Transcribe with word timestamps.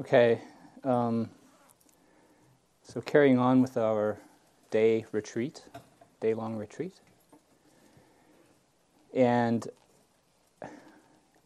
Okay, 0.00 0.40
um, 0.84 1.28
so 2.82 3.02
carrying 3.02 3.38
on 3.38 3.60
with 3.60 3.76
our 3.76 4.18
day 4.70 5.04
retreat, 5.12 5.64
day 6.18 6.32
long 6.32 6.56
retreat. 6.56 6.94
And 9.12 9.68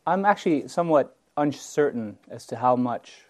I'm 0.07 0.25
actually 0.25 0.69
somewhat 0.69 1.17
uncertain 1.37 2.19
as 2.29 2.47
to 2.47 2.57
how 2.57 2.77
much 2.77 3.25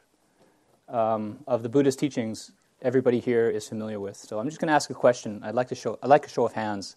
um, 0.87 1.39
of 1.47 1.63
the 1.63 1.71
Buddhist 1.71 1.99
teachings 1.99 2.53
everybody 2.83 3.19
here 3.19 3.49
is 3.49 3.67
familiar 3.67 3.99
with. 3.99 4.19
So 4.19 4.39
I'm 4.39 4.47
just 4.47 4.61
going 4.61 4.69
to 4.69 4.75
ask 4.75 4.91
a 4.91 4.95
question. 4.95 5.41
I'd 5.43 5.55
like 5.55 5.69
to 5.69 5.75
show. 5.75 5.99
I'd 6.03 6.11
like 6.11 6.27
a 6.27 6.29
show 6.29 6.45
of 6.45 6.53
hands. 6.53 6.95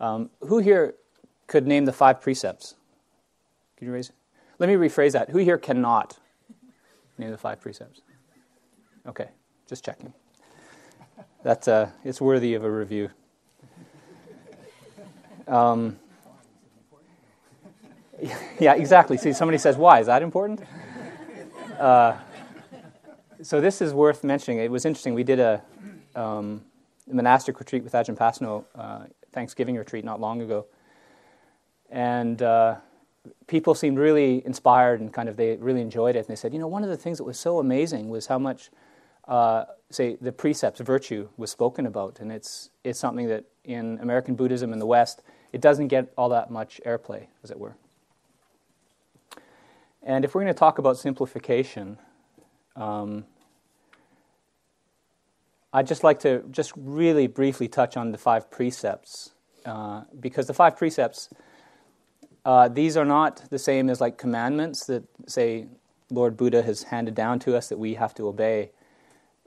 Um, 0.00 0.30
who 0.40 0.60
here 0.60 0.94
could 1.46 1.66
name 1.66 1.84
the 1.84 1.92
five 1.92 2.22
precepts? 2.22 2.74
Can 3.76 3.86
you 3.86 3.92
raise? 3.92 4.10
Let 4.58 4.70
me 4.70 4.76
rephrase 4.76 5.12
that. 5.12 5.28
Who 5.28 5.38
here 5.38 5.58
cannot 5.58 6.18
name 7.18 7.30
the 7.30 7.38
five 7.38 7.60
precepts? 7.60 8.00
Okay, 9.06 9.28
just 9.68 9.84
checking. 9.84 10.12
That's 11.42 11.68
uh, 11.68 11.90
it's 12.04 12.20
worthy 12.20 12.54
of 12.54 12.64
a 12.64 12.70
review. 12.70 13.10
Um, 15.46 15.98
yeah, 18.58 18.74
exactly. 18.74 19.16
See, 19.18 19.32
somebody 19.32 19.58
says, 19.58 19.76
"Why 19.76 20.00
is 20.00 20.06
that 20.06 20.22
important?" 20.22 20.62
Uh, 21.78 22.16
so 23.42 23.60
this 23.60 23.82
is 23.82 23.92
worth 23.92 24.24
mentioning. 24.24 24.58
It 24.58 24.70
was 24.70 24.84
interesting. 24.84 25.12
We 25.12 25.24
did 25.24 25.40
a, 25.40 25.62
um, 26.14 26.62
monastic 27.06 27.58
retreat 27.58 27.84
with 27.84 27.92
Ajahn 27.92 28.16
Pasanno, 28.16 28.64
uh, 28.74 29.04
Thanksgiving 29.32 29.76
retreat 29.76 30.04
not 30.04 30.20
long 30.20 30.40
ago, 30.40 30.66
and 31.90 32.40
uh, 32.40 32.76
people 33.46 33.74
seemed 33.74 33.98
really 33.98 34.44
inspired 34.44 35.00
and 35.00 35.12
kind 35.12 35.28
of 35.28 35.36
they 35.36 35.56
really 35.56 35.80
enjoyed 35.80 36.16
it. 36.16 36.20
And 36.20 36.28
they 36.28 36.36
said, 36.36 36.52
you 36.52 36.58
know, 36.58 36.68
one 36.68 36.82
of 36.82 36.90
the 36.90 36.96
things 36.96 37.18
that 37.18 37.24
was 37.24 37.38
so 37.38 37.58
amazing 37.58 38.08
was 38.08 38.26
how 38.26 38.38
much, 38.38 38.70
uh, 39.28 39.64
say, 39.90 40.16
the 40.20 40.32
precepts, 40.32 40.80
virtue, 40.80 41.28
was 41.36 41.50
spoken 41.50 41.86
about, 41.86 42.20
and 42.20 42.30
it's 42.32 42.70
it's 42.82 42.98
something 42.98 43.28
that 43.28 43.44
in 43.64 43.98
American 44.00 44.34
Buddhism 44.34 44.72
in 44.72 44.78
the 44.78 44.86
West 44.86 45.22
it 45.52 45.60
doesn't 45.60 45.88
get 45.88 46.12
all 46.18 46.28
that 46.30 46.50
much 46.50 46.80
airplay, 46.84 47.28
as 47.44 47.50
it 47.50 47.58
were. 47.58 47.76
And 50.02 50.24
if 50.24 50.34
we're 50.34 50.42
going 50.42 50.52
to 50.52 50.58
talk 50.58 50.78
about 50.78 50.98
simplification, 50.98 51.96
um, 52.76 53.24
I'd 55.72 55.86
just 55.86 56.04
like 56.04 56.18
to 56.20 56.42
just 56.50 56.72
really 56.76 57.26
briefly 57.26 57.68
touch 57.68 57.96
on 57.96 58.12
the 58.12 58.18
five 58.18 58.50
precepts, 58.50 59.32
uh, 59.64 60.02
because 60.20 60.46
the 60.46 60.54
five 60.54 60.76
precepts, 60.76 61.30
uh, 62.44 62.68
these 62.68 62.96
are 62.96 63.04
not 63.04 63.48
the 63.50 63.58
same 63.58 63.88
as 63.88 64.00
like 64.00 64.18
commandments 64.18 64.86
that, 64.86 65.04
say, 65.26 65.66
Lord 66.10 66.36
Buddha 66.36 66.62
has 66.62 66.84
handed 66.84 67.14
down 67.14 67.38
to 67.40 67.56
us 67.56 67.68
that 67.68 67.78
we 67.78 67.94
have 67.94 68.14
to 68.14 68.28
obey, 68.28 68.70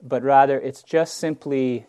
but 0.02 0.22
rather 0.22 0.60
it's 0.60 0.82
just 0.82 1.18
simply 1.18 1.86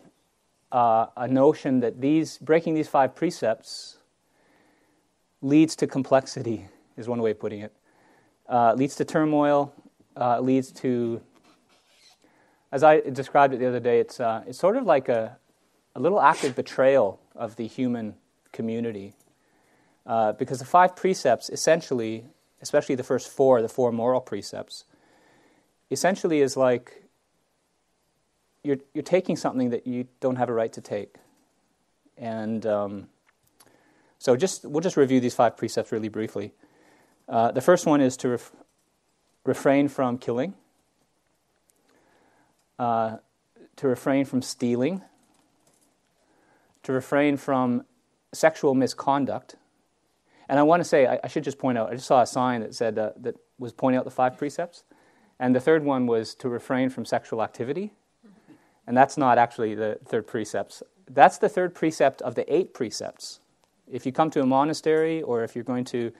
uh, 0.72 1.06
a 1.16 1.26
notion 1.26 1.80
that 1.80 2.00
these 2.00 2.38
breaking 2.38 2.74
these 2.74 2.88
five 2.88 3.14
precepts 3.14 3.98
leads 5.42 5.74
to 5.76 5.86
complexity, 5.86 6.66
is 6.96 7.08
one 7.08 7.20
way 7.20 7.32
of 7.32 7.40
putting 7.40 7.60
it. 7.60 7.72
Uh, 8.48 8.74
leads 8.74 8.94
to 8.96 9.04
turmoil, 9.04 9.72
uh, 10.16 10.40
leads 10.40 10.70
to 10.72 11.20
as 12.72 12.84
I 12.84 13.00
described 13.00 13.52
it 13.54 13.58
the 13.58 13.66
other 13.66 13.80
day, 13.80 13.98
it's, 14.00 14.20
uh, 14.20 14.44
it's 14.46 14.58
sort 14.58 14.76
of 14.76 14.84
like 14.84 15.08
a, 15.08 15.36
a 15.96 16.00
little 16.00 16.20
act 16.20 16.44
of 16.44 16.54
betrayal 16.54 17.20
of 17.34 17.56
the 17.56 17.66
human 17.66 18.14
community. 18.52 19.14
Uh, 20.10 20.32
because 20.32 20.58
the 20.58 20.64
five 20.64 20.96
precepts, 20.96 21.48
essentially, 21.50 22.24
especially 22.60 22.96
the 22.96 23.04
first 23.04 23.28
four, 23.28 23.62
the 23.62 23.68
four 23.68 23.92
moral 23.92 24.20
precepts, 24.20 24.84
essentially 25.88 26.40
is 26.40 26.56
like 26.56 27.04
you're, 28.64 28.78
you're 28.92 29.04
taking 29.04 29.36
something 29.36 29.70
that 29.70 29.86
you 29.86 30.08
don't 30.18 30.34
have 30.34 30.48
a 30.48 30.52
right 30.52 30.72
to 30.72 30.80
take. 30.80 31.14
And 32.18 32.66
um, 32.66 33.08
so 34.18 34.34
just, 34.34 34.64
we'll 34.64 34.80
just 34.80 34.96
review 34.96 35.20
these 35.20 35.36
five 35.36 35.56
precepts 35.56 35.92
really 35.92 36.08
briefly. 36.08 36.54
Uh, 37.28 37.52
the 37.52 37.60
first 37.60 37.86
one 37.86 38.00
is 38.00 38.16
to 38.16 38.30
ref- 38.30 38.50
refrain 39.44 39.86
from 39.86 40.18
killing. 40.18 40.54
Uh, 42.80 43.18
to 43.76 43.86
refrain 43.86 44.24
from 44.24 44.42
stealing, 44.42 45.02
to 46.82 46.92
refrain 46.92 47.36
from 47.36 47.84
sexual 48.32 48.74
misconduct. 48.74 49.54
And 50.50 50.58
I 50.58 50.64
want 50.64 50.80
to 50.80 50.84
say, 50.84 51.06
I, 51.06 51.20
I 51.22 51.28
should 51.28 51.44
just 51.44 51.58
point 51.58 51.78
out, 51.78 51.90
I 51.90 51.94
just 51.94 52.08
saw 52.08 52.20
a 52.20 52.26
sign 52.26 52.60
that 52.62 52.74
said 52.74 52.98
uh, 52.98 53.12
that 53.20 53.36
was 53.58 53.72
pointing 53.72 53.98
out 53.98 54.04
the 54.04 54.10
five 54.10 54.36
precepts. 54.36 54.82
And 55.38 55.54
the 55.54 55.60
third 55.60 55.84
one 55.84 56.06
was 56.06 56.34
to 56.34 56.48
refrain 56.48 56.90
from 56.90 57.04
sexual 57.04 57.42
activity. 57.42 57.92
And 58.84 58.96
that's 58.96 59.16
not 59.16 59.38
actually 59.38 59.76
the 59.76 60.00
third 60.04 60.26
precept. 60.26 60.82
That's 61.08 61.38
the 61.38 61.48
third 61.48 61.72
precept 61.74 62.20
of 62.22 62.34
the 62.34 62.52
eight 62.52 62.74
precepts. 62.74 63.38
If 63.88 64.04
you 64.04 64.10
come 64.10 64.28
to 64.30 64.42
a 64.42 64.46
monastery 64.46 65.22
or 65.22 65.44
if 65.44 65.54
you're 65.54 65.64
going 65.64 65.84
to 65.86 66.12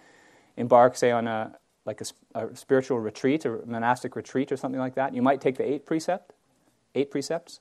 embark, 0.57 0.97
say, 0.97 1.11
on 1.11 1.27
a 1.27 1.57
like 1.85 2.01
a, 2.01 2.05
a 2.39 2.55
spiritual 2.55 3.01
retreat 3.01 3.45
or 3.45 3.65
monastic 3.67 4.15
retreat 4.15 4.53
or 4.53 4.57
something 4.57 4.81
like 4.81 4.95
that, 4.95 5.13
you 5.13 5.23
might 5.23 5.41
take 5.41 5.57
the 5.57 5.69
eighth 5.69 5.87
precept 5.87 6.35
eight 6.95 7.11
precepts, 7.11 7.61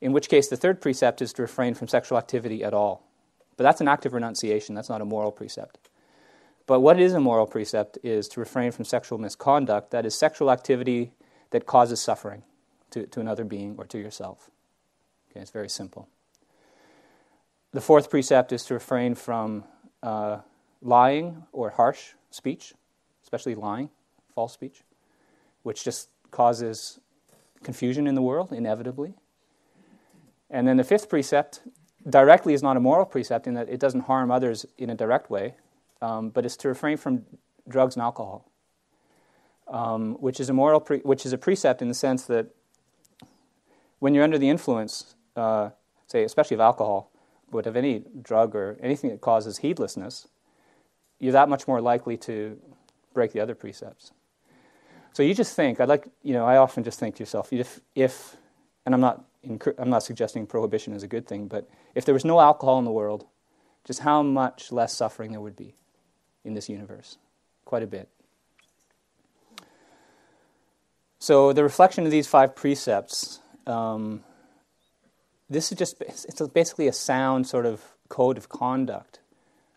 in 0.00 0.12
which 0.12 0.28
case 0.28 0.48
the 0.48 0.56
third 0.56 0.80
precept 0.80 1.22
is 1.22 1.32
to 1.34 1.42
refrain 1.42 1.74
from 1.74 1.88
sexual 1.88 2.18
activity 2.18 2.64
at 2.64 2.74
all. 2.74 3.06
But 3.56 3.64
that's 3.64 3.80
an 3.80 3.88
active 3.88 4.12
renunciation, 4.12 4.74
that's 4.74 4.88
not 4.88 5.00
a 5.00 5.04
moral 5.04 5.32
precept. 5.32 5.90
But 6.66 6.80
what 6.80 7.00
is 7.00 7.12
a 7.12 7.20
moral 7.20 7.46
precept 7.46 7.98
is 8.02 8.28
to 8.28 8.40
refrain 8.40 8.70
from 8.72 8.84
sexual 8.84 9.18
misconduct, 9.18 9.90
that 9.90 10.06
is, 10.06 10.14
sexual 10.14 10.50
activity 10.50 11.12
that 11.50 11.66
causes 11.66 12.00
suffering 12.00 12.42
to, 12.90 13.06
to 13.06 13.20
another 13.20 13.44
being 13.44 13.74
or 13.78 13.84
to 13.86 13.98
yourself. 13.98 14.50
Okay, 15.30 15.40
it's 15.40 15.50
very 15.50 15.68
simple. 15.68 16.08
The 17.72 17.80
fourth 17.80 18.10
precept 18.10 18.52
is 18.52 18.64
to 18.66 18.74
refrain 18.74 19.14
from 19.14 19.64
uh, 20.02 20.38
lying 20.82 21.44
or 21.52 21.70
harsh 21.70 22.12
speech, 22.30 22.74
especially 23.22 23.54
lying, 23.54 23.88
false 24.34 24.52
speech, 24.52 24.82
which 25.62 25.84
just 25.84 26.08
causes 26.30 27.00
confusion 27.62 28.06
in 28.06 28.14
the 28.14 28.22
world, 28.22 28.52
inevitably. 28.52 29.14
And 30.50 30.68
then 30.68 30.76
the 30.76 30.84
fifth 30.84 31.08
precept 31.08 31.62
directly 32.08 32.52
is 32.52 32.62
not 32.62 32.76
a 32.76 32.80
moral 32.80 33.06
precept 33.06 33.46
in 33.46 33.54
that 33.54 33.68
it 33.68 33.80
doesn't 33.80 34.00
harm 34.00 34.30
others 34.30 34.66
in 34.76 34.90
a 34.90 34.94
direct 34.94 35.30
way, 35.30 35.54
um, 36.02 36.30
but 36.30 36.44
it's 36.44 36.56
to 36.56 36.68
refrain 36.68 36.96
from 36.96 37.24
drugs 37.68 37.94
and 37.94 38.02
alcohol, 38.02 38.50
um, 39.68 40.14
which 40.14 40.40
is 40.40 40.50
a 40.50 40.52
moral, 40.52 40.80
pre- 40.80 40.98
which 40.98 41.24
is 41.24 41.32
a 41.32 41.38
precept 41.38 41.80
in 41.80 41.88
the 41.88 41.94
sense 41.94 42.24
that 42.24 42.48
when 44.00 44.12
you're 44.12 44.24
under 44.24 44.36
the 44.36 44.50
influence, 44.50 45.14
uh, 45.36 45.70
say 46.08 46.24
especially 46.24 46.56
of 46.56 46.60
alcohol, 46.60 47.10
but 47.50 47.66
of 47.66 47.76
any 47.76 48.04
drug 48.20 48.56
or 48.56 48.76
anything 48.82 49.10
that 49.10 49.20
causes 49.20 49.58
heedlessness, 49.58 50.26
you're 51.20 51.32
that 51.32 51.48
much 51.48 51.68
more 51.68 51.80
likely 51.80 52.16
to 52.16 52.58
break 53.14 53.32
the 53.32 53.40
other 53.40 53.54
precepts. 53.54 54.10
So 55.12 55.22
you 55.22 55.34
just 55.34 55.54
think, 55.54 55.78
I'd 55.78 55.88
like, 55.88 56.08
you 56.22 56.32
know, 56.32 56.44
I 56.44 56.56
often 56.56 56.82
just 56.82 56.98
think 56.98 57.16
to 57.16 57.20
yourself, 57.20 57.52
if, 57.52 57.80
if 57.94 58.36
and 58.84 58.94
I'm 58.94 59.00
not, 59.00 59.24
I'm 59.78 59.90
not 59.90 60.02
suggesting 60.02 60.46
prohibition 60.46 60.94
is 60.94 61.04
a 61.04 61.06
good 61.06 61.28
thing, 61.28 61.46
but 61.46 61.68
if 61.94 62.04
there 62.04 62.14
was 62.14 62.24
no 62.24 62.40
alcohol 62.40 62.78
in 62.80 62.84
the 62.84 62.90
world, 62.90 63.26
just 63.84 64.00
how 64.00 64.22
much 64.22 64.72
less 64.72 64.92
suffering 64.92 65.30
there 65.30 65.40
would 65.40 65.56
be 65.56 65.76
in 66.44 66.54
this 66.54 66.68
universe? 66.68 67.18
Quite 67.64 67.82
a 67.82 67.86
bit. 67.86 68.08
So 71.18 71.52
the 71.52 71.62
reflection 71.62 72.04
of 72.04 72.10
these 72.10 72.26
five 72.26 72.56
precepts, 72.56 73.40
um, 73.66 74.24
this 75.48 75.70
is 75.70 75.78
just, 75.78 76.00
it's 76.00 76.40
basically 76.48 76.88
a 76.88 76.92
sound 76.92 77.46
sort 77.46 77.66
of 77.66 77.82
code 78.08 78.36
of 78.36 78.48
conduct 78.48 79.20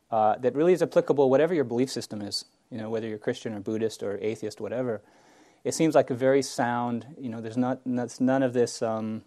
uh, 0.10 0.38
that 0.38 0.56
really 0.56 0.74
is 0.74 0.82
applicable 0.82 1.30
whatever 1.30 1.54
your 1.54 1.64
belief 1.64 1.92
system 1.92 2.22
is, 2.22 2.46
you 2.72 2.78
know, 2.78 2.90
whether 2.90 3.08
you're 3.08 3.20
Christian 3.20 3.54
or 3.54 3.60
Buddhist 3.60 4.02
or 4.02 4.18
atheist, 4.22 4.60
whatever 4.60 5.02
it 5.66 5.74
seems 5.74 5.96
like 5.96 6.12
a 6.12 6.16
very 6.16 6.44
sound, 6.44 7.08
you 7.20 7.28
know, 7.28 7.42
there's 7.42 7.58
not, 7.58 7.86
none 7.86 8.44
of 8.44 8.54
this 8.54 8.84
um, 8.84 9.24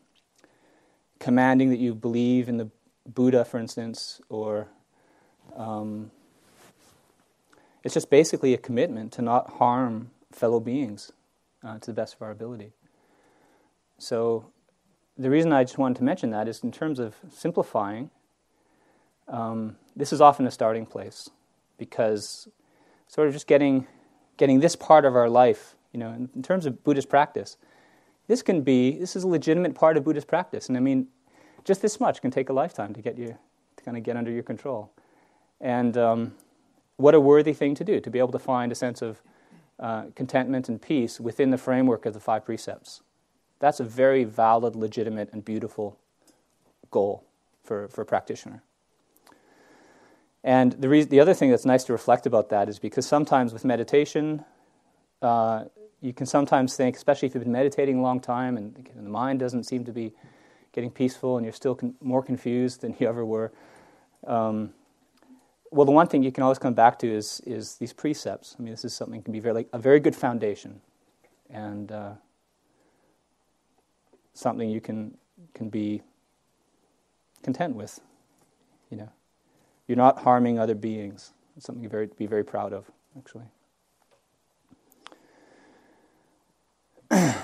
commanding 1.19 1.71
that 1.71 1.81
you 1.81 1.97
believe 1.97 2.49
in 2.49 2.59
the 2.59 2.71
Buddha, 3.05 3.45
for 3.45 3.59
instance, 3.59 4.21
or 4.29 4.69
um, 5.57 6.13
it's 7.85 7.95
just 7.95 8.11
basically 8.11 8.55
a 8.55 8.59
commitment 8.59 9.13
to 9.13 9.23
not 9.23 9.55
harm 9.55 10.11
fellow 10.33 10.61
beings 10.61 11.13
uh, 11.65 11.79
to 11.79 11.87
the 11.87 11.93
best 11.93 12.15
of 12.15 12.23
our 12.23 12.31
ability. 12.31 12.73
So, 13.99 14.47
the 15.17 15.31
reason 15.31 15.53
I 15.53 15.65
just 15.65 15.79
wanted 15.79 15.97
to 15.99 16.05
mention 16.05 16.31
that 16.31 16.47
is 16.47 16.63
in 16.63 16.71
terms 16.71 17.01
of 17.01 17.17
simplifying, 17.29 18.11
um, 19.27 19.77
this 19.97 20.13
is 20.13 20.21
often 20.21 20.47
a 20.47 20.51
starting 20.51 20.87
place 20.87 21.29
because 21.77 22.49
sort 23.09 23.27
of 23.27 23.35
just 23.35 23.49
getting, 23.49 23.89
getting 24.37 24.61
this 24.61 24.77
part 24.77 25.05
of 25.05 25.17
our 25.17 25.29
life 25.29 25.75
you 25.93 26.01
know, 26.01 26.11
in, 26.11 26.29
in 26.35 26.43
terms 26.43 26.67
of 26.67 26.85
Buddhist 26.85 27.09
practice, 27.09 27.57
this 28.27 28.43
can 28.43 28.63
be 28.63 28.99
this 28.99 29.17
is 29.17 29.25
a 29.25 29.29
legitimate 29.29 29.75
part 29.75 29.97
of 29.97 30.05
Buddhist 30.05 30.27
practice, 30.27 30.69
and 30.69 30.77
I 30.77 30.81
mean, 30.81 31.09
just 31.65 31.83
this 31.83 31.99
much 31.99 32.21
can 32.21 32.31
take 32.31 32.51
a 32.51 32.53
lifetime 32.53 32.93
to 32.95 33.03
get 33.03 33.17
you 33.19 33.39
to 33.77 33.85
kind 33.85 33.97
of 33.97 34.03
get 34.03 34.17
under 34.17 34.31
your 34.31 34.43
control. 34.43 34.93
And 35.61 35.97
um, 35.97 36.35
what 36.99 37.15
a 37.15 37.21
worthy 37.21 37.55
thing 37.55 37.75
to 37.77 37.85
do 37.85 38.01
to 38.01 38.11
be 38.11 38.19
able 38.19 38.33
to 38.33 38.39
find 38.39 38.71
a 38.71 38.75
sense 38.75 39.01
of 39.01 39.23
uh, 39.81 40.07
contentment 40.15 40.69
and 40.69 40.83
peace 40.83 41.19
within 41.19 41.51
the 41.51 41.59
framework 41.59 42.05
of 42.05 42.13
the 42.13 42.21
five 42.21 42.45
precepts. 42.45 43.01
That's 43.61 43.81
a 43.81 43.85
very 43.85 44.25
valid, 44.25 44.77
legitimate, 44.77 45.33
and 45.33 45.45
beautiful 45.45 45.99
goal 46.91 47.25
for, 47.63 47.89
for 47.89 48.03
a 48.03 48.07
practitioner. 48.07 48.63
And 50.43 50.73
the, 50.73 50.89
re- 50.89 51.05
the 51.05 51.21
other 51.21 51.35
thing 51.35 51.51
that's 51.51 51.65
nice 51.65 51.85
to 51.85 51.93
reflect 51.93 52.27
about 52.27 52.51
that 52.51 52.69
is 52.69 52.79
because 52.79 53.07
sometimes 53.07 53.53
with 53.53 53.65
meditation, 53.65 54.45
uh, 55.23 55.65
you 56.01 56.13
can 56.13 56.27
sometimes 56.27 56.77
think, 56.77 56.97
especially 56.97 57.27
if 57.27 57.35
you've 57.35 57.45
been 57.45 57.53
meditating 57.53 57.99
a 57.99 58.03
long 58.03 58.21
time 58.21 58.57
and 58.57 58.89
the 58.95 59.03
mind 59.03 59.41
doesn't 59.41 59.65
seem 59.65 59.85
to 59.85 59.93
be 59.93 60.13
getting 60.73 60.91
peaceful 60.91 61.37
and 61.37 61.45
you're 61.45 61.53
still 61.53 61.75
con- 61.75 61.95
more 62.01 62.23
confused 62.23 62.81
than 62.81 62.95
you 62.99 63.09
ever 63.09 63.25
were. 63.25 63.53
Um, 64.27 64.73
well, 65.71 65.85
the 65.85 65.93
one 65.93 66.07
thing 66.07 66.23
you 66.23 66.33
can 66.33 66.43
always 66.43 66.59
come 66.59 66.75
back 66.75 66.99
to 67.01 67.07
is, 67.07 67.41
is 67.47 67.77
these 67.77 67.93
precepts. 67.93 68.57
I 68.59 68.63
mean, 68.63 68.73
this 68.73 68.85
is 68.85 68.95
something 68.95 69.21
that 69.21 69.25
can 69.25 69.33
be 69.33 69.41
very, 69.41 69.55
like, 69.55 69.69
a 69.73 69.79
very 69.79 70.01
good 70.01 70.17
foundation 70.17 70.81
and 71.51 71.93
uh, 71.93 72.13
something 74.35 74.69
you 74.71 74.81
can, 74.81 75.17
can 75.55 75.69
be 75.69 76.03
content 77.43 77.75
with. 77.75 78.01
You 78.91 78.99
know, 78.99 79.11
you're 79.87 79.97
not 79.97 80.21
harming 80.21 80.59
other 80.59 80.75
beings. 80.75 81.33
It's 81.57 81.67
something 81.67 81.83
to 81.83 81.89
very, 81.89 82.07
be 82.07 82.27
very 82.27 82.45
proud 82.45 82.73
of, 82.73 82.91
actually. 83.17 83.45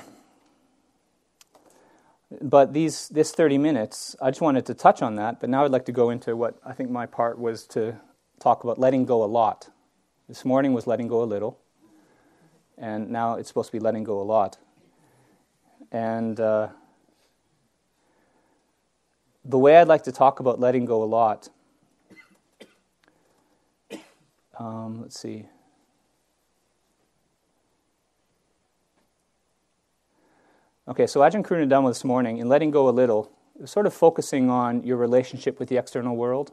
but 2.40 2.72
these 2.72 3.08
this 3.08 3.32
30 3.32 3.58
minutes, 3.58 4.16
I 4.20 4.30
just 4.30 4.40
wanted 4.40 4.64
to 4.66 4.74
touch 4.74 5.02
on 5.02 5.16
that. 5.16 5.40
But 5.40 5.50
now 5.50 5.64
I'd 5.64 5.70
like 5.70 5.86
to 5.86 5.92
go 5.92 6.10
into 6.10 6.36
what 6.36 6.56
I 6.64 6.72
think 6.72 6.90
my 6.90 7.06
part 7.06 7.38
was 7.38 7.66
to 7.68 8.00
talk 8.40 8.64
about 8.64 8.78
letting 8.78 9.04
go 9.04 9.22
a 9.22 9.26
lot. 9.26 9.70
This 10.28 10.44
morning 10.44 10.72
was 10.72 10.86
letting 10.86 11.08
go 11.08 11.22
a 11.22 11.24
little, 11.24 11.58
and 12.78 13.10
now 13.10 13.34
it's 13.34 13.48
supposed 13.48 13.68
to 13.68 13.72
be 13.72 13.80
letting 13.80 14.04
go 14.04 14.20
a 14.20 14.24
lot. 14.24 14.58
And 15.92 16.40
uh, 16.40 16.68
the 19.44 19.58
way 19.58 19.76
I'd 19.76 19.88
like 19.88 20.04
to 20.04 20.12
talk 20.12 20.40
about 20.40 20.58
letting 20.58 20.84
go 20.86 21.02
a 21.02 21.04
lot, 21.04 21.48
um, 24.58 25.02
let's 25.02 25.18
see. 25.18 25.46
Okay, 30.86 31.06
so 31.06 31.20
Ajahn 31.20 31.42
Karuna 31.42 31.88
this 31.88 32.04
morning, 32.04 32.38
in 32.38 32.48
letting 32.48 32.70
go 32.70 32.88
a 32.88 32.90
little, 32.90 33.32
sort 33.64 33.86
of 33.86 33.94
focusing 33.94 34.50
on 34.50 34.82
your 34.82 34.98
relationship 34.98 35.58
with 35.58 35.70
the 35.70 35.78
external 35.78 36.14
world, 36.14 36.52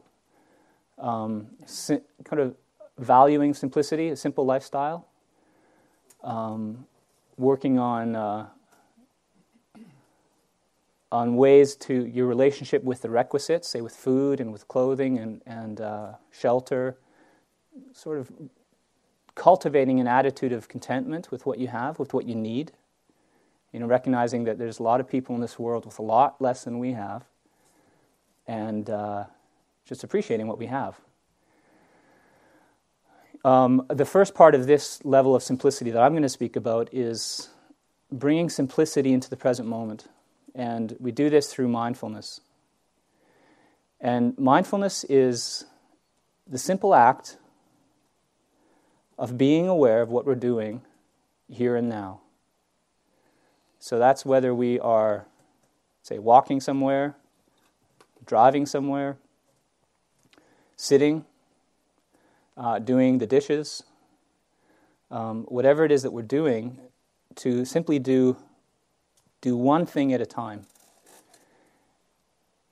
um, 1.02 1.48
si- 1.66 2.00
kind 2.24 2.40
of 2.40 2.54
valuing 2.98 3.52
simplicity, 3.52 4.08
a 4.08 4.16
simple 4.16 4.46
lifestyle, 4.46 5.08
um, 6.22 6.86
working 7.36 7.78
on 7.78 8.14
uh, 8.14 8.46
on 11.10 11.36
ways 11.36 11.76
to 11.76 12.06
your 12.06 12.26
relationship 12.26 12.82
with 12.82 13.02
the 13.02 13.10
requisites, 13.10 13.68
say 13.68 13.82
with 13.82 13.94
food 13.94 14.40
and 14.40 14.50
with 14.50 14.66
clothing 14.66 15.18
and, 15.18 15.42
and 15.44 15.78
uh, 15.78 16.12
shelter, 16.30 16.96
sort 17.92 18.18
of 18.18 18.32
cultivating 19.34 20.00
an 20.00 20.06
attitude 20.06 20.52
of 20.52 20.68
contentment 20.68 21.30
with 21.30 21.44
what 21.44 21.58
you 21.58 21.68
have, 21.68 21.98
with 21.98 22.14
what 22.14 22.26
you 22.26 22.34
need. 22.34 22.72
You 23.72 23.80
know, 23.80 23.86
recognizing 23.86 24.44
that 24.44 24.58
there's 24.58 24.78
a 24.78 24.82
lot 24.82 25.00
of 25.00 25.08
people 25.08 25.34
in 25.34 25.42
this 25.42 25.58
world 25.58 25.84
with 25.84 25.98
a 25.98 26.02
lot 26.02 26.40
less 26.40 26.64
than 26.64 26.78
we 26.78 26.92
have, 26.92 27.24
and 28.46 28.88
uh, 28.88 29.24
just 29.86 30.04
appreciating 30.04 30.46
what 30.46 30.58
we 30.58 30.66
have. 30.66 31.00
Um, 33.44 33.86
the 33.88 34.04
first 34.04 34.34
part 34.34 34.54
of 34.54 34.66
this 34.66 35.04
level 35.04 35.34
of 35.34 35.42
simplicity 35.42 35.90
that 35.90 36.00
I'm 36.00 36.12
going 36.12 36.22
to 36.22 36.28
speak 36.28 36.54
about 36.54 36.88
is 36.92 37.48
bringing 38.10 38.48
simplicity 38.48 39.12
into 39.12 39.28
the 39.28 39.36
present 39.36 39.68
moment. 39.68 40.06
And 40.54 40.96
we 41.00 41.10
do 41.10 41.28
this 41.30 41.52
through 41.52 41.68
mindfulness. 41.68 42.40
And 44.00 44.38
mindfulness 44.38 45.04
is 45.04 45.64
the 46.46 46.58
simple 46.58 46.94
act 46.94 47.36
of 49.18 49.38
being 49.38 49.68
aware 49.68 50.02
of 50.02 50.10
what 50.10 50.26
we're 50.26 50.34
doing 50.34 50.82
here 51.48 51.76
and 51.76 51.88
now. 51.88 52.20
So 53.78 53.98
that's 53.98 54.24
whether 54.24 54.54
we 54.54 54.78
are, 54.78 55.26
say, 56.02 56.18
walking 56.18 56.60
somewhere, 56.60 57.16
driving 58.26 58.66
somewhere, 58.66 59.18
sitting, 60.76 61.24
uh, 62.56 62.78
doing 62.78 63.18
the 63.18 63.26
dishes, 63.26 63.82
um, 65.10 65.44
whatever 65.44 65.84
it 65.84 65.92
is 65.92 66.02
that 66.02 66.12
we're 66.12 66.22
doing, 66.22 66.78
to 67.36 67.64
simply 67.64 67.98
do, 67.98 68.36
do 69.40 69.56
one 69.56 69.86
thing 69.86 70.12
at 70.12 70.20
a 70.20 70.26
time. 70.26 70.66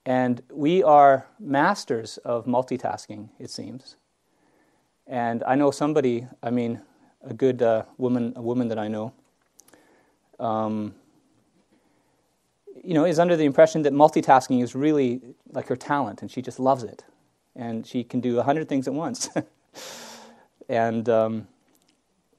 And 0.06 0.42
we 0.50 0.82
are 0.82 1.26
masters 1.38 2.16
of 2.18 2.46
multitasking, 2.46 3.28
it 3.38 3.50
seems. 3.50 3.96
And 5.06 5.42
I 5.46 5.54
know 5.54 5.70
somebody, 5.70 6.26
I 6.42 6.50
mean, 6.50 6.80
a 7.22 7.34
good 7.34 7.62
uh, 7.62 7.84
woman, 7.98 8.32
a 8.36 8.42
woman 8.42 8.68
that 8.68 8.78
I 8.78 8.88
know, 8.88 9.12
um, 10.38 10.94
you 12.82 12.94
know, 12.94 13.04
is 13.04 13.18
under 13.18 13.36
the 13.36 13.44
impression 13.44 13.82
that 13.82 13.92
multitasking 13.92 14.62
is 14.62 14.74
really 14.74 15.20
like 15.52 15.68
her 15.68 15.76
talent, 15.76 16.22
and 16.22 16.30
she 16.30 16.40
just 16.40 16.58
loves 16.58 16.82
it, 16.82 17.04
and 17.60 17.86
she 17.86 18.02
can 18.02 18.20
do 18.20 18.38
a 18.38 18.42
hundred 18.42 18.68
things 18.68 18.88
at 18.88 18.94
once. 18.94 19.28
and 20.68 21.08
um, 21.08 21.46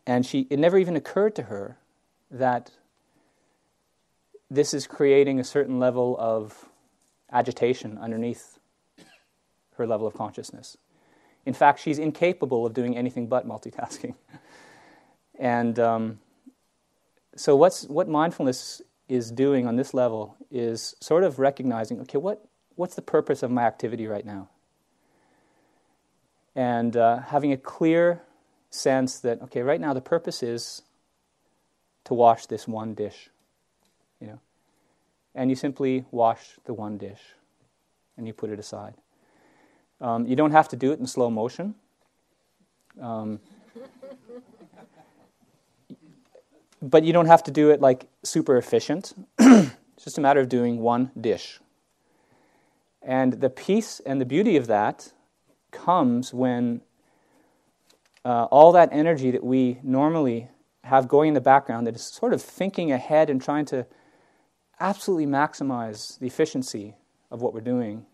and 0.07 0.25
she, 0.25 0.47
it 0.49 0.57
never 0.57 0.77
even 0.77 0.95
occurred 0.95 1.35
to 1.35 1.43
her 1.43 1.77
that 2.31 2.71
this 4.49 4.73
is 4.73 4.87
creating 4.87 5.39
a 5.39 5.43
certain 5.43 5.79
level 5.79 6.17
of 6.19 6.65
agitation 7.31 7.97
underneath 7.99 8.59
her 9.75 9.85
level 9.85 10.07
of 10.07 10.15
consciousness. 10.15 10.75
In 11.45 11.53
fact, 11.53 11.79
she's 11.79 11.99
incapable 11.99 12.65
of 12.65 12.73
doing 12.73 12.97
anything 12.97 13.27
but 13.27 13.47
multitasking. 13.47 14.15
and 15.39 15.79
um, 15.79 16.19
so, 17.35 17.55
what's, 17.55 17.85
what 17.85 18.09
mindfulness 18.09 18.81
is 19.07 19.31
doing 19.31 19.67
on 19.67 19.75
this 19.75 19.93
level 19.93 20.35
is 20.49 20.95
sort 20.99 21.23
of 21.23 21.37
recognizing 21.37 22.01
okay, 22.01 22.17
what, 22.17 22.43
what's 22.75 22.95
the 22.95 23.01
purpose 23.01 23.43
of 23.43 23.51
my 23.51 23.63
activity 23.63 24.07
right 24.07 24.25
now? 24.25 24.49
And 26.55 26.97
uh, 26.97 27.19
having 27.19 27.51
a 27.51 27.57
clear 27.57 28.21
sense 28.69 29.19
that, 29.19 29.41
okay, 29.43 29.61
right 29.61 29.79
now 29.79 29.93
the 29.93 30.01
purpose 30.01 30.43
is 30.43 30.81
to 32.05 32.13
wash 32.13 32.45
this 32.45 32.67
one 32.67 32.93
dish. 32.93 33.29
You 34.19 34.27
know? 34.27 34.39
And 35.35 35.49
you 35.49 35.55
simply 35.55 36.05
wash 36.11 36.57
the 36.65 36.73
one 36.73 36.97
dish 36.97 37.21
and 38.17 38.27
you 38.27 38.33
put 38.33 38.49
it 38.49 38.59
aside. 38.59 38.95
Um, 39.99 40.25
you 40.25 40.35
don't 40.35 40.51
have 40.51 40.67
to 40.69 40.75
do 40.75 40.91
it 40.91 40.99
in 40.99 41.07
slow 41.07 41.29
motion. 41.29 41.75
Um, 42.99 43.39
but 46.81 47.03
you 47.03 47.13
don't 47.13 47.27
have 47.27 47.43
to 47.43 47.51
do 47.51 47.69
it 47.69 47.79
like 47.79 48.07
super 48.23 48.57
efficient. 48.57 49.13
it's 49.39 50.03
just 50.03 50.17
a 50.17 50.21
matter 50.21 50.39
of 50.39 50.49
doing 50.49 50.79
one 50.79 51.11
dish. 51.19 51.59
And 53.01 53.33
the 53.33 53.49
peace 53.49 54.01
and 54.05 54.19
the 54.19 54.25
beauty 54.25 54.57
of 54.57 54.67
that 54.67 55.11
comes 55.71 56.33
when 56.33 56.81
uh, 58.23 58.45
all 58.45 58.71
that 58.73 58.89
energy 58.91 59.31
that 59.31 59.43
we 59.43 59.79
normally 59.83 60.49
have 60.83 61.07
going 61.07 61.29
in 61.29 61.33
the 61.33 61.41
background 61.41 61.87
that 61.87 61.95
is 61.95 62.03
sort 62.03 62.33
of 62.33 62.41
thinking 62.41 62.91
ahead 62.91 63.29
and 63.29 63.41
trying 63.41 63.65
to 63.65 63.85
absolutely 64.79 65.25
maximize 65.25 66.19
the 66.19 66.27
efficiency 66.27 66.95
of 67.29 67.41
what 67.41 67.53
we're 67.53 67.61
doing 67.61 68.05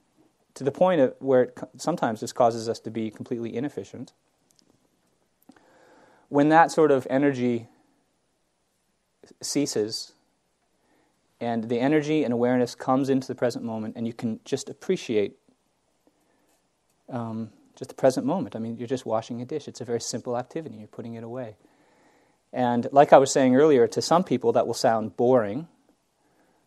to 0.53 0.63
the 0.63 0.71
point 0.71 0.99
of 0.99 1.13
where 1.19 1.43
it 1.43 1.59
sometimes 1.77 2.19
this 2.19 2.33
causes 2.33 2.67
us 2.67 2.79
to 2.79 2.89
be 2.89 3.11
completely 3.11 3.55
inefficient. 3.55 4.13
When 6.29 6.49
that 6.49 6.71
sort 6.71 6.91
of 6.91 7.05
energy 7.09 7.67
ceases 9.41 10.13
and 11.39 11.69
the 11.69 11.79
energy 11.79 12.23
and 12.23 12.33
awareness 12.33 12.73
comes 12.73 13.09
into 13.09 13.27
the 13.27 13.35
present 13.35 13.63
moment 13.63 13.95
and 13.95 14.07
you 14.07 14.13
can 14.13 14.39
just 14.45 14.67
appreciate 14.67 15.37
um, 17.09 17.49
just 17.77 17.89
the 17.89 17.95
present 17.95 18.25
moment. 18.25 18.55
I 18.55 18.59
mean, 18.59 18.77
you're 18.77 18.87
just 18.87 19.05
washing 19.05 19.41
a 19.41 19.45
dish. 19.45 19.67
It's 19.67 19.81
a 19.81 19.85
very 19.85 20.01
simple 20.01 20.37
activity. 20.37 20.75
You're 20.77 20.87
putting 20.87 21.13
it 21.13 21.23
away. 21.23 21.55
And 22.51 22.87
like 22.91 23.13
I 23.13 23.17
was 23.17 23.31
saying 23.31 23.55
earlier, 23.55 23.87
to 23.87 24.01
some 24.01 24.23
people 24.23 24.53
that 24.53 24.65
will 24.65 24.73
sound 24.73 25.15
boring, 25.17 25.67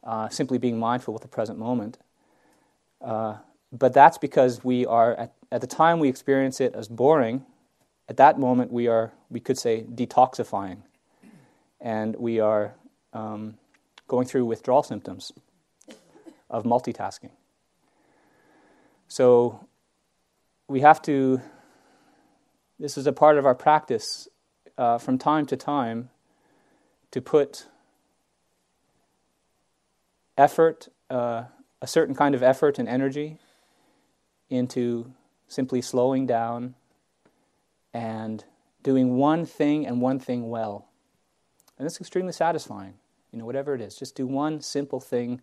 uh, 0.05 0.29
simply 0.29 0.59
being 0.59 0.79
mindful 0.79 1.13
with 1.13 1.23
the 1.23 1.29
present 1.29 1.59
moment. 1.59 1.99
Uh, 3.01 3.37
but 3.73 3.93
that's 3.93 4.19
because 4.19 4.63
we 4.63 4.87
are, 4.87 5.15
at, 5.15 5.35
at 5.51 5.61
the 5.61 5.67
time 5.67 5.99
we 5.99 6.09
experience 6.09 6.61
it 6.61 6.75
as 6.75 6.89
boring, 6.89 7.45
at 8.09 8.17
that 8.19 8.39
moment 8.39 8.73
we 8.73 8.89
are, 8.89 9.13
we 9.31 9.41
could 9.41 9.59
say, 9.59 9.83
detoxifying. 9.83 10.83
And 11.81 12.15
we 12.17 12.41
are 12.41 12.75
um, 13.13 13.55
going 14.07 14.27
through 14.27 14.45
withdrawal 14.45 14.83
symptoms 14.83 15.33
of 16.51 16.65
multitasking. 16.65 17.31
So 19.09 19.67
we 20.71 20.83
have 20.83 21.03
to, 21.03 21.41
this 22.79 22.97
is 22.97 23.05
a 23.05 23.13
part 23.13 23.37
of 23.37 23.45
our 23.45 23.57
practice 23.57 24.29
uh, 24.79 24.99
from 24.99 25.19
time 25.19 25.45
to 25.45 25.57
time 25.57 26.11
to 27.11 27.21
put 27.21 27.67
effort, 30.39 30.87
uh, 31.11 31.43
a 31.83 31.87
certain 31.89 32.15
kind 32.15 32.37
of 32.37 32.43
effort 32.45 32.79
and 32.79 32.89
energy 32.89 33.39
into 34.49 35.13
simply 35.49 35.83
slowing 35.83 36.25
down 36.25 36.77
and 37.93 38.45
doing 38.85 39.17
one 39.17 39.45
thing 39.45 39.85
and 39.85 40.01
one 40.01 40.21
thing 40.21 40.51
well. 40.51 40.87
And 41.79 41.87
it's 41.87 42.01
extremely 42.01 42.33
satisfying. 42.33 42.95
You 43.33 43.41
know, 43.41 43.45
whatever 43.45 43.75
it 43.75 43.81
is, 43.81 43.97
just 43.97 44.15
do 44.15 44.25
one 44.25 44.61
simple 44.61 45.01
thing 45.01 45.41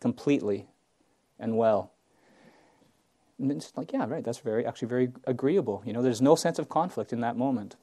completely 0.00 0.66
and 1.38 1.56
well. 1.56 1.92
And 3.38 3.52
it's 3.52 3.72
like, 3.76 3.92
yeah, 3.92 4.06
right, 4.06 4.24
that's 4.24 4.38
very 4.38 4.66
actually 4.66 4.88
very 4.88 5.12
agreeable. 5.26 5.82
You 5.84 5.92
know, 5.92 6.02
there's 6.02 6.20
no 6.20 6.34
sense 6.34 6.58
of 6.58 6.68
conflict 6.68 7.12
in 7.12 7.20
that 7.20 7.36
moment. 7.36 7.76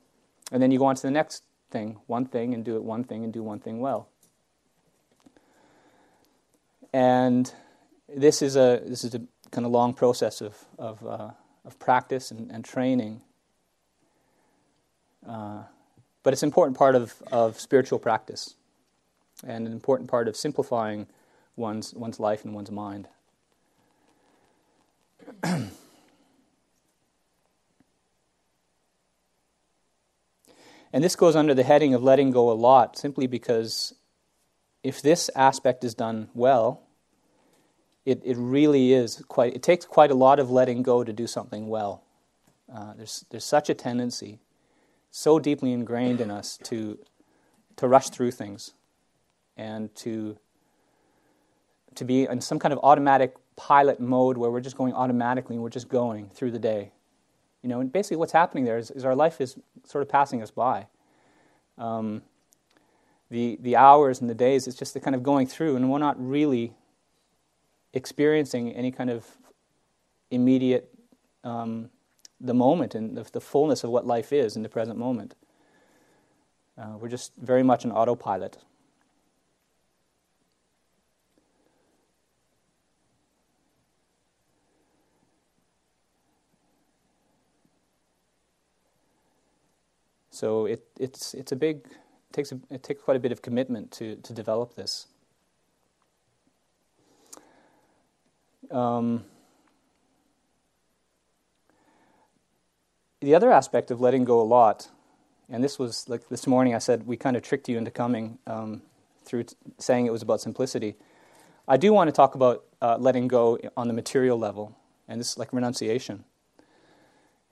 And 0.52 0.62
then 0.62 0.72
you 0.72 0.80
go 0.80 0.86
on 0.86 0.96
to 0.96 1.02
the 1.02 1.12
next 1.12 1.44
thing, 1.72 2.00
one 2.08 2.26
thing, 2.26 2.54
and 2.54 2.64
do 2.64 2.76
it 2.76 2.84
one 2.84 3.04
thing 3.04 3.24
and 3.24 3.32
do 3.32 3.42
one 3.42 3.60
thing 3.60 3.80
well. 3.80 4.10
And 6.94 7.52
this 8.08 8.42
is 8.42 8.56
a 8.56 8.82
this 8.86 9.04
is 9.04 9.16
a 9.16 9.22
kind 9.52 9.66
of 9.66 9.72
long 9.72 9.94
process 9.94 10.42
of 10.42 10.66
of, 10.78 11.06
uh, 11.06 11.32
of 11.64 11.80
practice 11.80 12.32
and, 12.32 12.52
and 12.52 12.64
training. 12.64 13.22
Uh, 15.28 15.64
but 16.26 16.34
it's 16.34 16.44
an 16.44 16.48
important 16.48 16.78
part 16.78 16.96
of, 16.96 17.14
of 17.32 17.60
spiritual 17.60 18.00
practice 18.00 18.56
and 19.46 19.68
an 19.68 19.74
important 19.74 20.10
part 20.10 20.28
of 20.28 20.36
simplifying 20.36 21.08
one's, 21.56 21.94
one's 21.94 22.20
life 22.20 22.44
and 22.46 22.54
one's 22.54 22.72
mind. 22.72 23.08
and 25.44 25.70
this 30.92 31.16
goes 31.16 31.36
under 31.36 31.54
the 31.54 31.64
heading 31.64 31.94
of 31.94 32.04
letting 32.04 32.32
go 32.32 32.52
a 32.52 32.54
lot, 32.54 32.98
simply 32.98 33.28
because 33.28 33.94
if 34.84 35.02
this 35.02 35.30
aspect 35.36 35.84
is 35.84 35.94
done 35.94 36.30
well, 36.34 36.82
it, 38.06 38.22
it 38.24 38.38
really 38.38 38.94
is 38.94 39.24
quite, 39.28 39.56
it 39.56 39.64
takes 39.64 39.86
quite 39.86 40.12
a 40.12 40.16
lot 40.16 40.40
of 40.40 40.52
letting 40.52 40.84
go 40.84 41.04
to 41.04 41.12
do 41.12 41.26
something 41.26 41.68
well. 41.68 42.04
Uh, 42.72 42.94
there's, 42.94 43.26
there's 43.32 43.44
such 43.44 43.70
a 43.70 43.74
tendency, 43.74 44.40
so 45.10 45.40
deeply 45.40 45.72
ingrained 45.72 46.22
in 46.22 46.30
us, 46.30 46.58
to, 46.64 47.00
to 47.78 47.88
rush 47.88 48.10
through 48.10 48.32
things 48.32 48.74
and 49.58 49.94
to, 49.96 50.38
to 51.96 52.06
be 52.06 52.24
in 52.24 52.42
some 52.42 52.60
kind 52.60 52.74
of 52.74 52.80
automatic 52.84 53.36
pilot 53.56 54.00
mode 54.00 54.38
where 54.38 54.52
we're 54.52 54.62
just 54.62 54.78
going 54.78 54.94
automatically 54.94 55.56
and 55.56 55.64
we're 55.64 55.70
just 55.70 55.90
going 55.90 56.30
through 56.30 56.52
the 56.52 56.60
day. 56.60 56.92
You 57.62 57.70
know, 57.70 57.80
and 57.80 57.92
basically 57.92 58.18
what's 58.18 58.32
happening 58.32 58.66
there 58.66 58.78
is, 58.78 58.92
is 58.92 59.06
our 59.06 59.16
life 59.16 59.42
is 59.42 59.58
sort 59.86 60.02
of 60.02 60.10
passing 60.10 60.42
us 60.42 60.52
by. 60.52 60.88
Um, 61.78 62.22
the, 63.32 63.58
the 63.62 63.76
hours 63.76 64.22
and 64.22 64.30
the 64.30 64.36
days, 64.36 64.68
it's 64.68 64.78
just 64.78 64.94
the 64.94 65.00
kind 65.00 65.16
of 65.16 65.24
going 65.24 65.48
through, 65.48 65.76
and 65.76 65.90
we're 65.90 65.98
not 65.98 66.16
really 66.20 66.74
experiencing 67.94 68.72
any 68.74 68.92
kind 68.92 69.10
of 69.10 69.26
immediate 70.30 70.94
um, 71.44 71.90
the 72.40 72.54
moment 72.54 72.94
and 72.96 73.18
the, 73.18 73.24
the, 73.32 73.42
fullness 73.42 73.84
of 73.84 73.90
what 73.90 74.06
life 74.06 74.34
is 74.34 74.56
in 74.56 74.64
the 74.64 74.70
present 74.70 75.00
moment. 75.00 75.36
Uh, 76.78 76.98
we're 77.00 77.10
just 77.10 77.36
very 77.38 77.64
much 77.64 77.86
an 77.86 77.92
autopilot. 77.92 78.58
So 90.36 90.66
it, 90.66 90.84
it's, 91.00 91.34
it's 91.34 91.54
a 91.54 91.56
big, 91.56 91.78
it 91.86 92.34
takes, 92.34 92.52
a, 92.52 92.60
it 92.70 92.84
takes 92.84 93.02
quite 93.02 93.16
a 93.16 93.22
bit 93.22 93.32
of 93.32 93.42
commitment 93.42 93.90
to, 93.94 94.18
to 94.18 94.34
develop 94.34 94.76
this. 94.76 95.08
Um, 98.70 99.24
the 103.22 103.34
other 103.34 103.50
aspect 103.50 103.92
of 103.92 104.02
letting 104.02 104.26
go 104.26 104.42
a 104.42 104.44
lot, 104.44 104.90
and 105.50 105.64
this 105.64 105.80
was 105.80 106.10
like 106.10 106.28
this 106.28 106.48
morning 106.48 106.76
I 106.76 106.80
said 106.80 107.08
we 107.08 107.16
kind 107.16 107.38
of 107.38 107.42
tricked 107.42 107.70
you 107.70 107.78
into 107.78 107.92
coming 107.92 108.38
um, 108.46 108.82
through 109.24 109.44
t- 109.44 109.56
saying 109.78 110.06
it 110.06 110.12
was 110.12 110.22
about 110.22 110.42
simplicity. 110.42 110.96
I 111.66 111.78
do 111.78 111.94
want 111.94 112.10
to 112.10 112.12
talk 112.12 112.36
about 112.36 112.66
uh, 112.82 112.98
letting 113.00 113.30
go 113.30 113.58
on 113.78 113.88
the 113.88 113.94
material 113.94 114.38
level, 114.38 114.76
and 115.08 115.20
this 115.20 115.32
is 115.32 115.38
like 115.38 115.54
renunciation. 115.54 116.26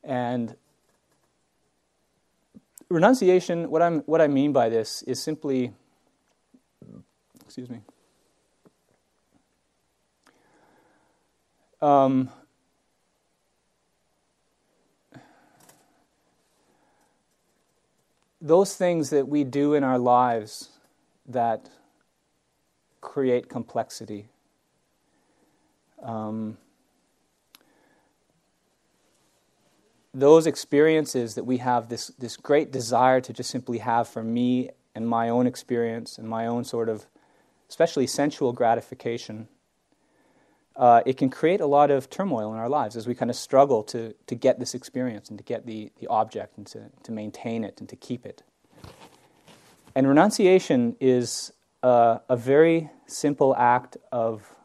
And 0.04 0.56
renunciation, 2.94 3.70
what, 3.70 3.82
I'm, 3.82 4.00
what 4.02 4.22
I 4.22 4.28
mean 4.28 4.54
by 4.54 4.70
this 4.70 5.02
is 5.04 5.22
simply, 5.22 5.74
excuse 7.44 7.70
me, 7.70 7.82
um, 11.82 12.30
those 18.40 18.76
things 18.76 19.10
that 19.10 19.28
we 19.28 19.44
do 19.44 19.74
in 19.74 19.84
our 19.84 19.98
lives 19.98 20.70
that 21.26 21.70
create 23.02 23.50
complexity. 23.50 24.28
Um, 26.02 26.58
those 30.14 30.46
experiences 30.46 31.36
that 31.36 31.44
we 31.44 31.58
have 31.58 31.90
this, 31.90 32.08
this 32.20 32.38
great 32.38 32.72
desire 32.72 33.20
to 33.22 33.34
just 33.34 33.50
simply 33.50 33.80
have 33.80 34.08
for 34.08 34.24
me 34.24 34.70
and 34.94 35.08
my 35.08 35.30
own 35.30 35.48
experience 35.48 36.18
and 36.18 36.28
my 36.28 36.46
own 36.46 36.64
sort 36.64 36.88
of, 36.88 37.08
especially 37.68 38.06
sensual 38.06 38.54
gratification, 38.54 39.48
uh, 40.76 41.02
it 41.06 41.18
can 41.18 41.30
create 41.30 41.62
a 41.62 41.66
lot 41.66 41.90
of 41.90 42.10
turmoil 42.10 42.54
in 42.54 42.60
our 42.60 42.70
lives 42.70 42.96
as 42.96 43.08
we 43.08 43.16
kind 43.16 43.32
of 43.32 43.38
struggle 43.38 43.84
to, 43.84 44.14
to 44.28 44.36
get 44.36 44.60
this 44.60 44.76
experience 44.76 45.30
and 45.30 45.38
to 45.38 45.44
get 45.44 45.66
the, 45.66 45.92
the 46.00 46.08
object 46.08 46.58
and 46.58 46.68
to, 46.68 46.90
to 47.02 47.12
maintain 47.12 47.64
it 47.64 47.80
and 47.80 47.90
to 47.90 47.96
keep 47.96 48.26
it. 48.26 48.44
And 49.96 50.08
renunciation 50.08 50.96
is 51.00 51.52
a, 51.82 52.22
a 52.30 52.36
very 52.36 52.90
simple 53.08 53.56
act 53.56 53.98
of, 54.12 54.56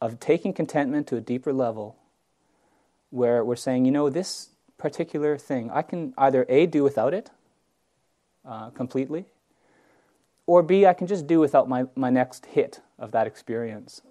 of 0.00 0.20
taking 0.20 0.52
contentment 0.52 1.06
to 1.08 1.16
a 1.16 1.20
deeper 1.20 1.52
level 1.52 1.96
where 3.10 3.44
we're 3.44 3.56
saying, 3.56 3.84
you 3.84 3.92
know, 3.92 4.08
this 4.08 4.50
particular 4.78 5.36
thing, 5.36 5.70
I 5.70 5.82
can 5.82 6.14
either 6.16 6.46
A, 6.48 6.66
do 6.66 6.82
without 6.82 7.12
it 7.12 7.30
uh, 8.44 8.70
completely, 8.70 9.26
or 10.46 10.62
B, 10.62 10.86
I 10.86 10.94
can 10.94 11.06
just 11.06 11.26
do 11.26 11.38
without 11.38 11.68
my, 11.68 11.84
my 11.94 12.10
next 12.10 12.46
hit 12.46 12.80
of 12.98 13.12
that 13.12 13.26
experience. 13.26 14.02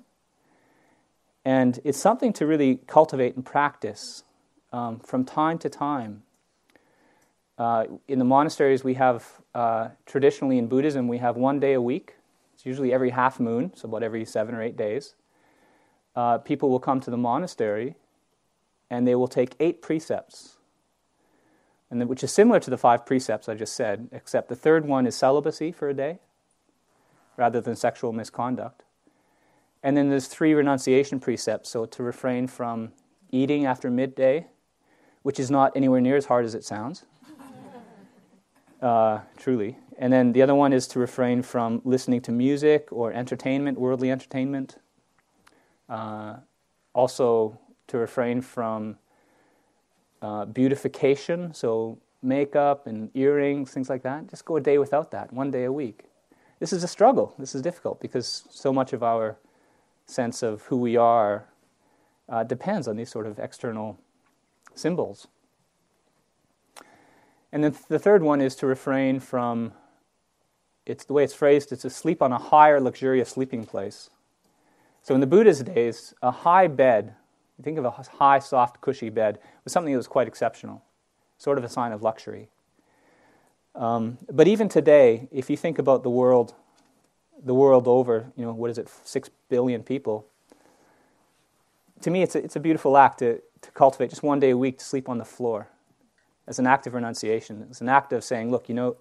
And 1.44 1.79
it's 1.84 1.98
something 1.98 2.32
to 2.34 2.46
really 2.46 2.75
cultivate 2.88 3.36
and 3.36 3.46
practice 3.46 4.24
um, 4.72 5.00
from 5.00 5.25
time 5.25 5.58
to 5.60 5.70
time. 5.70 6.24
Uh, 7.58 7.86
in 8.08 8.20
the 8.20 8.25
monasteries, 8.25 8.84
we 8.84 8.94
have 8.94 9.25
uh, 9.56 9.89
traditionally 10.06 10.58
in 10.58 10.68
Buddhism, 10.68 11.08
we 11.08 11.18
have 11.18 11.36
one 11.36 11.60
day 11.60 11.74
a 11.74 11.82
week. 11.82 12.15
It's 12.53 12.65
usually 12.65 12.94
every 12.94 13.10
half 13.10 13.39
moon, 13.39 13.72
so 13.75 13.88
about 13.88 14.03
every 14.03 14.25
seven 14.25 14.53
or 14.53 14.62
eight 14.62 14.77
days. 14.77 15.15
Uh, 16.15 16.38
people 16.38 16.70
will 16.70 16.79
come 16.79 17.00
to 17.01 17.12
the 17.12 17.18
monastery 17.18 17.96
and 18.89 19.08
they 19.08 19.15
will 19.15 19.27
take 19.27 19.55
eight 19.60 19.81
precepts, 19.81 20.58
and 21.89 22.08
which 22.08 22.24
is 22.24 22.31
similar 22.31 22.60
to 22.60 22.69
the 22.69 22.77
five 22.77 23.05
precepts 23.05 23.50
I 23.50 23.55
just 23.55 23.74
said, 23.74 24.10
except 24.12 24.50
the 24.50 24.55
third 24.55 24.86
one 24.86 25.08
is 25.08 25.15
celibacy 25.15 25.72
for 25.72 25.89
a 25.89 25.93
day 25.93 26.19
rather 27.39 27.62
than 27.62 27.75
sexual 27.75 28.12
misconduct. 28.12 28.84
And 29.81 29.96
then 29.96 30.10
there's 30.10 30.27
three 30.27 30.53
renunciation 30.53 31.22
precepts, 31.22 31.69
so 31.69 31.86
to 31.86 32.03
refrain 32.03 32.48
from 32.48 32.91
eating 33.31 33.65
after 33.65 33.89
midday, 33.89 34.48
which 35.24 35.39
is 35.39 35.50
not 35.50 35.72
anywhere 35.75 36.01
near 36.01 36.17
as 36.17 36.25
hard 36.25 36.43
as 36.43 36.53
it 36.53 36.65
sounds, 36.65 37.05
uh, 38.81 39.19
truly. 39.38 39.77
And 39.98 40.12
then 40.12 40.34
the 40.34 40.41
other 40.41 40.55
one 40.55 40.74
is 40.74 40.86
to 40.89 41.00
refrain 41.00 41.41
from 41.41 41.81
listening 41.86 42.22
to 42.22 42.31
music 42.31 42.89
or 42.91 43.13
entertainment, 43.13 43.79
worldly 43.79 44.12
entertainment. 44.12 44.77
Uh, 45.88 46.38
also, 46.93 47.58
to 47.89 47.98
refrain 47.98 48.41
from 48.41 48.98
uh, 50.22 50.46
beautification, 50.46 51.53
so 51.53 51.98
makeup 52.22 52.88
and 52.88 53.10
earrings, 53.15 53.72
things 53.72 53.89
like 53.89 54.03
that. 54.03 54.27
Just 54.29 54.46
go 54.46 54.58
a 54.58 54.62
day 54.62 54.77
without 54.77 55.12
that, 55.12 55.31
one 55.31 55.51
day 55.51 55.63
a 55.65 55.72
week. 55.72 56.05
This 56.60 56.74
is 56.74 56.84
a 56.84 56.88
struggle. 56.88 57.34
This 57.39 57.55
is 57.55 57.62
difficult 57.62 58.01
because 58.01 58.43
so 58.50 58.74
much 58.74 58.91
of 58.93 59.01
our 59.01 59.38
sense 60.05 60.43
of 60.43 60.63
who 60.63 60.77
we 60.77 60.98
are 60.98 61.46
uh, 62.27 62.43
depends 62.43 62.88
on 62.88 62.98
these 62.98 63.10
sort 63.10 63.25
of 63.25 63.39
external 63.39 63.98
symbols. 64.75 65.27
And 67.51 67.63
then 67.63 67.75
the 67.88 68.00
third 68.00 68.22
one 68.22 68.41
is 68.41 68.55
to 68.58 68.67
refrain 68.67 69.19
from, 69.19 69.74
it's 70.86 71.05
the 71.05 71.13
way 71.13 71.24
it's 71.24 71.34
phrased, 71.34 71.72
it's 71.72 71.81
to 71.84 71.89
sleep 71.89 72.22
on 72.22 72.31
a 72.31 72.38
higher 72.38 72.79
luxurious 72.79 73.29
sleeping 73.29 73.63
place. 73.63 74.10
So 75.01 75.15
in 75.15 75.22
the 75.22 75.27
Buddha's 75.27 75.63
days, 75.63 76.13
a 76.22 76.31
high 76.31 76.67
bed 76.67 77.15
you 77.60 77.63
think 77.63 77.78
of 77.78 77.84
a 77.84 77.92
high, 77.92 78.39
soft, 78.39 78.80
cushy 78.80 79.10
bed 79.10 79.38
was 79.66 79.74
something 79.74 79.92
that 79.92 79.98
was 79.98 80.08
quite 80.08 80.28
exceptional, 80.28 80.82
sort 81.38 81.58
of 81.58 81.66
a 81.66 81.70
sign 81.70 81.92
of 81.92 82.01
luxury. 82.01 82.48
Um, 83.75 84.18
but 84.32 84.48
even 84.48 84.70
today, 84.70 85.28
if 85.30 85.50
you 85.50 85.58
think 85.58 85.78
about 85.78 86.04
the 86.04 86.10
world, 86.10 86.56
the 87.44 87.54
world 87.54 87.86
over, 87.86 88.32
you 88.38 88.46
know, 88.46 88.54
what 88.54 88.72
is 88.72 88.78
it, 88.78 88.89
six 89.04 89.30
billion 89.50 89.84
people. 89.84 90.25
To 92.01 92.10
me, 92.10 92.24
it's 92.24 92.36
a, 92.36 92.44
it's 92.44 92.56
a 92.56 92.62
beautiful 92.62 92.98
act 92.98 93.20
to, 93.20 93.42
to 93.62 93.72
cultivate 93.72 94.10
just 94.10 94.24
one 94.24 94.39
day 94.39 94.51
a 94.51 94.58
week 94.58 94.80
to 94.80 94.86
sleep 94.86 95.10
on 95.10 95.18
the 95.18 95.25
floor 95.25 95.68
as 96.48 96.60
an 96.60 96.66
act 96.66 96.88
of 96.88 96.94
renunciation. 96.94 97.68
It's 97.70 97.82
an 97.82 97.89
act 97.89 98.13
of 98.13 98.24
saying, 98.24 98.51
look, 98.51 98.70
you 98.70 98.75
know, 98.75 98.96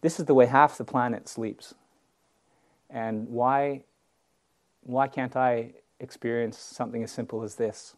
this 0.00 0.18
is 0.18 0.26
the 0.26 0.34
way 0.34 0.46
half 0.46 0.76
the 0.76 0.84
planet 0.84 1.28
sleeps. 1.28 1.74
And 2.90 3.28
why, 3.28 3.84
why 4.82 5.06
can't 5.06 5.36
I 5.36 5.74
experience 6.02 6.58
something 6.58 7.02
as 7.02 7.10
simple 7.10 7.42
as 7.42 7.54
this? 7.54 7.96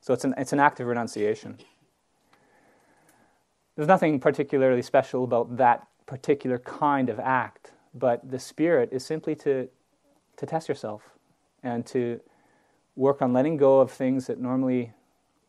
So 0.00 0.12
it's 0.12 0.24
an, 0.24 0.34
it's 0.36 0.52
an 0.52 0.60
act 0.60 0.80
of 0.80 0.88
renunciation. 0.88 1.58
There's 3.76 3.88
nothing 3.88 4.20
particularly 4.20 4.82
special 4.82 5.24
about 5.24 5.56
that 5.56 5.86
particular 6.04 6.58
kind 6.58 7.08
of 7.08 7.18
act, 7.18 7.70
but 7.94 8.30
the 8.30 8.38
spirit 8.38 8.90
is 8.92 9.04
simply 9.04 9.34
to, 9.36 9.68
to 10.36 10.46
test 10.46 10.68
yourself 10.68 11.02
and 11.62 11.86
to 11.86 12.20
work 12.96 13.22
on 13.22 13.32
letting 13.32 13.56
go 13.56 13.80
of 13.80 13.90
things 13.90 14.26
that 14.26 14.38
normally 14.38 14.92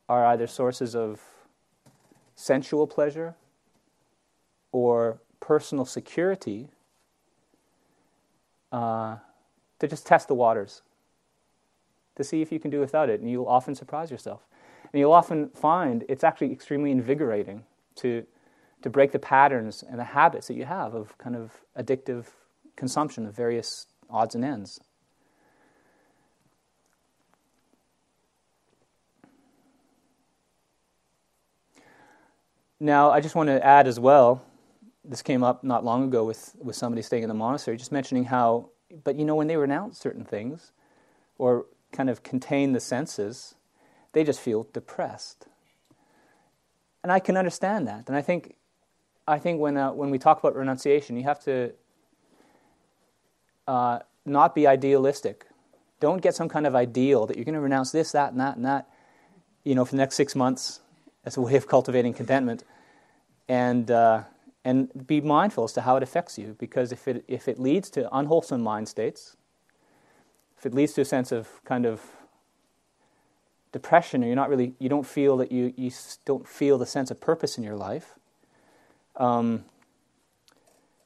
are 0.08 0.26
either 0.28 0.48
sources 0.48 0.96
of 0.96 1.22
sensual 2.36 2.88
pleasure 2.88 3.36
or 4.72 5.20
personal 5.40 5.86
security 5.86 6.70
uh, 8.72 9.18
to 9.80 9.88
just 9.88 10.06
test 10.06 10.28
the 10.28 10.34
waters, 10.34 10.82
to 12.16 12.24
see 12.24 12.42
if 12.42 12.52
you 12.52 12.60
can 12.60 12.72
do 12.72 12.80
without 12.80 13.10
it. 13.10 13.20
And 13.20 13.30
you'll 13.30 13.48
often 13.48 13.76
surprise 13.76 14.12
yourself. 14.12 14.48
And 14.92 15.00
you'll 15.00 15.14
often 15.14 15.50
find 15.50 16.06
it's 16.08 16.24
actually 16.24 16.52
extremely 16.52 16.92
invigorating 16.92 17.64
to, 17.96 18.26
to 18.82 18.90
break 18.90 19.12
the 19.12 19.20
patterns 19.20 19.84
and 19.88 20.00
the 20.00 20.04
habits 20.04 20.48
that 20.48 20.56
you 20.56 20.66
have 20.66 20.94
of 20.94 21.18
kind 21.18 21.36
of 21.36 21.52
addictive 21.78 22.26
consumption 22.76 23.26
of 23.26 23.36
various 23.36 23.88
odds 24.10 24.36
and 24.36 24.46
ends. 24.46 24.80
Now, 32.80 33.12
I 33.12 33.22
just 33.22 33.34
want 33.34 33.48
to 33.48 33.66
add 33.66 33.88
as 33.88 33.98
well, 33.98 34.44
this 35.06 35.22
came 35.22 35.42
up 35.42 35.64
not 35.64 35.86
long 35.86 36.04
ago 36.04 36.26
with, 36.26 36.54
with 36.62 36.76
somebody 36.76 37.02
staying 37.02 37.24
in 37.24 37.30
the 37.30 37.34
monastery, 37.34 37.78
just 37.78 37.94
mentioning 37.94 38.26
how, 38.26 38.70
but 39.06 39.16
you 39.16 39.24
know, 39.24 39.36
when 39.36 39.48
they 39.48 39.56
renounce 39.56 39.98
certain 39.98 40.26
things 40.26 40.74
or 41.38 41.66
kind 41.94 42.10
of 42.10 42.24
contain 42.24 42.74
the 42.74 42.80
senses, 42.80 43.56
they 44.12 44.24
just 44.24 44.40
feel 44.40 44.68
depressed. 44.74 45.48
And 47.04 47.12
I 47.12 47.20
can 47.20 47.38
understand 47.38 47.88
that. 47.88 48.08
And 48.08 48.16
I 48.18 48.22
think, 48.22 48.56
I 49.28 49.40
think 49.40 49.60
when, 49.60 49.78
uh, 49.78 49.92
when 49.92 50.10
we 50.10 50.20
talk 50.20 50.40
about 50.40 50.56
renunciation, 50.56 51.16
you 51.16 51.24
have 51.24 51.40
to 51.44 51.74
uh, 53.68 54.00
not 54.26 54.56
be 54.56 54.68
idealistic. 54.68 55.46
Don't 56.00 56.22
get 56.22 56.36
some 56.36 56.50
kind 56.50 56.68
of 56.68 56.76
ideal 56.76 57.26
that 57.28 57.38
you're 57.38 57.46
going 57.46 57.56
to 57.56 57.62
renounce 57.62 57.92
this, 57.92 58.12
that, 58.12 58.32
and 58.32 58.42
that, 58.42 58.56
and 58.58 58.66
that, 58.66 58.90
you 59.64 59.76
know, 59.76 59.86
for 59.86 59.92
the 59.92 59.98
next 59.98 60.16
six 60.16 60.36
months 60.36 60.82
as 61.26 61.38
a 61.38 61.42
way 61.42 61.56
of 61.56 61.68
cultivating 61.68 62.14
contentment 62.14 62.64
and, 63.48 63.90
uh, 63.90 64.24
and 64.66 65.08
be 65.08 65.22
mindful 65.22 65.64
as 65.66 65.74
to 65.74 65.82
how 65.82 65.96
it 65.96 66.04
affects 66.04 66.38
you. 66.38 66.56
Because 66.60 66.92
if 66.92 67.08
it, 67.08 67.24
if 67.28 67.48
it 67.48 67.60
leads 67.60 67.90
to 67.92 68.14
unwholesome 68.16 68.62
mind 68.62 68.88
states, 68.88 69.38
if 70.64 70.68
it 70.68 70.74
leads 70.74 70.94
to 70.94 71.02
a 71.02 71.06
sense 71.06 71.34
of 71.34 71.62
kind 71.66 71.86
of 71.86 72.02
depression, 73.74 74.24
or 74.24 74.28
you're 74.28 74.36
not 74.38 74.48
really, 74.48 74.76
you 74.80 74.88
don't 74.88 75.06
feel 75.06 75.36
that 75.36 75.52
you, 75.52 75.74
you 75.76 75.92
don't 76.24 76.48
feel 76.48 76.78
the 76.78 76.86
sense 76.86 77.12
of 77.12 77.20
purpose 77.20 77.58
in 77.58 77.66
your 77.66 77.76
life, 77.76 78.14
um, 79.18 79.66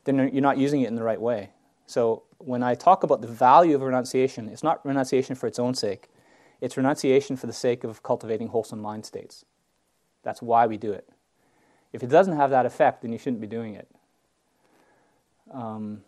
then 0.04 0.30
you're 0.32 0.44
not 0.44 0.60
using 0.60 0.82
it 0.82 0.88
in 0.90 0.94
the 0.94 1.02
right 1.02 1.20
way. 1.20 1.50
So 1.88 2.22
when 2.38 2.62
I 2.62 2.76
talk 2.76 3.02
about 3.02 3.22
the 3.22 3.28
value 3.28 3.74
of 3.74 3.82
renunciation, 3.82 4.48
it's 4.48 4.62
not 4.62 4.86
renunciation 4.86 5.36
for 5.36 5.48
its 5.48 5.58
own 5.58 5.74
sake. 5.74 6.08
It's 6.62 6.78
renunciation 6.78 7.36
for 7.36 7.48
the 7.48 7.54
sake 7.54 7.84
of 7.84 8.04
cultivating 8.04 8.50
wholesome 8.50 8.80
mind 8.80 9.08
states. 9.08 9.43
That's 10.22 10.39
why 10.39 10.67
we 10.67 10.78
do 10.78 10.91
it. 10.91 11.10
If 11.93 12.04
it 12.04 12.12
doesn't 12.12 12.36
have 12.36 12.52
that 12.52 12.67
effect, 12.67 13.02
then 13.02 13.12
you 13.12 13.17
shouldn't 13.17 13.41
be 13.41 13.48
doing 13.48 13.74
it. 13.74 13.88
Um, 15.52 16.04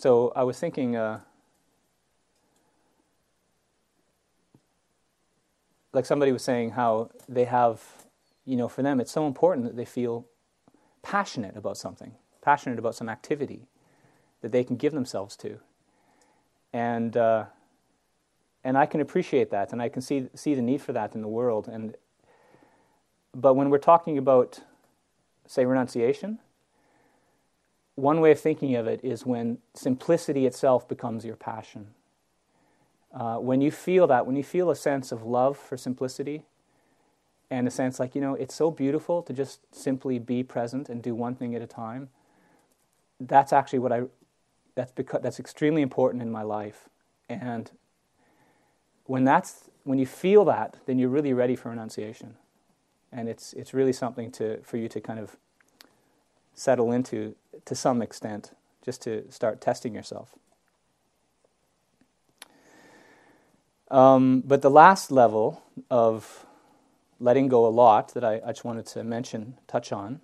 so 0.00 0.32
I 0.34 0.44
was 0.44 0.58
thinking, 0.58 0.96
uh, 0.96 1.20
like 5.92 6.06
somebody 6.06 6.32
was 6.32 6.42
saying, 6.42 6.70
how 6.70 7.10
they 7.28 7.44
have, 7.44 7.82
you 8.44 8.56
know, 8.56 8.68
for 8.68 8.82
them 8.82 9.00
it's 9.00 9.12
so 9.12 9.26
important 9.26 9.66
that 9.66 9.76
they 9.76 9.84
feel 9.84 10.26
passionate 11.02 11.56
about 11.56 11.76
something, 11.76 12.12
passionate 12.40 12.78
about 12.78 12.94
some 12.94 13.08
activity 13.08 13.66
that 14.40 14.52
they 14.52 14.64
can 14.64 14.76
give 14.76 14.92
themselves 14.92 15.36
to 15.36 15.60
and 16.72 17.16
uh, 17.16 17.44
and 18.62 18.76
I 18.76 18.86
can 18.86 19.00
appreciate 19.00 19.50
that, 19.50 19.72
and 19.72 19.82
I 19.82 19.88
can 19.88 20.02
see 20.02 20.28
see 20.34 20.54
the 20.54 20.62
need 20.62 20.80
for 20.80 20.92
that 20.92 21.14
in 21.14 21.22
the 21.22 21.28
world. 21.28 21.68
And 21.68 21.96
but 23.34 23.54
when 23.54 23.70
we're 23.70 23.78
talking 23.78 24.18
about, 24.18 24.60
say, 25.46 25.64
renunciation, 25.64 26.38
one 28.00 28.20
way 28.20 28.30
of 28.30 28.40
thinking 28.40 28.74
of 28.76 28.86
it 28.86 29.00
is 29.04 29.26
when 29.26 29.58
simplicity 29.74 30.46
itself 30.46 30.88
becomes 30.88 31.24
your 31.24 31.36
passion. 31.36 31.88
Uh, 33.12 33.36
when 33.36 33.60
you 33.60 33.70
feel 33.70 34.06
that, 34.06 34.26
when 34.26 34.36
you 34.36 34.44
feel 34.44 34.70
a 34.70 34.76
sense 34.76 35.12
of 35.12 35.22
love 35.22 35.58
for 35.58 35.76
simplicity, 35.76 36.44
and 37.50 37.66
a 37.66 37.70
sense 37.70 37.98
like 37.98 38.14
you 38.14 38.20
know, 38.20 38.34
it's 38.34 38.54
so 38.54 38.70
beautiful 38.70 39.22
to 39.22 39.32
just 39.32 39.74
simply 39.74 40.18
be 40.18 40.42
present 40.42 40.88
and 40.88 41.02
do 41.02 41.14
one 41.14 41.34
thing 41.34 41.54
at 41.54 41.62
a 41.62 41.66
time. 41.66 42.08
That's 43.18 43.52
actually 43.52 43.80
what 43.80 43.92
I 43.92 44.02
that's 44.76 44.92
because 44.92 45.20
that's 45.22 45.40
extremely 45.40 45.82
important 45.82 46.22
in 46.22 46.30
my 46.30 46.42
life. 46.42 46.88
And 47.28 47.70
when 49.04 49.24
that's 49.24 49.68
when 49.82 49.98
you 49.98 50.06
feel 50.06 50.44
that, 50.44 50.76
then 50.86 50.98
you're 50.98 51.08
really 51.08 51.32
ready 51.32 51.56
for 51.56 51.70
renunciation. 51.70 52.36
And 53.10 53.28
it's 53.28 53.52
it's 53.54 53.74
really 53.74 53.92
something 53.92 54.30
to 54.32 54.62
for 54.62 54.76
you 54.76 54.88
to 54.88 55.00
kind 55.00 55.18
of 55.18 55.36
settle 56.54 56.92
into 56.92 57.34
to 57.64 57.74
some 57.74 58.02
extent, 58.02 58.52
just 58.84 59.02
to 59.02 59.30
start 59.30 59.60
testing 59.60 59.94
yourself. 59.94 60.34
Um, 63.90 64.42
but 64.46 64.62
the 64.62 64.70
last 64.70 65.10
level 65.10 65.62
of 65.90 66.46
letting 67.18 67.48
go 67.48 67.66
a 67.66 67.68
lot 67.68 68.14
that 68.14 68.24
I, 68.24 68.40
I 68.44 68.52
just 68.52 68.64
wanted 68.64 68.86
to 68.86 69.04
mention, 69.04 69.58
touch 69.66 69.92
on, 69.92 70.20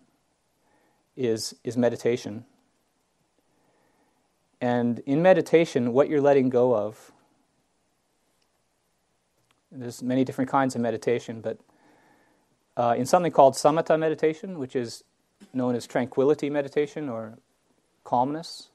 is, 1.16 1.54
is 1.64 1.76
meditation. 1.76 2.44
And 4.60 5.00
in 5.00 5.20
meditation, 5.20 5.92
what 5.92 6.08
you're 6.08 6.20
letting 6.20 6.48
go 6.48 6.74
of, 6.74 7.12
there's 9.70 10.02
many 10.02 10.24
different 10.24 10.50
kinds 10.50 10.74
of 10.74 10.80
meditation, 10.80 11.40
but 11.40 11.58
uh, 12.76 12.94
in 12.96 13.04
something 13.04 13.32
called 13.32 13.54
samatha 13.54 13.98
meditation, 13.98 14.58
which 14.58 14.76
is 14.76 15.04
known 15.53 15.75
as 15.75 15.87
tranquility 15.87 16.51
meditation 16.51 17.09
or 17.09 17.38
calmness, 18.05 18.68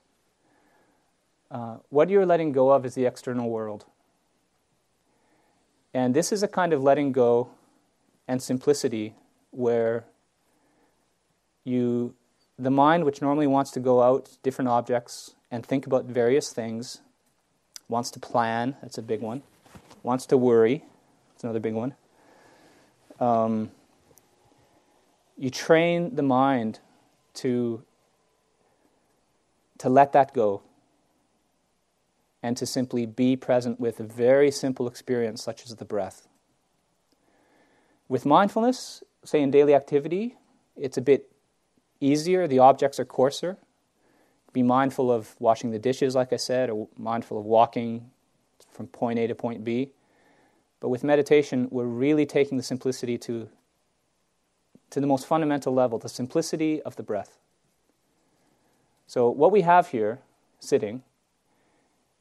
uh, 1.49 1.77
what 1.89 2.09
you're 2.09 2.25
letting 2.25 2.51
go 2.51 2.71
of 2.71 2.85
is 2.85 2.95
the 2.95 3.05
external 3.05 3.49
world. 3.49 3.85
And 5.93 6.13
this 6.13 6.31
is 6.31 6.41
a 6.43 6.47
kind 6.47 6.71
of 6.71 6.81
letting 6.81 7.11
go 7.11 7.49
and 8.27 8.41
simplicity 8.41 9.13
where 9.51 10.05
you, 11.65 12.15
the 12.57 12.71
mind, 12.71 13.03
which 13.03 13.21
normally 13.21 13.47
wants 13.47 13.71
to 13.71 13.79
go 13.79 14.01
out 14.01 14.37
different 14.43 14.69
objects 14.69 15.35
and 15.51 15.65
think 15.65 15.85
about 15.85 16.05
various 16.05 16.53
things. 16.53 17.01
Wants 17.89 18.09
to 18.11 18.19
plan, 18.19 18.77
that's 18.81 18.97
a 18.97 19.01
big 19.01 19.19
one. 19.19 19.43
Wants 20.01 20.25
to 20.27 20.37
worry, 20.37 20.85
that's 21.33 21.43
another 21.43 21.59
big 21.59 21.73
one. 21.73 21.95
Um, 23.19 23.71
you 25.41 25.49
train 25.49 26.15
the 26.15 26.21
mind 26.21 26.79
to, 27.33 27.83
to 29.79 29.89
let 29.89 30.11
that 30.11 30.35
go 30.35 30.61
and 32.43 32.55
to 32.55 32.65
simply 32.67 33.07
be 33.07 33.35
present 33.35 33.79
with 33.79 33.99
a 33.99 34.03
very 34.03 34.51
simple 34.51 34.87
experience 34.87 35.41
such 35.41 35.65
as 35.65 35.75
the 35.75 35.85
breath. 35.85 36.27
With 38.07 38.23
mindfulness, 38.23 39.03
say 39.23 39.41
in 39.41 39.49
daily 39.49 39.73
activity, 39.73 40.35
it's 40.77 40.97
a 40.97 41.01
bit 41.01 41.31
easier, 41.99 42.47
the 42.47 42.59
objects 42.59 42.99
are 42.99 43.05
coarser. 43.05 43.57
Be 44.53 44.61
mindful 44.61 45.11
of 45.11 45.35
washing 45.39 45.71
the 45.71 45.79
dishes, 45.79 46.13
like 46.13 46.31
I 46.31 46.37
said, 46.37 46.69
or 46.69 46.87
mindful 46.95 47.39
of 47.39 47.45
walking 47.45 48.11
from 48.69 48.85
point 48.85 49.17
A 49.17 49.25
to 49.25 49.33
point 49.33 49.63
B. 49.63 49.89
But 50.79 50.89
with 50.89 51.03
meditation, 51.03 51.67
we're 51.71 51.85
really 51.85 52.27
taking 52.27 52.57
the 52.57 52.63
simplicity 52.63 53.17
to, 53.19 53.49
to 54.91 54.99
the 54.99 55.07
most 55.07 55.25
fundamental 55.25 55.73
level, 55.73 55.97
the 55.97 56.09
simplicity 56.09 56.81
of 56.83 56.95
the 56.95 57.03
breath. 57.03 57.39
So, 59.07 59.29
what 59.29 59.51
we 59.51 59.61
have 59.61 59.87
here, 59.87 60.19
sitting, 60.59 61.03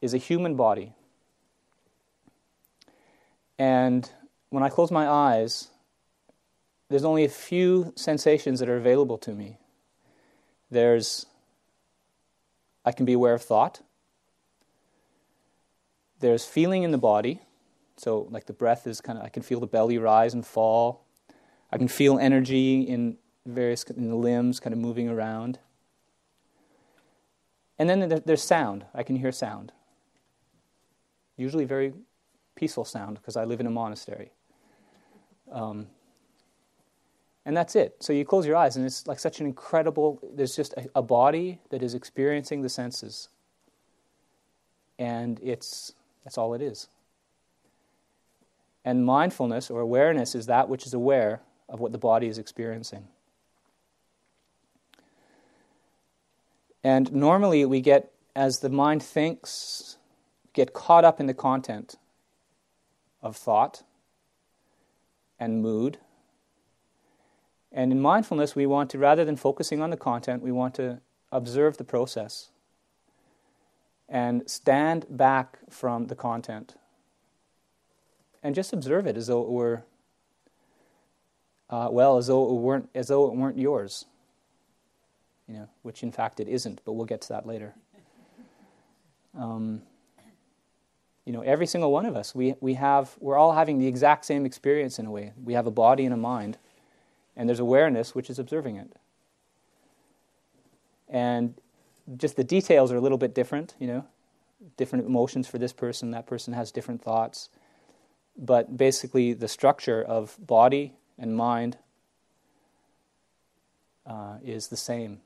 is 0.01 0.15
a 0.15 0.19
human 0.19 0.57
body. 0.57 0.95
And 3.59 4.11
when 4.49 4.63
I 4.63 4.71
close 4.71 4.91
my 4.91 5.07
eyes, 5.07 5.69
there's 6.89 7.05
only 7.05 7.25
a 7.25 7.29
few 7.29 7.93
sensations 7.95 8.59
that 8.61 8.69
are 8.69 8.77
available 8.77 9.19
to 9.19 9.33
me. 9.33 9.59
There's, 10.71 11.27
I 12.85 12.93
can 12.93 13.05
be 13.05 13.13
aware 13.13 13.35
of 13.35 13.43
thought. 13.43 13.81
There's 16.21 16.45
feeling 16.45 16.83
in 16.83 16.91
the 16.91 16.99
body. 16.99 17.41
So, 17.97 18.27
like 18.31 18.47
the 18.47 18.53
breath 18.53 18.87
is 18.87 19.01
kind 19.01 19.19
of, 19.19 19.25
I 19.25 19.29
can 19.29 19.43
feel 19.43 19.61
the 19.61 19.67
belly 19.67 19.99
rise 19.99 20.35
and 20.35 20.47
fall. 20.47 21.05
I 21.73 21.79
can 21.79 21.89
feel 21.89 22.19
energy 22.19 22.83
in 22.83 23.17
various 23.47 23.85
in 23.85 24.09
the 24.09 24.17
limbs 24.17 24.61
kind 24.61 24.73
of 24.73 24.79
moving 24.79 25.09
around. 25.09 25.59
And 27.79 27.89
then 27.89 28.23
there's 28.27 28.43
sound. 28.43 28.85
I 28.95 29.03
can 29.03 29.17
hear 29.17 29.33
sound. 29.33 29.73
Usually 31.37 31.65
very 31.65 31.95
peaceful 32.55 32.85
sound 32.85 33.17
because 33.17 33.37
I 33.37 33.45
live 33.45 33.61
in 33.61 33.67
a 33.67 33.71
monastery. 33.71 34.33
Um, 35.51 35.87
and 37.47 37.57
that's 37.57 37.75
it. 37.75 37.97
So 38.01 38.13
you 38.13 38.25
close 38.25 38.47
your 38.47 38.57
eyes, 38.57 38.77
and 38.77 38.85
it's 38.85 39.07
like 39.07 39.19
such 39.19 39.41
an 39.41 39.47
incredible, 39.47 40.21
there's 40.35 40.55
just 40.55 40.75
a, 40.75 40.87
a 40.97 41.03
body 41.03 41.59
that 41.71 41.83
is 41.83 41.95
experiencing 41.95 42.61
the 42.61 42.69
senses. 42.69 43.31
And 44.99 45.41
it's, 45.43 45.95
that's 46.23 46.37
all 46.37 46.53
it 46.53 46.61
is. 46.61 46.89
And 48.85 49.07
mindfulness 49.07 49.71
or 49.71 49.81
awareness 49.81 50.35
is 50.35 50.47
that 50.47 50.69
which 50.69 50.85
is 50.87 50.93
aware 50.93 51.41
of 51.71 51.81
what 51.81 51.93
the 51.93 51.99
body 51.99 52.27
is 52.27 52.37
experiencing. 52.37 53.09
And 56.85 57.13
normally 57.13 57.65
we 57.65 57.81
get, 57.81 58.13
as 58.35 58.59
the 58.59 58.69
mind 58.69 59.03
thinks, 59.03 59.97
get 60.53 60.75
caught 60.75 61.05
up 61.05 61.21
in 61.21 61.27
the 61.27 61.35
content 61.35 61.97
of 63.23 63.37
thought 63.37 63.83
and 65.39 65.63
mood. 65.63 65.99
And 67.73 67.93
in 67.93 68.01
mindfulness, 68.01 68.57
we 68.57 68.67
want 68.67 68.91
to, 68.91 68.99
rather 68.99 69.25
than 69.25 69.37
focusing 69.37 69.81
on 69.81 69.91
the 69.91 69.97
content, 69.97 70.43
we 70.43 70.53
want 70.53 70.75
to 70.75 71.01
observe 71.31 71.77
the 71.77 71.85
process 71.85 72.51
and 74.09 74.51
stand 74.51 75.07
back 75.09 75.59
from 75.71 76.09
the 76.09 76.17
content 76.17 76.75
and 78.43 78.55
just 78.55 78.73
observe 78.73 79.07
it 79.07 79.17
as 79.17 79.29
though 79.29 79.43
it 79.43 79.49
were, 79.49 79.85
uh, 81.71 81.89
well, 81.91 82.19
as 82.19 82.27
though 82.27 82.51
it 82.51 82.61
weren't, 82.61 82.91
as 82.95 83.09
though 83.09 83.27
it 83.27 83.35
weren't 83.35 83.59
yours 83.59 84.05
you 85.51 85.57
know, 85.57 85.69
which 85.83 86.03
in 86.03 86.13
fact 86.13 86.39
it 86.39 86.47
isn't, 86.47 86.81
but 86.85 86.93
we'll 86.93 87.07
get 87.07 87.21
to 87.23 87.29
that 87.31 87.45
later. 87.45 87.75
Um, 89.37 89.83
you 91.25 91.33
know, 91.33 91.43
every 91.43 91.67
single 91.67 91.91
one 91.91 92.07
of 92.07 92.15
us, 92.17 92.35
we, 92.35 92.55
we 92.61 92.75
have, 92.75 93.17
we're 93.19 93.37
all 93.37 93.53
having 93.53 93.79
the 93.79 93.87
exact 93.87 94.25
same 94.25 94.47
experience 94.47 94.99
in 94.99 95.07
a 95.07 95.11
way. 95.11 95.33
We 95.43 95.55
have 95.55 95.67
a 95.67 95.71
body 95.71 96.05
and 96.05 96.15
a 96.15 96.17
mind, 96.17 96.57
and 97.37 97.49
there's 97.49 97.59
awareness 97.59 98.15
which 98.15 98.31
is 98.31 98.39
observing 98.39 98.77
it. 98.77 98.93
And 101.09 101.55
just 102.17 102.37
the 102.37 102.45
details 102.45 102.93
are 102.93 102.97
a 102.97 103.01
little 103.01 103.19
bit 103.19 103.35
different, 103.35 103.75
you 103.81 103.89
know, 103.89 104.05
different 104.77 105.05
emotions 105.05 105.49
for 105.49 105.59
this 105.59 105.73
person, 105.73 106.13
that 106.13 106.27
person 106.27 106.55
has 106.55 106.71
different 106.71 107.03
thoughts. 107.03 107.49
But 108.39 108.77
basically, 108.77 109.33
the 109.33 109.49
structure 109.49 110.01
of 110.03 110.37
body 110.39 110.95
and 111.21 111.37
mind 111.37 111.77
uh, 114.07 114.39
is 114.43 114.69
the 114.69 114.77
same. 114.77 115.21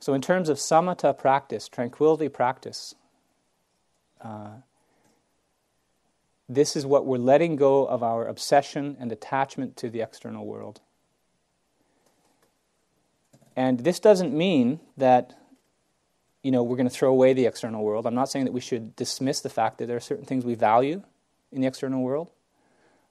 So, 0.00 0.12
in 0.14 0.20
terms 0.20 0.48
of 0.48 0.56
samatha 0.58 1.16
practice, 1.16 1.68
tranquility 1.68 2.28
practice, 2.28 2.94
uh, 4.20 4.48
this 6.48 6.74
is 6.74 6.84
what 6.84 7.06
we're 7.06 7.18
letting 7.18 7.56
go 7.56 7.86
of 7.86 8.02
our 8.02 8.26
obsession 8.26 8.96
and 8.98 9.12
attachment 9.12 9.76
to 9.76 9.88
the 9.88 10.00
external 10.00 10.44
world. 10.44 10.80
And 13.54 13.80
this 13.80 14.00
doesn't 14.00 14.32
mean 14.32 14.80
that 14.96 15.34
you 16.42 16.50
know 16.50 16.62
we're 16.62 16.76
going 16.76 16.88
to 16.88 16.94
throw 16.94 17.10
away 17.10 17.34
the 17.34 17.46
external 17.46 17.84
world. 17.84 18.06
I'm 18.06 18.14
not 18.14 18.30
saying 18.30 18.46
that 18.46 18.52
we 18.52 18.60
should 18.60 18.96
dismiss 18.96 19.42
the 19.42 19.50
fact 19.50 19.78
that 19.78 19.86
there 19.86 19.96
are 19.96 20.00
certain 20.00 20.24
things 20.24 20.44
we 20.44 20.54
value 20.54 21.02
in 21.52 21.60
the 21.60 21.66
external 21.66 22.02
world, 22.02 22.30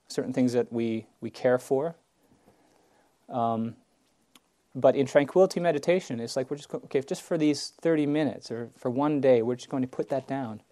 certain 0.08 0.32
things 0.32 0.52
that 0.52 0.72
we, 0.72 1.06
we 1.20 1.30
care 1.30 1.58
for. 1.58 1.96
Um, 3.28 3.76
but 4.74 4.94
in 4.94 5.06
tranquility 5.06 5.60
meditation, 5.60 6.20
it's 6.20 6.36
like 6.36 6.50
we're 6.50 6.56
just 6.56 6.72
okay, 6.72 7.00
just 7.00 7.22
for 7.22 7.36
these 7.36 7.72
30 7.80 8.06
minutes 8.06 8.50
or 8.50 8.70
for 8.76 8.90
one 8.90 9.20
day, 9.20 9.42
we're 9.42 9.56
just 9.56 9.68
going 9.68 9.82
to 9.82 9.88
put 9.88 10.08
that 10.10 10.28
down 10.28 10.62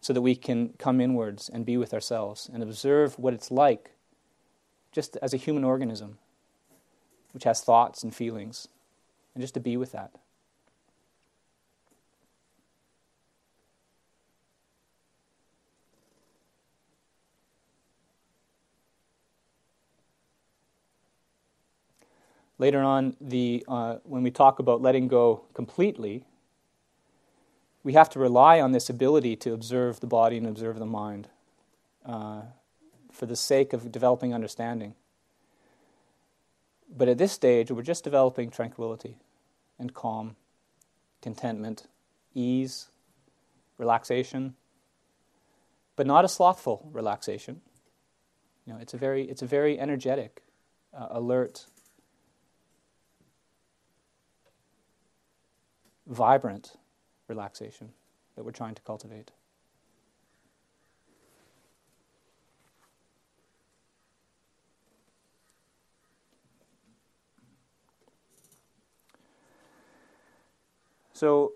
so 0.00 0.12
that 0.12 0.20
we 0.20 0.34
can 0.34 0.70
come 0.78 1.00
inwards 1.00 1.48
and 1.48 1.64
be 1.66 1.76
with 1.76 1.92
ourselves 1.94 2.50
and 2.52 2.62
observe 2.62 3.18
what 3.18 3.34
it's 3.34 3.50
like 3.50 3.92
just 4.92 5.16
as 5.22 5.32
a 5.32 5.36
human 5.36 5.64
organism, 5.64 6.18
which 7.32 7.44
has 7.44 7.62
thoughts 7.62 8.02
and 8.02 8.14
feelings, 8.14 8.68
and 9.34 9.42
just 9.42 9.54
to 9.54 9.60
be 9.60 9.76
with 9.76 9.92
that. 9.92 10.12
Later 22.62 22.82
on, 22.82 23.16
the, 23.20 23.64
uh, 23.66 23.96
when 24.04 24.22
we 24.22 24.30
talk 24.30 24.60
about 24.60 24.80
letting 24.80 25.08
go 25.08 25.42
completely, 25.52 26.24
we 27.82 27.94
have 27.94 28.08
to 28.10 28.20
rely 28.20 28.60
on 28.60 28.70
this 28.70 28.88
ability 28.88 29.34
to 29.34 29.52
observe 29.52 29.98
the 29.98 30.06
body 30.06 30.36
and 30.36 30.46
observe 30.46 30.78
the 30.78 30.86
mind 30.86 31.26
uh, 32.06 32.42
for 33.10 33.26
the 33.26 33.34
sake 33.34 33.72
of 33.72 33.90
developing 33.90 34.32
understanding. 34.32 34.94
But 36.88 37.08
at 37.08 37.18
this 37.18 37.32
stage, 37.32 37.72
we're 37.72 37.82
just 37.82 38.04
developing 38.04 38.48
tranquility 38.48 39.16
and 39.76 39.92
calm, 39.92 40.36
contentment, 41.20 41.88
ease, 42.32 42.86
relaxation, 43.76 44.54
but 45.96 46.06
not 46.06 46.24
a 46.24 46.28
slothful 46.28 46.88
relaxation. 46.92 47.60
You 48.64 48.74
know, 48.74 48.78
it's 48.78 48.94
a 48.94 48.98
very, 48.98 49.24
it's 49.24 49.42
a 49.42 49.46
very 49.46 49.80
energetic, 49.80 50.42
uh, 50.96 51.08
alert, 51.10 51.66
vibrant 56.06 56.76
relaxation 57.28 57.90
that 58.36 58.44
we're 58.44 58.50
trying 58.50 58.74
to 58.74 58.82
cultivate. 58.82 59.30
So 71.12 71.52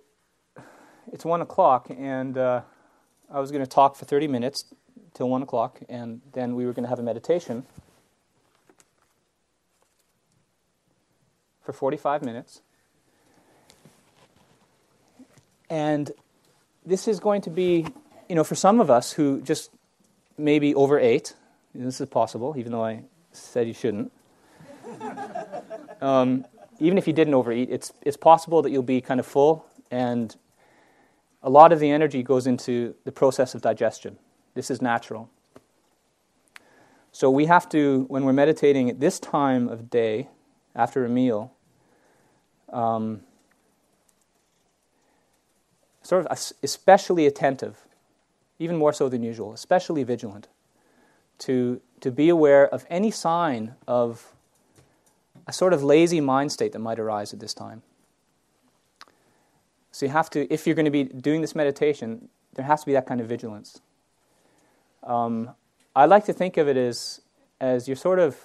it's 1.13 1.25
one 1.25 1.41
o'clock, 1.41 1.89
and 1.91 2.39
uh, 2.39 2.61
I 3.33 3.41
was 3.41 3.51
going 3.51 3.65
to 3.65 3.69
talk 3.69 3.97
for 3.97 4.05
30 4.05 4.29
minutes 4.29 4.73
till 5.13 5.29
one 5.29 5.43
o'clock, 5.43 5.81
and 5.89 6.21
then 6.35 6.55
we 6.55 6.67
were 6.67 6.73
going 6.73 6.85
to 6.85 6.89
have 6.89 7.01
a 7.01 7.03
meditation 7.03 7.65
for 11.65 11.73
45 11.73 12.23
minutes. 12.23 12.63
And 15.69 16.11
this 16.85 17.09
is 17.09 17.21
going 17.21 17.43
to 17.43 17.51
be, 17.51 17.87
you 18.29 18.35
know, 18.35 18.45
for 18.45 18.55
some 18.55 18.81
of 18.81 18.91
us 18.91 19.13
who 19.13 19.41
just 19.43 19.71
maybe 20.39 20.75
overate, 20.75 21.35
this 21.75 22.01
is 22.01 22.09
possible, 22.09 22.55
even 22.57 22.73
though 22.73 22.85
I 22.85 23.03
said 23.33 23.67
you 23.67 23.75
shouldn't. 23.75 24.13
um, 26.01 26.47
even 26.79 26.99
if 26.99 27.07
you 27.07 27.13
didn't 27.13 27.35
overeat, 27.35 27.69
it's, 27.71 27.93
it's 28.03 28.17
possible 28.17 28.63
that 28.63 28.71
you'll 28.71 28.83
be 28.83 29.01
kind 29.01 29.21
of 29.21 29.27
full, 29.27 29.67
and 29.91 30.37
a 31.43 31.51
lot 31.51 31.73
of 31.73 31.81
the 31.81 31.91
energy 31.91 32.23
goes 32.23 32.47
into 32.47 32.95
the 33.05 33.13
process 33.13 33.55
of 33.55 33.63
digestion. 33.63 34.19
This 34.55 34.71
is 34.71 34.81
natural. 34.81 35.31
So 37.13 37.31
we 37.31 37.47
have 37.47 37.69
to, 37.71 38.05
when 38.09 38.25
we're 38.25 38.33
meditating 38.33 38.91
at 38.91 39.01
this 39.01 39.19
time 39.19 39.69
of 39.69 39.89
day, 39.89 40.29
after 40.75 41.05
a 41.05 41.09
meal, 41.09 41.53
um, 42.71 43.23
sort 46.07 46.25
of 46.25 46.55
especially 46.63 47.27
attentive, 47.27 47.87
even 48.59 48.77
more 48.77 48.93
so 48.93 49.09
than 49.09 49.23
usual, 49.23 49.53
especially 49.53 50.05
vigilant, 50.05 50.47
to, 51.39 51.81
to 52.01 52.11
be 52.11 52.29
aware 52.29 52.67
of 52.69 52.87
any 52.89 53.11
sign 53.11 53.75
of 53.89 54.33
a 55.47 55.53
sort 55.53 55.73
of 55.73 55.83
lazy 55.83 56.21
mind 56.21 56.53
state 56.53 56.73
that 56.73 56.79
might 56.79 56.99
arise 56.99 57.33
at 57.33 57.41
this 57.41 57.53
time. 57.53 57.83
So 59.91 60.07
you 60.07 60.13
have 60.13 60.31
to, 60.31 60.53
if 60.53 60.67
you're 60.67 60.77
going 60.77 60.85
to 60.85 60.91
be 60.91 61.05
doing 61.05 61.41
this 61.41 61.55
meditation, 61.55 62.29
there 62.55 62.65
has 62.65 62.81
to 62.81 62.87
be 62.87 62.93
that 62.93 63.07
kind 63.07 63.21
of 63.21 63.27
vigilance. 63.27 63.81
Um, 65.03 65.51
I 65.95 66.07
like 66.07 66.25
to 66.27 66.33
think 66.33 66.57
of 66.57 66.69
it 66.69 66.77
as, 66.77 67.21
as 67.61 67.89
you're 67.89 67.97
sort 67.97 68.19
of, 68.19 68.37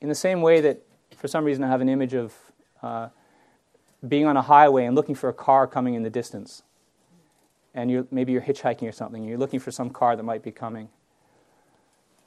in 0.00 0.08
the 0.08 0.14
same 0.14 0.42
way 0.42 0.60
that 0.60 0.82
for 1.16 1.26
some 1.26 1.44
reason 1.44 1.64
I 1.64 1.68
have 1.68 1.80
an 1.80 1.88
image 1.88 2.14
of 2.14 2.34
uh, 2.82 3.08
being 4.06 4.26
on 4.26 4.36
a 4.36 4.42
highway 4.42 4.84
and 4.84 4.94
looking 4.94 5.14
for 5.14 5.28
a 5.28 5.32
car 5.32 5.66
coming 5.66 5.94
in 5.94 6.02
the 6.02 6.10
distance 6.10 6.62
and 7.74 7.90
you're, 7.90 8.06
maybe 8.10 8.32
you're 8.32 8.42
hitchhiking 8.42 8.88
or 8.88 8.92
something, 8.92 9.24
you're 9.24 9.38
looking 9.38 9.60
for 9.60 9.70
some 9.70 9.90
car 9.90 10.16
that 10.16 10.22
might 10.22 10.42
be 10.42 10.52
coming. 10.52 10.88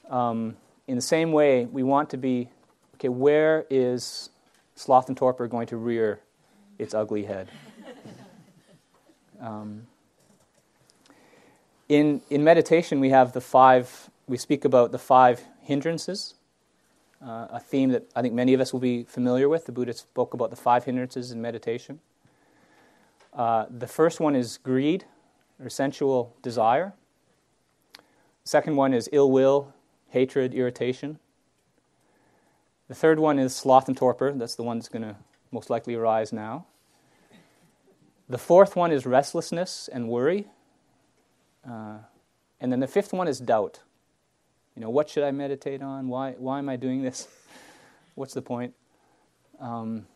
Um, 0.09 0.57
in 0.87 0.95
the 0.95 1.01
same 1.01 1.31
way, 1.31 1.65
we 1.65 1.83
want 1.83 2.09
to 2.11 2.17
be 2.17 2.49
okay, 2.95 3.09
where 3.09 3.65
is 3.69 4.29
sloth 4.75 5.07
and 5.07 5.17
torpor 5.17 5.47
going 5.47 5.67
to 5.67 5.77
rear 5.77 6.21
its 6.77 6.93
ugly 6.93 7.23
head? 7.23 7.49
Um, 9.39 9.87
in, 11.87 12.21
in 12.29 12.43
meditation, 12.43 12.99
we 12.99 13.11
have 13.11 13.33
the 13.33 13.41
five, 13.41 14.09
we 14.27 14.37
speak 14.37 14.65
about 14.65 14.91
the 14.91 14.97
five 14.97 15.43
hindrances, 15.61 16.33
uh, 17.21 17.47
a 17.51 17.59
theme 17.59 17.91
that 17.91 18.09
I 18.15 18.21
think 18.21 18.33
many 18.33 18.53
of 18.53 18.61
us 18.61 18.73
will 18.73 18.79
be 18.79 19.03
familiar 19.03 19.47
with. 19.47 19.65
The 19.65 19.71
Buddha 19.71 19.93
spoke 19.93 20.33
about 20.33 20.49
the 20.49 20.55
five 20.55 20.85
hindrances 20.85 21.31
in 21.31 21.41
meditation. 21.41 21.99
Uh, 23.33 23.65
the 23.69 23.87
first 23.87 24.19
one 24.19 24.35
is 24.35 24.57
greed, 24.57 25.05
or 25.63 25.69
sensual 25.69 26.35
desire. 26.41 26.93
The 27.95 28.49
second 28.49 28.75
one 28.75 28.93
is 28.93 29.09
ill 29.11 29.31
will, 29.31 29.73
hatred, 30.09 30.53
irritation. 30.53 31.19
The 32.87 32.95
third 32.95 33.19
one 33.19 33.39
is 33.39 33.55
sloth 33.55 33.87
and 33.87 33.97
torpor. 33.97 34.31
That's 34.33 34.55
the 34.55 34.63
one 34.63 34.77
that's 34.77 34.89
going 34.89 35.03
to 35.03 35.15
most 35.51 35.69
likely 35.69 35.95
arise 35.95 36.31
now. 36.31 36.65
The 38.29 38.37
fourth 38.37 38.75
one 38.75 38.91
is 38.91 39.05
restlessness 39.05 39.89
and 39.91 40.09
worry. 40.09 40.47
Uh, 41.67 41.99
and 42.59 42.71
then 42.71 42.79
the 42.79 42.87
fifth 42.87 43.13
one 43.13 43.27
is 43.27 43.39
doubt. 43.39 43.81
You 44.75 44.81
know, 44.81 44.89
what 44.89 45.09
should 45.09 45.23
I 45.23 45.31
meditate 45.31 45.81
on? 45.81 46.07
Why, 46.07 46.33
why 46.33 46.59
am 46.59 46.69
I 46.69 46.75
doing 46.75 47.01
this? 47.01 47.27
What's 48.15 48.33
the 48.33 48.41
point? 48.41 48.73
Um, 49.59 50.07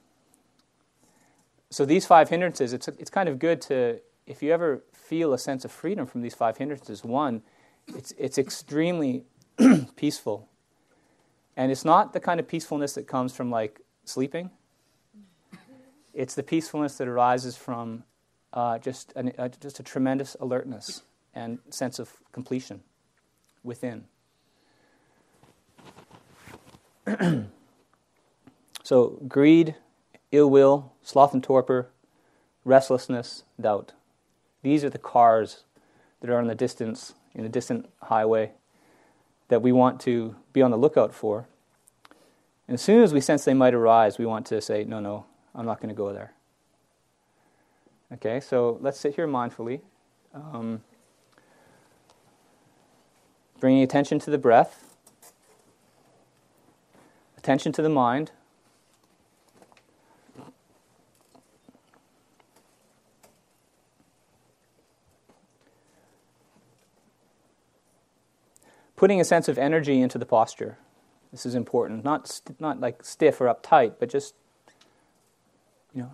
so 1.69 1.85
these 1.85 2.05
five 2.05 2.29
hindrances, 2.29 2.73
it's, 2.73 2.87
it's 2.87 3.09
kind 3.09 3.29
of 3.29 3.39
good 3.39 3.61
to, 3.63 3.99
if 4.27 4.43
you 4.43 4.51
ever 4.51 4.83
feel 5.11 5.33
a 5.33 5.37
sense 5.37 5.65
of 5.65 5.71
freedom 5.73 6.07
from 6.07 6.21
these 6.21 6.33
five 6.33 6.55
hindrances, 6.55 7.03
one, 7.03 7.41
it's, 7.93 8.13
it's 8.17 8.37
extremely 8.37 9.25
peaceful. 9.97 10.47
And 11.57 11.69
it's 11.69 11.83
not 11.83 12.13
the 12.13 12.21
kind 12.21 12.39
of 12.39 12.47
peacefulness 12.47 12.93
that 12.93 13.09
comes 13.09 13.35
from 13.35 13.51
like 13.51 13.81
sleeping. 14.05 14.51
It's 16.13 16.33
the 16.33 16.43
peacefulness 16.43 16.97
that 16.97 17.09
arises 17.09 17.57
from 17.57 18.05
uh, 18.53 18.77
just, 18.77 19.11
an, 19.17 19.33
uh, 19.37 19.49
just 19.49 19.81
a 19.81 19.83
tremendous 19.83 20.37
alertness 20.39 21.01
and 21.35 21.59
sense 21.69 21.99
of 21.99 22.09
completion 22.31 22.79
within. 23.65 24.05
so, 28.83 29.19
greed, 29.27 29.75
ill 30.31 30.49
will, 30.49 30.93
sloth 31.03 31.33
and 31.33 31.43
torpor, 31.43 31.89
restlessness, 32.63 33.43
doubt. 33.59 33.91
These 34.61 34.83
are 34.83 34.89
the 34.89 34.97
cars 34.97 35.63
that 36.19 36.29
are 36.29 36.37
on 36.37 36.47
the 36.47 36.55
distance, 36.55 37.13
in 37.33 37.43
the 37.43 37.49
distant 37.49 37.89
highway, 38.03 38.51
that 39.47 39.61
we 39.61 39.71
want 39.71 39.99
to 40.01 40.35
be 40.53 40.61
on 40.61 40.71
the 40.71 40.77
lookout 40.77 41.13
for. 41.13 41.47
And 42.67 42.75
as 42.75 42.81
soon 42.81 43.03
as 43.03 43.13
we 43.13 43.19
sense 43.19 43.43
they 43.43 43.53
might 43.53 43.73
arise, 43.73 44.17
we 44.17 44.25
want 44.25 44.45
to 44.47 44.61
say, 44.61 44.83
no, 44.83 44.99
no, 44.99 45.25
I'm 45.53 45.65
not 45.65 45.81
going 45.81 45.89
to 45.89 45.95
go 45.95 46.13
there. 46.13 46.33
Okay, 48.13 48.39
so 48.39 48.77
let's 48.81 48.99
sit 48.99 49.15
here 49.15 49.27
mindfully. 49.27 49.81
Um, 50.33 50.81
bringing 53.59 53.83
attention 53.83 54.19
to 54.19 54.29
the 54.29 54.37
breath, 54.37 54.95
attention 57.37 57.71
to 57.73 57.81
the 57.81 57.89
mind. 57.89 58.31
Putting 69.01 69.19
a 69.19 69.23
sense 69.23 69.47
of 69.47 69.57
energy 69.57 69.99
into 69.99 70.19
the 70.19 70.27
posture. 70.27 70.77
This 71.31 71.43
is 71.43 71.55
important. 71.55 72.03
Not, 72.03 72.27
st- 72.27 72.61
not 72.61 72.79
like 72.79 73.03
stiff 73.03 73.41
or 73.41 73.51
uptight, 73.51 73.93
but 73.97 74.11
just, 74.11 74.35
you 75.91 76.03
know, 76.03 76.11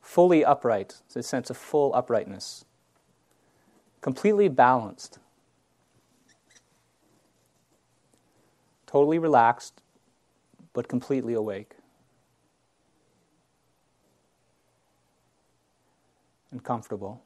fully 0.00 0.44
upright. 0.44 0.96
It's 1.06 1.14
a 1.14 1.22
sense 1.22 1.48
of 1.48 1.56
full 1.56 1.94
uprightness. 1.94 2.64
Completely 4.00 4.48
balanced. 4.48 5.20
Totally 8.88 9.20
relaxed, 9.20 9.82
but 10.72 10.88
completely 10.88 11.34
awake. 11.34 11.74
And 16.50 16.64
comfortable. 16.64 17.22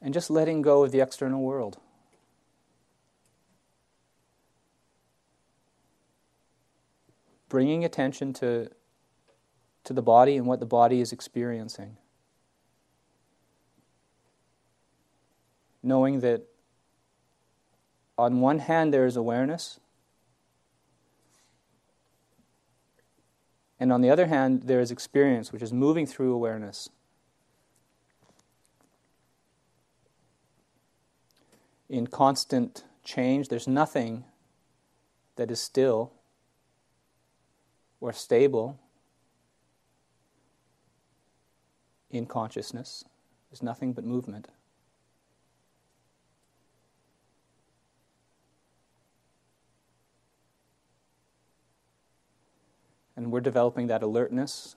And 0.00 0.12
just 0.12 0.30
letting 0.30 0.62
go 0.62 0.84
of 0.84 0.92
the 0.92 1.00
external 1.00 1.42
world. 1.42 1.78
Bringing 7.48 7.84
attention 7.84 8.32
to, 8.34 8.70
to 9.84 9.92
the 9.92 10.02
body 10.02 10.36
and 10.36 10.46
what 10.46 10.60
the 10.60 10.66
body 10.66 11.00
is 11.00 11.12
experiencing. 11.12 11.96
Knowing 15.82 16.20
that 16.20 16.42
on 18.18 18.40
one 18.40 18.58
hand 18.58 18.92
there 18.92 19.06
is 19.06 19.16
awareness, 19.16 19.78
and 23.78 23.92
on 23.92 24.00
the 24.00 24.10
other 24.10 24.26
hand 24.26 24.62
there 24.64 24.80
is 24.80 24.90
experience, 24.90 25.52
which 25.52 25.62
is 25.62 25.72
moving 25.72 26.06
through 26.06 26.32
awareness. 26.32 26.88
In 31.88 32.06
constant 32.06 32.84
change. 33.04 33.48
There's 33.48 33.68
nothing 33.68 34.24
that 35.36 35.50
is 35.50 35.60
still 35.60 36.12
or 38.00 38.12
stable 38.12 38.78
in 42.10 42.26
consciousness. 42.26 43.04
There's 43.50 43.62
nothing 43.62 43.92
but 43.92 44.04
movement. 44.04 44.48
And 53.16 53.32
we're 53.32 53.40
developing 53.40 53.86
that 53.86 54.02
alertness, 54.02 54.76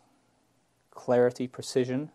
clarity, 0.91 1.45
precision 1.47 2.11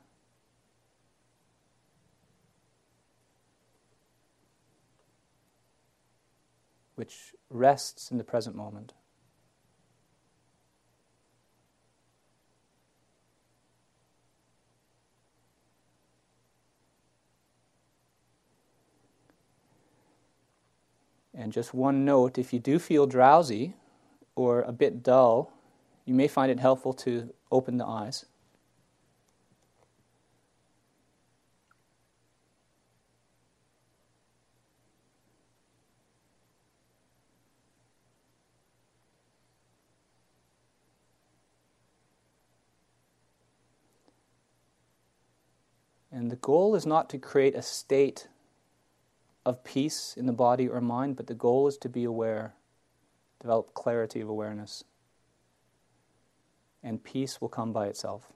which 6.95 7.35
rests 7.51 8.11
in 8.11 8.19
the 8.19 8.25
present 8.25 8.57
moment. 8.57 8.95
And 21.37 21.53
just 21.53 21.75
one 21.75 22.05
note 22.05 22.39
if 22.39 22.53
you 22.53 22.61
do 22.61 22.79
feel 22.79 23.07
drowsy 23.07 23.75
or 24.37 24.63
a 24.63 24.73
bit 24.73 25.03
dull, 25.03 25.53
you 26.05 26.15
may 26.15 26.29
find 26.29 26.51
it 26.51 26.61
helpful 26.61 26.93
to 26.95 27.35
open 27.51 27.77
the 27.77 27.87
eyes. 27.87 28.25
And 46.25 46.31
the 46.31 46.37
goal 46.37 46.75
is 46.75 46.87
not 46.87 47.11
to 47.11 47.19
create 47.19 47.55
a 47.55 47.61
state 47.61 48.29
of 49.45 49.63
peace 49.63 50.15
in 50.17 50.25
the 50.25 50.33
body 50.33 50.67
or 50.67 50.81
mind, 50.81 51.17
but 51.17 51.27
the 51.27 51.35
goal 51.35 51.67
is 51.67 51.77
to 51.77 51.89
be 51.91 52.05
aware, 52.05 52.55
develop 53.43 53.75
clarity 53.75 54.23
of 54.23 54.31
awareness. 54.31 54.85
And 56.83 57.05
peace 57.05 57.43
will 57.43 57.51
come 57.51 57.75
by 57.75 57.89
itself. 57.89 58.33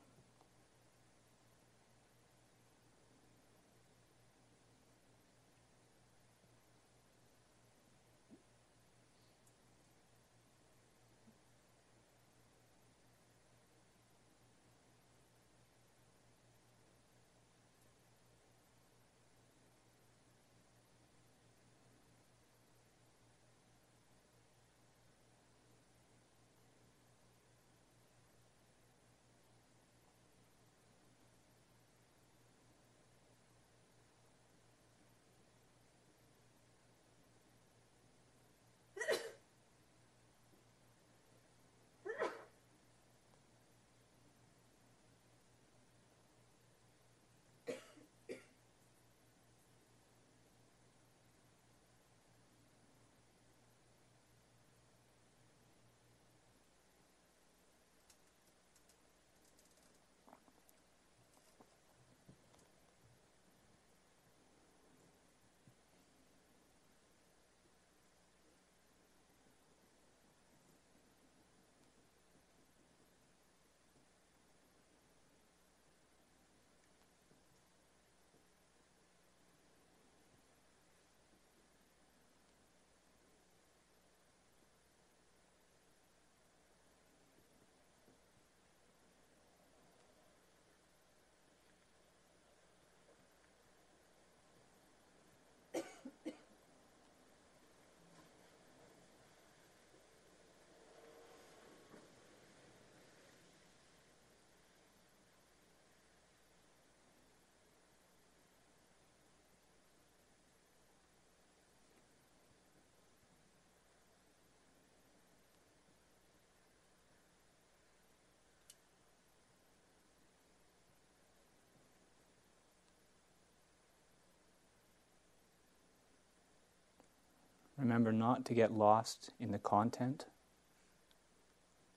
Remember 127.99 128.17
not 128.17 128.45
to 128.45 128.55
get 128.55 128.71
lost 128.71 129.31
in 129.41 129.51
the 129.51 129.59
content 129.59 130.27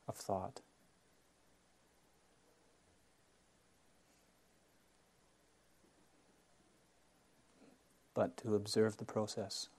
of 0.07 0.15
thought. 0.15 0.61
But 8.15 8.35
to 8.37 8.55
observe 8.55 8.97
the 8.97 9.05
process. 9.05 9.69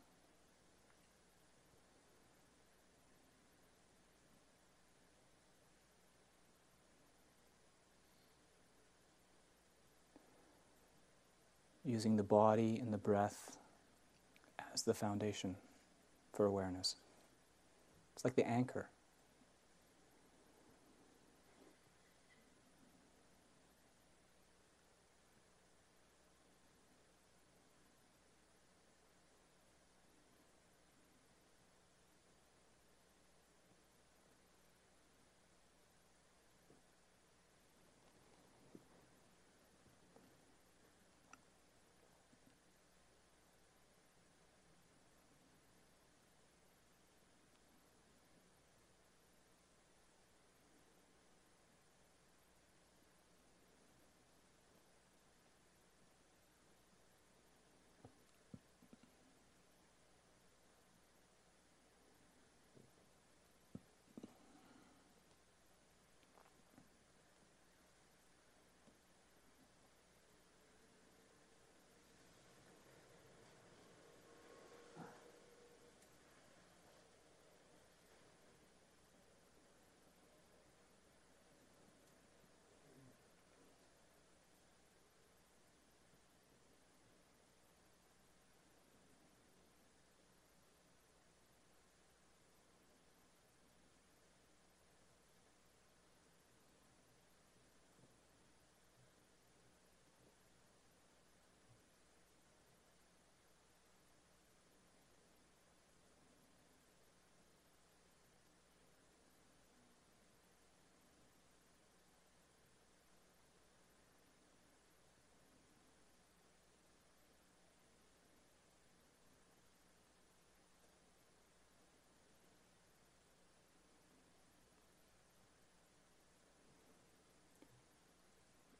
using 11.84 12.14
the 12.14 12.22
body 12.22 12.78
and 12.78 12.92
the 12.92 12.96
breath 12.96 13.58
as 14.72 14.84
the 14.84 14.94
foundation 14.94 15.56
for 16.32 16.46
awareness. 16.46 16.96
It's 18.14 18.24
like 18.24 18.34
the 18.36 18.48
anchor. 18.48 18.88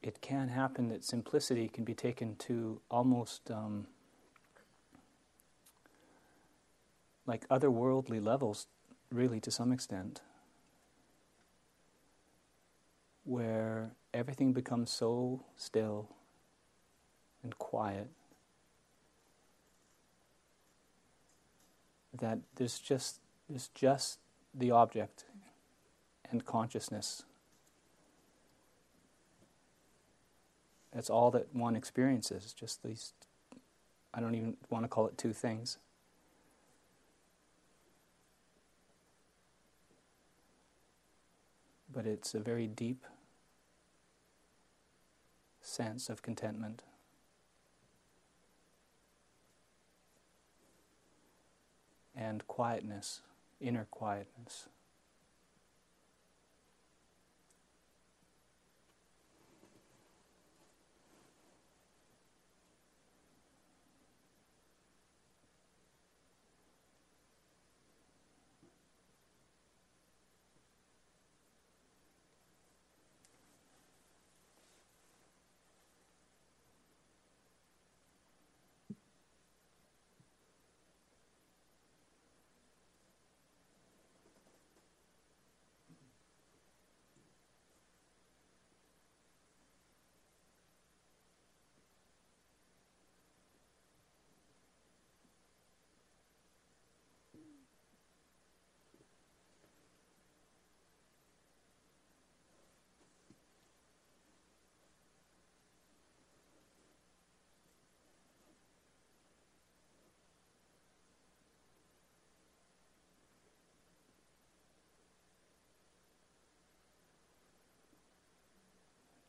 It 0.03 0.21
can 0.21 0.49
happen 0.49 0.89
that 0.89 1.03
simplicity 1.03 1.67
can 1.67 1.83
be 1.83 1.93
taken 1.93 2.35
to 2.35 2.81
almost 2.91 3.49
um, 3.49 3.87
like 7.25 7.47
otherworldly 7.47 8.23
levels, 8.23 8.67
really, 9.09 9.39
to 9.39 9.49
some 9.49 9.71
extent, 9.71 10.21
where 13.23 13.91
everything 14.13 14.51
becomes 14.51 14.91
so 14.91 15.43
still 15.55 16.09
and 17.41 17.57
quiet 17.57 18.09
that 22.19 22.39
there's 22.55 22.79
just 22.79 23.19
there's 23.49 23.69
just 23.69 24.19
the 24.53 24.71
object 24.71 25.25
and 26.29 26.45
consciousness 26.45 27.23
That's 30.93 31.09
all 31.09 31.31
that 31.31 31.53
one 31.53 31.75
experiences, 31.75 32.53
just 32.53 32.83
these, 32.83 33.13
I 34.13 34.19
don't 34.19 34.35
even 34.35 34.57
want 34.69 34.85
to 34.85 34.87
call 34.87 35.07
it 35.07 35.17
two 35.17 35.33
things. 35.33 35.77
But 41.91 42.05
it's 42.05 42.35
a 42.35 42.39
very 42.39 42.67
deep 42.67 43.03
sense 45.61 46.09
of 46.09 46.21
contentment. 46.21 46.83
And 52.15 52.47
quietness, 52.47 53.21
inner 53.59 53.87
quietness. 53.89 54.67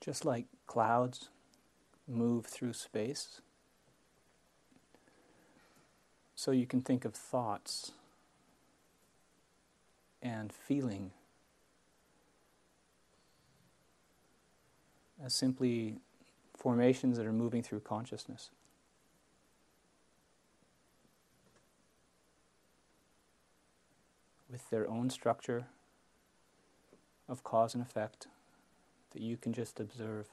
Just 0.04 0.26
like 0.26 0.44
clouds 0.66 1.30
move 2.06 2.44
through 2.44 2.74
space, 2.74 3.40
so 6.34 6.50
you 6.50 6.66
can 6.66 6.82
think 6.82 7.06
of 7.06 7.14
thoughts 7.14 7.92
and 10.20 10.52
feeling 10.52 11.12
as 15.24 15.32
simply 15.32 15.96
formations 16.54 17.16
that 17.16 17.24
are 17.24 17.32
moving 17.32 17.62
through 17.62 17.80
consciousness. 17.80 18.50
With 24.50 24.68
their 24.68 24.86
own 24.86 25.08
structure 25.08 25.64
of 27.26 27.42
cause 27.42 27.72
and 27.72 27.82
effect 27.82 28.26
that 29.14 29.22
you 29.22 29.36
can 29.36 29.52
just 29.52 29.80
observe. 29.80 30.26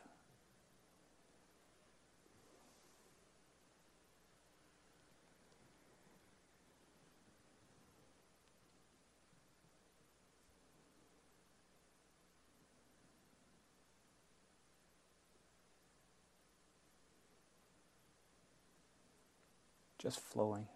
Just 19.99 20.19
flowing. 20.19 20.67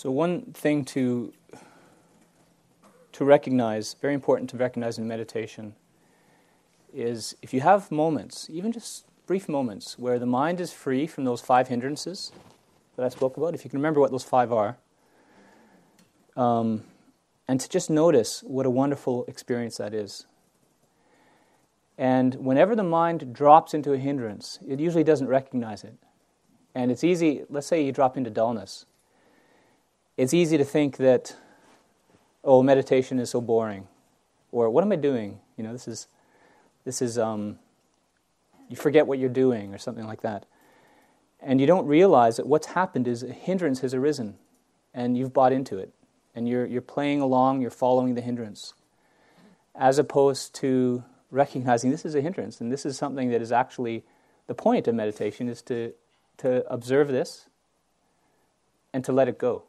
So 0.00 0.10
one 0.10 0.54
thing 0.54 0.86
to 0.96 1.34
to 3.12 3.22
recognize, 3.22 3.94
very 4.00 4.14
important 4.14 4.48
to 4.48 4.56
recognize 4.56 4.96
in 4.96 5.06
meditation, 5.06 5.74
is 6.94 7.36
if 7.42 7.52
you 7.52 7.60
have 7.60 7.90
moments, 7.90 8.48
even 8.48 8.72
just 8.72 9.04
brief 9.26 9.46
moments, 9.46 9.98
where 9.98 10.18
the 10.18 10.24
mind 10.24 10.58
is 10.58 10.72
free 10.72 11.06
from 11.06 11.26
those 11.26 11.42
five 11.42 11.68
hindrances 11.68 12.32
that 12.96 13.04
I 13.04 13.10
spoke 13.10 13.36
about, 13.36 13.52
if 13.52 13.62
you 13.62 13.68
can 13.68 13.78
remember 13.78 14.00
what 14.00 14.10
those 14.10 14.24
five 14.24 14.50
are, 14.50 14.78
um, 16.34 16.84
and 17.46 17.60
to 17.60 17.68
just 17.68 17.90
notice 17.90 18.42
what 18.46 18.64
a 18.64 18.70
wonderful 18.70 19.26
experience 19.26 19.76
that 19.76 19.92
is. 19.92 20.24
And 21.98 22.36
whenever 22.36 22.74
the 22.74 22.84
mind 22.84 23.34
drops 23.34 23.74
into 23.74 23.92
a 23.92 23.98
hindrance, 23.98 24.60
it 24.66 24.80
usually 24.80 25.04
doesn't 25.04 25.28
recognize 25.28 25.84
it. 25.84 25.98
And 26.74 26.90
it's 26.90 27.04
easy, 27.04 27.44
let's 27.50 27.66
say 27.66 27.84
you 27.84 27.92
drop 27.92 28.16
into 28.16 28.30
dullness 28.30 28.86
it's 30.20 30.34
easy 30.34 30.58
to 30.58 30.66
think 30.66 30.98
that, 30.98 31.34
oh, 32.44 32.62
meditation 32.62 33.18
is 33.18 33.30
so 33.30 33.40
boring, 33.40 33.88
or 34.52 34.68
what 34.68 34.84
am 34.84 34.92
I 34.92 34.96
doing? 34.96 35.40
You 35.56 35.64
know, 35.64 35.72
this 35.72 35.88
is, 35.88 36.08
this 36.84 37.00
is, 37.00 37.16
um, 37.16 37.58
you 38.68 38.76
forget 38.76 39.06
what 39.06 39.18
you're 39.18 39.30
doing, 39.30 39.72
or 39.72 39.78
something 39.78 40.06
like 40.06 40.20
that. 40.20 40.44
And 41.40 41.58
you 41.58 41.66
don't 41.66 41.86
realize 41.86 42.36
that 42.36 42.46
what's 42.46 42.66
happened 42.66 43.08
is 43.08 43.22
a 43.22 43.32
hindrance 43.32 43.80
has 43.80 43.94
arisen, 43.94 44.34
and 44.92 45.16
you've 45.16 45.32
bought 45.32 45.54
into 45.54 45.78
it, 45.78 45.90
and 46.34 46.46
you're, 46.46 46.66
you're 46.66 46.82
playing 46.82 47.22
along, 47.22 47.62
you're 47.62 47.70
following 47.70 48.14
the 48.14 48.20
hindrance, 48.20 48.74
as 49.74 49.98
opposed 49.98 50.54
to 50.56 51.02
recognizing 51.30 51.90
this 51.90 52.04
is 52.04 52.14
a 52.14 52.20
hindrance, 52.20 52.60
and 52.60 52.70
this 52.70 52.84
is 52.84 52.98
something 52.98 53.30
that 53.30 53.40
is 53.40 53.52
actually 53.52 54.04
the 54.48 54.54
point 54.54 54.86
of 54.86 54.94
meditation 54.94 55.48
is 55.48 55.62
to, 55.62 55.94
to 56.36 56.70
observe 56.70 57.08
this 57.08 57.48
and 58.92 59.02
to 59.02 59.12
let 59.12 59.26
it 59.26 59.38
go. 59.38 59.62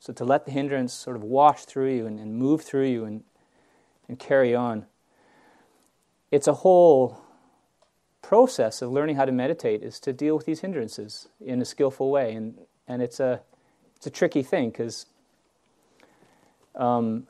So 0.00 0.12
to 0.12 0.24
let 0.24 0.44
the 0.44 0.52
hindrance 0.52 0.92
sort 0.92 1.16
of 1.16 1.22
wash 1.22 1.64
through 1.64 1.94
you 1.94 2.06
and, 2.06 2.18
and 2.18 2.36
move 2.36 2.62
through 2.62 2.86
you 2.86 3.04
and, 3.04 3.24
and 4.08 4.18
carry 4.18 4.54
on. 4.54 4.86
It's 6.30 6.46
a 6.46 6.52
whole 6.52 7.20
process 8.20 8.82
of 8.82 8.90
learning 8.90 9.16
how 9.16 9.24
to 9.24 9.32
meditate 9.32 9.82
is 9.82 10.00
to 10.00 10.12
deal 10.12 10.36
with 10.36 10.46
these 10.46 10.60
hindrances 10.60 11.28
in 11.40 11.60
a 11.60 11.64
skillful 11.64 12.10
way. 12.10 12.34
And, 12.34 12.58
and 12.88 13.02
it's, 13.02 13.20
a, 13.20 13.40
it's 13.96 14.06
a 14.06 14.10
tricky 14.10 14.42
thing 14.42 14.70
because 14.70 15.06
um, 16.74 17.26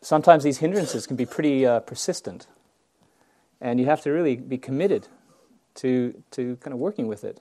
sometimes 0.00 0.44
these 0.44 0.58
hindrances 0.58 1.06
can 1.06 1.16
be 1.16 1.26
pretty 1.26 1.64
uh, 1.64 1.80
persistent. 1.80 2.46
And 3.60 3.78
you 3.80 3.86
have 3.86 4.02
to 4.02 4.10
really 4.10 4.36
be 4.36 4.58
committed 4.58 5.08
to, 5.76 6.22
to 6.32 6.56
kind 6.56 6.72
of 6.72 6.78
working 6.78 7.06
with 7.06 7.24
it 7.24 7.40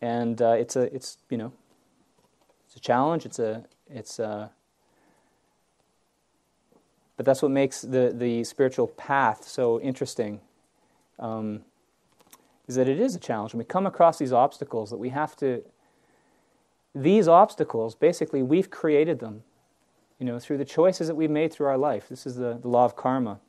and 0.00 0.40
uh, 0.40 0.56
it's 0.58 0.76
a 0.76 0.94
it's 0.94 1.18
you 1.30 1.38
know 1.38 1.52
it's 2.66 2.76
a 2.76 2.80
challenge. 2.80 3.26
It's 3.26 3.38
a 3.38 3.64
it's 3.88 4.18
a 4.18 4.50
but 7.16 7.26
that's 7.26 7.42
what 7.42 7.50
makes 7.50 7.82
the 7.82 8.12
the 8.14 8.44
spiritual 8.44 8.86
path 8.86 9.44
so 9.44 9.80
interesting. 9.80 10.40
Um, 11.18 11.62
is 12.68 12.76
that 12.76 12.86
it 12.86 13.00
is 13.00 13.16
a 13.16 13.18
challenge. 13.18 13.54
When 13.54 13.58
we 13.58 13.64
come 13.64 13.86
across 13.86 14.18
these 14.18 14.32
obstacles, 14.32 14.90
that 14.90 14.98
we 14.98 15.08
have 15.08 15.36
to. 15.36 15.62
These 16.94 17.28
obstacles, 17.28 17.94
basically, 17.94 18.42
we've 18.42 18.70
created 18.70 19.20
them, 19.20 19.42
you 20.18 20.26
know, 20.26 20.38
through 20.38 20.58
the 20.58 20.64
choices 20.64 21.06
that 21.06 21.14
we've 21.14 21.30
made 21.30 21.52
through 21.52 21.66
our 21.66 21.78
life. 21.78 22.08
This 22.08 22.26
is 22.26 22.36
the, 22.36 22.58
the 22.60 22.68
law 22.68 22.84
of 22.84 22.96
karma. 22.96 23.40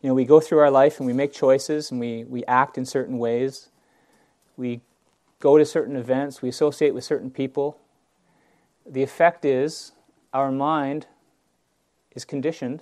You 0.00 0.08
know, 0.08 0.14
we 0.14 0.24
go 0.24 0.40
through 0.40 0.58
our 0.58 0.70
life 0.70 0.98
and 0.98 1.06
we 1.06 1.12
make 1.12 1.32
choices 1.32 1.90
and 1.90 2.00
we, 2.00 2.24
we 2.24 2.44
act 2.46 2.76
in 2.76 2.84
certain 2.84 3.18
ways. 3.18 3.68
We 4.56 4.80
go 5.42 5.58
to 5.58 5.64
certain 5.64 5.96
events, 5.96 6.40
we 6.40 6.48
associate 6.48 6.94
with 6.94 7.02
certain 7.02 7.28
people. 7.28 7.76
The 8.86 9.02
effect 9.02 9.44
is 9.44 9.90
our 10.32 10.52
mind 10.52 11.08
is 12.14 12.24
conditioned 12.24 12.80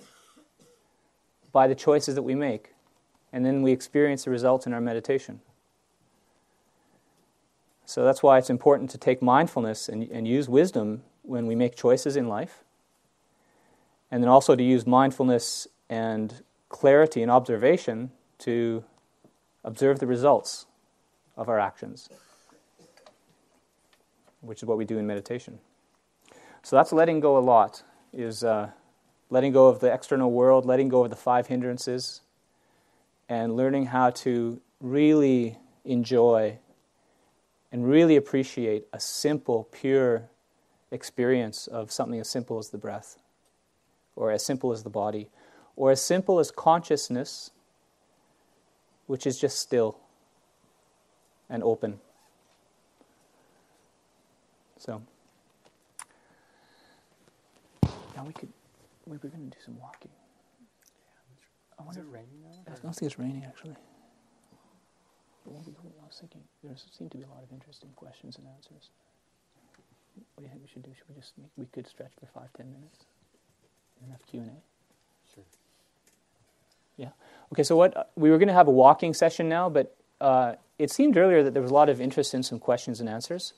by 1.51 1.67
the 1.67 1.73
choices 1.73 2.13
that 2.13 2.21
we 2.21 2.35
make, 2.35 2.75
and 3.33 3.43
then 3.43 3.63
we 3.63 3.71
experience 3.71 4.25
the 4.25 4.29
results 4.29 4.67
in 4.67 4.73
our 4.73 4.79
meditation. 4.79 5.41
So 7.85 8.05
that's 8.05 8.21
why 8.21 8.37
it's 8.37 8.51
important 8.51 8.91
to 8.91 8.99
take 8.99 9.23
mindfulness 9.23 9.89
and, 9.89 10.03
and 10.11 10.27
use 10.27 10.47
wisdom 10.47 11.01
when 11.23 11.47
we 11.47 11.55
make 11.55 11.75
choices 11.75 12.15
in 12.15 12.27
life, 12.27 12.63
and 14.11 14.21
then 14.21 14.29
also 14.29 14.55
to 14.55 14.63
use 14.63 14.85
mindfulness 14.85 15.67
and 15.89 16.43
clarity 16.69 17.23
and 17.23 17.31
observation 17.31 18.11
to 18.37 18.83
observe 19.63 19.97
the 19.97 20.05
results 20.05 20.67
of 21.35 21.49
our 21.49 21.59
actions 21.59 22.07
which 24.41 24.59
is 24.59 24.65
what 24.65 24.77
we 24.77 24.85
do 24.85 24.97
in 24.97 25.07
meditation. 25.07 25.59
So 26.63 26.75
that's 26.75 26.91
letting 26.91 27.19
go 27.19 27.37
a 27.37 27.39
lot, 27.39 27.83
is 28.13 28.43
uh, 28.43 28.69
letting 29.29 29.51
go 29.51 29.67
of 29.67 29.79
the 29.79 29.91
external 29.91 30.31
world, 30.31 30.65
letting 30.65 30.89
go 30.89 31.03
of 31.03 31.09
the 31.09 31.15
five 31.15 31.47
hindrances, 31.47 32.21
and 33.29 33.55
learning 33.55 33.87
how 33.87 34.09
to 34.09 34.61
really 34.79 35.57
enjoy 35.85 36.57
and 37.71 37.87
really 37.87 38.17
appreciate 38.17 38.85
a 38.91 38.99
simple, 38.99 39.67
pure 39.71 40.29
experience 40.91 41.67
of 41.67 41.91
something 41.91 42.19
as 42.19 42.29
simple 42.29 42.57
as 42.57 42.69
the 42.69 42.77
breath, 42.77 43.17
or 44.15 44.31
as 44.31 44.43
simple 44.43 44.71
as 44.71 44.83
the 44.83 44.89
body, 44.89 45.29
or 45.75 45.91
as 45.91 46.01
simple 46.01 46.39
as 46.39 46.51
consciousness, 46.51 47.51
which 49.07 49.25
is 49.25 49.39
just 49.39 49.57
still 49.57 49.97
and 51.49 51.63
open. 51.63 51.99
So 54.77 55.01
now 58.15 58.23
we 58.25 58.33
could 58.33 58.49
we 59.05 59.17
were 59.17 59.29
going 59.29 59.49
to 59.49 59.57
do 59.57 59.61
some 59.63 59.79
walking. 59.79 60.11
I 61.79 61.83
wonder 61.83 62.01
Is 62.01 62.05
it 62.05 62.11
raining 62.11 62.41
now? 62.43 62.51
I 62.67 62.75
don't 62.81 62.95
think 62.95 63.11
it's 63.11 63.19
raining 63.19 63.43
actually. 63.45 63.75
But 65.43 65.53
when 65.53 65.63
we 65.65 65.73
I 65.73 66.05
was 66.05 66.17
thinking 66.19 66.41
there 66.63 66.75
seem 66.77 67.09
to 67.09 67.17
be 67.17 67.23
a 67.23 67.27
lot 67.27 67.43
of 67.43 67.51
interesting 67.51 67.89
questions 67.95 68.37
and 68.37 68.45
answers. 68.47 68.89
What 70.35 70.41
do 70.41 70.43
you 70.43 70.49
think 70.49 70.61
we 70.61 70.67
should 70.67 70.83
do? 70.83 70.91
Should 70.95 71.07
we 71.09 71.15
just 71.15 71.37
make, 71.37 71.51
we 71.57 71.65
could 71.65 71.87
stretch 71.87 72.11
for 72.19 72.27
five 72.27 72.49
ten 72.55 72.71
minutes? 72.71 73.05
Enough 74.05 74.25
Q 74.29 74.41
and 74.41 74.49
A. 74.49 75.33
Sure. 75.33 75.43
Yeah. 76.97 77.09
Okay, 77.53 77.63
so 77.63 77.75
what 77.75 78.11
we 78.15 78.29
were 78.29 78.37
going 78.37 78.47
to 78.47 78.53
have 78.53 78.67
a 78.67 78.71
walking 78.71 79.13
session 79.13 79.47
now, 79.47 79.69
but 79.69 79.95
uh, 80.19 80.55
it 80.77 80.91
seemed 80.91 81.17
earlier 81.17 81.43
that 81.43 81.53
there 81.53 81.61
was 81.61 81.71
a 81.71 81.73
lot 81.73 81.89
of 81.89 82.01
interest 82.01 82.33
in 82.33 82.43
some 82.43 82.59
questions 82.59 82.99
and 82.99 83.09
answers. 83.09 83.53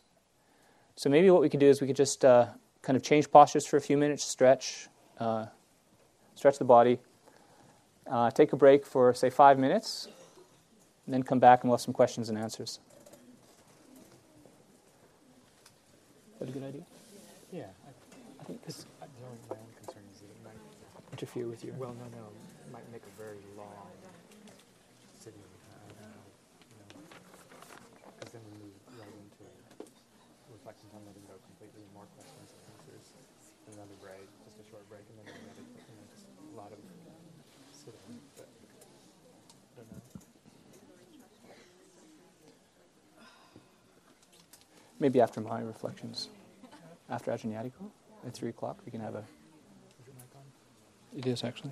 So 0.96 1.10
maybe 1.10 1.30
what 1.30 1.42
we 1.42 1.50
could 1.50 1.60
do 1.60 1.68
is 1.68 1.82
we 1.82 1.88
could 1.88 1.96
just 1.96 2.24
uh, 2.24 2.48
kind 2.84 2.96
of 2.96 3.02
change 3.02 3.32
postures 3.32 3.66
for 3.66 3.78
a 3.78 3.82
few 3.82 3.98
minutes, 3.98 4.24
stretch, 4.24 4.90
uh, 5.20 5.48
stretch 6.36 6.60
the 6.60 6.66
body, 6.66 7.00
uh, 8.12 8.30
take 8.30 8.54
a 8.54 8.58
break 8.58 8.86
for 8.86 9.14
say 9.14 9.30
five 9.30 9.58
minutes, 9.58 10.10
and 11.06 11.14
then 11.14 11.24
come 11.24 11.40
back 11.40 11.64
and 11.64 11.70
we'll 11.70 11.78
have 11.78 11.82
some 11.82 11.94
questions 11.94 12.30
and 12.30 12.38
answers. 12.38 12.80
Is 16.34 16.40
that 16.40 16.50
a 16.50 16.52
good 16.52 16.64
idea? 16.64 16.84
Yeah. 17.52 17.64
I, 17.88 17.92
I 18.42 18.44
think 18.44 18.64
cause 18.66 18.86
I, 19.02 19.06
the 19.08 19.26
only, 19.26 19.40
my 19.48 19.56
only 19.56 19.76
concern 19.80 20.04
is 20.12 20.20
that 20.20 20.28
it 20.28 20.44
might, 20.44 20.60
interfere 21.14 21.48
with 21.48 21.64
your. 21.64 21.74
well, 21.76 21.96
no, 21.96 22.08
no, 22.12 22.28
it 22.28 22.72
might 22.72 22.84
make 22.92 23.04
a 23.08 23.14
very 23.16 23.40
long 23.56 23.88
sitting. 25.16 25.40
I 25.40 25.80
don't 25.88 25.96
know, 26.04 26.20
you 26.68 26.78
know. 26.84 26.92
Because 28.20 28.36
then 28.36 28.44
we 28.44 28.68
move 28.68 28.76
right 29.00 29.16
into 29.16 29.48
reflections 30.52 30.92
on 30.92 31.02
letting 31.08 31.24
go 31.32 31.40
completely, 31.48 31.88
more 31.96 32.10
questions 32.18 32.52
and 32.52 32.62
answers. 32.76 33.08
Another 33.76 33.98
break, 34.02 34.28
just 34.46 34.58
a 34.60 34.70
short 34.70 34.88
break, 34.88 35.02
and 35.10 35.18
then 35.18 35.34
another, 35.34 35.66
you 35.74 35.96
know, 35.96 36.06
just 36.14 36.26
a 36.54 36.56
lot 36.56 36.72
of 36.72 36.78
sitting. 37.72 38.22
But 38.38 38.48
I 39.74 39.82
don't 39.82 39.92
know. 39.92 40.02
Maybe 45.00 45.22
after 45.22 45.42
my 45.42 45.62
reflections, 45.62 46.30
after 47.10 47.32
Ajahn 47.32 47.72
at 48.26 48.34
three 48.34 48.50
o'clock, 48.50 48.78
we 48.86 48.92
can 48.92 49.02
have 49.02 49.16
a. 49.16 49.20
Is 49.20 50.08
it 50.08 50.14
mic 50.16 50.36
on? 50.36 51.20
It 51.20 51.26
is 51.26 51.44
actually. 51.44 51.72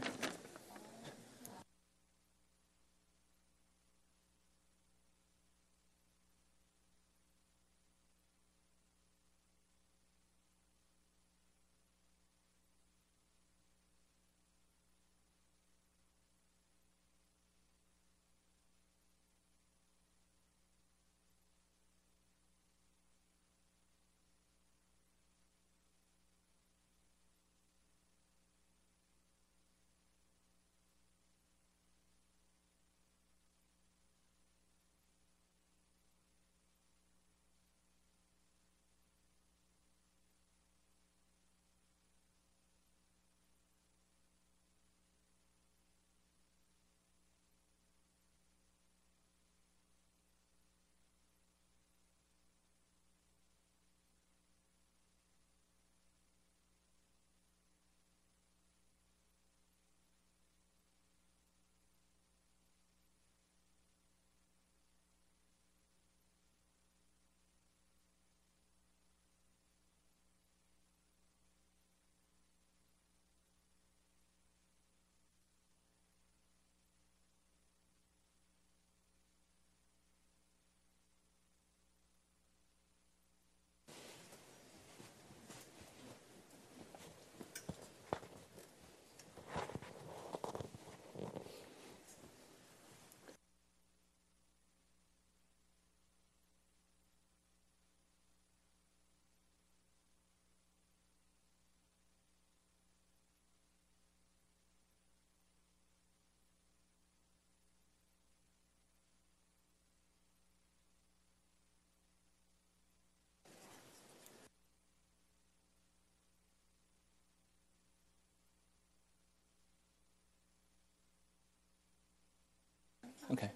Okay. 123.32 123.51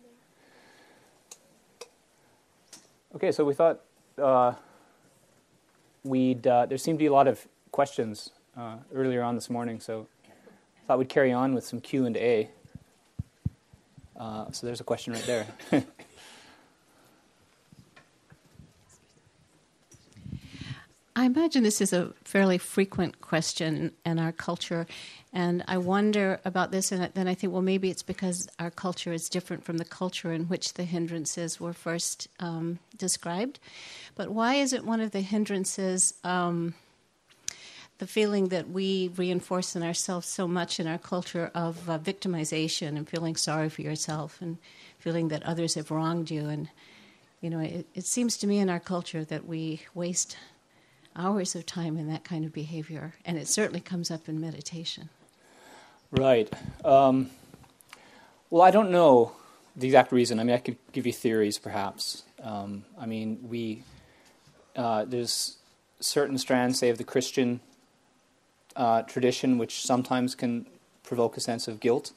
Okay, 3.16 3.32
so 3.32 3.46
we 3.46 3.54
thought 3.54 3.82
uh, 4.22 4.54
we'd. 6.04 6.46
Uh, 6.46 6.66
there 6.66 6.78
seemed 6.78 6.98
to 6.98 7.04
be 7.04 7.08
a 7.08 7.14
lot 7.14 7.28
of 7.28 7.48
questions 7.72 8.32
uh, 8.58 8.78
earlier 8.94 9.22
on 9.22 9.36
this 9.36 9.50
morning, 9.50 9.80
so 9.80 10.08
I 10.28 10.88
thought 10.88 11.00
we'd 11.00 11.10
carry 11.10 11.32
on 11.32 11.54
with 11.54 11.66
some 11.66 11.82
Q 11.82 12.06
and 12.06 12.18
A. 12.18 12.50
Uh, 14.18 14.52
so 14.52 14.66
there's 14.66 14.82
a 14.82 14.84
question 14.84 15.14
right 15.14 15.26
there. 15.26 15.48
I 21.26 21.28
imagine 21.28 21.64
this 21.64 21.82
is 21.82 21.92
a 21.92 22.14
fairly 22.24 22.60
frequent 22.60 23.20
question 23.20 23.94
in 24.06 24.20
our 24.20 24.32
culture, 24.32 24.86
and 25.34 25.64
I 25.68 25.80
wonder 25.80 26.40
about 26.46 26.70
this. 26.70 26.92
And 26.92 27.12
then 27.16 27.28
I 27.28 27.34
think, 27.34 27.52
well, 27.52 27.64
maybe 27.64 27.90
it's 27.90 28.04
because 28.04 28.48
our 28.60 28.70
culture 28.70 29.12
is 29.12 29.28
different 29.28 29.64
from 29.64 29.78
the 29.78 29.86
culture 29.86 30.32
in 30.32 30.44
which 30.44 30.76
the 30.76 30.84
hindrances 30.84 31.60
were 31.60 31.74
first 31.74 32.28
um, 32.40 32.78
described. 32.96 33.60
But 34.14 34.30
why 34.30 34.54
isn't 34.58 34.86
one 34.86 35.02
of 35.02 35.10
the 35.10 35.22
hindrances 35.22 36.14
um, 36.24 36.76
the 37.98 38.06
feeling 38.06 38.50
that 38.50 38.70
we 38.70 39.10
reinforce 39.18 39.76
in 39.76 39.82
ourselves 39.82 40.28
so 40.28 40.48
much 40.48 40.80
in 40.80 40.86
our 40.86 41.00
culture 41.00 41.50
of 41.56 41.90
uh, 41.90 41.98
victimization 41.98 42.90
and 42.90 43.10
feeling 43.10 43.36
sorry 43.36 43.70
for 43.70 43.82
yourself 43.82 44.40
and 44.44 44.60
feeling 45.00 45.30
that 45.30 45.42
others 45.42 45.74
have 45.74 45.90
wronged 45.90 46.30
you? 46.30 46.50
And 46.50 46.70
you 47.42 47.50
know, 47.50 47.62
it, 47.62 47.88
it 47.96 48.06
seems 48.06 48.38
to 48.38 48.46
me 48.46 48.60
in 48.60 48.70
our 48.70 48.80
culture 48.80 49.26
that 49.26 49.48
we 49.48 49.82
waste 49.96 50.38
hours 51.16 51.56
of 51.56 51.66
time 51.66 51.98
in 51.98 52.08
that 52.10 52.24
kind 52.24 52.46
of 52.46 52.54
behavior, 52.54 53.16
and 53.26 53.38
it 53.38 53.48
certainly 53.48 53.80
comes 53.80 54.12
up 54.12 54.28
in 54.28 54.40
meditation. 54.40 55.10
right. 56.12 56.52
Um, 56.84 57.30
well, 58.50 58.62
I 58.62 58.72
don't 58.72 58.92
know 58.92 59.34
the 59.76 59.88
exact 59.88 60.12
reason. 60.12 60.40
I 60.40 60.44
mean, 60.44 60.56
I 60.56 60.60
could 60.60 60.78
give 60.92 61.06
you 61.06 61.14
theories, 61.14 61.58
perhaps. 61.58 62.24
Um, 62.42 62.86
I 62.98 63.06
mean, 63.06 63.40
we 63.50 63.84
uh, 64.76 65.06
there's 65.06 65.58
certain 66.00 66.38
strands, 66.38 66.80
say, 66.80 66.90
of 66.90 66.98
the 66.98 67.04
Christian 67.04 67.60
uh, 68.76 69.04
tradition, 69.04 69.58
which 69.58 69.82
sometimes 69.82 70.36
can 70.36 70.66
provoke 71.04 71.38
a 71.38 71.40
sense 71.40 71.68
of 71.68 71.80
guilt 71.80 72.12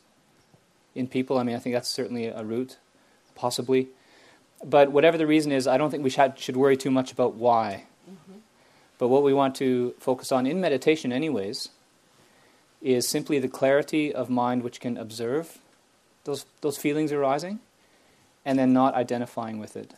in 0.94 1.06
people. 1.06 1.38
I 1.38 1.42
mean, 1.42 1.54
I 1.54 1.58
think 1.58 1.74
that's 1.74 1.88
certainly 1.88 2.26
a 2.26 2.42
root, 2.42 2.78
possibly. 3.34 3.88
But 4.64 4.90
whatever 4.90 5.16
the 5.16 5.26
reason 5.26 5.52
is, 5.52 5.66
I 5.66 5.78
don't 5.78 5.90
think 5.90 6.02
we 6.02 6.10
should, 6.10 6.38
should 6.38 6.56
worry 6.56 6.76
too 6.76 6.90
much 6.90 7.12
about 7.12 7.34
why. 7.34 7.84
But 8.98 9.08
what 9.08 9.22
we 9.22 9.32
want 9.32 9.54
to 9.56 9.94
focus 9.98 10.32
on 10.32 10.46
in 10.46 10.60
meditation, 10.60 11.12
anyways, 11.12 11.68
is 12.82 13.08
simply 13.08 13.38
the 13.38 13.48
clarity 13.48 14.12
of 14.12 14.28
mind 14.28 14.62
which 14.62 14.80
can 14.80 14.96
observe 14.96 15.58
those, 16.24 16.44
those 16.60 16.76
feelings 16.76 17.12
arising 17.12 17.60
and 18.44 18.58
then 18.58 18.72
not 18.72 18.94
identifying 18.94 19.58
with 19.58 19.76
it. 19.76 19.94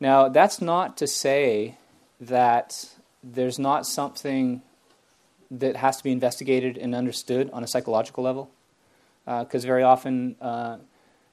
Now, 0.00 0.28
that's 0.28 0.60
not 0.60 0.96
to 0.98 1.06
say 1.06 1.76
that 2.20 2.90
there's 3.22 3.58
not 3.58 3.86
something 3.86 4.62
that 5.50 5.76
has 5.76 5.98
to 5.98 6.04
be 6.04 6.10
investigated 6.10 6.78
and 6.78 6.94
understood 6.94 7.50
on 7.52 7.62
a 7.62 7.66
psychological 7.66 8.24
level. 8.24 8.50
because 9.24 9.64
uh, 9.64 9.68
very 9.68 9.82
often 9.82 10.36
uh, 10.40 10.78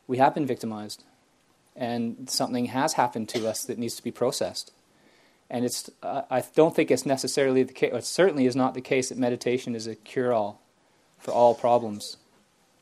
we 0.07 0.17
have 0.17 0.33
been 0.33 0.45
victimized 0.45 1.03
and 1.75 2.29
something 2.29 2.65
has 2.65 2.93
happened 2.93 3.29
to 3.29 3.47
us 3.47 3.63
that 3.63 3.77
needs 3.77 3.95
to 3.95 4.03
be 4.03 4.11
processed. 4.11 4.71
And 5.49 5.65
it's, 5.65 5.89
uh, 6.03 6.23
I 6.29 6.43
don't 6.55 6.75
think 6.75 6.91
it's 6.91 7.05
necessarily 7.05 7.63
the 7.63 7.73
case, 7.73 7.91
it 7.93 8.05
certainly 8.05 8.45
is 8.45 8.55
not 8.55 8.73
the 8.75 8.81
case 8.81 9.09
that 9.09 9.17
meditation 9.17 9.75
is 9.75 9.87
a 9.87 9.95
cure 9.95 10.31
all 10.31 10.61
for 11.17 11.31
all 11.31 11.55
problems. 11.55 12.17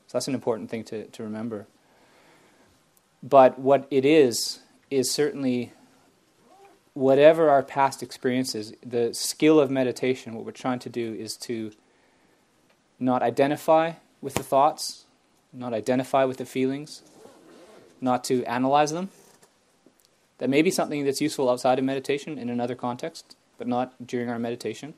So 0.06 0.18
that's 0.18 0.28
an 0.28 0.34
important 0.34 0.70
thing 0.70 0.84
to, 0.84 1.06
to 1.06 1.22
remember. 1.22 1.66
But 3.22 3.58
what 3.58 3.86
it 3.90 4.04
is, 4.04 4.60
is 4.90 5.10
certainly 5.10 5.72
whatever 6.94 7.50
our 7.50 7.62
past 7.62 8.02
experiences, 8.02 8.72
the 8.84 9.12
skill 9.14 9.60
of 9.60 9.70
meditation, 9.70 10.34
what 10.34 10.44
we're 10.44 10.50
trying 10.52 10.78
to 10.80 10.88
do 10.88 11.14
is 11.14 11.36
to 11.36 11.72
not 12.98 13.22
identify 13.22 13.92
with 14.20 14.34
the 14.34 14.42
thoughts, 14.42 15.04
not 15.52 15.72
identify 15.72 16.24
with 16.24 16.38
the 16.38 16.44
feelings, 16.44 17.02
not 18.00 18.24
to 18.24 18.44
analyze 18.44 18.92
them. 18.92 19.10
That 20.38 20.50
may 20.50 20.62
be 20.62 20.70
something 20.70 21.04
that's 21.04 21.20
useful 21.20 21.50
outside 21.50 21.78
of 21.78 21.84
meditation 21.84 22.38
in 22.38 22.48
another 22.48 22.74
context, 22.74 23.36
but 23.58 23.66
not 23.66 24.06
during 24.06 24.28
our 24.28 24.38
meditation. 24.38 24.94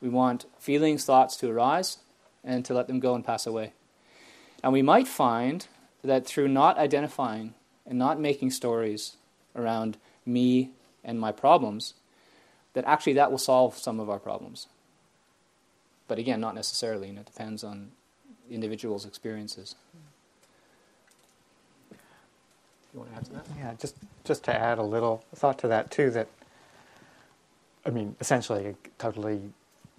We 0.00 0.08
want 0.08 0.46
feelings, 0.58 1.04
thoughts 1.04 1.36
to 1.38 1.50
arise 1.50 1.98
and 2.44 2.64
to 2.64 2.74
let 2.74 2.86
them 2.86 3.00
go 3.00 3.14
and 3.14 3.24
pass 3.24 3.46
away. 3.46 3.72
And 4.62 4.72
we 4.72 4.82
might 4.82 5.08
find 5.08 5.66
that 6.02 6.26
through 6.26 6.48
not 6.48 6.78
identifying 6.78 7.54
and 7.86 7.98
not 7.98 8.20
making 8.20 8.50
stories 8.50 9.16
around 9.54 9.96
me 10.24 10.70
and 11.04 11.20
my 11.20 11.32
problems, 11.32 11.94
that 12.72 12.84
actually 12.84 13.14
that 13.14 13.30
will 13.30 13.38
solve 13.38 13.78
some 13.78 14.00
of 14.00 14.10
our 14.10 14.18
problems. 14.18 14.66
But 16.08 16.18
again, 16.18 16.40
not 16.40 16.54
necessarily, 16.54 17.08
and 17.08 17.18
it 17.18 17.26
depends 17.26 17.64
on 17.64 17.92
individuals' 18.50 19.06
experiences. 19.06 19.76
You 22.96 23.00
want 23.00 23.12
to 23.12 23.18
add 23.18 23.24
to 23.26 23.32
that? 23.34 23.46
Yeah, 23.58 23.74
just 23.78 23.96
just 24.24 24.42
to 24.44 24.56
add 24.56 24.78
a 24.78 24.82
little 24.82 25.22
thought 25.34 25.58
to 25.58 25.68
that 25.68 25.90
too. 25.90 26.10
That 26.10 26.28
I 27.84 27.90
mean, 27.90 28.16
essentially, 28.20 28.68
I 28.68 28.74
totally 28.96 29.42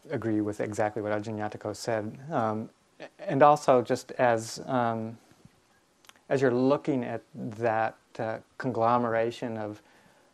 agree 0.10 0.42
with 0.42 0.60
exactly 0.60 1.04
what 1.04 1.12
Ajahn 1.12 1.38
Yatiko 1.38 1.76
said, 1.76 2.18
um, 2.32 2.72
and 3.20 3.44
also 3.44 3.84
just 3.84 4.14
as 4.14 4.62
um, 4.66 5.20
as 6.28 6.42
you're 6.42 6.50
looking 6.52 7.04
at 7.04 7.22
that 7.36 7.98
uh, 8.18 8.38
conglomeration 8.58 9.58
of 9.58 9.80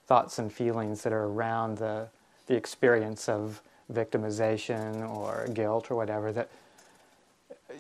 thoughts 0.07 0.39
and 0.39 0.51
feelings 0.51 1.03
that 1.03 1.11
are 1.11 1.26
around 1.26 1.80
the 1.80 2.07
the 2.47 2.55
experience 2.55 3.28
of 3.28 3.61
victimization 3.91 5.09
or 5.18 5.49
guilt 5.53 5.91
or 5.91 5.95
whatever 5.95 6.32
that 6.32 6.49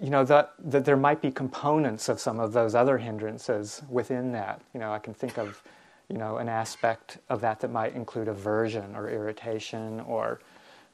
you 0.01 0.09
know 0.09 0.23
that 0.25 0.53
that 0.59 0.85
there 0.85 0.97
might 0.97 1.21
be 1.21 1.31
components 1.31 2.09
of 2.09 2.19
some 2.19 2.39
of 2.39 2.53
those 2.53 2.75
other 2.75 2.97
hindrances 2.97 3.81
within 3.89 4.31
that. 4.33 4.61
You 4.73 4.79
know 4.79 4.91
i 4.91 4.99
can 4.99 5.13
think 5.13 5.37
of 5.37 5.61
you 6.09 6.17
know 6.17 6.37
an 6.37 6.49
aspect 6.49 7.17
of 7.29 7.41
that 7.41 7.59
that 7.61 7.71
might 7.71 7.95
include 7.95 8.27
aversion 8.27 8.95
or 8.95 9.09
irritation 9.09 9.99
or 10.01 10.39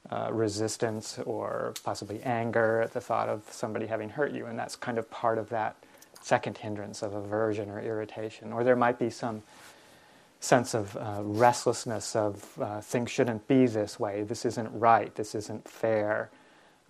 uh, 0.08 0.28
resistance 0.32 1.18
or 1.26 1.74
possibly 1.84 2.22
anger 2.22 2.80
at 2.80 2.92
the 2.92 3.00
thought 3.00 3.28
of 3.28 3.42
somebody 3.50 3.86
having 3.86 4.08
hurt 4.08 4.32
you. 4.32 4.46
And 4.46 4.58
that's 4.58 4.76
kind 4.76 4.98
of 4.98 5.10
part 5.10 5.38
of 5.38 5.48
that 5.50 5.76
second 6.22 6.58
hindrance 6.58 7.02
of 7.02 7.14
aversion 7.14 7.70
or 7.70 7.80
irritation. 7.80 8.52
Or 8.52 8.64
there 8.64 8.76
might 8.76 8.98
be 8.98 9.10
some 9.10 9.42
sense 10.40 10.74
of 10.74 10.96
uh, 10.96 11.20
restlessness 11.22 12.16
of 12.16 12.58
uh, 12.60 12.80
things 12.80 13.10
shouldn't 13.10 13.46
be 13.46 13.66
this 13.66 14.00
way. 14.00 14.22
This 14.22 14.44
isn't 14.44 14.70
right. 14.72 15.14
This 15.14 15.34
isn't 15.34 15.68
fair 15.68 16.30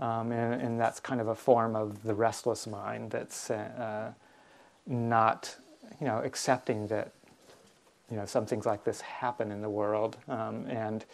um, 0.01 0.33
and, 0.33 0.61
and, 0.61 0.81
that's 0.81 0.99
kind 0.99 1.21
of 1.21 1.29
a 1.29 1.35
form 1.35 1.77
of 1.77 2.03
the 2.03 2.15
restless 2.15 2.67
mind 2.67 3.11
that's 3.11 3.51
uh, 3.51 4.13
not, 4.87 5.55
you 6.01 6.07
know, 6.07 6.19
accepting 6.19 6.87
that, 6.87 7.13
you 8.11 8.17
know, 8.17 8.25
some 8.25 8.47
things 8.47 8.65
like 8.65 8.83
this 8.83 9.01
happen 9.03 9.53
in 9.53 9.61
the 9.61 9.69
world 9.69 10.17
um, 10.29 10.67
and 10.69 11.05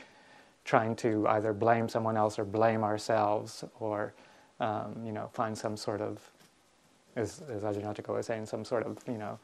trying 0.65 0.95
to 0.97 1.27
either 1.29 1.53
blame 1.53 1.89
someone 1.89 2.17
else 2.17 2.39
or 2.39 2.45
blame 2.45 2.85
ourselves 2.85 3.65
or, 3.81 4.15
um, 4.61 4.95
you 5.05 5.13
know, 5.13 5.29
find 5.33 5.57
some 5.57 5.77
sort 5.77 6.01
of, 6.01 6.21
as, 7.17 7.43
as 7.51 7.63
Ajahn 7.63 7.83
Yatiko 7.83 8.15
was 8.15 8.27
saying, 8.27 8.47
some 8.47 8.65
sort 8.65 8.85
of, 8.85 8.99
you 9.09 9.19
know, 9.19 9.39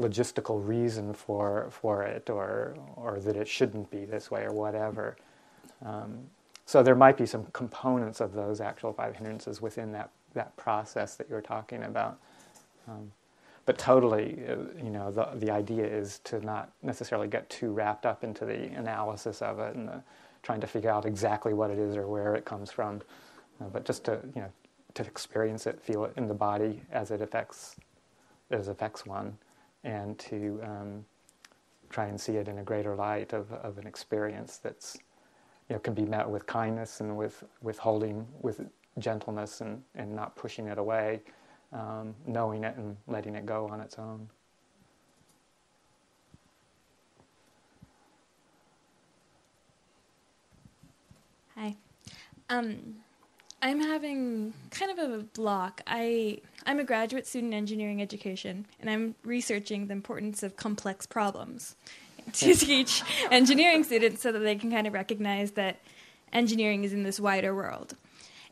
logistical 0.00 0.66
reason 0.66 1.12
for, 1.12 1.68
for 1.70 2.04
it 2.04 2.30
or, 2.30 2.74
or 2.96 3.18
that 3.20 3.36
it 3.36 3.48
shouldn't 3.48 3.90
be 3.90 4.04
this 4.04 4.30
way 4.30 4.44
or 4.44 4.52
whatever. 4.52 5.16
Um, 5.84 6.20
so 6.68 6.82
there 6.82 6.94
might 6.94 7.16
be 7.16 7.24
some 7.24 7.46
components 7.54 8.20
of 8.20 8.34
those 8.34 8.60
actual 8.60 8.92
five 8.92 9.16
hindrances 9.16 9.62
within 9.62 9.90
that, 9.92 10.10
that 10.34 10.54
process 10.58 11.14
that 11.14 11.26
you're 11.30 11.40
talking 11.40 11.82
about. 11.84 12.18
Um, 12.86 13.10
but 13.64 13.78
totally, 13.78 14.38
uh, 14.46 14.56
you 14.76 14.90
know, 14.90 15.10
the, 15.10 15.30
the 15.36 15.50
idea 15.50 15.86
is 15.86 16.18
to 16.24 16.44
not 16.44 16.70
necessarily 16.82 17.26
get 17.26 17.48
too 17.48 17.72
wrapped 17.72 18.04
up 18.04 18.22
into 18.22 18.44
the 18.44 18.66
analysis 18.74 19.40
of 19.40 19.60
it 19.60 19.76
and 19.76 19.88
the, 19.88 20.02
trying 20.42 20.60
to 20.60 20.66
figure 20.66 20.90
out 20.90 21.06
exactly 21.06 21.54
what 21.54 21.70
it 21.70 21.78
is 21.78 21.96
or 21.96 22.06
where 22.06 22.34
it 22.34 22.44
comes 22.44 22.70
from, 22.70 23.00
uh, 23.62 23.68
but 23.72 23.86
just 23.86 24.04
to, 24.04 24.20
you 24.34 24.42
know, 24.42 24.52
to 24.92 25.02
experience 25.04 25.66
it, 25.66 25.80
feel 25.80 26.04
it 26.04 26.12
in 26.18 26.28
the 26.28 26.34
body 26.34 26.82
as 26.92 27.10
it 27.10 27.22
affects, 27.22 27.76
as 28.50 28.68
affects 28.68 29.06
one, 29.06 29.34
and 29.84 30.18
to 30.18 30.60
um, 30.62 31.02
try 31.88 32.08
and 32.08 32.20
see 32.20 32.32
it 32.32 32.46
in 32.46 32.58
a 32.58 32.62
greater 32.62 32.94
light 32.94 33.32
of, 33.32 33.50
of 33.54 33.78
an 33.78 33.86
experience 33.86 34.58
that's 34.58 34.98
you 35.68 35.76
know, 35.76 35.80
can 35.80 35.94
be 35.94 36.04
met 36.04 36.28
with 36.28 36.46
kindness 36.46 37.00
and 37.00 37.16
with, 37.16 37.44
with 37.62 37.78
holding, 37.78 38.26
with 38.40 38.60
gentleness 38.98 39.60
and, 39.60 39.82
and 39.94 40.14
not 40.14 40.34
pushing 40.34 40.66
it 40.66 40.78
away, 40.78 41.20
um, 41.72 42.14
knowing 42.26 42.64
it 42.64 42.76
and 42.76 42.96
letting 43.06 43.34
it 43.34 43.44
go 43.44 43.68
on 43.68 43.80
its 43.80 43.98
own. 43.98 44.28
Hi. 51.56 51.74
Um, 52.50 52.94
I'm 53.60 53.80
having 53.80 54.54
kind 54.70 54.96
of 54.96 55.10
a 55.10 55.24
block. 55.24 55.82
I 55.88 56.40
I'm 56.64 56.78
a 56.78 56.84
graduate 56.84 57.26
student 57.26 57.52
in 57.52 57.58
engineering 57.58 58.00
education, 58.00 58.66
and 58.78 58.88
I'm 58.88 59.16
researching 59.24 59.88
the 59.88 59.92
importance 59.92 60.44
of 60.44 60.54
complex 60.54 61.04
problems 61.04 61.74
to 62.34 62.54
teach 62.54 63.02
engineering 63.30 63.84
students 63.84 64.22
so 64.22 64.32
that 64.32 64.40
they 64.40 64.56
can 64.56 64.70
kind 64.70 64.86
of 64.86 64.92
recognize 64.92 65.52
that 65.52 65.80
engineering 66.32 66.84
is 66.84 66.92
in 66.92 67.02
this 67.02 67.18
wider 67.18 67.54
world. 67.54 67.94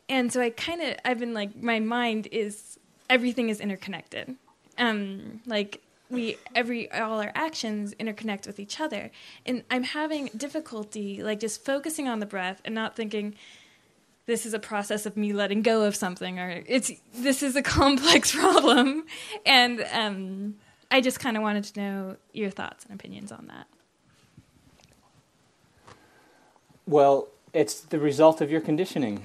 And 0.09 0.31
so 0.31 0.41
I 0.41 0.49
kind 0.51 0.81
of, 0.81 0.95
I've 1.03 1.19
been 1.19 1.33
like, 1.33 1.61
my 1.61 1.79
mind 1.79 2.27
is, 2.31 2.79
everything 3.09 3.49
is 3.49 3.59
interconnected. 3.59 4.35
Um, 4.77 5.41
like, 5.45 5.81
we 6.09 6.37
every 6.55 6.89
all 6.91 7.21
our 7.21 7.31
actions 7.35 7.93
interconnect 7.95 8.47
with 8.47 8.59
each 8.59 8.79
other 8.79 9.11
and 9.45 9.63
i'm 9.69 9.83
having 9.83 10.29
difficulty 10.37 11.21
like 11.21 11.39
just 11.39 11.65
focusing 11.65 12.07
on 12.07 12.19
the 12.19 12.25
breath 12.25 12.61
and 12.63 12.73
not 12.73 12.95
thinking 12.95 13.35
this 14.25 14.45
is 14.45 14.53
a 14.53 14.59
process 14.59 15.05
of 15.05 15.17
me 15.17 15.33
letting 15.33 15.61
go 15.61 15.83
of 15.83 15.95
something 15.95 16.39
or 16.39 16.63
it's 16.65 16.91
this 17.13 17.43
is 17.43 17.55
a 17.55 17.61
complex 17.77 18.33
problem 18.33 19.05
and 19.45 19.85
um, 19.91 20.55
I 20.89 21.01
just 21.01 21.19
kind 21.19 21.35
of 21.35 21.43
wanted 21.43 21.65
to 21.65 21.79
know 21.79 22.17
your 22.33 22.49
thoughts 22.49 22.85
and 22.85 22.99
opinions 22.99 23.31
on 23.31 23.47
that. 23.47 23.67
Well, 26.85 27.27
it's 27.53 27.81
the 27.81 27.99
result 27.99 28.39
of 28.39 28.49
your 28.49 28.61
conditioning. 28.61 29.23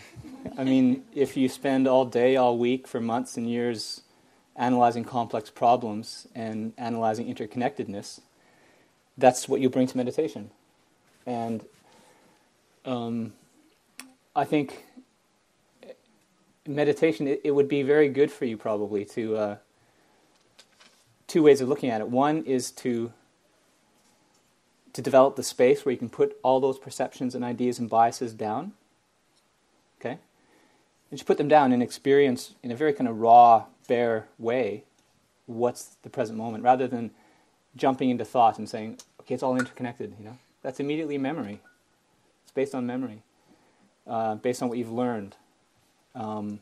I 0.58 0.64
mean, 0.64 1.04
if 1.14 1.36
you 1.36 1.48
spend 1.48 1.86
all 1.86 2.04
day, 2.04 2.34
all 2.36 2.58
week, 2.58 2.88
for 2.88 3.00
months 3.00 3.36
and 3.36 3.48
years 3.48 4.00
analyzing 4.56 5.04
complex 5.04 5.50
problems 5.50 6.26
and 6.34 6.72
analyzing 6.76 7.32
interconnectedness, 7.32 8.20
that's 9.16 9.48
what 9.48 9.60
you 9.60 9.70
bring 9.70 9.86
to 9.86 9.96
meditation. 9.96 10.50
And 11.26 11.64
um, 12.84 13.32
I 14.34 14.44
think 14.44 14.84
meditation, 16.66 17.28
it, 17.28 17.42
it, 17.44 17.52
would 17.52 17.68
be 17.68 17.82
very 17.82 18.08
good 18.08 18.32
for 18.32 18.44
you 18.44 18.56
probably 18.56 19.04
to. 19.04 19.36
Uh, 19.36 19.56
two 21.32 21.42
ways 21.42 21.62
of 21.62 21.68
looking 21.68 21.88
at 21.88 22.02
it. 22.02 22.08
One 22.08 22.44
is 22.44 22.70
to 22.72 23.10
to 24.92 25.00
develop 25.00 25.36
the 25.36 25.42
space 25.42 25.82
where 25.86 25.90
you 25.90 25.98
can 25.98 26.10
put 26.10 26.36
all 26.42 26.60
those 26.60 26.78
perceptions 26.78 27.34
and 27.34 27.42
ideas 27.42 27.78
and 27.78 27.88
biases 27.88 28.34
down. 28.34 28.72
Okay? 29.98 30.18
And 31.10 31.18
just 31.18 31.24
put 31.24 31.38
them 31.38 31.48
down 31.48 31.72
and 31.72 31.82
experience 31.82 32.54
in 32.62 32.70
a 32.70 32.76
very 32.76 32.92
kind 32.92 33.08
of 33.08 33.18
raw, 33.18 33.64
bare 33.88 34.26
way 34.38 34.84
what's 35.46 35.96
the 36.02 36.10
present 36.10 36.36
moment, 36.36 36.62
rather 36.62 36.86
than 36.86 37.10
jumping 37.74 38.10
into 38.10 38.26
thought 38.26 38.58
and 38.58 38.68
saying, 38.68 38.98
okay, 39.20 39.32
it's 39.32 39.42
all 39.42 39.56
interconnected, 39.56 40.14
you 40.18 40.26
know. 40.26 40.36
That's 40.62 40.78
immediately 40.78 41.16
memory. 41.16 41.60
It's 42.42 42.52
based 42.52 42.74
on 42.74 42.86
memory, 42.86 43.22
uh, 44.06 44.34
based 44.34 44.62
on 44.62 44.68
what 44.68 44.76
you've 44.76 44.92
learned. 44.92 45.36
Um, 46.14 46.60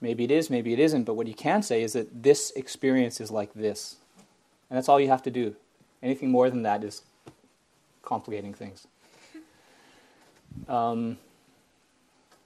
Maybe 0.00 0.24
it 0.24 0.30
is, 0.30 0.48
maybe 0.48 0.72
it 0.72 0.78
isn't, 0.78 1.04
but 1.04 1.14
what 1.14 1.26
you 1.26 1.34
can 1.34 1.62
say 1.62 1.82
is 1.82 1.94
that 1.94 2.22
this 2.22 2.52
experience 2.52 3.20
is 3.20 3.30
like 3.30 3.52
this. 3.54 3.96
And 4.70 4.76
that's 4.76 4.88
all 4.88 5.00
you 5.00 5.08
have 5.08 5.22
to 5.22 5.30
do. 5.30 5.56
Anything 6.02 6.30
more 6.30 6.50
than 6.50 6.62
that 6.62 6.84
is 6.84 7.02
complicating 8.02 8.54
things. 8.54 8.86
Um, 10.66 11.18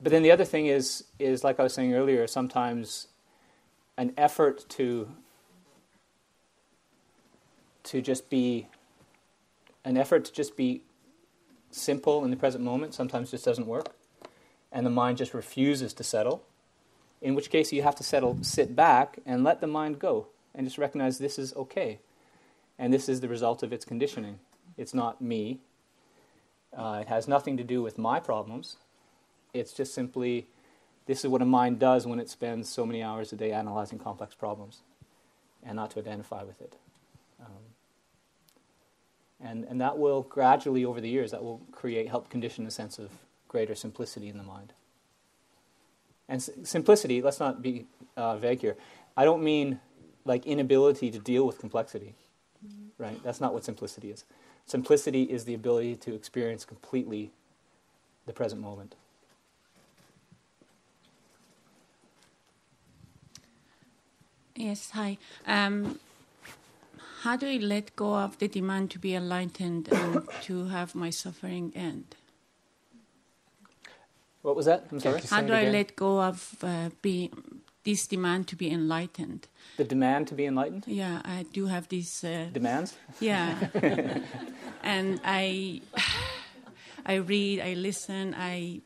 but 0.02 0.10
then 0.10 0.22
the 0.22 0.32
other 0.32 0.44
thing 0.44 0.66
is, 0.66 1.04
is 1.18 1.44
like 1.44 1.58
I 1.58 1.62
was 1.62 1.72
saying 1.72 1.94
earlier, 1.94 2.26
sometimes 2.26 3.06
an 3.96 4.12
effort 4.16 4.68
to 4.70 5.08
to 7.84 8.00
just 8.00 8.30
be 8.30 8.68
an 9.84 9.96
effort 9.96 10.24
to 10.24 10.32
just 10.32 10.56
be 10.56 10.82
simple 11.70 12.24
in 12.24 12.30
the 12.30 12.36
present 12.36 12.62
moment 12.62 12.94
sometimes 12.94 13.30
just 13.30 13.44
doesn't 13.44 13.66
work 13.66 13.94
and 14.70 14.86
the 14.86 14.90
mind 14.90 15.18
just 15.18 15.34
refuses 15.34 15.92
to 15.92 16.04
settle 16.04 16.44
in 17.20 17.34
which 17.34 17.50
case 17.50 17.72
you 17.72 17.82
have 17.82 17.94
to 17.96 18.02
settle 18.02 18.38
sit 18.42 18.76
back 18.76 19.18
and 19.26 19.42
let 19.42 19.60
the 19.60 19.66
mind 19.66 19.98
go 19.98 20.26
and 20.54 20.66
just 20.66 20.78
recognize 20.78 21.18
this 21.18 21.38
is 21.38 21.54
okay 21.54 21.98
and 22.82 22.92
this 22.92 23.08
is 23.08 23.20
the 23.20 23.28
result 23.28 23.62
of 23.62 23.72
its 23.72 23.84
conditioning 23.84 24.38
it's 24.76 24.92
not 24.92 25.22
me 25.22 25.60
uh, 26.76 26.98
it 27.02 27.08
has 27.08 27.28
nothing 27.28 27.56
to 27.56 27.64
do 27.64 27.82
with 27.82 27.96
my 27.96 28.18
problems 28.18 28.76
it's 29.54 29.72
just 29.72 29.94
simply 29.94 30.46
this 31.06 31.24
is 31.24 31.30
what 31.30 31.42
a 31.42 31.46
mind 31.46 31.78
does 31.78 32.06
when 32.06 32.20
it 32.20 32.28
spends 32.28 32.68
so 32.68 32.86
many 32.86 33.02
hours 33.02 33.32
a 33.32 33.36
day 33.36 33.52
analyzing 33.52 33.98
complex 33.98 34.34
problems 34.34 34.80
and 35.62 35.76
not 35.76 35.90
to 35.92 35.98
identify 35.98 36.42
with 36.42 36.60
it. 36.60 36.76
Um, 37.40 37.62
and, 39.40 39.64
and 39.64 39.80
that 39.80 39.98
will 39.98 40.22
gradually, 40.22 40.84
over 40.84 41.00
the 41.00 41.08
years, 41.08 41.32
that 41.32 41.42
will 41.42 41.60
create, 41.72 42.08
help 42.08 42.30
condition 42.30 42.66
a 42.66 42.70
sense 42.70 42.98
of 42.98 43.10
greater 43.48 43.74
simplicity 43.74 44.28
in 44.28 44.38
the 44.38 44.44
mind. 44.44 44.72
And 46.28 46.40
s- 46.40 46.50
simplicity, 46.62 47.20
let's 47.20 47.40
not 47.40 47.62
be 47.62 47.86
uh, 48.16 48.36
vague 48.36 48.60
here. 48.60 48.76
I 49.16 49.24
don't 49.24 49.42
mean 49.42 49.80
like 50.24 50.46
inability 50.46 51.10
to 51.10 51.18
deal 51.18 51.46
with 51.46 51.58
complexity, 51.58 52.14
right? 53.02 53.22
That's 53.22 53.40
not 53.40 53.52
what 53.52 53.64
simplicity 53.64 54.10
is. 54.10 54.24
Simplicity 54.64 55.24
is 55.24 55.44
the 55.44 55.54
ability 55.54 55.96
to 55.96 56.14
experience 56.14 56.64
completely 56.64 57.32
the 58.26 58.32
present 58.32 58.62
moment. 58.62 58.94
Yes, 64.54 64.90
hi. 64.90 65.18
Um, 65.46 65.98
how 67.22 67.36
do 67.36 67.48
I 67.48 67.56
let 67.56 67.96
go 67.96 68.14
of 68.14 68.38
the 68.38 68.48
demand 68.48 68.90
to 68.92 68.98
be 68.98 69.14
enlightened 69.14 69.88
and 69.92 70.22
to 70.42 70.66
have 70.66 70.94
my 70.94 71.10
suffering 71.10 71.72
end? 71.74 72.14
What 74.42 74.56
was 74.56 74.66
that? 74.66 74.86
I'm 74.90 75.00
sorry. 75.00 75.20
How 75.28 75.40
do 75.42 75.52
I 75.52 75.68
let 75.70 75.96
go 75.96 76.20
of 76.20 76.56
uh, 76.62 76.90
be, 77.00 77.30
this 77.84 78.06
demand 78.06 78.48
to 78.48 78.56
be 78.56 78.70
enlightened? 78.70 79.48
The 79.76 79.84
demand 79.84 80.28
to 80.28 80.34
be 80.34 80.46
enlightened? 80.46 80.84
Yeah, 80.86 81.20
I 81.24 81.44
do 81.52 81.66
have 81.66 81.88
this. 81.88 82.24
Uh, 82.24 82.48
Demands? 82.52 82.96
yeah, 83.20 83.56
and 84.82 85.20
I, 85.24 85.80
I 87.06 87.14
read, 87.14 87.60
I 87.60 87.74
listen, 87.74 88.34
I 88.38 88.80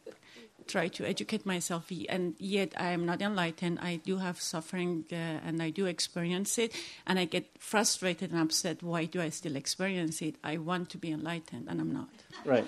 try 0.66 0.88
to 0.88 1.06
educate 1.06 1.46
myself, 1.46 1.90
and 2.08 2.34
yet 2.38 2.72
I 2.76 2.90
am 2.90 3.06
not 3.06 3.22
enlightened. 3.22 3.78
I 3.80 3.96
do 3.96 4.18
have 4.18 4.40
suffering, 4.40 5.04
uh, 5.12 5.14
and 5.14 5.62
I 5.62 5.70
do 5.70 5.86
experience 5.86 6.58
it, 6.58 6.72
and 7.06 7.18
I 7.18 7.24
get 7.24 7.46
frustrated 7.58 8.32
and 8.32 8.40
upset. 8.40 8.82
Why 8.82 9.04
do 9.04 9.20
I 9.20 9.30
still 9.30 9.56
experience 9.56 10.22
it? 10.22 10.36
I 10.42 10.56
want 10.56 10.90
to 10.90 10.98
be 10.98 11.10
enlightened, 11.12 11.68
and 11.68 11.80
I'm 11.80 11.92
not. 11.92 12.08
Right. 12.44 12.66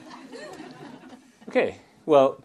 Okay. 1.48 1.76
Well, 2.06 2.42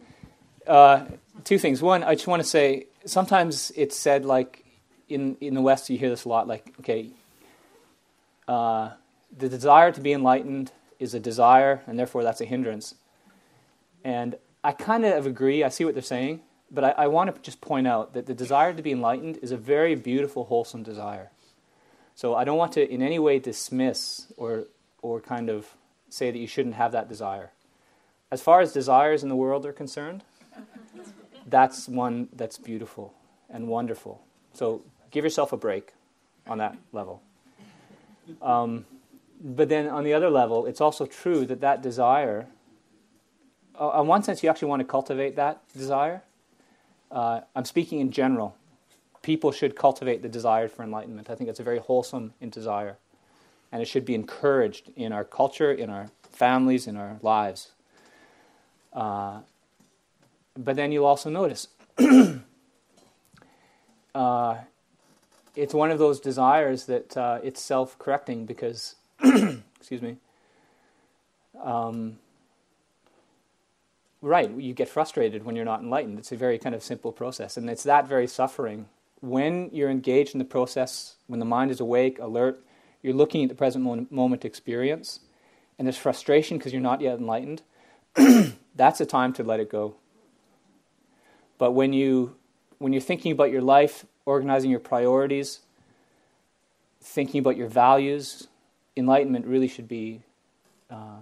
uh, 0.67 1.05
two 1.43 1.57
things. 1.57 1.81
One, 1.81 2.03
I 2.03 2.15
just 2.15 2.27
want 2.27 2.41
to 2.41 2.47
say 2.47 2.87
sometimes 3.05 3.71
it's 3.75 3.97
said 3.97 4.25
like 4.25 4.65
in 5.09 5.35
in 5.41 5.53
the 5.53 5.61
West 5.61 5.89
you 5.89 5.97
hear 5.97 6.09
this 6.09 6.25
a 6.25 6.29
lot. 6.29 6.47
Like, 6.47 6.73
okay, 6.79 7.09
uh, 8.47 8.91
the 9.35 9.49
desire 9.49 9.91
to 9.91 10.01
be 10.01 10.13
enlightened 10.13 10.71
is 10.99 11.13
a 11.13 11.19
desire, 11.19 11.81
and 11.87 11.97
therefore 11.97 12.23
that's 12.23 12.41
a 12.41 12.45
hindrance. 12.45 12.95
And 14.03 14.35
I 14.63 14.71
kind 14.71 15.05
of 15.05 15.25
agree. 15.25 15.63
I 15.63 15.69
see 15.69 15.85
what 15.85 15.93
they're 15.93 16.03
saying, 16.03 16.41
but 16.71 16.83
I, 16.83 16.89
I 16.91 17.07
want 17.07 17.33
to 17.33 17.41
just 17.41 17.61
point 17.61 17.87
out 17.87 18.13
that 18.13 18.25
the 18.25 18.33
desire 18.33 18.73
to 18.73 18.81
be 18.81 18.91
enlightened 18.91 19.39
is 19.41 19.51
a 19.51 19.57
very 19.57 19.95
beautiful, 19.95 20.45
wholesome 20.45 20.83
desire. 20.83 21.29
So 22.15 22.35
I 22.35 22.43
don't 22.43 22.57
want 22.57 22.73
to 22.73 22.89
in 22.89 23.01
any 23.01 23.19
way 23.19 23.39
dismiss 23.39 24.27
or 24.37 24.65
or 25.01 25.19
kind 25.19 25.49
of 25.49 25.75
say 26.09 26.31
that 26.31 26.37
you 26.37 26.47
shouldn't 26.47 26.75
have 26.75 26.91
that 26.91 27.09
desire. 27.09 27.51
As 28.31 28.41
far 28.41 28.61
as 28.61 28.71
desires 28.71 29.23
in 29.23 29.29
the 29.29 29.35
world 29.35 29.65
are 29.65 29.73
concerned, 29.73 30.23
that's 31.47 31.87
one 31.87 32.29
that's 32.33 32.57
beautiful 32.57 33.13
and 33.49 33.67
wonderful. 33.67 34.21
So 34.53 34.81
give 35.11 35.23
yourself 35.23 35.53
a 35.53 35.57
break 35.57 35.93
on 36.47 36.57
that 36.57 36.77
level. 36.91 37.21
Um, 38.41 38.85
but 39.41 39.69
then 39.69 39.87
on 39.87 40.03
the 40.03 40.13
other 40.13 40.29
level, 40.29 40.65
it's 40.65 40.79
also 40.81 41.05
true 41.05 41.45
that 41.45 41.61
that 41.61 41.81
desire, 41.81 42.47
uh, 43.79 43.99
in 44.01 44.07
one 44.07 44.23
sense, 44.23 44.41
you 44.41 44.49
actually 44.49 44.69
want 44.69 44.79
to 44.79 44.85
cultivate 44.85 45.35
that 45.35 45.61
desire. 45.73 46.23
Uh, 47.11 47.41
I'm 47.55 47.65
speaking 47.65 47.99
in 47.99 48.11
general. 48.11 48.55
People 49.21 49.51
should 49.51 49.75
cultivate 49.75 50.21
the 50.21 50.29
desire 50.29 50.67
for 50.67 50.83
enlightenment. 50.83 51.29
I 51.29 51.35
think 51.35 51.49
it's 51.49 51.59
a 51.59 51.63
very 51.63 51.79
wholesome 51.79 52.33
desire. 52.49 52.97
And 53.71 53.81
it 53.81 53.85
should 53.85 54.05
be 54.05 54.15
encouraged 54.15 54.91
in 54.95 55.11
our 55.11 55.23
culture, 55.23 55.71
in 55.71 55.89
our 55.89 56.09
families, 56.31 56.87
in 56.87 56.95
our 56.95 57.17
lives. 57.21 57.71
Uh, 58.93 59.39
but 60.57 60.75
then 60.75 60.91
you'll 60.91 61.05
also 61.05 61.29
notice 61.29 61.67
uh, 64.15 64.55
it's 65.55 65.73
one 65.73 65.91
of 65.91 65.99
those 65.99 66.19
desires 66.19 66.85
that 66.85 67.15
uh, 67.17 67.39
it's 67.43 67.61
self 67.61 67.97
correcting 67.99 68.45
because, 68.45 68.95
excuse 69.23 70.01
me, 70.01 70.17
um, 71.61 72.17
right, 74.21 74.49
you 74.51 74.73
get 74.73 74.89
frustrated 74.89 75.45
when 75.45 75.55
you're 75.55 75.65
not 75.65 75.81
enlightened. 75.81 76.17
It's 76.17 76.31
a 76.31 76.37
very 76.37 76.57
kind 76.57 76.73
of 76.73 76.83
simple 76.83 77.11
process. 77.11 77.57
And 77.57 77.69
it's 77.69 77.83
that 77.83 78.07
very 78.07 78.27
suffering. 78.27 78.87
When 79.21 79.69
you're 79.71 79.89
engaged 79.89 80.33
in 80.33 80.39
the 80.39 80.45
process, 80.45 81.15
when 81.27 81.39
the 81.39 81.45
mind 81.45 81.71
is 81.71 81.79
awake, 81.79 82.19
alert, 82.19 82.63
you're 83.01 83.13
looking 83.13 83.43
at 83.43 83.49
the 83.49 83.55
present 83.55 83.83
moment, 83.83 84.11
moment 84.11 84.45
experience, 84.45 85.19
and 85.77 85.87
there's 85.87 85.97
frustration 85.97 86.57
because 86.57 86.73
you're 86.73 86.81
not 86.81 87.01
yet 87.01 87.19
enlightened, 87.19 87.61
that's 88.75 89.01
a 89.01 89.05
time 89.05 89.33
to 89.33 89.43
let 89.43 89.59
it 89.59 89.69
go. 89.69 89.95
But 91.63 91.71
when 91.71 91.93
you 91.93 92.35
when 92.79 92.91
you're 92.91 93.01
thinking 93.01 93.31
about 93.31 93.49
your 93.49 93.61
life, 93.61 94.05
organizing 94.25 94.69
your 94.69 94.81
priorities, 94.81 95.61
thinking 97.01 97.39
about 97.39 97.55
your 97.55 97.69
values, 97.69 98.49
enlightenment 98.97 99.45
really 99.45 99.69
should 99.69 99.87
be. 99.87 100.23
Uh, 100.91 101.21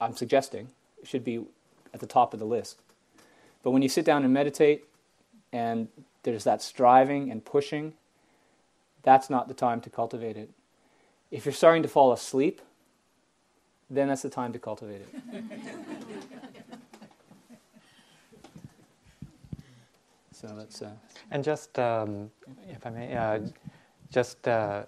I'm 0.00 0.16
suggesting 0.16 0.68
should 1.02 1.24
be 1.24 1.44
at 1.92 2.00
the 2.00 2.06
top 2.06 2.32
of 2.32 2.40
the 2.40 2.46
list. 2.46 2.78
But 3.62 3.72
when 3.72 3.82
you 3.82 3.90
sit 3.90 4.06
down 4.06 4.24
and 4.24 4.32
meditate, 4.32 4.84
and 5.52 5.88
there's 6.22 6.44
that 6.44 6.62
striving 6.62 7.30
and 7.30 7.44
pushing, 7.44 7.92
that's 9.02 9.28
not 9.28 9.46
the 9.46 9.52
time 9.52 9.82
to 9.82 9.90
cultivate 9.90 10.38
it. 10.38 10.48
If 11.30 11.44
you're 11.44 11.52
starting 11.52 11.82
to 11.82 11.88
fall 11.90 12.14
asleep, 12.14 12.62
then 13.90 14.08
that's 14.08 14.22
the 14.22 14.30
time 14.30 14.54
to 14.54 14.58
cultivate 14.58 15.02
it. 15.02 15.44
so 20.46 20.54
that's. 20.56 20.82
Uh, 20.82 20.90
And 21.30 21.42
just, 21.42 21.78
um, 21.78 22.30
if 22.68 22.86
I 22.86 22.90
may, 22.90 23.16
uh, 23.16 23.40
just 24.10 24.46
uh, 24.46 24.84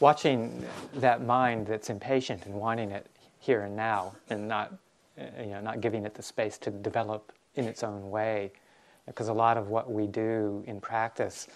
watching 0.00 0.64
that 0.94 1.22
mind 1.24 1.66
that's 1.66 1.90
impatient 1.90 2.46
and 2.46 2.54
wanting 2.54 2.90
it 2.90 3.06
here 3.38 3.62
and 3.62 3.76
now, 3.76 4.14
and 4.28 4.48
not, 4.48 4.74
you 5.16 5.46
know, 5.46 5.60
not 5.60 5.80
giving 5.80 6.04
it 6.04 6.14
the 6.14 6.22
space 6.22 6.58
to 6.58 6.70
develop 6.70 7.32
in 7.54 7.64
its 7.64 7.82
own 7.82 8.10
way, 8.10 8.52
because 9.06 9.28
a 9.28 9.32
lot 9.32 9.56
of 9.56 9.68
what 9.68 9.90
we 9.90 10.06
do 10.06 10.62
in 10.66 10.80
practice 10.80 11.48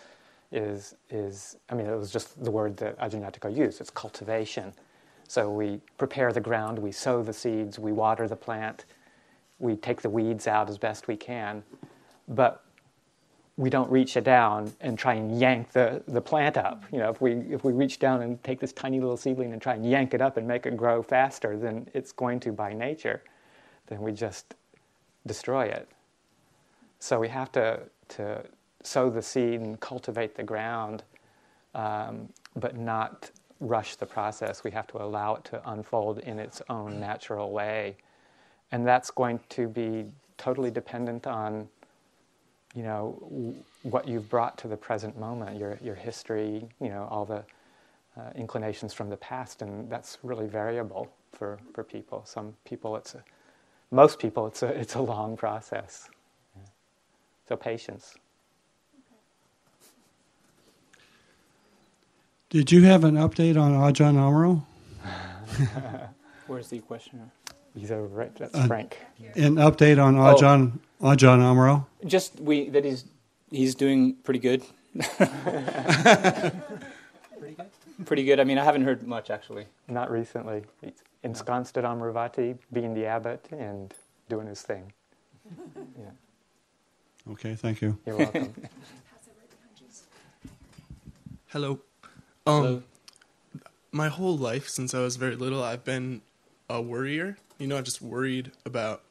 is, 0.52 0.94
is 1.10 1.56
I 1.70 1.74
mean, 1.74 1.86
it 1.86 1.96
was 1.96 2.10
just 2.10 2.42
the 2.42 2.50
word 2.50 2.76
that 2.78 2.98
Ajahn 2.98 3.56
used. 3.56 3.80
It's 3.80 3.90
cultivation. 3.90 4.72
So 5.28 5.50
we 5.50 5.80
prepare 5.98 6.32
the 6.32 6.40
ground, 6.40 6.78
we 6.78 6.92
sow 6.92 7.22
the 7.22 7.32
seeds, 7.32 7.78
we 7.78 7.92
water 7.92 8.28
the 8.28 8.36
plant, 8.36 8.84
we 9.58 9.76
take 9.76 10.02
the 10.02 10.10
weeds 10.10 10.46
out 10.46 10.68
as 10.68 10.78
best 10.78 11.08
we 11.08 11.16
can, 11.16 11.62
but 12.28 12.63
we 13.56 13.70
don't 13.70 13.90
reach 13.90 14.16
it 14.16 14.24
down 14.24 14.72
and 14.80 14.98
try 14.98 15.14
and 15.14 15.38
yank 15.38 15.70
the, 15.72 16.02
the 16.08 16.20
plant 16.20 16.56
up. 16.56 16.84
You 16.90 16.98
know, 16.98 17.10
if 17.10 17.20
we 17.20 17.32
if 17.32 17.62
we 17.62 17.72
reach 17.72 17.98
down 17.98 18.22
and 18.22 18.42
take 18.42 18.58
this 18.58 18.72
tiny 18.72 19.00
little 19.00 19.16
seedling 19.16 19.52
and 19.52 19.62
try 19.62 19.74
and 19.74 19.88
yank 19.88 20.12
it 20.12 20.20
up 20.20 20.36
and 20.36 20.46
make 20.46 20.66
it 20.66 20.76
grow 20.76 21.02
faster 21.02 21.56
than 21.56 21.88
it's 21.94 22.10
going 22.10 22.40
to 22.40 22.52
by 22.52 22.72
nature, 22.72 23.22
then 23.86 24.00
we 24.00 24.12
just 24.12 24.54
destroy 25.26 25.66
it. 25.66 25.88
So 26.98 27.20
we 27.20 27.28
have 27.28 27.52
to 27.52 27.80
to 28.08 28.44
sow 28.82 29.08
the 29.08 29.22
seed 29.22 29.60
and 29.60 29.78
cultivate 29.78 30.34
the 30.34 30.42
ground, 30.42 31.04
um, 31.74 32.28
but 32.56 32.76
not 32.76 33.30
rush 33.60 33.94
the 33.94 34.06
process. 34.06 34.64
We 34.64 34.72
have 34.72 34.88
to 34.88 35.02
allow 35.02 35.36
it 35.36 35.44
to 35.44 35.70
unfold 35.70 36.18
in 36.18 36.40
its 36.40 36.60
own 36.68 36.98
natural 36.98 37.52
way, 37.52 37.96
and 38.72 38.84
that's 38.84 39.12
going 39.12 39.38
to 39.50 39.68
be 39.68 40.06
totally 40.38 40.72
dependent 40.72 41.28
on 41.28 41.68
you 42.74 42.82
know 42.82 43.18
w- 43.22 43.54
what 43.82 44.08
you've 44.08 44.28
brought 44.30 44.58
to 44.58 44.68
the 44.68 44.76
present 44.76 45.18
moment, 45.18 45.58
your 45.58 45.78
your 45.82 45.94
history, 45.96 46.68
you 46.80 46.88
know 46.90 47.08
all 47.10 47.24
the 47.24 47.44
uh, 48.18 48.30
inclinations 48.36 48.94
from 48.94 49.10
the 49.10 49.16
past, 49.16 49.62
and 49.62 49.90
that's 49.90 50.18
really 50.22 50.46
variable 50.46 51.10
for, 51.32 51.58
for 51.74 51.84
people. 51.84 52.24
Some 52.26 52.54
people, 52.64 52.96
it's 52.96 53.14
a, 53.14 53.24
most 53.90 54.18
people, 54.18 54.46
it's 54.46 54.62
a 54.62 54.68
it's 54.68 54.94
a 54.94 55.00
long 55.02 55.36
process. 55.36 56.08
Yeah. 56.56 56.62
So 57.48 57.56
patience. 57.56 58.16
Did 62.50 62.72
you 62.72 62.82
have 62.84 63.04
an 63.04 63.16
update 63.16 63.60
on 63.60 63.72
Ajahn 63.72 64.16
Amaro? 64.16 64.64
Where's 66.46 66.68
the 66.68 66.80
questioner? 66.80 67.30
He's 67.76 67.90
over 67.90 68.06
right. 68.06 68.34
That's 68.36 68.54
Uh, 68.54 68.66
Frank. 68.66 68.98
An 69.34 69.56
update 69.56 70.02
on 70.02 70.16
Oh. 70.16 70.34
Ajahn 70.34 70.78
Ajahn 71.00 71.40
Amaro? 71.40 71.86
Just 72.06 72.38
we 72.40 72.68
that 72.70 72.84
he's 72.84 73.04
he's 73.50 73.74
doing 73.74 74.14
pretty 74.24 74.38
good. 74.40 74.62
pretty 77.38 77.54
good. 77.56 77.66
Pretty 78.06 78.24
good. 78.24 78.40
I 78.40 78.44
mean, 78.44 78.58
I 78.58 78.64
haven't 78.64 78.82
heard 78.84 79.06
much 79.06 79.30
actually. 79.30 79.66
Not 79.88 80.10
recently. 80.10 80.62
He's 80.80 80.92
ensconced 81.22 81.76
at 81.78 81.84
Amaravati, 81.84 82.58
being 82.72 82.94
the 82.94 83.06
abbot 83.06 83.46
and 83.50 83.92
doing 84.28 84.46
his 84.46 84.62
thing. 84.62 84.92
Yeah, 85.98 86.10
Okay, 87.32 87.54
thank 87.54 87.80
you. 87.80 87.98
you're 88.06 88.16
welcome. 88.16 88.54
Hello. 91.48 91.80
Um, 92.46 92.62
Hello. 92.62 92.82
my 93.92 94.08
whole 94.08 94.36
life 94.36 94.68
since 94.68 94.92
I 94.94 95.00
was 95.00 95.16
very 95.16 95.36
little, 95.36 95.62
I've 95.62 95.84
been 95.84 96.20
a 96.68 96.80
worrier. 96.82 97.36
You 97.58 97.66
know, 97.66 97.76
I'm 97.76 97.84
just 97.84 98.02
worried 98.02 98.52
about 98.64 99.02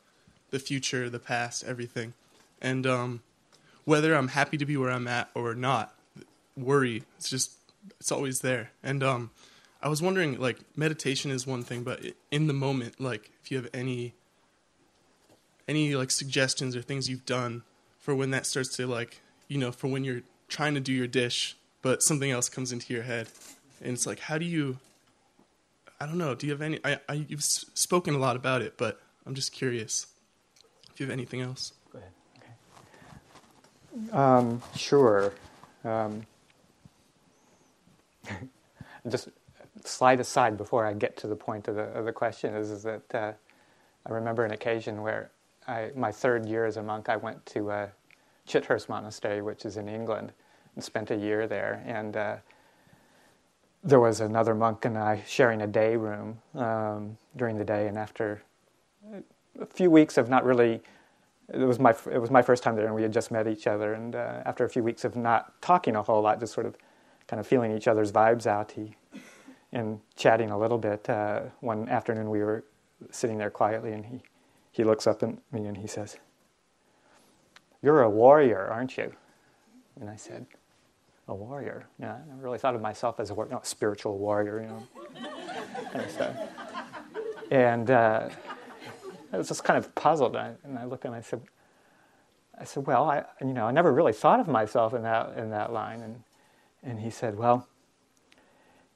the 0.50 0.60
future, 0.60 1.10
the 1.10 1.20
past, 1.20 1.64
everything. 1.64 2.14
And 2.62 2.86
um, 2.86 3.22
whether 3.86 4.14
I'm 4.14 4.30
happy 4.30 4.58
to 4.58 4.66
be 4.66 4.78
where 4.78 4.92
I'm 4.92 5.08
at 5.08 5.30
or 5.34 5.56
not, 5.56 5.94
worry, 6.56 7.04
it's 7.18 7.30
just, 7.30 7.54
it's 8.00 8.12
always 8.12 8.40
there. 8.40 8.72
And 8.84 9.04
um, 9.04 9.32
I 9.82 9.90
was 9.90 10.02
wondering, 10.02 10.40
like, 10.40 10.60
meditation 10.76 11.32
is 11.32 11.48
one 11.48 11.64
thing, 11.64 11.84
but 11.84 12.02
in 12.32 12.48
the 12.48 12.54
moment, 12.54 13.02
like, 13.02 13.32
if 13.44 13.52
you 13.52 13.58
have 13.58 13.70
any, 13.74 14.14
any, 15.68 15.96
like, 15.96 16.12
suggestions 16.12 16.76
or 16.76 16.82
things 16.82 17.10
you've 17.10 17.26
done 17.26 17.64
for 18.00 18.14
when 18.14 18.32
that 18.32 18.46
starts 18.46 18.76
to, 18.78 18.88
like, 18.88 19.22
you 19.48 19.58
know, 19.58 19.72
for 19.72 19.88
when 19.88 20.04
you're 20.04 20.22
trying 20.48 20.74
to 20.76 20.80
do 20.80 20.94
your 20.94 21.08
dish, 21.08 21.58
but 21.82 22.02
something 22.02 22.32
else 22.32 22.48
comes 22.48 22.72
into 22.72 22.94
your 22.94 23.04
head. 23.04 23.28
And 23.82 23.94
it's 23.94 24.06
like, 24.06 24.20
how 24.20 24.38
do 24.38 24.46
you, 24.46 24.78
I 26.04 26.06
don't 26.06 26.18
know, 26.18 26.36
do 26.36 26.46
you 26.46 26.52
have 26.52 26.62
any, 26.62 26.82
I, 26.84 27.00
I, 27.08 27.14
you've 27.30 27.42
spoken 27.42 28.14
a 28.14 28.18
lot 28.18 28.36
about 28.36 28.62
it, 28.62 28.74
but 28.78 29.00
I'm 29.26 29.36
just 29.36 29.54
curious 29.54 30.08
if 30.92 31.00
you 31.00 31.06
have 31.06 31.14
anything 31.14 31.40
else. 31.40 31.72
Go 31.94 32.00
ahead. 32.00 32.12
Okay. 34.10 34.12
Um, 34.12 34.62
sure. 34.76 35.34
Um, 35.86 36.26
just 39.10 39.30
slide 39.86 40.20
aside 40.20 40.58
before 40.58 40.86
I 40.86 40.92
get 40.92 41.16
to 41.18 41.28
the 41.28 41.38
point 41.38 41.70
of 41.70 41.76
the, 41.76 41.84
of 41.84 42.04
the 42.04 42.12
question 42.12 42.54
is, 42.54 42.70
is 42.70 42.84
that 42.84 43.16
uh, 43.16 43.32
I 44.06 44.12
remember 44.12 44.44
an 44.44 44.52
occasion 44.52 45.04
where 45.04 45.32
I, 45.70 45.92
my 45.96 46.12
third 46.12 46.46
year 46.46 46.66
as 46.66 46.76
a 46.76 46.84
monk, 46.84 47.08
I 47.08 47.16
went 47.16 47.46
to 47.46 47.72
uh, 47.72 47.88
Chithurst 48.46 48.90
Monastery, 48.90 49.42
which 49.42 49.64
is 49.64 49.78
in 49.78 49.88
England, 49.88 50.34
and 50.76 50.84
spent 50.84 51.12
a 51.12 51.16
year 51.16 51.48
there. 51.48 51.82
And 51.86 52.18
uh, 52.18 52.36
there 53.84 54.00
was 54.00 54.22
another 54.22 54.56
monk 54.56 54.86
and 54.86 54.98
I 54.98 55.24
sharing 55.28 55.62
a 55.62 55.68
day 55.68 55.96
room 55.96 56.40
um, 56.56 57.18
during 57.36 57.58
the 57.58 57.66
day. 57.66 57.88
And 57.88 57.98
after 57.98 58.42
a 59.60 59.66
few 59.66 59.92
weeks 59.92 60.18
of 60.18 60.30
not 60.30 60.46
really 60.46 60.82
it 61.50 61.66
was 61.66 61.80
my 61.80 61.94
it 62.12 62.20
was 62.20 62.32
my 62.32 62.42
first 62.42 62.64
time 62.64 62.76
there, 62.76 62.86
and 62.86 62.96
we 62.96 63.02
had 63.02 63.12
just 63.12 63.32
met 63.32 63.48
each 63.48 63.68
other. 63.68 63.94
And 63.94 64.16
uh, 64.16 64.42
after 64.46 64.64
a 64.66 64.70
few 64.70 64.84
weeks 64.84 65.04
of 65.04 65.16
not 65.16 65.62
talking 65.62 65.96
a 65.96 66.02
whole 66.02 66.22
lot, 66.22 66.40
just 66.40 66.54
sort 66.54 66.66
of 66.66 66.78
kind 67.28 67.40
of 67.40 67.48
feeling 67.48 67.76
each 67.76 67.88
other's 67.88 68.12
vibes 68.12 68.46
out, 68.48 68.72
he 68.72 68.96
and 69.72 70.00
chatting 70.16 70.52
a 70.52 70.58
little 70.58 70.78
bit. 70.78 71.10
Uh, 71.10 71.42
one 71.60 71.90
afternoon, 71.90 72.30
we 72.30 72.40
were 72.40 72.64
sitting 73.12 73.38
there 73.38 73.50
quietly, 73.50 73.92
and 73.92 74.06
he 74.06 74.22
he 74.72 74.84
looks 74.84 75.06
up 75.06 75.22
at 75.22 75.30
me 75.52 75.66
and 75.66 75.78
he 75.78 75.88
says, 75.88 76.18
"You're 77.82 78.02
a 78.02 78.10
warrior, 78.10 78.68
aren't 78.68 78.98
you?" 78.98 79.14
And 80.00 80.10
I 80.10 80.16
said, 80.16 80.46
"A 81.28 81.36
warrior? 81.36 81.88
Yeah, 82.00 82.16
I 82.16 82.28
never 82.28 82.42
really 82.42 82.58
thought 82.58 82.76
of 82.76 82.82
myself 82.82 83.20
as 83.20 83.30
a, 83.30 83.34
war- 83.34 83.46
you 83.46 83.52
know, 83.52 83.60
a 83.60 83.66
spiritual 83.66 84.18
warrior, 84.18 84.62
you 84.62 84.68
know, 84.68 85.30
kind 85.92 86.06
of 86.06 86.12
stuff." 86.12 86.36
And 87.52 87.92
uh, 87.92 88.30
I 89.32 89.38
was 89.38 89.48
just 89.48 89.64
kind 89.64 89.78
of 89.78 89.94
puzzled, 89.96 90.36
and 90.36 90.46
I, 90.46 90.68
and 90.68 90.80
I 90.80 90.86
looked 90.86 91.06
at 91.06 91.10
him 91.10 91.14
and 91.16 91.24
I 91.24 91.28
said, 91.28 91.42
I 92.60 92.66
said, 92.66 92.86
well, 92.86 93.10
I, 93.10 93.24
you 93.42 93.54
know, 93.54 93.66
I 93.66 93.72
never 93.72 93.92
really 93.92 94.14
thought 94.14 94.40
of 94.40 94.48
myself 94.48 94.94
in 94.94 95.04
that, 95.04 95.38
in 95.38 95.50
that 95.50 95.74
line. 95.74 96.02
And, 96.02 96.24
and 96.84 97.00
he 97.00 97.10
said, 97.10 97.38
well, 97.38 97.68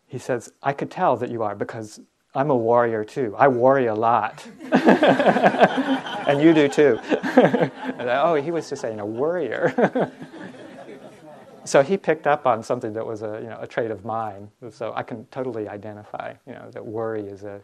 he 0.05 0.19
says, 0.19 0.51
I 0.61 0.73
could 0.73 0.91
tell 0.91 1.17
that 1.17 1.29
you 1.31 1.43
are 1.43 1.55
because 1.55 1.99
I'm 2.35 2.51
a 2.51 2.55
warrior 2.55 3.03
too. 3.03 3.35
I 3.37 3.47
worry 3.47 3.87
a 3.87 3.95
lot. 3.95 4.45
and 4.71 6.41
you 6.41 6.53
do 6.53 6.67
too. 6.67 6.99
I, 7.03 8.21
oh, 8.23 8.35
he 8.35 8.51
was 8.51 8.69
just 8.69 8.81
saying 8.81 8.99
a 8.99 9.05
worrier. 9.05 10.11
So 11.67 11.81
he 11.81 11.97
picked 11.97 12.27
up 12.27 12.45
on 12.45 12.63
something 12.63 12.93
that 12.93 13.05
was 13.05 13.21
a, 13.23 13.39
you 13.41 13.49
know, 13.49 13.57
a 13.59 13.67
trait 13.67 13.91
of 13.91 14.05
mine. 14.05 14.49
So 14.71 14.93
I 14.95 15.03
can 15.03 15.25
totally 15.27 15.67
identify, 15.67 16.33
you 16.45 16.53
know, 16.53 16.69
that 16.71 16.85
worry 16.85 17.27
is 17.27 17.43
a, 17.43 17.61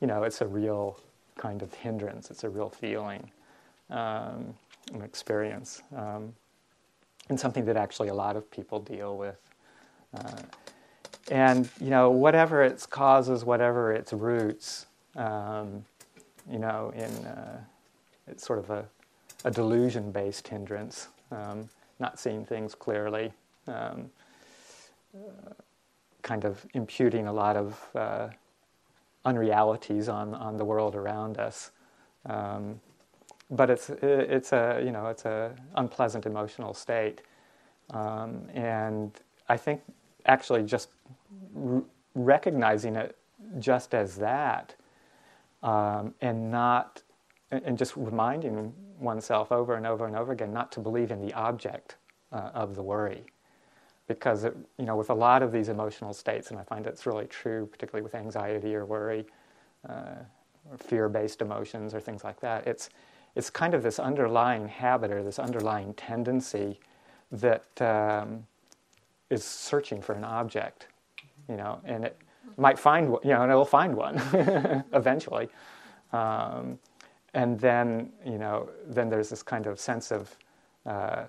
you 0.00 0.06
know, 0.06 0.22
it's 0.24 0.40
a 0.40 0.46
real 0.46 0.98
kind 1.36 1.62
of 1.62 1.72
hindrance. 1.72 2.30
It's 2.30 2.44
a 2.44 2.48
real 2.48 2.68
feeling, 2.68 3.30
um, 3.90 4.54
an 4.92 5.02
experience, 5.02 5.82
um, 5.96 6.34
and 7.28 7.38
something 7.38 7.64
that 7.66 7.76
actually 7.76 8.08
a 8.08 8.14
lot 8.14 8.36
of 8.36 8.50
people 8.50 8.80
deal 8.80 9.16
with. 9.16 9.38
Uh, 10.14 10.42
and 11.30 11.68
you 11.80 11.90
know, 11.90 12.10
whatever 12.10 12.62
its 12.62 12.86
causes, 12.86 13.44
whatever 13.44 13.92
its 13.92 14.12
roots, 14.12 14.86
um, 15.16 15.84
you 16.50 16.58
know, 16.58 16.92
in 16.94 17.26
uh, 17.26 17.60
it's 18.26 18.44
sort 18.44 18.58
of 18.58 18.70
a, 18.70 18.84
a 19.44 19.50
delusion-based 19.50 20.48
hindrance, 20.48 21.08
um, 21.30 21.68
not 22.00 22.18
seeing 22.18 22.44
things 22.44 22.74
clearly, 22.74 23.32
um, 23.68 24.10
uh, 25.14 25.52
kind 26.22 26.44
of 26.44 26.64
imputing 26.74 27.26
a 27.26 27.32
lot 27.32 27.56
of 27.56 27.88
uh, 27.94 28.28
unrealities 29.24 30.08
on, 30.08 30.34
on 30.34 30.56
the 30.56 30.64
world 30.64 30.94
around 30.94 31.38
us. 31.38 31.72
Um, 32.26 32.80
but 33.50 33.70
it's, 33.70 33.90
it's 33.90 34.52
a, 34.52 34.80
you 34.84 34.92
know, 34.92 35.06
it's 35.06 35.24
a 35.24 35.54
unpleasant 35.74 36.26
emotional 36.26 36.72
state. 36.74 37.22
Um, 37.90 38.48
and 38.54 39.12
I 39.48 39.56
think 39.56 39.82
actually 40.26 40.62
just 40.62 40.90
r- 41.56 41.82
recognizing 42.14 42.96
it 42.96 43.16
just 43.58 43.94
as 43.94 44.16
that 44.16 44.74
um, 45.62 46.14
and 46.20 46.50
not, 46.50 47.02
and 47.50 47.76
just 47.76 47.96
reminding 47.96 48.72
oneself 49.00 49.50
over 49.52 49.74
and 49.74 49.86
over 49.86 50.06
and 50.06 50.16
over 50.16 50.32
again 50.32 50.52
not 50.52 50.70
to 50.72 50.80
believe 50.80 51.10
in 51.10 51.20
the 51.20 51.32
object 51.34 51.96
uh, 52.32 52.50
of 52.54 52.74
the 52.74 52.82
worry 52.82 53.24
because 54.08 54.44
it, 54.44 54.56
you 54.76 54.84
know 54.84 54.96
with 54.96 55.10
a 55.10 55.14
lot 55.14 55.42
of 55.42 55.52
these 55.52 55.68
emotional 55.68 56.12
states, 56.12 56.50
and 56.50 56.58
I 56.58 56.64
find 56.64 56.86
it's 56.86 57.06
really 57.06 57.26
true, 57.26 57.66
particularly 57.66 58.02
with 58.02 58.16
anxiety 58.16 58.74
or 58.74 58.84
worry, 58.84 59.24
uh, 59.88 60.16
or 60.68 60.76
fear-based 60.78 61.40
emotions 61.40 61.94
or 61.94 62.00
things 62.00 62.24
like 62.24 62.40
that. 62.40 62.66
It's 62.66 62.90
it's 63.36 63.50
kind 63.50 63.74
of 63.74 63.82
this 63.82 64.00
underlying 64.00 64.66
habit 64.66 65.12
or 65.12 65.22
this 65.22 65.38
underlying 65.38 65.94
tendency 65.94 66.80
that 67.30 67.80
um, 67.80 68.46
is 69.30 69.44
searching 69.44 70.02
for 70.02 70.14
an 70.14 70.24
object, 70.24 70.88
you 71.48 71.56
know, 71.56 71.80
and 71.84 72.04
it 72.04 72.18
might 72.56 72.78
find, 72.78 73.16
you 73.22 73.30
know, 73.30 73.42
and 73.42 73.50
it'll 73.52 73.64
find 73.64 73.94
one 73.94 74.16
eventually, 74.92 75.48
um, 76.12 76.78
and 77.34 77.58
then 77.60 78.10
you 78.26 78.38
know, 78.38 78.68
then 78.86 79.08
there's 79.10 79.30
this 79.30 79.42
kind 79.42 79.66
of 79.66 79.80
sense 79.80 80.12
of 80.12 80.36
uh, 80.86 81.24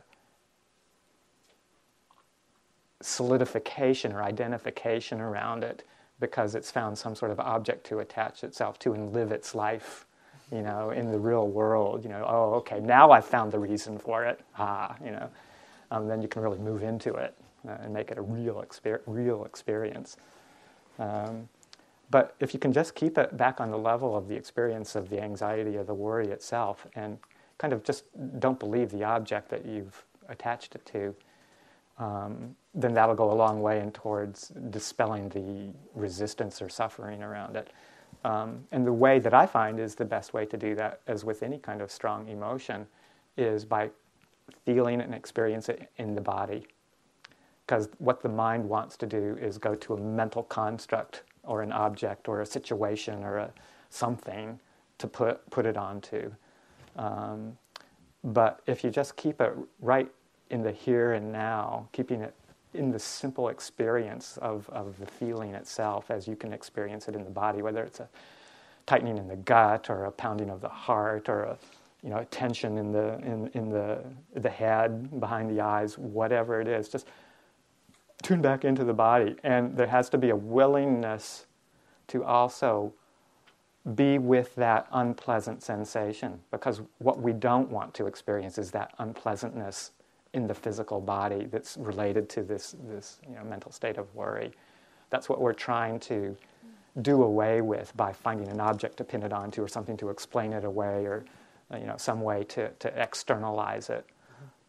solidification 3.01 4.13
or 4.13 4.23
identification 4.23 5.19
around 5.21 5.63
it 5.63 5.83
because 6.19 6.55
it's 6.55 6.71
found 6.71 6.97
some 6.97 7.15
sort 7.15 7.31
of 7.31 7.39
object 7.39 7.85
to 7.87 7.99
attach 7.99 8.43
itself 8.43 8.79
to 8.79 8.93
and 8.93 9.13
live 9.13 9.31
its 9.31 9.55
life, 9.55 10.05
you 10.51 10.61
know, 10.61 10.91
in 10.91 11.11
the 11.11 11.17
real 11.19 11.47
world. 11.47 12.03
You 12.03 12.09
know, 12.09 12.25
oh, 12.27 12.53
okay, 12.55 12.79
now 12.79 13.11
I've 13.11 13.25
found 13.25 13.51
the 13.51 13.59
reason 13.59 13.97
for 13.97 14.25
it. 14.25 14.39
Ah, 14.57 14.95
you 15.03 15.11
know, 15.11 15.29
um, 15.91 16.07
then 16.07 16.21
you 16.21 16.27
can 16.27 16.41
really 16.43 16.59
move 16.59 16.83
into 16.83 17.15
it 17.15 17.35
uh, 17.67 17.77
and 17.81 17.93
make 17.93 18.11
it 18.11 18.17
a 18.17 18.21
real, 18.21 18.63
exper- 18.63 19.01
real 19.07 19.45
experience. 19.45 20.17
Um, 20.99 21.49
but 22.11 22.35
if 22.41 22.53
you 22.53 22.59
can 22.59 22.73
just 22.73 22.93
keep 22.93 23.17
it 23.17 23.37
back 23.37 23.61
on 23.61 23.71
the 23.71 23.77
level 23.77 24.15
of 24.15 24.27
the 24.27 24.35
experience 24.35 24.95
of 24.95 25.09
the 25.09 25.21
anxiety 25.21 25.77
or 25.77 25.83
the 25.83 25.93
worry 25.93 26.27
itself 26.27 26.85
and 26.95 27.17
kind 27.57 27.73
of 27.73 27.83
just 27.83 28.03
don't 28.39 28.59
believe 28.59 28.91
the 28.91 29.03
object 29.03 29.49
that 29.49 29.65
you've 29.65 30.03
attached 30.27 30.75
it 30.75 30.85
to, 30.85 31.15
um, 31.97 32.55
then 32.75 32.93
that'll 32.93 33.15
go 33.15 33.31
a 33.31 33.33
long 33.33 33.61
way 33.61 33.79
in 33.79 33.91
towards 33.91 34.49
dispelling 34.69 35.29
the 35.29 35.73
resistance 35.97 36.61
or 36.61 36.67
suffering 36.67 37.23
around 37.23 37.55
it. 37.55 37.71
Um, 38.25 38.65
and 38.71 38.85
the 38.85 38.93
way 38.93 39.19
that 39.19 39.33
I 39.33 39.45
find 39.45 39.79
is 39.79 39.95
the 39.95 40.05
best 40.05 40.33
way 40.33 40.45
to 40.47 40.57
do 40.57 40.75
that, 40.75 41.01
as 41.07 41.23
with 41.23 41.43
any 41.43 41.59
kind 41.59 41.81
of 41.81 41.91
strong 41.91 42.27
emotion, 42.27 42.87
is 43.37 43.63
by 43.63 43.89
feeling 44.65 44.99
and 44.99 45.15
experience 45.15 45.69
it 45.69 45.89
in 45.97 46.13
the 46.13 46.21
body. 46.21 46.67
Because 47.65 47.87
what 47.99 48.21
the 48.21 48.29
mind 48.29 48.67
wants 48.67 48.97
to 48.97 49.05
do 49.05 49.37
is 49.39 49.57
go 49.57 49.75
to 49.75 49.93
a 49.93 49.97
mental 49.97 50.43
construct 50.43 51.23
or 51.43 51.61
an 51.61 51.71
object 51.71 52.27
or 52.27 52.41
a 52.41 52.45
situation 52.45 53.23
or 53.23 53.37
a 53.37 53.53
something 53.89 54.59
to 54.97 55.07
put, 55.07 55.47
put 55.49 55.65
it 55.65 55.77
onto. 55.77 56.31
Um, 56.95 57.57
but 58.23 58.61
if 58.67 58.83
you 58.83 58.89
just 58.89 59.15
keep 59.15 59.41
it 59.41 59.53
right 59.79 60.09
in 60.49 60.61
the 60.61 60.71
here 60.71 61.13
and 61.13 61.31
now, 61.31 61.87
keeping 61.91 62.21
it 62.21 62.33
in 62.73 62.91
the 62.91 62.99
simple 62.99 63.49
experience 63.49 64.37
of, 64.37 64.69
of 64.69 64.97
the 64.99 65.05
feeling 65.05 65.53
itself 65.55 66.11
as 66.11 66.27
you 66.27 66.35
can 66.35 66.53
experience 66.53 67.07
it 67.07 67.15
in 67.15 67.23
the 67.23 67.29
body, 67.29 67.61
whether 67.61 67.83
it's 67.83 67.99
a 67.99 68.09
tightening 68.85 69.17
in 69.17 69.27
the 69.27 69.35
gut 69.35 69.89
or 69.89 70.05
a 70.05 70.11
pounding 70.11 70.49
of 70.49 70.61
the 70.61 70.69
heart 70.69 71.27
or 71.27 71.43
a 71.43 71.57
you 72.03 72.09
know, 72.09 72.25
tension 72.31 72.77
in 72.77 72.91
the 72.91 73.19
in, 73.19 73.47
in 73.53 73.69
the 73.69 74.03
the 74.35 74.49
head, 74.49 75.19
behind 75.19 75.49
the 75.49 75.61
eyes, 75.61 75.97
whatever 75.97 76.59
it 76.59 76.67
is, 76.67 76.89
just 76.89 77.07
tune 78.21 78.41
back 78.41 78.65
into 78.65 78.83
the 78.83 78.93
body. 78.93 79.35
And 79.43 79.77
there 79.77 79.87
has 79.87 80.09
to 80.09 80.17
be 80.17 80.29
a 80.29 80.35
willingness 80.35 81.45
to 82.07 82.23
also 82.23 82.93
be 83.95 84.19
with 84.19 84.53
that 84.55 84.87
unpleasant 84.91 85.63
sensation 85.63 86.39
because 86.51 86.81
what 86.99 87.19
we 87.19 87.33
don't 87.33 87.69
want 87.69 87.93
to 87.95 88.05
experience 88.05 88.57
is 88.57 88.71
that 88.71 88.93
unpleasantness 88.99 89.91
in 90.33 90.47
the 90.47 90.53
physical 90.53 91.01
body 91.01 91.45
that's 91.45 91.77
related 91.77 92.29
to 92.29 92.43
this, 92.43 92.75
this 92.87 93.19
you 93.27 93.35
know, 93.35 93.43
mental 93.43 93.71
state 93.71 93.97
of 93.97 94.13
worry. 94.15 94.51
That's 95.09 95.27
what 95.27 95.41
we're 95.41 95.53
trying 95.53 95.99
to 96.01 96.37
do 97.01 97.23
away 97.23 97.61
with 97.61 97.95
by 97.97 98.13
finding 98.13 98.49
an 98.49 98.59
object 98.59 98.97
to 98.97 99.03
pin 99.03 99.23
it 99.23 99.33
onto 99.33 99.63
or 99.63 99.67
something 99.67 99.97
to 99.97 100.09
explain 100.09 100.53
it 100.53 100.63
away 100.63 101.05
or 101.05 101.25
you 101.79 101.85
know, 101.85 101.95
some 101.97 102.21
way 102.21 102.43
to, 102.43 102.69
to 102.69 103.01
externalize 103.01 103.89
it. 103.89 104.05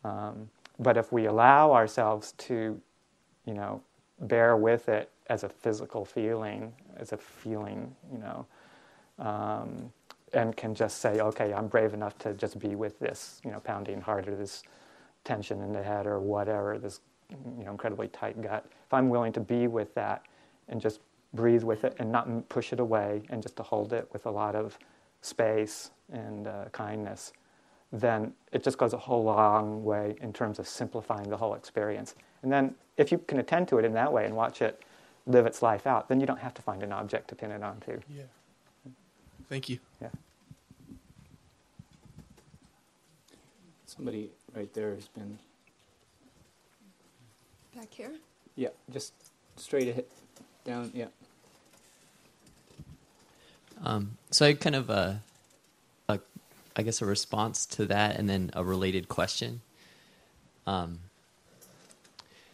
Um, 0.05 0.48
but 0.78 0.96
if 0.96 1.12
we 1.12 1.26
allow 1.26 1.72
ourselves 1.72 2.32
to, 2.38 2.80
you 3.47 3.55
know, 3.55 3.80
bear 4.20 4.57
with 4.57 4.88
it 4.88 5.11
as 5.28 5.45
a 5.45 5.49
physical 5.49 6.05
feeling, 6.05 6.72
as 6.97 7.12
a 7.12 7.16
feeling, 7.16 7.95
you 8.12 8.18
know, 8.18 8.47
um, 9.18 9.93
and 10.32 10.57
can 10.57 10.74
just 10.74 10.99
say, 10.99 11.20
okay, 11.20 11.53
I'm 11.53 11.68
brave 11.68 11.95
enough 11.95 12.18
to 12.18 12.34
just 12.34 12.59
be 12.59 12.74
with 12.74 12.99
this, 12.99 13.40
you 13.45 13.51
know, 13.51 13.61
pounding 13.61 14.01
heart 14.01 14.28
or 14.28 14.36
this 14.36 14.62
tension 15.24 15.61
in 15.61 15.72
the 15.72 15.82
head 15.82 16.07
or 16.07 16.20
whatever, 16.20 16.78
this, 16.78 17.01
you 17.30 17.64
know, 17.64 17.70
incredibly 17.70 18.09
tight 18.09 18.40
gut. 18.40 18.64
If 18.86 18.93
I'm 18.93 19.09
willing 19.09 19.32
to 19.34 19.40
be 19.40 19.66
with 19.66 19.95
that 19.95 20.22
and 20.68 20.80
just 20.80 21.01
breathe 21.34 21.62
with 21.62 21.84
it 21.84 21.95
and 21.99 22.11
not 22.11 22.49
push 22.49 22.72
it 22.72 22.80
away 22.80 23.22
and 23.30 23.43
just 23.43 23.57
to 23.57 23.62
hold 23.62 23.93
it 23.93 24.09
with 24.12 24.26
a 24.26 24.30
lot 24.30 24.55
of 24.55 24.78
space 25.20 25.90
and 26.12 26.47
uh, 26.47 26.64
kindness, 26.72 27.32
then 27.93 28.32
it 28.53 28.64
just 28.64 28.78
goes 28.78 28.93
a 28.93 28.99
whole 28.99 29.24
long 29.24 29.84
way 29.84 30.16
in 30.20 30.32
terms 30.32 30.59
of 30.59 30.66
simplifying 30.66 31.28
the 31.28 31.36
whole 31.36 31.55
experience. 31.55 32.14
And 32.43 32.53
then 32.53 32.74
if 32.97 33.12
you 33.12 33.18
can 33.18 33.38
attend 33.38 33.68
to 33.68 33.78
it 33.78 33.84
in 33.84 33.95
that 33.95 34.12
way 34.12 34.24
and 34.24 34.36
watch 34.36 34.61
it 34.62 34.82
live 35.26 35.47
its 35.47 35.62
life 35.62 35.86
out, 35.86 36.09
then 36.09 36.20
you 36.20 36.26
don't 36.26 36.40
have 36.40 36.55
to 36.55 36.62
find 36.62 36.82
an 36.82 36.93
object 36.93 37.28
to 37.28 37.34
pin 37.34 37.51
it 37.51 37.62
onto. 37.62 38.01
Yeah. 38.14 38.22
Thank 39.49 39.68
you. 39.68 39.78
Yeah. 40.01 40.09
Somebody 43.86 44.30
right 44.55 44.72
there 44.74 44.95
has 44.95 45.09
been. 45.09 45.38
Back 47.76 47.88
here? 47.90 48.12
Yeah, 48.57 48.68
just 48.90 49.12
straight 49.57 49.88
ahead, 49.88 50.05
down. 50.64 50.90
Yeah. 50.95 51.07
Um, 53.84 54.16
so 54.30 54.47
I 54.47 54.55
kind 54.55 54.76
of 54.76 54.90
uh, 54.90 55.14
a, 56.09 56.20
I 56.76 56.82
guess 56.82 57.03
a 57.03 57.07
response 57.07 57.66
to 57.66 57.86
that, 57.86 58.16
and 58.16 58.28
then 58.28 58.51
a 58.55 58.64
related 58.64 59.09
question. 59.09 59.61
Um, 60.66 61.01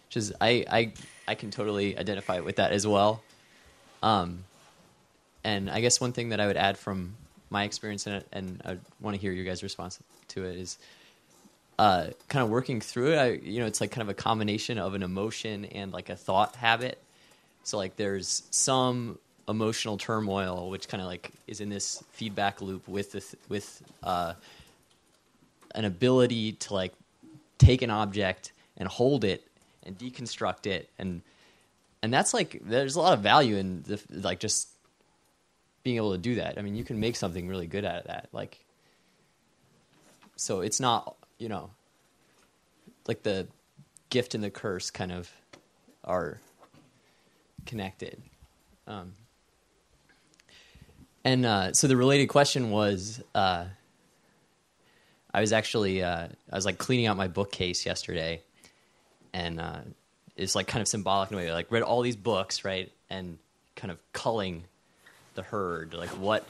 which 0.08 0.16
is 0.16 0.32
I 0.40 0.64
I 0.70 0.92
I 1.26 1.34
can 1.34 1.50
totally 1.50 1.98
identify 1.98 2.40
with 2.40 2.56
that 2.56 2.72
as 2.72 2.86
well. 2.86 3.22
Um, 4.02 4.44
and 5.44 5.70
I 5.70 5.80
guess 5.80 6.00
one 6.00 6.12
thing 6.12 6.30
that 6.30 6.40
I 6.40 6.46
would 6.46 6.56
add 6.56 6.78
from 6.78 7.14
my 7.50 7.64
experience 7.64 8.06
in 8.06 8.14
it, 8.14 8.26
and 8.32 8.62
I 8.64 8.78
want 9.00 9.14
to 9.16 9.20
hear 9.20 9.32
your 9.32 9.44
guys' 9.44 9.62
response 9.62 9.98
to 10.28 10.44
it, 10.44 10.56
is 10.56 10.78
uh, 11.78 12.08
kind 12.28 12.42
of 12.42 12.50
working 12.50 12.80
through 12.80 13.12
it. 13.12 13.16
I, 13.16 13.30
you 13.32 13.60
know, 13.60 13.66
it's 13.66 13.80
like 13.80 13.90
kind 13.90 14.02
of 14.02 14.08
a 14.08 14.14
combination 14.14 14.78
of 14.78 14.94
an 14.94 15.02
emotion 15.02 15.64
and 15.66 15.92
like 15.92 16.08
a 16.08 16.16
thought 16.16 16.56
habit. 16.56 16.98
So 17.64 17.76
like, 17.76 17.96
there's 17.96 18.42
some 18.50 19.18
emotional 19.48 19.96
turmoil, 19.96 20.70
which 20.70 20.88
kind 20.88 21.00
of 21.00 21.06
like 21.06 21.30
is 21.46 21.60
in 21.60 21.68
this 21.68 22.02
feedback 22.12 22.60
loop 22.60 22.86
with 22.88 23.12
the 23.12 23.20
th- 23.20 23.42
with 23.48 23.82
uh, 24.02 24.34
an 25.74 25.84
ability 25.84 26.52
to 26.52 26.74
like 26.74 26.92
take 27.58 27.82
an 27.82 27.90
object 27.90 28.52
and 28.76 28.88
hold 28.88 29.24
it 29.24 29.47
and 29.88 29.98
deconstruct 29.98 30.66
it 30.66 30.88
and 30.98 31.22
and 32.02 32.12
that's 32.12 32.32
like 32.32 32.60
there's 32.64 32.96
a 32.96 33.00
lot 33.00 33.14
of 33.14 33.20
value 33.20 33.56
in 33.56 33.82
the 33.82 34.00
like 34.10 34.38
just 34.38 34.68
being 35.82 35.96
able 35.96 36.12
to 36.12 36.18
do 36.18 36.34
that. 36.36 36.58
I 36.58 36.62
mean, 36.62 36.74
you 36.74 36.84
can 36.84 37.00
make 37.00 37.16
something 37.16 37.48
really 37.48 37.66
good 37.66 37.84
out 37.84 37.96
of 37.96 38.04
that. 38.08 38.28
Like, 38.32 38.64
so 40.36 40.60
it's 40.60 40.80
not 40.80 41.16
you 41.38 41.48
know 41.48 41.70
like 43.06 43.22
the 43.22 43.48
gift 44.10 44.34
and 44.34 44.44
the 44.44 44.50
curse 44.50 44.90
kind 44.90 45.12
of 45.12 45.30
are 46.04 46.40
connected. 47.66 48.20
Um, 48.86 49.12
and 51.24 51.44
uh, 51.44 51.72
so 51.72 51.88
the 51.88 51.96
related 51.96 52.26
question 52.28 52.70
was, 52.70 53.22
uh, 53.34 53.66
I 55.34 55.40
was 55.40 55.52
actually 55.52 56.02
uh, 56.02 56.28
I 56.52 56.54
was 56.54 56.64
like 56.64 56.78
cleaning 56.78 57.06
out 57.06 57.16
my 57.16 57.28
bookcase 57.28 57.84
yesterday, 57.84 58.42
and 59.32 59.60
uh, 59.60 59.80
it's 60.36 60.54
like 60.54 60.66
kind 60.66 60.82
of 60.82 60.88
symbolic 60.88 61.30
in 61.30 61.38
a 61.38 61.40
way. 61.40 61.52
Like 61.52 61.70
read 61.70 61.82
all 61.82 62.02
these 62.02 62.16
books, 62.16 62.64
right, 62.64 62.90
and 63.10 63.38
kind 63.76 63.90
of 63.90 63.98
culling 64.12 64.64
the 65.34 65.42
herd. 65.42 65.94
Like 65.94 66.10
what 66.10 66.46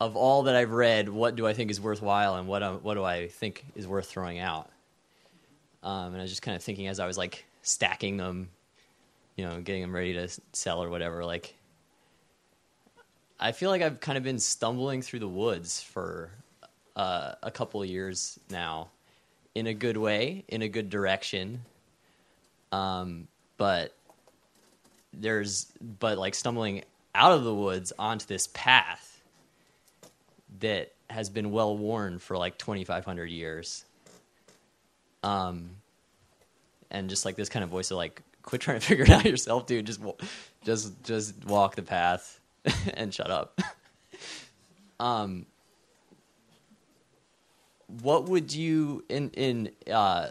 of 0.00 0.16
all 0.16 0.44
that 0.44 0.56
I've 0.56 0.72
read, 0.72 1.08
what 1.08 1.36
do 1.36 1.46
I 1.46 1.52
think 1.52 1.70
is 1.70 1.80
worthwhile, 1.80 2.36
and 2.36 2.48
what 2.48 2.62
uh, 2.62 2.74
what 2.74 2.94
do 2.94 3.04
I 3.04 3.28
think 3.28 3.64
is 3.74 3.86
worth 3.86 4.08
throwing 4.08 4.38
out? 4.38 4.68
Um, 5.82 6.08
and 6.08 6.18
I 6.18 6.22
was 6.22 6.30
just 6.30 6.42
kind 6.42 6.56
of 6.56 6.62
thinking 6.62 6.86
as 6.86 7.00
I 7.00 7.06
was 7.06 7.18
like 7.18 7.44
stacking 7.62 8.16
them, 8.16 8.50
you 9.36 9.44
know, 9.44 9.60
getting 9.60 9.82
them 9.82 9.94
ready 9.94 10.12
to 10.14 10.28
sell 10.52 10.82
or 10.82 10.88
whatever, 10.88 11.24
like 11.24 11.54
I 13.42 13.50
feel 13.50 13.70
like 13.70 13.82
I've 13.82 13.98
kind 13.98 14.16
of 14.16 14.22
been 14.22 14.38
stumbling 14.38 15.02
through 15.02 15.18
the 15.18 15.28
woods 15.28 15.82
for 15.82 16.30
uh, 16.94 17.32
a 17.42 17.50
couple 17.50 17.84
years 17.84 18.38
now, 18.48 18.90
in 19.54 19.66
a 19.66 19.74
good 19.74 19.96
way, 19.96 20.44
in 20.48 20.62
a 20.62 20.68
good 20.68 20.90
direction. 20.90 21.62
Um, 22.70 23.28
but 23.56 23.94
there's 25.12 25.70
but 25.80 26.18
like 26.18 26.34
stumbling 26.34 26.82
out 27.14 27.32
of 27.32 27.44
the 27.44 27.54
woods 27.54 27.92
onto 27.98 28.26
this 28.26 28.48
path 28.54 29.20
that 30.60 30.92
has 31.10 31.28
been 31.28 31.50
well 31.50 31.76
worn 31.76 32.18
for 32.18 32.38
like 32.38 32.56
2500 32.56 33.26
years 33.26 33.84
um 35.22 35.68
and 36.90 37.10
just 37.10 37.26
like 37.26 37.36
this 37.36 37.50
kind 37.50 37.62
of 37.62 37.68
voice 37.68 37.90
of 37.90 37.98
like 37.98 38.22
quit 38.42 38.62
trying 38.62 38.80
to 38.80 38.86
figure 38.86 39.04
it 39.04 39.10
out 39.10 39.26
yourself 39.26 39.66
dude 39.66 39.84
just 39.84 40.00
just 40.64 41.02
just 41.04 41.44
walk 41.44 41.76
the 41.76 41.82
path 41.82 42.40
and 42.94 43.12
shut 43.12 43.30
up. 43.30 43.60
um, 45.00 45.46
what 48.00 48.24
would 48.28 48.54
you 48.54 49.04
in 49.08 49.30
in 49.30 49.70
uh, 49.92 50.30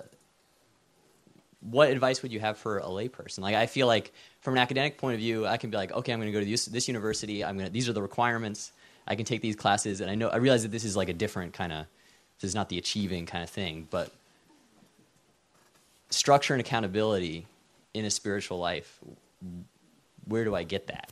what 1.61 1.89
advice 1.89 2.21
would 2.23 2.31
you 2.31 2.39
have 2.39 2.57
for 2.57 2.79
a 2.79 2.85
layperson? 2.85 3.39
Like, 3.39 3.55
I 3.55 3.67
feel 3.67 3.87
like 3.87 4.11
from 4.41 4.55
an 4.55 4.57
academic 4.57 4.97
point 4.97 5.13
of 5.13 5.19
view, 5.19 5.45
I 5.45 5.57
can 5.57 5.69
be 5.69 5.77
like, 5.77 5.91
okay, 5.91 6.11
I'm 6.11 6.19
going 6.19 6.31
to 6.31 6.33
go 6.33 6.43
to 6.43 6.49
this, 6.49 6.65
this 6.65 6.87
university. 6.87 7.45
I'm 7.45 7.55
going 7.55 7.67
to 7.67 7.73
these 7.73 7.87
are 7.87 7.93
the 7.93 8.01
requirements. 8.01 8.71
I 9.07 9.15
can 9.15 9.25
take 9.25 9.41
these 9.41 9.55
classes, 9.55 10.01
and 10.01 10.09
I 10.09 10.15
know 10.15 10.29
I 10.29 10.37
realize 10.37 10.63
that 10.63 10.71
this 10.71 10.83
is 10.83 10.95
like 10.95 11.09
a 11.09 11.13
different 11.13 11.53
kind 11.53 11.71
of 11.71 11.85
this 12.39 12.49
is 12.49 12.55
not 12.55 12.69
the 12.69 12.77
achieving 12.77 13.25
kind 13.25 13.43
of 13.43 13.49
thing, 13.49 13.87
but 13.89 14.11
structure 16.09 16.53
and 16.53 16.61
accountability 16.61 17.45
in 17.93 18.05
a 18.05 18.09
spiritual 18.09 18.57
life. 18.57 18.99
Where 20.25 20.43
do 20.43 20.55
I 20.55 20.63
get 20.63 20.87
that? 20.87 21.11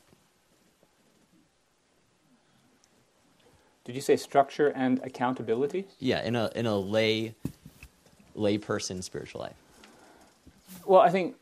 Did 3.90 3.96
you 3.96 4.04
say 4.04 4.18
structure 4.18 4.68
and 4.68 5.00
accountability? 5.04 5.88
Yeah, 5.98 6.22
in 6.22 6.36
a 6.36 6.52
in 6.54 6.68
a 6.68 6.78
lay 6.78 7.34
lay 8.36 8.60
person 8.60 9.02
spiritual 9.02 9.42
life. 9.42 9.56
Well, 10.86 11.02
I 11.02 11.10
think 11.10 11.38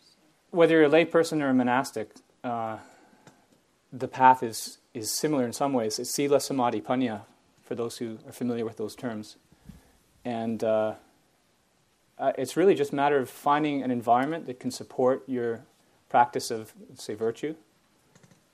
whether 0.52 0.76
you're 0.76 0.86
a 0.86 0.88
lay 0.88 1.04
person 1.04 1.41
or 1.41 1.50
a 1.50 1.54
monastic, 1.54 2.10
uh, 2.45 2.78
the 3.91 4.08
path 4.08 4.43
is 4.43 4.78
is 4.93 5.12
similar 5.12 5.43
in 5.43 5.52
some 5.52 5.74
ways. 5.74 6.00
It's 6.00 6.10
sila 6.10 6.39
samadhi 6.39 6.80
panya, 6.80 7.24
for 7.66 7.76
those 7.76 7.98
who 7.98 8.18
are 8.26 8.32
familiar 8.32 8.64
with 8.64 8.78
those 8.78 8.95
terms, 8.95 9.36
and 10.24 10.64
uh, 10.64 10.93
uh, 12.18 12.32
it's 12.38 12.56
really 12.56 12.76
just 12.76 12.93
a 12.93 12.95
matter 12.95 13.18
of 13.18 13.30
finding 13.30 13.84
an 13.84 13.91
environment 13.91 14.45
that 14.45 14.58
can 14.58 14.72
support 14.72 15.22
your 15.28 15.66
practice 16.08 16.50
of, 16.50 16.72
say, 16.95 17.14
virtue, 17.14 17.56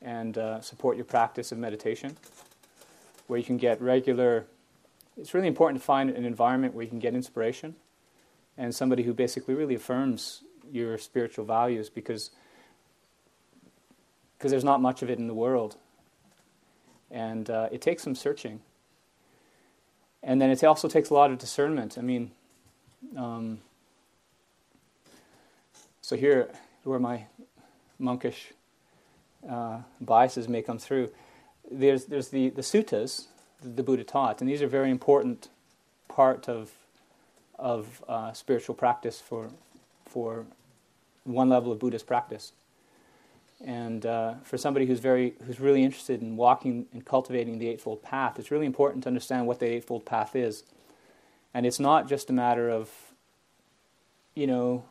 and 0.01 0.35
uh, 0.39 0.61
support 0.61 0.97
your 0.97 1.05
practice 1.05 1.51
of 1.51 1.59
meditation 1.59 2.17
where 3.27 3.39
you 3.39 3.45
can 3.45 3.57
get 3.57 3.81
regular. 3.81 4.45
It's 5.17 5.33
really 5.33 5.47
important 5.47 5.81
to 5.81 5.85
find 5.85 6.09
an 6.09 6.25
environment 6.25 6.73
where 6.73 6.83
you 6.83 6.89
can 6.89 6.99
get 6.99 7.13
inspiration 7.13 7.75
and 8.57 8.73
somebody 8.73 9.03
who 9.03 9.13
basically 9.13 9.53
really 9.53 9.75
affirms 9.75 10.43
your 10.71 10.97
spiritual 10.97 11.45
values 11.45 11.89
because 11.89 12.31
because 14.37 14.51
there's 14.51 14.65
not 14.65 14.81
much 14.81 15.01
of 15.01 15.09
it 15.09 15.19
in 15.19 15.27
the 15.27 15.33
world. 15.33 15.77
And 17.09 17.49
uh, 17.49 17.69
it 17.71 17.81
takes 17.81 18.03
some 18.03 18.13
searching. 18.13 18.59
And 20.21 20.41
then 20.41 20.49
it 20.49 20.61
also 20.65 20.89
takes 20.89 21.09
a 21.09 21.13
lot 21.13 21.31
of 21.31 21.37
discernment. 21.37 21.97
I 21.97 22.01
mean, 22.01 22.31
um, 23.15 23.59
so 26.01 26.17
here, 26.17 26.49
where 26.83 26.99
my 26.99 27.27
monkish 27.99 28.51
uh, 29.49 29.79
biases 30.01 30.49
may 30.49 30.61
come 30.61 30.77
through, 30.77 31.09
there's, 31.71 32.05
there's 32.05 32.29
the, 32.29 32.49
the 32.49 32.61
suttas 32.61 33.27
that 33.61 33.75
the 33.75 33.83
Buddha 33.83 34.03
taught, 34.03 34.41
and 34.41 34.49
these 34.49 34.61
are 34.61 34.67
very 34.67 34.91
important 34.91 35.49
part 36.07 36.47
of, 36.47 36.71
of 37.57 38.03
uh, 38.07 38.33
spiritual 38.33 38.75
practice 38.75 39.19
for, 39.19 39.49
for 40.05 40.45
one 41.23 41.49
level 41.49 41.71
of 41.71 41.79
Buddhist 41.79 42.05
practice. 42.05 42.51
And 43.65 44.05
uh, 44.05 44.35
for 44.43 44.57
somebody 44.57 44.85
who's 44.85 44.99
very, 44.99 45.35
who's 45.45 45.59
really 45.59 45.83
interested 45.83 46.21
in 46.21 46.35
walking 46.35 46.85
and 46.91 47.05
cultivating 47.05 47.59
the 47.59 47.69
Eightfold 47.69 48.03
Path, 48.03 48.37
it's 48.37 48.51
really 48.51 48.65
important 48.65 49.03
to 49.03 49.09
understand 49.09 49.47
what 49.47 49.59
the 49.59 49.67
Eightfold 49.67 50.05
Path 50.05 50.35
is. 50.35 50.63
And 51.53 51.65
it's 51.65 51.79
not 51.79 52.09
just 52.09 52.29
a 52.29 52.33
matter 52.33 52.69
of, 52.69 52.89
you 54.35 54.47
know, 54.47 54.83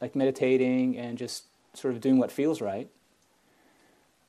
like 0.00 0.14
meditating 0.14 0.98
and 0.98 1.16
just 1.16 1.44
sort 1.72 1.94
of 1.94 2.00
doing 2.00 2.18
what 2.18 2.30
feels 2.30 2.60
right. 2.60 2.88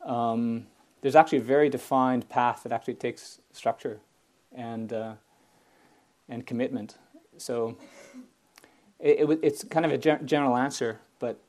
Um, 0.05 0.67
there's 1.01 1.15
actually 1.15 1.39
a 1.39 1.43
very 1.43 1.69
defined 1.69 2.29
path 2.29 2.63
that 2.63 2.71
actually 2.71 2.95
takes 2.95 3.39
structure 3.53 3.99
and 4.55 4.91
uh, 4.93 5.13
and 6.27 6.45
commitment. 6.45 6.97
So 7.37 7.77
it, 8.99 9.29
it, 9.29 9.39
it's 9.41 9.63
kind 9.63 9.85
of 9.85 9.91
a 9.91 9.97
general 9.97 10.57
answer, 10.57 10.99
but 11.19 11.39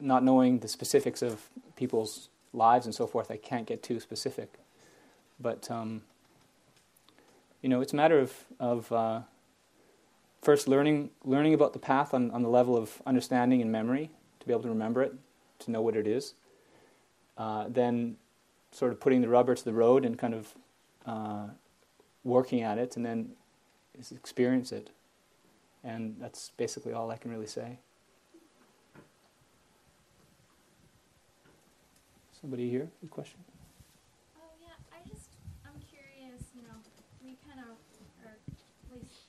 not 0.00 0.24
knowing 0.24 0.58
the 0.58 0.68
specifics 0.68 1.22
of 1.22 1.48
people's 1.76 2.28
lives 2.52 2.86
and 2.86 2.94
so 2.94 3.06
forth, 3.06 3.30
I 3.30 3.36
can't 3.36 3.66
get 3.66 3.82
too 3.82 4.00
specific. 4.00 4.54
But 5.40 5.70
um, 5.70 6.02
you 7.60 7.68
know, 7.68 7.80
it's 7.80 7.92
a 7.92 7.96
matter 7.96 8.18
of 8.18 8.44
of 8.58 8.92
uh, 8.92 9.20
first 10.42 10.66
learning 10.66 11.10
learning 11.24 11.54
about 11.54 11.72
the 11.72 11.78
path 11.78 12.12
on, 12.12 12.30
on 12.32 12.42
the 12.42 12.48
level 12.48 12.76
of 12.76 13.00
understanding 13.06 13.62
and 13.62 13.70
memory 13.70 14.10
to 14.40 14.46
be 14.46 14.52
able 14.52 14.62
to 14.62 14.68
remember 14.68 15.02
it, 15.02 15.14
to 15.60 15.70
know 15.70 15.80
what 15.80 15.96
it 15.96 16.06
is. 16.06 16.34
Uh, 17.38 17.66
then, 17.68 18.16
sort 18.72 18.90
of 18.90 18.98
putting 18.98 19.20
the 19.20 19.28
rubber 19.28 19.54
to 19.54 19.64
the 19.64 19.72
road 19.72 20.04
and 20.04 20.18
kind 20.18 20.34
of 20.34 20.54
uh, 21.06 21.46
working 22.24 22.62
at 22.62 22.78
it, 22.78 22.96
and 22.96 23.06
then 23.06 23.30
experience 24.10 24.72
it. 24.72 24.90
And 25.84 26.16
that's 26.18 26.50
basically 26.56 26.92
all 26.92 27.10
I 27.10 27.16
can 27.16 27.30
really 27.30 27.46
say. 27.46 27.78
Somebody 32.40 32.68
here? 32.70 32.88
A 33.04 33.06
question? 33.06 33.38
Oh 34.36 34.50
yeah, 34.60 34.74
I 34.90 35.08
just 35.08 35.28
I'm 35.64 35.80
curious. 35.90 36.42
You 36.56 36.62
know, 36.62 36.74
we 37.24 37.36
kind 37.46 37.60
of, 37.60 37.76
or 38.24 38.32
at 38.32 38.96
least 38.96 39.28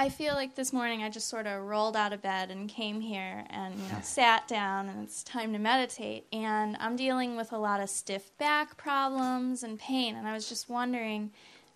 I 0.00 0.08
feel 0.08 0.32
like 0.32 0.54
this 0.54 0.72
morning 0.72 1.02
I 1.02 1.10
just 1.10 1.28
sort 1.28 1.46
of 1.46 1.62
rolled 1.62 1.94
out 1.94 2.14
of 2.14 2.22
bed 2.22 2.50
and 2.50 2.70
came 2.70 3.02
here 3.02 3.44
and 3.50 3.74
you 3.74 3.82
know 3.92 3.98
sat 4.00 4.48
down 4.48 4.88
and 4.88 5.04
it's 5.04 5.22
time 5.22 5.52
to 5.52 5.58
meditate 5.58 6.24
and 6.32 6.74
I'm 6.80 6.96
dealing 6.96 7.36
with 7.36 7.52
a 7.52 7.58
lot 7.58 7.82
of 7.82 7.90
stiff 7.90 8.34
back 8.38 8.78
problems 8.78 9.62
and 9.62 9.78
pain 9.78 10.16
and 10.16 10.26
I 10.26 10.32
was 10.32 10.48
just 10.48 10.70
wondering 10.70 11.32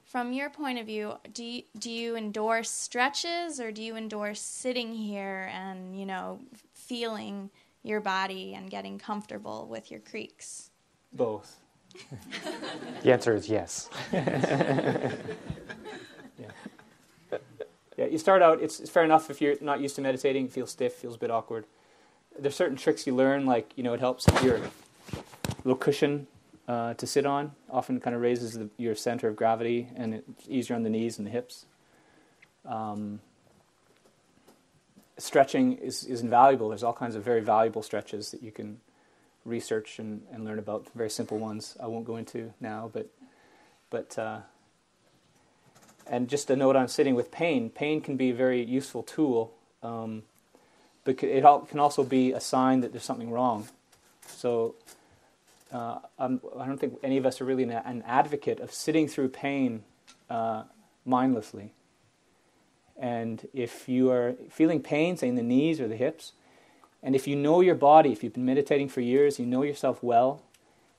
from 0.06 0.32
your 0.32 0.48
point 0.48 0.78
of 0.78 0.86
view 0.86 1.12
do 1.34 1.44
you, 1.44 1.62
do 1.78 1.90
you 1.90 2.16
endorse 2.16 2.70
stretches 2.70 3.60
or 3.60 3.70
do 3.70 3.82
you 3.82 3.94
endorse 3.94 4.40
sitting 4.40 4.94
here 4.94 5.50
and 5.52 5.94
you 5.94 6.06
know 6.06 6.40
feeling 6.72 7.50
your 7.82 8.00
body 8.00 8.54
and 8.54 8.70
getting 8.70 8.98
comfortable 8.98 9.66
with 9.68 9.90
your 9.90 10.00
creaks? 10.00 10.70
Both. 11.12 11.60
the 13.02 13.12
answer 13.12 13.34
is 13.34 13.50
yes. 13.50 13.90
yeah. 14.12 15.12
Yeah, 17.96 18.06
you 18.06 18.18
start 18.18 18.42
out, 18.42 18.60
it's, 18.60 18.80
it's 18.80 18.90
fair 18.90 19.04
enough 19.04 19.30
if 19.30 19.40
you're 19.40 19.56
not 19.60 19.80
used 19.80 19.96
to 19.96 20.02
meditating, 20.02 20.46
it 20.46 20.52
feels 20.52 20.70
stiff, 20.70 20.94
feels 20.94 21.16
a 21.16 21.18
bit 21.18 21.30
awkward. 21.30 21.66
There's 22.38 22.56
certain 22.56 22.76
tricks 22.76 23.06
you 23.06 23.14
learn, 23.14 23.46
like, 23.46 23.72
you 23.76 23.84
know, 23.84 23.94
it 23.94 24.00
helps 24.00 24.26
your 24.42 24.60
little 25.64 25.76
cushion 25.76 26.26
uh, 26.66 26.94
to 26.94 27.06
sit 27.06 27.26
on 27.26 27.52
often 27.70 28.00
kind 28.00 28.16
of 28.16 28.22
raises 28.22 28.54
the, 28.54 28.70
your 28.78 28.94
center 28.94 29.28
of 29.28 29.36
gravity 29.36 29.88
and 29.96 30.14
it's 30.14 30.48
easier 30.48 30.76
on 30.76 30.82
the 30.82 30.90
knees 30.90 31.18
and 31.18 31.26
the 31.26 31.30
hips. 31.30 31.66
Um, 32.64 33.20
stretching 35.18 35.74
is, 35.74 36.04
is 36.04 36.22
invaluable. 36.22 36.70
There's 36.70 36.82
all 36.82 36.92
kinds 36.92 37.14
of 37.16 37.22
very 37.22 37.40
valuable 37.40 37.82
stretches 37.82 38.30
that 38.30 38.42
you 38.42 38.50
can 38.50 38.80
research 39.44 39.98
and, 39.98 40.22
and 40.32 40.44
learn 40.44 40.58
about. 40.58 40.86
Very 40.94 41.10
simple 41.10 41.38
ones 41.38 41.76
I 41.80 41.86
won't 41.86 42.06
go 42.06 42.16
into 42.16 42.52
now, 42.60 42.90
but 42.92 43.08
but 43.90 44.18
uh, 44.18 44.38
and 46.06 46.28
just 46.28 46.50
a 46.50 46.56
note 46.56 46.76
on 46.76 46.88
sitting 46.88 47.14
with 47.14 47.30
pain. 47.30 47.70
Pain 47.70 48.00
can 48.00 48.16
be 48.16 48.30
a 48.30 48.34
very 48.34 48.62
useful 48.62 49.02
tool, 49.02 49.52
um, 49.82 50.22
but 51.04 51.22
it 51.22 51.42
can 51.68 51.78
also 51.78 52.04
be 52.04 52.32
a 52.32 52.40
sign 52.40 52.80
that 52.80 52.92
there's 52.92 53.04
something 53.04 53.30
wrong. 53.30 53.68
So. 54.26 54.74
Uh, 55.72 55.98
I 56.20 56.28
don't 56.28 56.78
think 56.78 56.98
any 57.02 57.16
of 57.16 57.26
us 57.26 57.40
are 57.40 57.44
really 57.44 57.64
an, 57.64 57.72
an 57.72 58.04
advocate 58.06 58.60
of 58.60 58.72
sitting 58.72 59.08
through 59.08 59.30
pain 59.30 59.82
uh, 60.30 60.62
mindlessly. 61.04 61.72
And 62.96 63.46
if 63.52 63.88
you 63.88 64.10
are 64.10 64.36
feeling 64.50 64.80
pain, 64.80 65.16
say 65.16 65.28
in 65.28 65.34
the 65.34 65.42
knees 65.42 65.80
or 65.80 65.88
the 65.88 65.96
hips, 65.96 66.32
and 67.02 67.14
if 67.16 67.26
you 67.26 67.36
know 67.36 67.60
your 67.60 67.74
body, 67.74 68.12
if 68.12 68.22
you've 68.22 68.34
been 68.34 68.44
meditating 68.44 68.88
for 68.88 69.00
years, 69.00 69.38
you 69.38 69.46
know 69.46 69.62
yourself 69.62 70.02
well, 70.02 70.42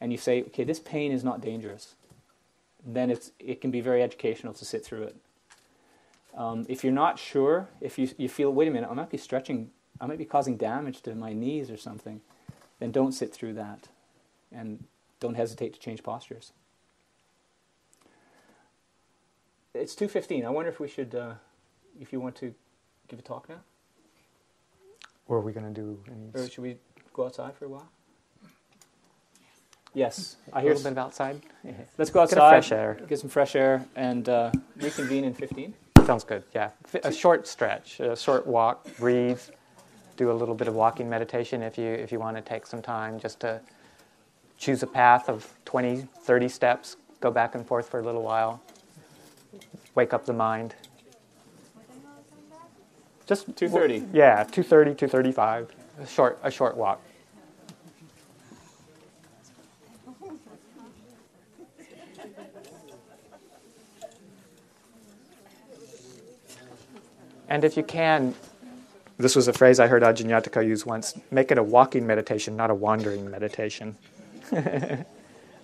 and 0.01 0.11
you 0.11 0.17
say, 0.17 0.41
okay, 0.43 0.63
this 0.63 0.79
pain 0.79 1.11
is 1.11 1.23
not 1.23 1.41
dangerous, 1.41 1.95
then 2.85 3.09
it's, 3.09 3.31
it 3.39 3.61
can 3.61 3.71
be 3.71 3.81
very 3.81 4.03
educational 4.03 4.53
to 4.53 4.65
sit 4.65 4.85
through 4.85 5.03
it. 5.03 5.15
Um, 6.37 6.65
if 6.69 6.83
you're 6.83 6.93
not 6.93 7.17
sure, 7.17 7.69
if 7.81 7.97
you, 7.97 8.09
you 8.17 8.29
feel, 8.29 8.51
wait 8.51 8.67
a 8.67 8.71
minute, 8.71 8.89
I 8.89 8.93
might 8.93 9.09
be 9.09 9.17
stretching, 9.17 9.71
I 9.99 10.05
might 10.05 10.17
be 10.17 10.25
causing 10.25 10.57
damage 10.57 11.01
to 11.03 11.15
my 11.15 11.33
knees 11.33 11.71
or 11.71 11.77
something, 11.77 12.21
then 12.79 12.91
don't 12.91 13.13
sit 13.13 13.33
through 13.33 13.53
that. 13.53 13.87
And 14.51 14.83
don't 15.19 15.35
hesitate 15.35 15.73
to 15.73 15.79
change 15.79 16.03
postures. 16.03 16.51
It's 19.73 19.95
2.15. 19.95 20.45
I 20.45 20.49
wonder 20.49 20.69
if 20.69 20.79
we 20.79 20.87
should... 20.87 21.15
Uh, 21.15 21.33
if 21.99 22.11
you 22.11 22.19
want 22.19 22.35
to 22.35 22.53
give 23.07 23.19
a 23.19 23.21
talk 23.21 23.49
now? 23.49 23.61
Or 25.27 25.37
are 25.37 25.41
we 25.41 25.53
going 25.53 25.73
to 25.73 25.81
do 25.81 25.99
any? 26.07 26.29
Or 26.33 26.49
should 26.49 26.61
we 26.61 26.77
go 27.13 27.25
outside 27.25 27.55
for 27.55 27.65
a 27.65 27.69
while? 27.69 27.89
Yes, 29.95 30.35
I 30.51 30.61
hear 30.61 30.71
a 30.71 30.75
little 30.75 30.91
bit 30.91 30.97
of 30.99 31.05
outside. 31.05 31.41
Let's 31.97 32.11
go 32.11 32.19
outside. 32.19 32.35
Get 32.35 32.49
fresh 32.49 32.71
air. 32.73 32.99
Get 33.07 33.19
some 33.19 33.29
fresh 33.29 33.55
air 33.55 33.85
and 33.95 34.27
uh, 34.27 34.51
reconvene 34.75 35.23
in 35.23 35.33
15. 35.33 35.73
Sounds 36.05 36.25
good. 36.25 36.43
Yeah, 36.53 36.71
a 37.03 37.11
short 37.11 37.47
stretch, 37.47 38.01
a 38.01 38.15
short 38.15 38.45
walk, 38.45 38.85
breathe, 38.97 39.39
do 40.17 40.31
a 40.31 40.33
little 40.33 40.53
bit 40.53 40.67
of 40.67 40.75
walking 40.75 41.09
meditation 41.09 41.63
if 41.63 41.77
you 41.77 41.87
if 41.87 42.11
you 42.11 42.19
want 42.19 42.35
to 42.35 42.41
take 42.41 42.67
some 42.67 42.81
time 42.81 43.19
just 43.19 43.39
to 43.39 43.61
choose 44.57 44.83
a 44.83 44.87
path 44.87 45.29
of 45.29 45.51
20, 45.65 46.07
30 46.21 46.49
steps, 46.49 46.97
go 47.21 47.31
back 47.31 47.55
and 47.55 47.65
forth 47.65 47.89
for 47.89 47.99
a 48.01 48.03
little 48.03 48.21
while, 48.21 48.61
wake 49.95 50.13
up 50.13 50.25
the 50.25 50.33
mind. 50.33 50.75
Just 53.25 53.55
2:30. 53.55 54.09
Yeah, 54.13 54.43
2:30, 54.43 54.95
2:35. 54.95 55.69
A 56.01 56.05
short 56.05 56.37
a 56.43 56.51
short 56.51 56.75
walk. 56.75 57.01
And 67.55 67.63
if 67.63 67.77
you 67.77 67.83
can, 67.83 68.35
this 69.17 69.33
was 69.33 69.47
a 69.47 69.53
phrase 69.53 69.79
I 69.79 69.87
heard 69.87 70.03
Ajahn 70.03 70.25
Yatiko 70.25 70.67
use 70.67 70.85
once 70.85 71.17
make 71.31 71.51
it 71.53 71.57
a 71.57 71.63
walking 71.63 72.05
meditation, 72.05 72.57
not 72.57 72.69
a 72.69 72.75
wandering 72.75 73.31
meditation. 73.31 73.95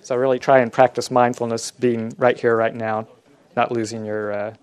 so, 0.01 0.15
really 0.15 0.39
try 0.39 0.59
and 0.59 0.71
practice 0.71 1.11
mindfulness, 1.11 1.69
being 1.71 2.13
right 2.17 2.39
here, 2.39 2.55
right 2.55 2.73
now, 2.73 3.09
not 3.57 3.73
losing 3.73 4.05
your 4.05 4.31
uh, 4.31 4.53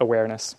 awareness. 0.00 0.56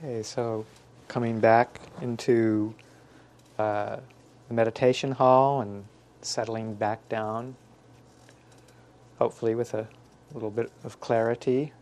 Okay, 0.00 0.22
so 0.22 0.64
coming 1.08 1.40
back 1.40 1.80
into 2.00 2.72
uh, 3.58 3.96
the 4.46 4.54
meditation 4.54 5.10
hall 5.10 5.60
and 5.60 5.84
settling 6.22 6.74
back 6.74 7.08
down, 7.08 7.56
hopefully 9.18 9.56
with 9.56 9.74
a 9.74 9.88
little 10.32 10.52
bit 10.52 10.70
of 10.84 11.00
clarity, 11.00 11.72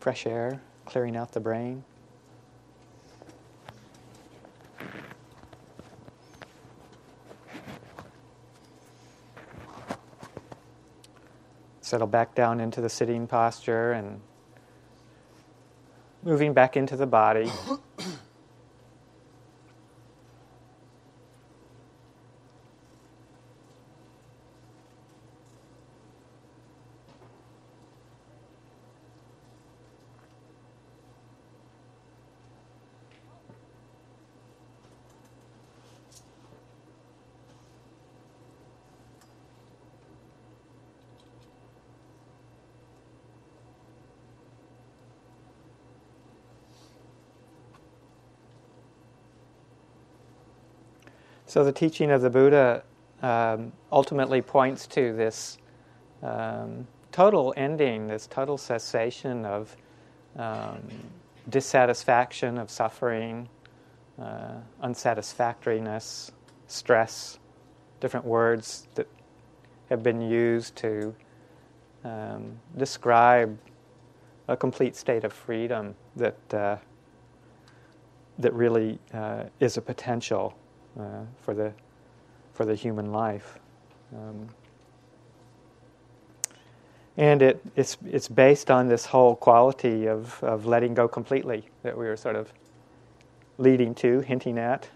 fresh 0.00 0.26
air, 0.26 0.60
clearing 0.84 1.16
out 1.16 1.30
the 1.30 1.38
brain. 1.38 1.84
Settle 11.82 12.08
back 12.08 12.34
down 12.34 12.58
into 12.58 12.80
the 12.80 12.88
sitting 12.88 13.28
posture 13.28 13.92
and 13.92 14.20
moving 16.26 16.52
back 16.52 16.76
into 16.76 16.96
the 16.96 17.06
body. 17.06 17.50
So 51.56 51.64
the 51.64 51.72
teaching 51.72 52.10
of 52.10 52.20
the 52.20 52.28
Buddha 52.28 52.82
um, 53.22 53.72
ultimately 53.90 54.42
points 54.42 54.86
to 54.88 55.14
this 55.14 55.56
um, 56.22 56.86
total 57.12 57.54
ending, 57.56 58.08
this 58.08 58.26
total 58.26 58.58
cessation 58.58 59.46
of 59.46 59.74
um, 60.36 60.82
dissatisfaction, 61.48 62.58
of 62.58 62.70
suffering, 62.70 63.48
uh, 64.20 64.56
unsatisfactoriness, 64.82 66.30
stress, 66.66 67.38
different 68.00 68.26
words 68.26 68.86
that 68.94 69.08
have 69.88 70.02
been 70.02 70.20
used 70.20 70.76
to 70.76 71.14
um, 72.04 72.60
describe 72.76 73.58
a 74.48 74.58
complete 74.58 74.94
state 74.94 75.24
of 75.24 75.32
freedom 75.32 75.94
that 76.16 76.36
uh, 76.52 76.76
that 78.38 78.52
really 78.52 78.98
uh, 79.14 79.44
is 79.58 79.78
a 79.78 79.80
potential 79.80 80.54
uh, 80.98 81.24
for 81.40 81.54
the 81.54 81.72
for 82.56 82.64
the 82.64 82.74
human 82.74 83.12
life. 83.12 83.58
Um, 84.14 84.48
and 87.18 87.42
it, 87.42 87.62
it's, 87.76 87.96
it's 88.04 88.28
based 88.28 88.70
on 88.70 88.88
this 88.88 89.06
whole 89.06 89.36
quality 89.36 90.06
of, 90.06 90.42
of 90.42 90.66
letting 90.66 90.94
go 90.94 91.08
completely 91.08 91.68
that 91.82 91.96
we 91.96 92.06
were 92.06 92.16
sort 92.16 92.36
of 92.36 92.52
leading 93.58 93.94
to, 93.96 94.20
hinting 94.20 94.58
at, 94.58 94.88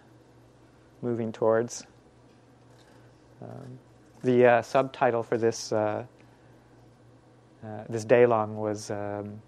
moving 1.02 1.32
towards. 1.32 1.86
Um, 3.42 3.78
the 4.22 4.46
uh, 4.46 4.62
subtitle 4.62 5.22
for 5.22 5.38
this 5.38 5.72
uh, 5.72 6.04
uh, 7.62 7.84
this 7.90 8.04
day 8.04 8.24
long 8.24 8.56
was, 8.56 8.90
um, 8.90 9.40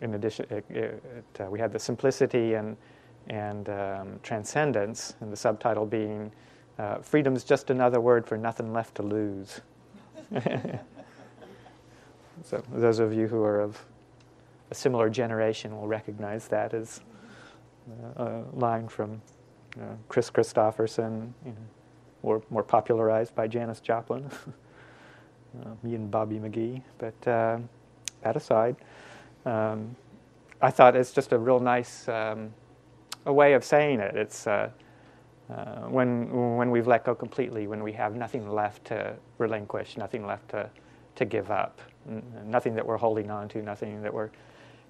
in 0.00 0.14
addition, 0.14 0.46
it, 0.50 0.64
it, 0.70 1.02
uh, 1.40 1.44
we 1.50 1.58
had 1.58 1.72
the 1.72 1.78
simplicity 1.78 2.54
and 2.54 2.74
and 3.28 3.68
um, 3.68 4.20
transcendence, 4.22 5.14
and 5.20 5.32
the 5.32 5.36
subtitle 5.36 5.86
being 5.86 6.32
uh, 6.78 6.98
Freedom 6.98 7.34
is 7.34 7.42
just 7.44 7.70
another 7.70 8.00
word 8.00 8.24
for 8.26 8.36
nothing 8.36 8.72
left 8.72 8.94
to 8.96 9.02
lose. 9.02 9.60
so, 12.44 12.62
those 12.72 13.00
of 13.00 13.12
you 13.12 13.26
who 13.26 13.42
are 13.42 13.60
of 13.60 13.84
a 14.70 14.74
similar 14.74 15.10
generation 15.10 15.76
will 15.76 15.88
recognize 15.88 16.46
that 16.48 16.74
as 16.74 17.00
uh, 18.18 18.22
a 18.22 18.44
line 18.52 18.86
from 18.86 19.20
uh, 19.80 19.94
Kris 20.08 20.30
Kristofferson, 20.30 21.32
you 21.44 21.50
know, 21.50 21.56
or 22.22 22.42
more 22.50 22.62
popularized 22.62 23.34
by 23.34 23.48
Janis 23.48 23.80
Joplin, 23.80 24.30
uh, 25.64 25.70
me 25.82 25.94
and 25.94 26.10
Bobby 26.10 26.36
McGee. 26.36 26.82
But 26.98 27.28
uh, 27.28 27.58
that 28.22 28.36
aside, 28.36 28.76
um, 29.46 29.96
I 30.60 30.70
thought 30.70 30.94
it's 30.96 31.12
just 31.12 31.32
a 31.32 31.38
real 31.38 31.60
nice. 31.60 32.08
Um, 32.08 32.52
a 33.28 33.32
way 33.32 33.52
of 33.52 33.62
saying 33.62 34.00
it. 34.00 34.16
It's 34.16 34.46
uh, 34.46 34.70
uh, 35.50 35.82
when 35.88 36.56
when 36.56 36.70
we've 36.70 36.86
let 36.86 37.04
go 37.04 37.14
completely, 37.14 37.66
when 37.68 37.82
we 37.82 37.92
have 37.92 38.16
nothing 38.16 38.50
left 38.50 38.86
to 38.86 39.14
relinquish, 39.36 39.96
nothing 39.96 40.26
left 40.26 40.48
to 40.50 40.68
to 41.16 41.24
give 41.24 41.50
up, 41.50 41.80
n- 42.08 42.22
nothing 42.46 42.74
that 42.74 42.86
we're 42.86 42.96
holding 42.96 43.30
on 43.30 43.48
to, 43.50 43.62
nothing 43.62 44.02
that 44.02 44.12
we're 44.12 44.30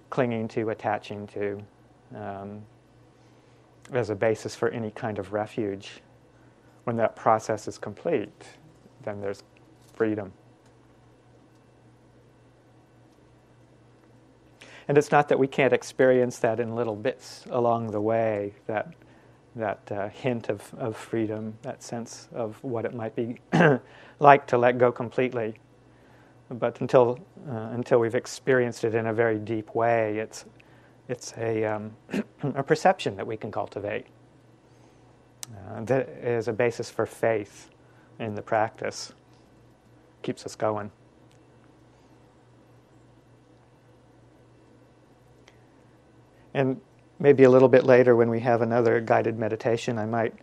clinging 0.09 0.47
to, 0.47 0.69
attaching 0.69 1.27
to, 1.27 1.61
um, 2.15 2.61
as 3.91 4.09
a 4.09 4.15
basis 4.15 4.55
for 4.55 4.69
any 4.69 4.91
kind 4.91 5.19
of 5.19 5.33
refuge. 5.33 6.01
When 6.85 6.95
that 6.97 7.15
process 7.15 7.67
is 7.67 7.77
complete, 7.77 8.45
then 9.03 9.21
there's 9.21 9.43
freedom. 9.93 10.31
And 14.89 14.97
it's 14.97 15.11
not 15.11 15.29
that 15.29 15.37
we 15.37 15.47
can't 15.47 15.71
experience 15.71 16.39
that 16.39 16.59
in 16.59 16.75
little 16.75 16.95
bits 16.95 17.45
along 17.51 17.91
the 17.91 18.01
way, 18.01 18.55
that, 18.65 18.91
that 19.55 19.91
uh, 19.91 20.09
hint 20.09 20.49
of, 20.49 20.73
of 20.79 20.97
freedom, 20.97 21.55
that 21.61 21.83
sense 21.83 22.27
of 22.33 22.61
what 22.63 22.85
it 22.85 22.95
might 22.95 23.15
be 23.15 23.37
like 24.19 24.47
to 24.47 24.57
let 24.57 24.79
go 24.79 24.91
completely. 24.91 25.53
But 26.49 26.81
until, 26.81 27.19
uh, 27.47 27.69
until 27.71 27.99
we've 27.99 28.15
experienced 28.15 28.83
it 28.83 28.95
in 28.95 29.05
a 29.05 29.13
very 29.13 29.37
deep 29.37 29.75
way, 29.75 30.17
it's, 30.17 30.45
it's 31.07 31.35
a, 31.37 31.65
um, 31.65 31.95
a 32.43 32.63
perception 32.63 33.15
that 33.17 33.27
we 33.27 33.37
can 33.37 33.51
cultivate 33.51 34.07
uh, 35.55 35.83
that 35.83 36.09
is 36.09 36.47
a 36.47 36.53
basis 36.53 36.89
for 36.89 37.05
faith 37.05 37.69
in 38.19 38.33
the 38.33 38.41
practice, 38.41 39.13
keeps 40.23 40.47
us 40.47 40.55
going. 40.55 40.89
And 46.53 46.79
maybe 47.19 47.43
a 47.43 47.49
little 47.49 47.69
bit 47.69 47.83
later, 47.83 48.15
when 48.15 48.29
we 48.29 48.39
have 48.41 48.61
another 48.61 48.99
guided 49.01 49.37
meditation, 49.37 49.97
I 49.97 50.05
might 50.05 50.33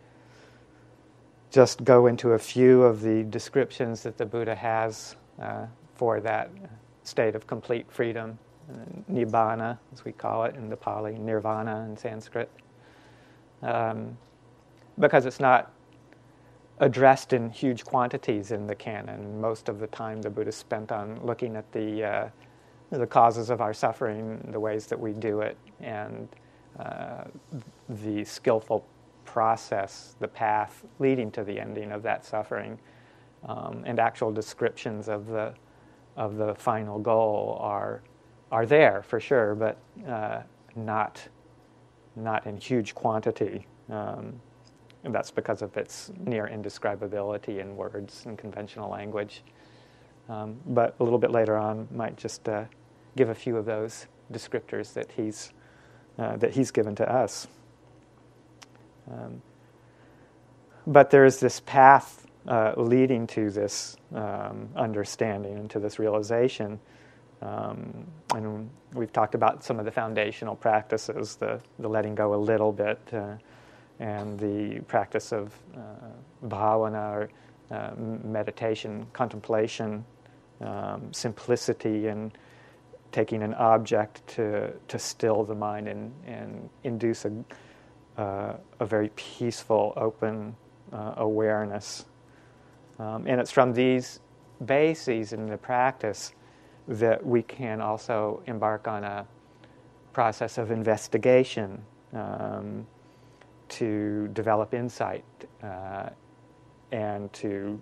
just 1.50 1.84
go 1.84 2.06
into 2.06 2.32
a 2.32 2.38
few 2.38 2.82
of 2.82 3.00
the 3.00 3.24
descriptions 3.24 4.02
that 4.02 4.18
the 4.18 4.26
Buddha 4.26 4.54
has 4.54 5.16
uh, 5.40 5.66
for 5.94 6.20
that 6.20 6.50
state 7.04 7.34
of 7.34 7.46
complete 7.46 7.90
freedom, 7.90 8.38
nibbana, 9.10 9.78
as 9.92 10.04
we 10.04 10.12
call 10.12 10.44
it 10.44 10.54
in 10.56 10.68
the 10.68 10.76
Pali, 10.76 11.18
nirvana 11.18 11.86
in 11.88 11.96
Sanskrit, 11.96 12.50
um, 13.62 14.16
because 14.98 15.24
it's 15.24 15.40
not 15.40 15.72
addressed 16.80 17.32
in 17.32 17.48
huge 17.48 17.84
quantities 17.84 18.50
in 18.50 18.66
the 18.66 18.74
canon. 18.74 19.40
Most 19.40 19.68
of 19.68 19.78
the 19.78 19.86
time, 19.86 20.20
the 20.20 20.30
Buddha 20.30 20.52
spent 20.52 20.92
on 20.92 21.18
looking 21.24 21.56
at 21.56 21.70
the 21.72 22.04
uh, 22.04 22.28
the 22.90 23.06
causes 23.06 23.50
of 23.50 23.60
our 23.60 23.74
suffering, 23.74 24.46
the 24.52 24.60
ways 24.60 24.86
that 24.86 24.98
we 24.98 25.12
do 25.12 25.40
it, 25.40 25.56
and 25.80 26.28
uh, 26.78 27.24
the 27.88 28.24
skillful 28.24 28.86
process, 29.24 30.14
the 30.20 30.28
path 30.28 30.84
leading 30.98 31.30
to 31.32 31.42
the 31.44 31.58
ending 31.58 31.92
of 31.92 32.02
that 32.02 32.24
suffering, 32.24 32.78
um, 33.44 33.82
and 33.86 33.98
actual 33.98 34.32
descriptions 34.32 35.08
of 35.08 35.26
the 35.26 35.54
of 36.16 36.36
the 36.36 36.54
final 36.54 36.98
goal 36.98 37.58
are 37.60 38.02
are 38.50 38.64
there 38.64 39.02
for 39.02 39.20
sure, 39.20 39.54
but 39.54 39.78
uh, 40.08 40.42
not 40.74 41.28
not 42.14 42.46
in 42.46 42.56
huge 42.56 42.94
quantity. 42.94 43.66
Um, 43.90 44.40
and 45.04 45.14
that's 45.14 45.30
because 45.30 45.62
of 45.62 45.76
its 45.76 46.10
near 46.24 46.48
indescribability 46.52 47.60
in 47.60 47.76
words 47.76 48.24
and 48.26 48.36
conventional 48.36 48.90
language. 48.90 49.44
Um, 50.28 50.60
but 50.66 50.96
a 50.98 51.04
little 51.04 51.18
bit 51.18 51.30
later 51.30 51.56
on, 51.56 51.88
might 51.92 52.16
just 52.16 52.48
uh, 52.48 52.64
give 53.16 53.28
a 53.28 53.34
few 53.34 53.56
of 53.56 53.64
those 53.64 54.06
descriptors 54.32 54.92
that 54.94 55.12
he's 55.12 55.52
uh, 56.18 56.36
that 56.38 56.54
he's 56.54 56.70
given 56.70 56.94
to 56.96 57.10
us. 57.10 57.46
Um, 59.10 59.42
but 60.86 61.10
there 61.10 61.24
is 61.24 61.40
this 61.40 61.60
path 61.60 62.26
uh, 62.48 62.72
leading 62.76 63.26
to 63.26 63.50
this 63.50 63.96
um, 64.14 64.68
understanding 64.76 65.58
and 65.58 65.70
to 65.70 65.78
this 65.78 65.98
realization. 65.98 66.78
Um, 67.42 68.06
and 68.34 68.70
we've 68.94 69.12
talked 69.12 69.34
about 69.34 69.62
some 69.62 69.78
of 69.78 69.84
the 69.84 69.90
foundational 69.90 70.56
practices, 70.56 71.36
the, 71.36 71.60
the 71.78 71.88
letting 71.88 72.14
go 72.14 72.34
a 72.34 72.36
little 72.36 72.72
bit, 72.72 72.98
uh, 73.12 73.34
and 73.98 74.38
the 74.38 74.80
practice 74.88 75.32
of 75.32 75.54
uh, 75.76 75.78
bhavana 76.46 77.12
or 77.12 77.30
uh, 77.70 77.90
meditation, 77.96 79.06
contemplation, 79.12 80.04
um, 80.60 81.12
simplicity, 81.12 82.08
and 82.08 82.32
taking 83.12 83.42
an 83.42 83.54
object 83.54 84.26
to, 84.26 84.72
to 84.88 84.98
still 84.98 85.44
the 85.44 85.54
mind 85.54 85.88
and, 85.88 86.12
and 86.26 86.68
induce 86.84 87.24
a, 87.24 87.32
uh, 88.20 88.56
a 88.80 88.86
very 88.86 89.10
peaceful, 89.16 89.92
open 89.96 90.54
uh, 90.92 91.14
awareness. 91.16 92.04
Um, 92.98 93.26
and 93.26 93.40
it's 93.40 93.50
from 93.50 93.72
these 93.72 94.20
bases 94.64 95.32
in 95.32 95.46
the 95.46 95.56
practice 95.56 96.32
that 96.88 97.24
we 97.24 97.42
can 97.42 97.80
also 97.80 98.42
embark 98.46 98.86
on 98.86 99.04
a 99.04 99.26
process 100.12 100.56
of 100.56 100.70
investigation 100.70 101.82
um, 102.12 102.86
to 103.68 104.28
develop 104.28 104.72
insight 104.72 105.24
uh, 105.62 106.08
and 106.92 107.32
to 107.32 107.80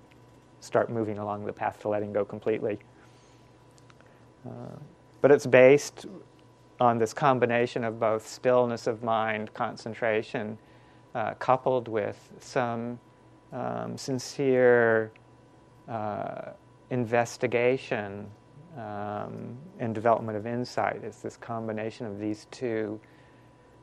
start 0.65 0.91
moving 0.91 1.19
along 1.19 1.45
the 1.45 1.53
path 1.53 1.81
to 1.81 1.89
letting 1.89 2.13
go 2.13 2.25
completely. 2.25 2.79
Uh, 4.47 4.77
but 5.21 5.31
it's 5.31 5.47
based 5.47 6.07
on 6.81 6.99
this 6.99 7.15
combination 7.15 7.85
of 7.85 8.01
both 8.01 8.27
stillness 8.27 8.87
of 8.87 9.03
mind, 9.03 9.53
concentration, 9.55 10.59
uh, 11.15 11.35
coupled 11.35 11.89
with 11.89 12.31
some 12.41 12.99
um, 13.53 13.97
sincere 13.97 15.13
uh, 15.89 16.51
investigation 16.91 18.27
um, 18.77 19.57
and 19.79 19.95
development 19.95 20.37
of 20.37 20.47
insight. 20.47 21.01
It's 21.05 21.21
this 21.21 21.37
combination 21.37 22.07
of 22.07 22.19
these 22.19 22.47
two 22.51 23.01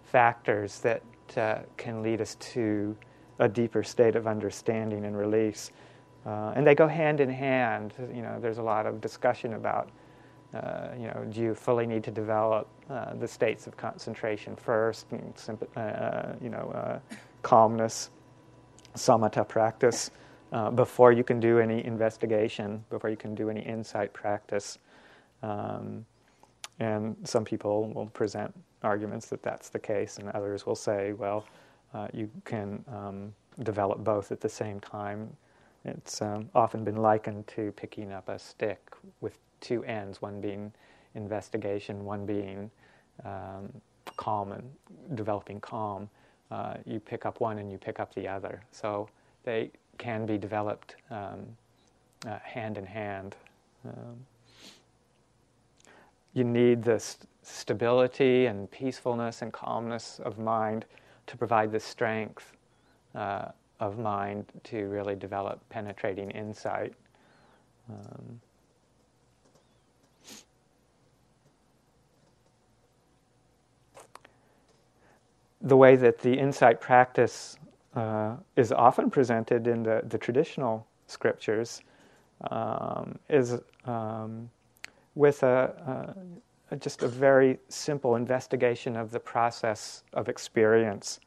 factors 0.03 0.79
that 0.79 1.01
uh, 1.37 1.59
can 1.77 2.03
lead 2.03 2.19
us 2.21 2.35
to 2.35 2.95
a 3.39 3.47
deeper 3.47 3.81
state 3.83 4.15
of 4.15 4.27
understanding 4.27 5.05
and 5.05 5.17
release. 5.17 5.71
Uh, 6.25 6.53
and 6.55 6.65
they 6.65 6.75
go 6.75 6.87
hand 6.87 7.19
in 7.19 7.29
hand. 7.29 7.93
You 8.13 8.21
know, 8.21 8.39
there's 8.39 8.59
a 8.59 8.63
lot 8.63 8.85
of 8.85 9.01
discussion 9.01 9.53
about, 9.53 9.89
uh, 10.53 10.89
you 10.97 11.07
know, 11.07 11.25
do 11.29 11.41
you 11.41 11.55
fully 11.55 11.87
need 11.87 12.03
to 12.03 12.11
develop 12.11 12.67
uh, 12.89 13.15
the 13.15 13.27
states 13.27 13.67
of 13.67 13.75
concentration 13.77 14.55
first, 14.55 15.07
and, 15.11 15.33
uh, 15.75 16.33
you 16.41 16.49
know, 16.49 16.71
uh, 16.75 16.99
calmness, 17.41 18.11
samatha 18.95 19.47
practice, 19.47 20.11
uh, 20.51 20.69
before 20.69 21.11
you 21.11 21.23
can 21.23 21.39
do 21.39 21.59
any 21.59 21.83
investigation, 21.85 22.83
before 22.89 23.09
you 23.09 23.17
can 23.17 23.33
do 23.33 23.49
any 23.49 23.61
insight 23.61 24.13
practice. 24.13 24.77
Um, 25.41 26.05
and 26.79 27.15
some 27.23 27.45
people 27.45 27.91
will 27.93 28.07
present 28.07 28.53
arguments 28.83 29.27
that 29.27 29.41
that's 29.41 29.69
the 29.69 29.79
case, 29.79 30.17
and 30.17 30.29
others 30.29 30.65
will 30.65 30.75
say, 30.75 31.13
well, 31.13 31.45
uh, 31.93 32.07
you 32.13 32.29
can 32.43 32.83
um, 32.87 33.33
develop 33.63 34.03
both 34.03 34.31
at 34.31 34.41
the 34.41 34.49
same 34.49 34.79
time. 34.79 35.35
It's 35.85 36.21
um, 36.21 36.49
often 36.53 36.83
been 36.83 36.97
likened 36.97 37.47
to 37.47 37.71
picking 37.71 38.11
up 38.11 38.29
a 38.29 38.37
stick 38.37 38.95
with 39.19 39.37
two 39.61 39.83
ends, 39.83 40.21
one 40.21 40.39
being 40.39 40.71
investigation, 41.15 42.05
one 42.05 42.25
being 42.25 42.69
um, 43.25 43.71
calm 44.17 44.51
and 44.51 45.15
developing 45.15 45.59
calm. 45.59 46.09
Uh, 46.51 46.75
you 46.85 46.99
pick 46.99 47.25
up 47.25 47.39
one 47.39 47.59
and 47.59 47.71
you 47.71 47.77
pick 47.77 47.99
up 47.99 48.13
the 48.13 48.27
other. 48.27 48.61
So 48.71 49.09
they 49.43 49.71
can 49.97 50.25
be 50.25 50.37
developed 50.37 50.95
um, 51.09 51.45
uh, 52.27 52.37
hand 52.43 52.77
in 52.77 52.85
hand. 52.85 53.35
Um, 53.85 54.17
you 56.33 56.43
need 56.43 56.83
this 56.83 57.17
stability 57.43 58.45
and 58.45 58.69
peacefulness 58.69 59.41
and 59.41 59.51
calmness 59.51 60.19
of 60.23 60.37
mind 60.37 60.85
to 61.27 61.37
provide 61.37 61.71
the 61.71 61.79
strength 61.79 62.53
uh, 63.15 63.49
of 63.81 63.97
mind 63.97 64.45
to 64.63 64.85
really 64.87 65.15
develop 65.15 65.59
penetrating 65.69 66.31
insight. 66.31 66.93
Um, 67.89 68.39
the 75.61 75.75
way 75.75 75.95
that 75.95 76.19
the 76.19 76.33
insight 76.33 76.79
practice 76.79 77.57
uh, 77.95 78.35
is 78.55 78.71
often 78.71 79.09
presented 79.09 79.67
in 79.67 79.83
the, 79.83 80.01
the 80.07 80.17
traditional 80.17 80.87
scriptures 81.07 81.81
um, 82.49 83.17
is 83.29 83.59
um, 83.85 84.49
with 85.15 85.43
a, 85.43 86.15
a, 86.71 86.75
just 86.77 87.03
a 87.03 87.07
very 87.07 87.59
simple 87.67 88.15
investigation 88.15 88.95
of 88.95 89.11
the 89.11 89.19
process 89.19 90.03
of 90.13 90.29
experience, 90.29 91.19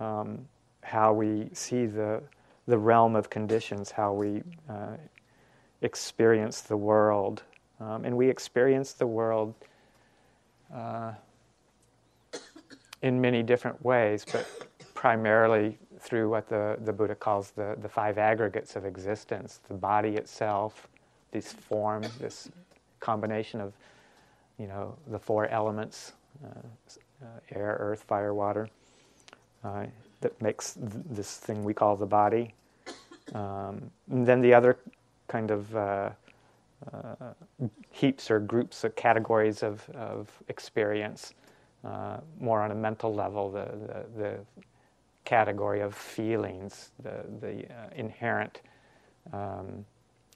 um, 0.00 0.46
how 0.88 1.12
we 1.12 1.48
see 1.52 1.86
the, 1.86 2.22
the 2.66 2.78
realm 2.78 3.14
of 3.14 3.30
conditions, 3.30 3.90
how 3.90 4.12
we 4.12 4.42
uh, 4.68 4.96
experience 5.82 6.62
the 6.62 6.76
world. 6.76 7.42
Um, 7.80 8.04
and 8.04 8.16
we 8.16 8.28
experience 8.28 8.92
the 8.94 9.06
world 9.06 9.54
uh, 10.74 11.12
in 13.02 13.20
many 13.20 13.42
different 13.42 13.82
ways, 13.84 14.24
but 14.32 14.46
primarily 14.94 15.78
through 16.00 16.28
what 16.30 16.48
the, 16.48 16.76
the 16.84 16.92
Buddha 16.92 17.14
calls 17.14 17.50
the, 17.50 17.76
the 17.80 17.88
five 17.88 18.18
aggregates 18.18 18.74
of 18.74 18.84
existence 18.84 19.60
the 19.68 19.74
body 19.74 20.16
itself, 20.16 20.88
this 21.30 21.52
form, 21.52 22.02
this 22.18 22.48
combination 23.00 23.60
of 23.60 23.72
you 24.58 24.66
know 24.66 24.96
the 25.06 25.18
four 25.18 25.46
elements 25.48 26.12
uh, 26.44 26.48
uh, 27.22 27.26
air, 27.50 27.76
earth, 27.78 28.02
fire, 28.02 28.34
water 28.34 28.68
uh, 29.64 29.84
that 30.20 30.40
makes 30.40 30.74
th- 30.74 30.90
this 31.10 31.36
thing 31.36 31.64
we 31.64 31.74
call 31.74 31.96
the 31.96 32.06
body. 32.06 32.54
Um, 33.34 33.90
and 34.10 34.26
then 34.26 34.40
the 34.40 34.54
other 34.54 34.78
kind 35.28 35.50
of 35.50 35.76
uh, 35.76 36.10
uh, 36.92 37.32
heaps 37.90 38.30
or 38.30 38.40
groups 38.40 38.84
or 38.84 38.90
categories 38.90 39.62
of, 39.62 39.88
of 39.90 40.30
experience, 40.48 41.34
uh, 41.84 42.18
more 42.40 42.62
on 42.62 42.70
a 42.70 42.74
mental 42.74 43.14
level, 43.14 43.50
the, 43.50 43.66
the, 43.86 44.22
the 44.22 44.38
category 45.24 45.80
of 45.80 45.94
feelings, 45.94 46.90
the, 47.02 47.24
the 47.40 47.66
inherent. 47.94 48.62
Um, 49.32 49.84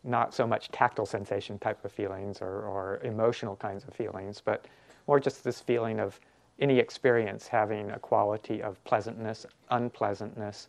not 0.05 0.35
so 0.35 0.47
much 0.47 0.69
tactile 0.71 1.07
sensation 1.07 1.59
type 1.59 1.85
of 1.85 1.93
feelings 1.93 2.39
or, 2.41 2.63
or 2.67 3.01
emotional 3.05 3.57
kinds 3.57 3.85
of 3.85 3.95
feelings, 3.95 4.43
but 4.45 4.67
more 5.07 5.21
just 5.21 5.45
this 5.45 5.61
feeling 5.61 6.01
of 6.01 6.19
any 6.63 6.79
experience 6.79 7.49
having 7.49 7.91
a 7.91 7.99
quality 7.99 8.63
of 8.63 8.83
pleasantness, 8.85 9.45
unpleasantness, 9.71 10.69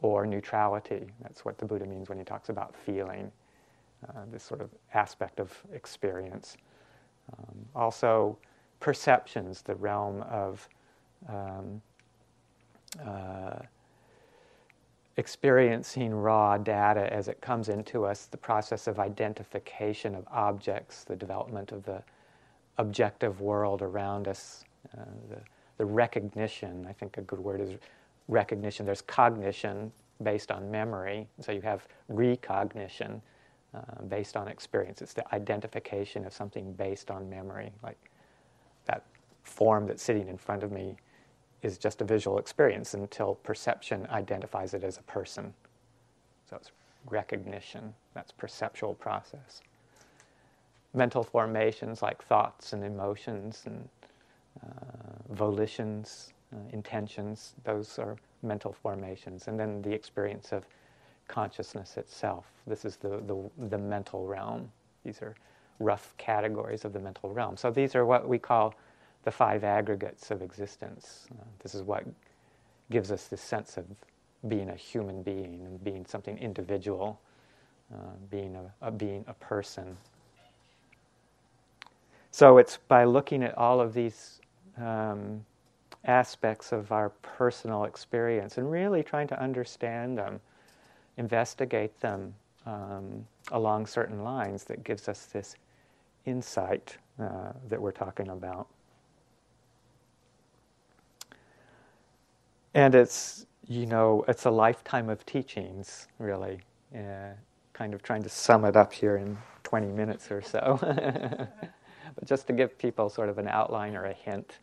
or 0.00 0.24
neutrality. 0.24 1.06
That's 1.20 1.44
what 1.44 1.58
the 1.58 1.64
Buddha 1.64 1.84
means 1.84 2.08
when 2.08 2.16
he 2.16 2.24
talks 2.24 2.48
about 2.48 2.76
feeling, 2.76 3.30
uh, 4.08 4.20
this 4.30 4.44
sort 4.44 4.60
of 4.60 4.70
aspect 4.94 5.40
of 5.40 5.52
experience. 5.72 6.56
Um, 7.36 7.66
also, 7.74 8.38
perceptions, 8.78 9.62
the 9.62 9.74
realm 9.74 10.22
of 10.22 10.68
um, 11.28 11.82
uh, 13.04 13.58
experiencing 15.16 16.14
raw 16.14 16.56
data 16.56 17.12
as 17.12 17.26
it 17.26 17.40
comes 17.40 17.68
into 17.68 18.04
us, 18.04 18.26
the 18.26 18.36
process 18.36 18.86
of 18.86 19.00
identification 19.00 20.14
of 20.14 20.24
objects, 20.30 21.02
the 21.02 21.16
development 21.16 21.72
of 21.72 21.82
the 21.82 22.00
objective 22.78 23.40
world 23.40 23.82
around 23.82 24.28
us, 24.28 24.64
uh, 24.96 25.04
the, 25.28 25.40
the 25.78 25.84
recognition. 25.84 26.86
I 26.88 26.92
think 26.92 27.18
a 27.18 27.22
good 27.22 27.40
word 27.40 27.60
is 27.60 27.70
recognition. 28.28 28.86
There's 28.86 29.02
cognition 29.02 29.92
based 30.22 30.50
on 30.52 30.70
memory, 30.70 31.26
so 31.40 31.52
you 31.52 31.62
have 31.62 31.86
recognition 32.08 33.20
uh, 33.74 34.02
based 34.08 34.36
on 34.36 34.48
experience. 34.48 35.02
It's 35.02 35.14
the 35.14 35.34
identification 35.34 36.24
of 36.26 36.32
something 36.32 36.72
based 36.74 37.10
on 37.10 37.28
memory, 37.28 37.72
like 37.82 37.98
that 38.86 39.04
form 39.42 39.86
that's 39.86 40.02
sitting 40.02 40.28
in 40.28 40.36
front 40.36 40.62
of 40.62 40.70
me 40.70 40.96
is 41.62 41.78
just 41.78 42.00
a 42.00 42.04
visual 42.04 42.38
experience 42.38 42.94
until 42.94 43.36
perception 43.36 44.06
identifies 44.10 44.74
it 44.74 44.84
as 44.84 44.98
a 44.98 45.02
person. 45.02 45.54
So 46.48 46.56
it's 46.56 46.72
recognition, 47.08 47.94
that's 48.14 48.32
perceptual 48.32 48.94
process. 48.94 49.62
Mental 50.94 51.22
formations 51.22 52.02
like 52.02 52.22
thoughts 52.22 52.72
and 52.72 52.84
emotions 52.84 53.62
and 53.64 53.88
volitions, 55.30 56.32
uh, 56.54 56.58
intentions, 56.72 57.54
those 57.64 57.98
are 57.98 58.16
mental 58.42 58.72
formations. 58.72 59.48
And 59.48 59.58
then 59.58 59.82
the 59.82 59.92
experience 59.92 60.52
of 60.52 60.66
consciousness 61.28 61.96
itself. 61.96 62.46
This 62.66 62.84
is 62.84 62.96
the, 62.96 63.22
the, 63.26 63.50
the 63.68 63.78
mental 63.78 64.26
realm. 64.26 64.70
These 65.04 65.22
are 65.22 65.34
rough 65.78 66.14
categories 66.18 66.84
of 66.84 66.92
the 66.92 67.00
mental 67.00 67.30
realm. 67.30 67.56
So 67.56 67.70
these 67.70 67.94
are 67.94 68.04
what 68.04 68.28
we 68.28 68.38
call 68.38 68.74
the 69.24 69.30
five 69.30 69.64
aggregates 69.64 70.30
of 70.30 70.42
existence. 70.42 71.26
Uh, 71.32 71.44
this 71.62 71.74
is 71.74 71.82
what 71.82 72.04
gives 72.90 73.10
us 73.10 73.28
this 73.28 73.40
sense 73.40 73.76
of 73.76 73.86
being 74.48 74.70
a 74.70 74.76
human 74.76 75.22
being 75.22 75.62
and 75.64 75.82
being 75.82 76.04
something 76.04 76.36
individual, 76.38 77.20
uh, 77.92 77.96
being 78.30 78.56
a, 78.56 78.86
a, 78.86 78.90
being 78.90 79.24
a 79.28 79.34
person. 79.34 79.96
So 82.32 82.58
it's 82.58 82.78
by 82.88 83.04
looking 83.04 83.42
at 83.42 83.56
all 83.56 83.80
of 83.80 83.94
these 83.94 84.41
um, 84.78 85.44
aspects 86.04 86.72
of 86.72 86.92
our 86.92 87.10
personal 87.22 87.84
experience 87.84 88.58
and 88.58 88.70
really 88.70 89.02
trying 89.02 89.28
to 89.28 89.40
understand 89.40 90.18
them, 90.18 90.40
investigate 91.16 92.00
them 92.00 92.34
um, 92.66 93.26
along 93.50 93.86
certain 93.86 94.22
lines 94.22 94.64
that 94.64 94.84
gives 94.84 95.08
us 95.08 95.26
this 95.26 95.56
insight 96.26 96.96
uh, 97.20 97.52
that 97.68 97.80
we're 97.80 97.92
talking 97.92 98.28
about. 98.28 98.68
And 102.74 102.94
it's, 102.94 103.46
you 103.68 103.86
know, 103.86 104.24
it's 104.28 104.46
a 104.46 104.50
lifetime 104.50 105.10
of 105.10 105.24
teachings, 105.26 106.08
really. 106.18 106.60
Uh, 106.94 107.32
kind 107.72 107.94
of 107.94 108.02
trying 108.02 108.22
to 108.22 108.28
sum 108.28 108.64
it 108.64 108.76
up 108.76 108.92
here 108.92 109.16
in 109.16 109.36
20 109.64 109.88
minutes 109.88 110.30
or 110.30 110.42
so. 110.42 110.78
but 112.14 112.28
just 112.28 112.46
to 112.46 112.52
give 112.52 112.78
people 112.78 113.08
sort 113.08 113.28
of 113.28 113.38
an 113.38 113.48
outline 113.48 113.94
or 113.94 114.06
a 114.06 114.12
hint 114.12 114.58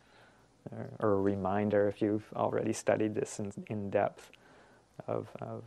or, 0.72 0.90
or 1.00 1.12
a 1.14 1.20
reminder 1.20 1.88
if 1.88 2.02
you've 2.02 2.26
already 2.36 2.72
studied 2.72 3.14
this 3.14 3.38
in, 3.38 3.52
in 3.68 3.90
depth 3.90 4.30
of, 5.06 5.28
of 5.40 5.62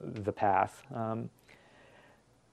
the 0.00 0.32
path. 0.32 0.82
Um, 0.94 1.30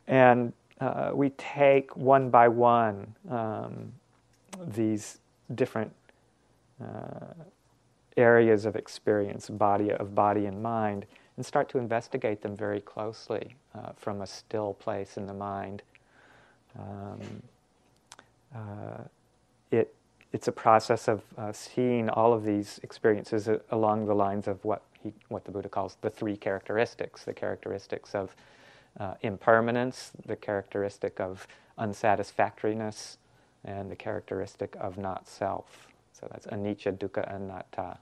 and 0.07 0.53
uh, 0.79 1.11
we 1.13 1.29
take 1.31 1.95
one 1.95 2.29
by 2.29 2.47
one 2.47 3.15
um, 3.29 3.91
these 4.67 5.19
different 5.53 5.91
uh, 6.83 7.33
areas 8.17 8.65
of 8.65 8.75
experience, 8.75 9.49
body 9.49 9.91
of 9.91 10.15
body 10.15 10.45
and 10.45 10.61
mind, 10.61 11.05
and 11.37 11.45
start 11.45 11.69
to 11.69 11.77
investigate 11.77 12.41
them 12.41 12.55
very 12.55 12.81
closely 12.81 13.55
uh, 13.73 13.91
from 13.95 14.21
a 14.21 14.27
still 14.27 14.73
place 14.75 15.17
in 15.17 15.27
the 15.27 15.33
mind. 15.33 15.81
Um, 16.77 17.19
uh, 18.55 19.03
it, 19.71 19.93
it's 20.33 20.47
a 20.47 20.51
process 20.51 21.07
of 21.07 21.23
uh, 21.37 21.51
seeing 21.51 22.09
all 22.09 22.33
of 22.33 22.43
these 22.43 22.79
experiences 22.83 23.47
uh, 23.47 23.59
along 23.71 24.05
the 24.05 24.15
lines 24.15 24.47
of 24.47 24.63
what, 24.65 24.83
he, 25.03 25.13
what 25.29 25.45
the 25.45 25.51
Buddha 25.51 25.69
calls 25.69 25.97
the 26.01 26.09
three 26.09 26.37
characteristics 26.37 27.23
the 27.25 27.33
characteristics 27.33 28.15
of 28.15 28.35
uh, 28.99 29.15
impermanence, 29.21 30.11
the 30.25 30.35
characteristic 30.35 31.19
of 31.19 31.47
unsatisfactoriness, 31.77 33.17
and 33.65 33.91
the 33.91 33.95
characteristic 33.95 34.75
of 34.79 34.97
not 34.97 35.27
self. 35.27 35.87
So 36.13 36.27
that's 36.31 36.47
anicca, 36.47 36.97
dukkha, 36.97 37.33
anatta. 37.33 37.97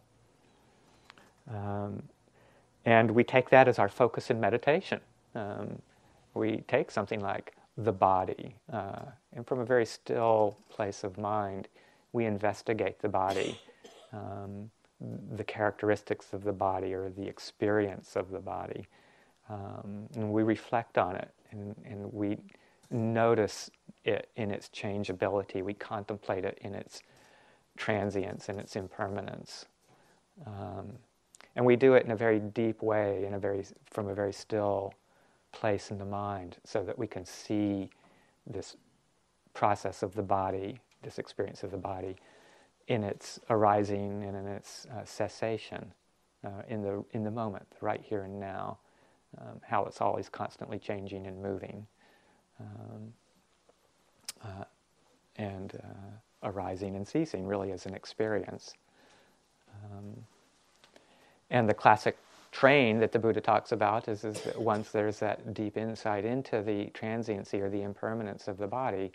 Um, 1.49 2.03
and 2.85 3.11
we 3.11 3.23
take 3.23 3.49
that 3.49 3.67
as 3.67 3.80
our 3.80 3.89
focus 3.89 4.30
in 4.30 4.39
meditation. 4.39 4.99
Um, 5.35 5.81
we 6.34 6.63
take 6.67 6.91
something 6.91 7.21
like 7.21 7.55
the 7.78 7.91
body, 7.91 8.56
uh, 8.72 9.06
and 9.34 9.45
from 9.48 9.60
a 9.60 9.66
very 9.66 9.86
still 9.86 10.58
place 10.70 11.04
of 11.04 11.18
mind, 11.18 11.68
we 12.12 12.26
investigate 12.26 13.00
the 13.00 13.10
body, 13.10 13.60
um, 14.12 14.70
the 15.36 15.44
characteristics 15.44 16.34
of 16.34 16.44
the 16.44 16.54
body 16.54 16.94
or 16.94 17.10
the 17.10 17.28
experience 17.28 18.16
of 18.16 18.30
the 18.30 18.40
body. 18.40 18.88
Um, 19.50 20.08
and 20.16 20.32
we 20.32 20.44
reflect 20.44 20.98
on 20.98 21.16
it 21.16 21.30
and, 21.52 21.76
and, 21.86 22.14
we 22.14 22.38
notice 22.90 23.70
it 24.06 24.30
in 24.38 24.52
its 24.52 24.70
changeability. 24.70 25.62
We 25.62 25.74
contemplate 25.74 26.45
it 26.45 26.58
in 26.62 26.74
its 26.74 27.02
transience 27.76 28.48
and 28.48 28.60
its 28.60 28.76
impermanence. 28.76 29.66
Um, 30.45 30.94
and 31.56 31.66
we 31.66 31.76
do 31.76 31.95
it 31.95 32.06
in 32.06 32.12
a 32.12 32.16
very 32.16 32.40
deep 32.40 32.82
way, 32.82 33.26
in 33.26 33.34
a 33.34 33.40
very, 33.40 33.66
from 33.90 34.08
a 34.08 34.14
very 34.14 34.32
still 34.32 34.94
place 35.53 35.91
in 35.91 35.97
the 35.97 36.05
mind, 36.05 36.57
so 36.65 36.84
that 36.84 36.97
we 36.97 37.07
can 37.07 37.25
see 37.25 37.89
this 38.45 38.75
process 39.53 40.03
of 40.03 40.13
the 40.13 40.23
body, 40.23 40.80
this 41.03 41.19
experience 41.19 41.63
of 41.63 41.71
the 41.71 41.77
body, 41.77 42.17
in 42.88 43.03
its 43.03 43.39
arising 43.49 44.23
and 44.23 44.35
in 44.35 44.45
its 44.47 44.85
uh, 44.88 45.05
cessation, 45.05 45.93
uh, 46.43 46.63
in, 46.67 46.81
the, 46.81 47.03
in 47.11 47.23
the 47.23 47.31
moment, 47.31 47.65
right 47.80 48.01
here 48.01 48.23
and 48.23 48.39
now, 48.39 48.77
um, 49.39 49.61
how 49.61 49.85
it's 49.85 50.01
always 50.01 50.27
constantly 50.27 50.77
changing 50.77 51.25
and 51.27 51.41
moving, 51.41 51.88
um, 52.59 53.13
uh, 54.43 54.65
and 55.38 55.75
uh, 55.75 56.49
arising 56.49 56.95
and 56.95 57.07
ceasing, 57.07 57.47
really, 57.47 57.71
as 57.71 57.85
an 57.85 57.93
experience. 57.93 58.73
Um, 59.85 60.25
and 61.49 61.69
the 61.69 61.73
classic 61.73 62.17
train 62.53 62.99
that 62.99 63.11
the 63.11 63.19
Buddha 63.19 63.41
talks 63.41 63.71
about 63.71 64.07
is, 64.07 64.23
is 64.23 64.39
that 64.43 64.57
once 64.61 64.91
there's 64.91 65.19
that 65.19 65.53
deep 65.55 65.75
insight 65.75 66.23
into 66.23 66.61
the 66.61 66.85
transiency 66.93 67.59
or 67.59 67.69
the 67.69 67.81
impermanence 67.81 68.47
of 68.47 68.57
the 68.57 68.67
body, 68.67 69.11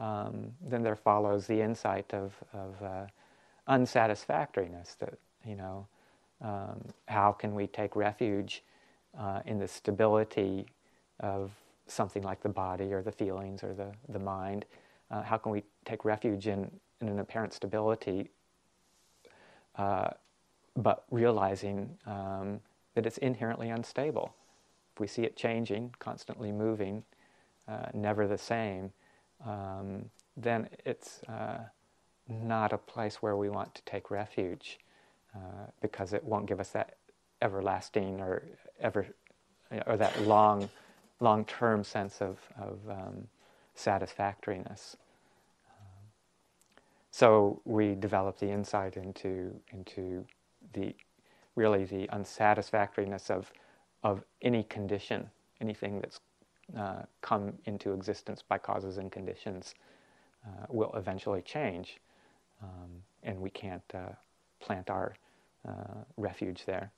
um, 0.00 0.50
then 0.60 0.82
there 0.82 0.96
follows 0.96 1.46
the 1.46 1.60
insight 1.60 2.12
of, 2.12 2.34
of 2.52 2.82
uh, 2.82 3.06
unsatisfactoriness. 3.68 4.96
That 4.98 5.14
you 5.46 5.54
know, 5.54 5.86
um, 6.42 6.80
how 7.06 7.30
can 7.30 7.54
we 7.54 7.68
take 7.68 7.94
refuge 7.94 8.64
uh, 9.16 9.40
in 9.46 9.58
the 9.58 9.68
stability 9.68 10.66
of 11.20 11.52
something 11.86 12.24
like 12.24 12.42
the 12.42 12.48
body 12.48 12.92
or 12.92 13.02
the 13.02 13.12
feelings 13.12 13.62
or 13.62 13.72
the 13.72 13.92
the 14.08 14.18
mind? 14.18 14.64
Uh, 15.12 15.22
how 15.22 15.36
can 15.36 15.52
we 15.52 15.62
take 15.84 16.04
refuge 16.04 16.48
in, 16.48 16.68
in 17.00 17.08
an 17.08 17.20
apparent 17.20 17.52
stability? 17.52 18.30
But 20.76 21.04
realizing 21.10 21.96
um, 22.06 22.60
that 22.94 23.06
it's 23.06 23.18
inherently 23.18 23.70
unstable. 23.70 24.34
If 24.94 25.00
we 25.00 25.06
see 25.06 25.22
it 25.22 25.36
changing, 25.36 25.94
constantly 25.98 26.52
moving, 26.52 27.04
uh, 27.66 27.86
never 27.92 28.26
the 28.26 28.38
same, 28.38 28.92
um, 29.44 30.10
then 30.36 30.68
it's 30.84 31.22
uh, 31.24 31.58
not 32.28 32.72
a 32.72 32.78
place 32.78 33.16
where 33.16 33.36
we 33.36 33.48
want 33.48 33.74
to 33.74 33.82
take 33.82 34.10
refuge 34.10 34.78
uh, 35.34 35.66
because 35.80 36.12
it 36.12 36.24
won't 36.24 36.46
give 36.46 36.60
us 36.60 36.70
that 36.70 36.96
everlasting 37.42 38.20
or 38.20 38.42
ever 38.80 39.06
or 39.86 39.96
that 39.96 40.22
long, 40.22 40.68
long-term 41.20 41.82
sense 41.82 42.20
of, 42.20 42.38
of 42.60 42.78
um, 42.88 43.26
satisfactoriness. 43.74 44.96
Um, 45.68 46.04
so 47.10 47.60
we 47.64 47.94
develop 47.94 48.38
the 48.38 48.50
insight 48.50 48.96
into 48.96 49.60
into 49.72 50.24
the 50.74 50.94
really 51.56 51.84
the 51.84 52.08
unsatisfactoriness 52.12 53.30
of 53.30 53.50
of 54.02 54.22
any 54.42 54.62
condition, 54.64 55.30
anything 55.60 56.00
that's 56.00 56.20
uh, 56.76 57.02
come 57.22 57.54
into 57.64 57.92
existence 57.92 58.42
by 58.46 58.58
causes 58.58 58.98
and 58.98 59.10
conditions 59.10 59.74
uh, 60.46 60.66
will 60.68 60.92
eventually 60.94 61.42
change, 61.42 61.98
um, 62.62 62.90
and 63.22 63.40
we 63.40 63.50
can't 63.50 63.82
uh, 63.94 64.12
plant 64.60 64.90
our 64.90 65.14
uh, 65.66 66.02
refuge 66.16 66.64
there. 66.66 66.90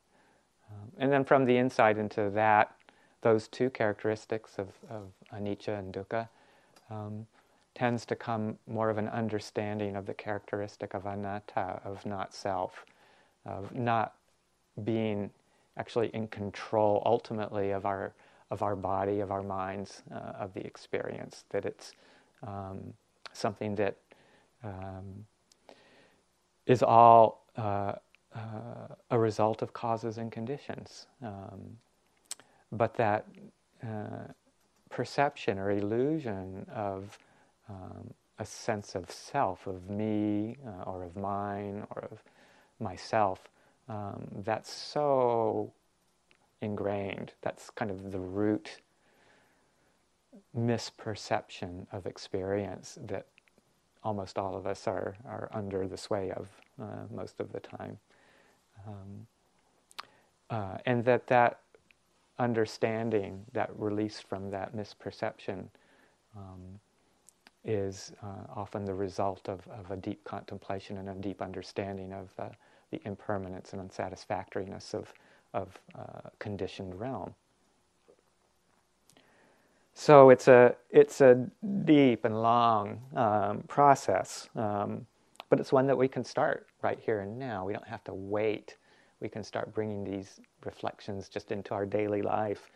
Um, 0.70 0.90
and 0.98 1.12
then 1.12 1.24
from 1.24 1.44
the 1.44 1.56
inside 1.56 1.98
into 1.98 2.28
that, 2.30 2.74
those 3.22 3.48
two 3.48 3.70
characteristics 3.70 4.58
of, 4.58 4.68
of 4.90 5.12
anicca 5.32 5.78
and 5.78 5.92
dukkha 5.92 6.28
um, 6.90 7.26
tends 7.74 8.04
to 8.06 8.16
come 8.16 8.58
more 8.66 8.90
of 8.90 8.98
an 8.98 9.08
understanding 9.08 9.96
of 9.96 10.06
the 10.06 10.14
characteristic 10.14 10.94
of 10.94 11.06
anatta, 11.06 11.80
of 11.84 12.04
not 12.04 12.34
self 12.34 12.84
of 13.46 13.74
not 13.74 14.14
being 14.84 15.30
actually 15.76 16.08
in 16.08 16.28
control 16.28 17.02
ultimately 17.06 17.70
of 17.70 17.86
our 17.86 18.12
of 18.50 18.62
our 18.62 18.76
body, 18.76 19.18
of 19.20 19.32
our 19.32 19.42
minds, 19.42 20.02
uh, 20.14 20.18
of 20.38 20.54
the 20.54 20.64
experience. 20.64 21.44
That 21.50 21.64
it's 21.64 21.92
um, 22.46 22.94
something 23.32 23.74
that 23.74 23.96
um, 24.62 25.26
is 26.66 26.82
all 26.82 27.44
uh, 27.56 27.94
uh, 28.34 28.94
a 29.10 29.18
result 29.18 29.62
of 29.62 29.72
causes 29.72 30.18
and 30.18 30.30
conditions, 30.30 31.06
um, 31.22 31.76
but 32.70 32.94
that 32.94 33.26
uh, 33.82 34.32
perception 34.90 35.58
or 35.58 35.70
illusion 35.70 36.66
of 36.72 37.18
um, 37.68 38.12
a 38.38 38.44
sense 38.44 38.94
of 38.94 39.10
self, 39.10 39.66
of 39.66 39.88
me, 39.90 40.56
uh, 40.66 40.90
or 40.90 41.02
of 41.02 41.16
mine, 41.16 41.86
or 41.90 42.08
of 42.10 42.22
myself, 42.80 43.40
um, 43.88 44.26
that's 44.44 44.72
so 44.72 45.72
ingrained. 46.60 47.32
That's 47.42 47.70
kind 47.70 47.90
of 47.90 48.12
the 48.12 48.18
root 48.18 48.80
misperception 50.56 51.86
of 51.92 52.06
experience 52.06 52.98
that 53.06 53.26
almost 54.02 54.38
all 54.38 54.54
of 54.56 54.66
us 54.66 54.86
are, 54.86 55.16
are 55.26 55.48
under 55.52 55.88
the 55.88 55.96
sway 55.96 56.30
of 56.30 56.48
uh, 56.80 57.04
most 57.14 57.40
of 57.40 57.52
the 57.52 57.60
time. 57.60 57.98
Um, 58.86 59.26
uh, 60.48 60.78
and 60.86 61.04
that 61.04 61.26
that 61.26 61.60
understanding, 62.38 63.44
that 63.52 63.70
release 63.76 64.20
from 64.20 64.50
that 64.50 64.76
misperception, 64.76 65.64
um, 66.36 66.78
is 67.64 68.12
uh, 68.22 68.52
often 68.54 68.84
the 68.84 68.94
result 68.94 69.48
of, 69.48 69.66
of 69.68 69.90
a 69.90 69.96
deep 69.96 70.22
contemplation 70.24 70.98
and 70.98 71.08
a 71.08 71.14
deep 71.14 71.42
understanding 71.42 72.12
of 72.12 72.28
uh, 72.38 72.48
the 72.90 73.00
impermanence 73.04 73.72
and 73.72 73.80
unsatisfactoriness 73.80 74.94
of, 74.94 75.12
of 75.54 75.78
uh, 75.98 76.30
conditioned 76.38 76.98
realm. 76.98 77.34
So 79.94 80.30
it's 80.30 80.46
a, 80.46 80.76
it's 80.90 81.20
a 81.20 81.46
deep 81.84 82.24
and 82.24 82.42
long 82.42 83.00
um, 83.14 83.64
process, 83.66 84.48
um, 84.54 85.06
but 85.48 85.58
it's 85.58 85.72
one 85.72 85.86
that 85.86 85.96
we 85.96 86.06
can 86.06 86.24
start 86.24 86.66
right 86.82 86.98
here 87.00 87.20
and 87.20 87.38
now. 87.38 87.64
We 87.64 87.72
don't 87.72 87.86
have 87.88 88.04
to 88.04 88.14
wait. 88.14 88.76
We 89.20 89.28
can 89.28 89.42
start 89.42 89.72
bringing 89.72 90.04
these 90.04 90.40
reflections 90.64 91.28
just 91.28 91.50
into 91.50 91.72
our 91.72 91.86
daily 91.86 92.20
life 92.20 92.70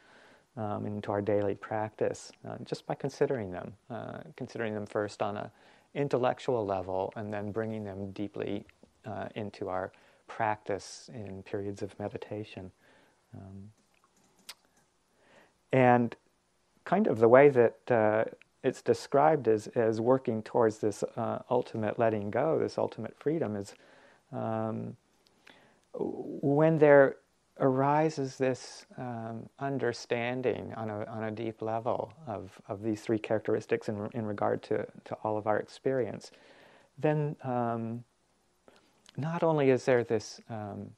um, 0.56 0.86
into 0.86 1.12
our 1.12 1.22
daily 1.22 1.54
practice 1.54 2.32
uh, 2.48 2.56
just 2.64 2.86
by 2.86 2.94
considering 2.94 3.50
them, 3.50 3.72
uh, 3.88 4.18
considering 4.36 4.74
them 4.74 4.86
first 4.86 5.22
on 5.22 5.36
a 5.36 5.50
intellectual 5.94 6.64
level 6.64 7.12
and 7.16 7.32
then 7.32 7.50
bringing 7.50 7.82
them 7.82 8.12
deeply 8.12 8.64
uh, 9.06 9.28
into 9.34 9.68
our 9.68 9.92
practice 10.26 11.10
in 11.12 11.42
periods 11.42 11.82
of 11.82 11.98
meditation. 11.98 12.70
Um, 13.34 13.70
and 15.72 16.16
kind 16.84 17.06
of 17.06 17.18
the 17.18 17.28
way 17.28 17.48
that 17.48 17.90
uh, 17.90 18.24
it's 18.62 18.82
described 18.82 19.48
as, 19.48 19.68
as 19.68 20.00
working 20.00 20.42
towards 20.42 20.78
this 20.78 21.02
uh, 21.16 21.38
ultimate 21.50 21.98
letting 21.98 22.30
go, 22.30 22.58
this 22.58 22.78
ultimate 22.78 23.16
freedom, 23.18 23.56
is 23.56 23.74
um, 24.32 24.96
when 25.94 26.78
there 26.78 27.16
arises 27.58 28.36
this 28.36 28.86
um, 28.96 29.48
understanding 29.58 30.72
on 30.76 30.88
a, 30.90 31.04
on 31.04 31.24
a 31.24 31.30
deep 31.30 31.60
level 31.62 32.12
of, 32.26 32.60
of 32.68 32.82
these 32.82 33.02
three 33.02 33.18
characteristics 33.18 33.88
in, 33.88 34.08
in 34.14 34.24
regard 34.24 34.62
to, 34.62 34.86
to 35.04 35.14
all 35.22 35.36
of 35.36 35.46
our 35.46 35.58
experience, 35.58 36.30
then 36.98 37.36
um, 37.44 38.02
not 39.20 39.42
only 39.42 39.70
is 39.70 39.84
there 39.84 40.04
this 40.04 40.40
um, 40.48 40.90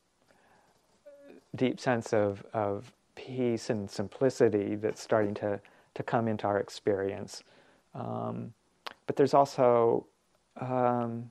deep 1.57 1.81
sense 1.81 2.13
of, 2.13 2.45
of 2.53 2.93
peace 3.15 3.71
and 3.71 3.91
simplicity 3.91 4.77
that's 4.77 5.03
starting 5.03 5.35
to, 5.35 5.61
to 5.95 6.03
come 6.03 6.29
into 6.29 6.47
our 6.47 6.59
experience, 6.59 7.43
um, 7.95 8.53
but 9.07 9.17
there's 9.17 9.35
also 9.35 10.07
um, 10.61 11.31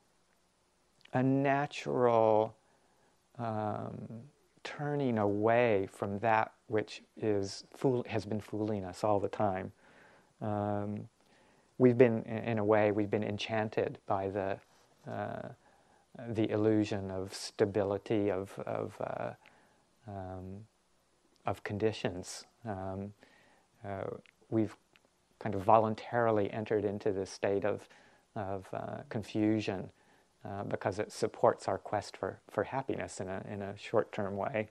a 1.14 1.24
natural 1.24 2.56
um, 3.40 3.98
turning 4.64 5.18
away 5.18 5.88
from 5.92 6.20
that 6.20 6.52
which 6.68 7.02
is 7.18 7.64
fool- 7.76 8.06
has 8.08 8.26
been 8.26 8.40
fooling 8.40 8.86
us 8.86 9.04
all 9.04 9.20
the 9.20 9.28
time. 9.28 9.72
Um, 10.42 11.08
we've 11.78 11.98
been, 11.98 12.24
in 12.24 12.60
a 12.60 12.64
way, 12.64 12.92
we've 12.92 13.10
been 13.10 13.24
enchanted 13.24 13.98
by 14.06 14.30
the 14.30 14.58
uh, 15.12 15.50
the 16.30 16.50
illusion 16.50 17.12
of 17.12 17.34
stability 17.34 18.32
of 18.32 18.58
of 18.66 18.96
uh, 19.02 19.32
um, 20.08 20.66
of 21.46 21.64
conditions. 21.64 22.46
Um, 22.66 23.14
uh, 23.86 24.04
we've 24.50 24.76
kind 25.40 25.56
of 25.56 25.62
voluntarily 25.62 26.52
entered 26.52 26.86
into 26.86 27.12
this 27.12 27.30
state 27.30 27.66
of 27.66 27.88
of 28.36 28.68
uh, 28.74 28.98
confusion 29.10 29.90
uh, 30.44 30.64
because 30.64 31.00
it 31.00 31.12
supports 31.12 31.68
our 31.68 31.78
quest 31.78 32.18
for, 32.18 32.40
for 32.50 32.64
happiness 32.64 33.20
in 33.20 33.28
a, 33.28 33.44
in 33.48 33.62
a 33.62 33.78
short 33.78 34.12
term 34.12 34.36
way. 34.36 34.70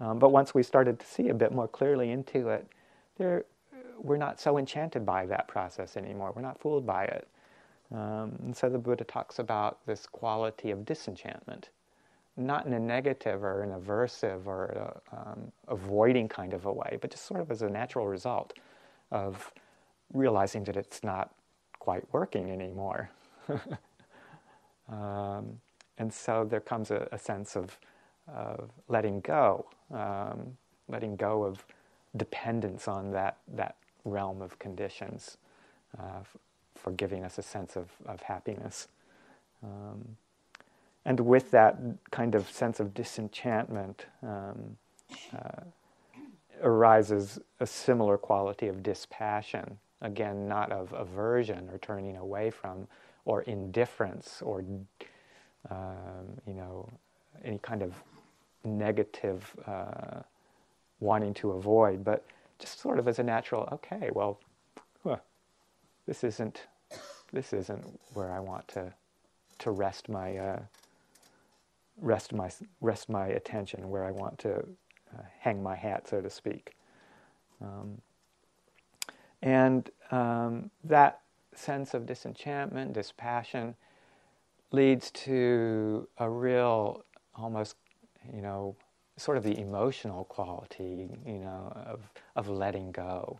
Um, 0.00 0.18
but 0.18 0.30
once 0.30 0.54
we 0.54 0.62
started 0.62 1.00
to 1.00 1.06
see 1.06 1.28
a 1.28 1.34
bit 1.34 1.52
more 1.52 1.68
clearly 1.68 2.10
into 2.10 2.48
it, 2.48 2.66
there, 3.18 3.44
we're 3.98 4.16
not 4.16 4.40
so 4.40 4.58
enchanted 4.58 5.04
by 5.04 5.26
that 5.26 5.48
process 5.48 5.96
anymore. 5.96 6.32
We're 6.34 6.42
not 6.42 6.60
fooled 6.60 6.86
by 6.86 7.04
it. 7.04 7.26
Um, 7.92 8.38
and 8.44 8.56
so 8.56 8.68
the 8.68 8.78
Buddha 8.78 9.04
talks 9.04 9.38
about 9.38 9.84
this 9.86 10.06
quality 10.06 10.70
of 10.70 10.84
disenchantment, 10.84 11.68
not 12.36 12.64
in 12.66 12.72
a 12.72 12.80
negative 12.80 13.44
or 13.44 13.62
an 13.62 13.70
aversive 13.70 14.46
or 14.46 14.64
a, 14.66 15.16
um, 15.16 15.52
avoiding 15.68 16.28
kind 16.28 16.54
of 16.54 16.64
a 16.64 16.72
way, 16.72 16.98
but 17.00 17.10
just 17.10 17.26
sort 17.26 17.40
of 17.40 17.50
as 17.50 17.62
a 17.62 17.68
natural 17.68 18.06
result 18.06 18.54
of 19.10 19.52
realizing 20.12 20.64
that 20.64 20.76
it's 20.76 21.04
not 21.04 21.34
quite 21.78 22.04
working 22.12 22.50
anymore. 22.50 23.10
Um, 24.88 25.60
and 25.98 26.12
so 26.12 26.44
there 26.48 26.60
comes 26.60 26.90
a, 26.90 27.08
a 27.12 27.18
sense 27.18 27.56
of, 27.56 27.78
of, 28.28 28.70
letting 28.88 29.20
go, 29.20 29.66
um, 29.92 30.56
letting 30.88 31.16
go 31.16 31.44
of 31.44 31.64
dependence 32.16 32.88
on 32.88 33.10
that, 33.12 33.38
that 33.54 33.76
realm 34.04 34.42
of 34.42 34.58
conditions 34.58 35.38
uh, 35.98 36.20
for 36.82 36.90
giving 36.92 37.24
us 37.24 37.38
a 37.38 37.42
sense 37.42 37.76
of, 37.76 37.88
of 38.06 38.22
happiness. 38.22 38.88
Um, 39.62 40.16
and 41.04 41.20
with 41.20 41.50
that 41.52 41.78
kind 42.10 42.34
of 42.34 42.48
sense 42.50 42.80
of 42.80 42.94
disenchantment 42.94 44.06
um, 44.22 44.76
uh, 45.34 45.62
arises 46.62 47.40
a 47.60 47.66
similar 47.66 48.16
quality 48.16 48.68
of 48.68 48.82
dispassion, 48.82 49.78
again, 50.00 50.48
not 50.48 50.70
of 50.72 50.92
aversion 50.92 51.68
or 51.70 51.78
turning 51.78 52.16
away 52.16 52.50
from 52.50 52.86
or 53.24 53.42
indifference 53.42 54.42
or 54.42 54.64
um, 55.70 56.26
you 56.46 56.54
know 56.54 56.88
any 57.44 57.58
kind 57.58 57.82
of 57.82 57.94
negative 58.64 59.54
uh, 59.66 60.20
wanting 61.00 61.34
to 61.34 61.52
avoid, 61.52 62.04
but 62.04 62.24
just 62.58 62.80
sort 62.80 62.98
of 62.98 63.08
as 63.08 63.18
a 63.18 63.22
natural. 63.22 63.68
Okay, 63.72 64.10
well, 64.12 64.38
huh, 65.02 65.16
this 66.06 66.22
isn't 66.22 66.66
this 67.32 67.52
isn't 67.52 68.00
where 68.14 68.30
I 68.30 68.40
want 68.40 68.68
to 68.68 68.92
to 69.58 69.70
rest 69.70 70.08
my 70.08 70.36
uh, 70.36 70.60
rest 72.00 72.32
my 72.32 72.50
rest 72.80 73.08
my 73.08 73.26
attention, 73.28 73.88
where 73.90 74.04
I 74.04 74.10
want 74.10 74.38
to 74.40 74.58
uh, 74.58 75.22
hang 75.38 75.62
my 75.62 75.76
hat, 75.76 76.08
so 76.08 76.20
to 76.20 76.30
speak. 76.30 76.74
Um, 77.60 78.00
and 79.42 79.90
um, 80.10 80.70
that 80.84 81.20
sense 81.54 81.94
of 81.94 82.06
disenchantment, 82.06 82.92
dispassion, 82.92 83.74
leads 84.70 85.10
to 85.10 86.08
a 86.18 86.28
real, 86.28 87.04
almost, 87.34 87.76
you 88.32 88.40
know, 88.40 88.74
sort 89.16 89.36
of 89.36 89.44
the 89.44 89.58
emotional 89.58 90.24
quality, 90.24 91.10
you 91.26 91.38
know, 91.38 91.72
of, 91.86 92.00
of 92.36 92.48
letting 92.48 92.90
go. 92.92 93.38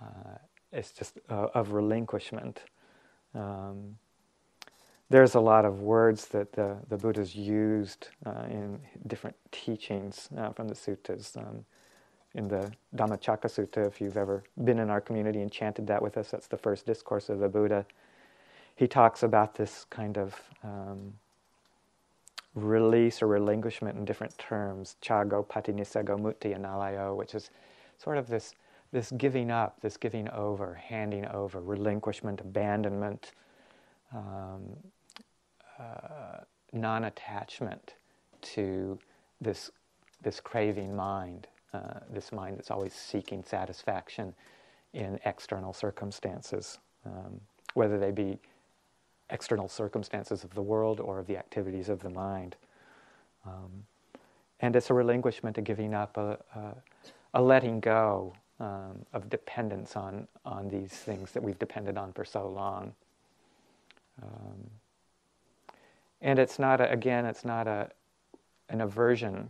Uh, 0.00 0.38
it's 0.72 0.92
just 0.92 1.18
uh, 1.28 1.48
of 1.54 1.72
relinquishment. 1.72 2.62
Um, 3.34 3.96
there's 5.10 5.34
a 5.34 5.40
lot 5.40 5.64
of 5.64 5.80
words 5.80 6.26
that 6.28 6.52
the, 6.52 6.76
the 6.88 6.96
Buddha's 6.96 7.34
used 7.34 8.08
uh, 8.26 8.44
in 8.50 8.78
different 9.06 9.36
teachings 9.52 10.28
uh, 10.36 10.50
from 10.50 10.68
the 10.68 10.74
suttas. 10.74 11.36
Um, 11.36 11.64
in 12.34 12.46
the 12.46 12.70
Dhammacakka 12.94 13.46
Sutta, 13.46 13.86
if 13.86 14.00
you've 14.00 14.16
ever 14.16 14.44
been 14.62 14.78
in 14.78 14.90
our 14.90 15.00
community 15.00 15.40
and 15.40 15.50
chanted 15.50 15.86
that 15.86 16.02
with 16.02 16.16
us, 16.16 16.30
that's 16.30 16.46
the 16.46 16.58
first 16.58 16.86
discourse 16.86 17.28
of 17.28 17.38
the 17.38 17.48
Buddha. 17.48 17.86
He 18.76 18.86
talks 18.86 19.22
about 19.22 19.54
this 19.54 19.86
kind 19.90 20.18
of 20.18 20.40
um, 20.62 21.14
release 22.54 23.22
or 23.22 23.26
relinquishment 23.26 23.96
in 23.98 24.04
different 24.04 24.36
terms, 24.38 24.96
cago, 25.00 25.42
patinissaggo, 25.42 26.18
mutti, 26.18 26.54
and 26.54 26.64
alayo, 26.64 27.16
which 27.16 27.34
is 27.34 27.50
sort 27.96 28.18
of 28.18 28.28
this, 28.28 28.54
this 28.92 29.12
giving 29.16 29.50
up, 29.50 29.80
this 29.80 29.96
giving 29.96 30.28
over, 30.30 30.74
handing 30.74 31.26
over, 31.26 31.60
relinquishment, 31.60 32.40
abandonment, 32.40 33.32
um, 34.14 34.62
uh, 35.78 36.40
non 36.72 37.04
attachment 37.04 37.94
to 38.40 38.98
this, 39.40 39.70
this 40.22 40.40
craving 40.40 40.94
mind 40.96 41.46
uh, 41.74 42.00
this 42.10 42.32
mind 42.32 42.56
that's 42.56 42.70
always 42.70 42.94
seeking 42.94 43.42
satisfaction 43.42 44.34
in 44.94 45.20
external 45.26 45.72
circumstances, 45.72 46.78
um, 47.04 47.40
whether 47.74 47.98
they 47.98 48.10
be 48.10 48.38
external 49.30 49.68
circumstances 49.68 50.44
of 50.44 50.54
the 50.54 50.62
world 50.62 50.98
or 50.98 51.18
of 51.18 51.26
the 51.26 51.36
activities 51.36 51.90
of 51.90 52.00
the 52.00 52.08
mind. 52.08 52.56
Um, 53.44 53.84
and 54.60 54.74
it's 54.74 54.88
a 54.88 54.94
relinquishment, 54.94 55.58
a 55.58 55.60
giving 55.60 55.92
up, 55.92 56.16
a, 56.16 56.38
a, 56.54 56.74
a 57.34 57.42
letting 57.42 57.80
go 57.80 58.34
um, 58.60 59.04
of 59.12 59.30
dependence 59.30 59.96
on, 59.96 60.28
on 60.44 60.68
these 60.68 60.92
things 60.92 61.32
that 61.32 61.42
we've 61.42 61.58
depended 61.58 61.96
on 61.96 62.12
for 62.12 62.24
so 62.24 62.48
long. 62.48 62.92
Um, 64.22 64.70
and 66.20 66.38
it's 66.38 66.58
not, 66.58 66.80
a, 66.80 66.90
again, 66.90 67.24
it's 67.24 67.44
not 67.44 67.68
a, 67.68 67.90
an 68.68 68.80
aversion 68.80 69.48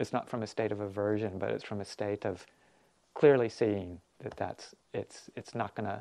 it's 0.00 0.14
not 0.14 0.28
from 0.28 0.42
a 0.42 0.46
state 0.46 0.72
of 0.72 0.80
aversion, 0.80 1.38
but 1.38 1.50
it's 1.50 1.62
from 1.62 1.82
a 1.82 1.84
state 1.84 2.24
of 2.24 2.46
clearly 3.14 3.50
seeing 3.50 4.00
that 4.22 4.34
that's 4.36 4.74
it's 4.94 5.28
it's 5.36 5.54
not 5.54 5.74
going 5.74 5.86
to 5.86 6.00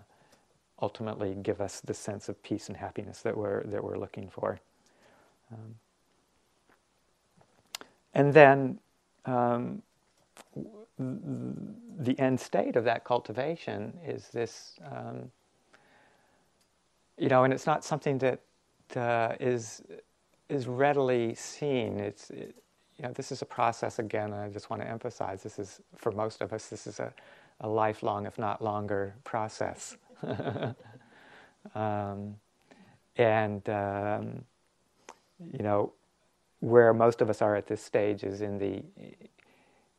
ultimately 0.81 1.35
give 1.43 1.59
us 1.59 1.81
the 1.81 1.93
sense 1.93 2.29
of 2.29 2.41
peace 2.41 2.69
and 2.69 2.77
happiness 2.77 3.21
that 3.21 3.35
we're 3.35 3.63
that 3.63 3.83
we're 3.83 3.97
looking 3.97 4.29
for. 4.29 4.57
Um, 5.51 5.75
and 8.13 8.33
then 8.33 8.79
um, 9.25 9.81
the 10.99 12.19
end 12.19 12.39
state 12.39 12.75
of 12.75 12.83
that 12.83 13.03
cultivation 13.03 13.97
is 14.05 14.27
this, 14.29 14.75
um, 14.91 15.31
you 17.17 17.29
know, 17.29 17.43
and 17.45 17.53
it's 17.53 17.65
not 17.65 17.85
something 17.85 18.17
that 18.19 18.41
uh, 18.95 19.35
is 19.39 19.81
is 20.49 20.67
readily 20.67 21.35
seen. 21.35 21.99
It's 21.99 22.29
it, 22.31 22.55
you 22.97 23.03
know, 23.03 23.13
this 23.13 23.31
is 23.31 23.41
a 23.41 23.45
process 23.45 23.99
again. 23.99 24.33
I 24.33 24.49
just 24.49 24.69
want 24.69 24.81
to 24.81 24.87
emphasize 24.87 25.41
this 25.41 25.57
is 25.57 25.79
for 25.95 26.11
most 26.11 26.41
of 26.41 26.51
us. 26.51 26.67
This 26.67 26.85
is 26.85 26.99
a, 26.99 27.13
a 27.61 27.67
lifelong, 27.67 28.25
if 28.25 28.37
not 28.37 28.61
longer, 28.61 29.15
process. 29.23 29.95
um, 31.75 32.35
and 33.15 33.69
um, 33.69 34.43
you 35.53 35.63
know, 35.63 35.93
where 36.59 36.93
most 36.93 37.21
of 37.21 37.29
us 37.29 37.41
are 37.41 37.55
at 37.55 37.67
this 37.67 37.81
stage 37.81 38.23
is 38.23 38.41
in 38.41 38.57
the 38.57 38.83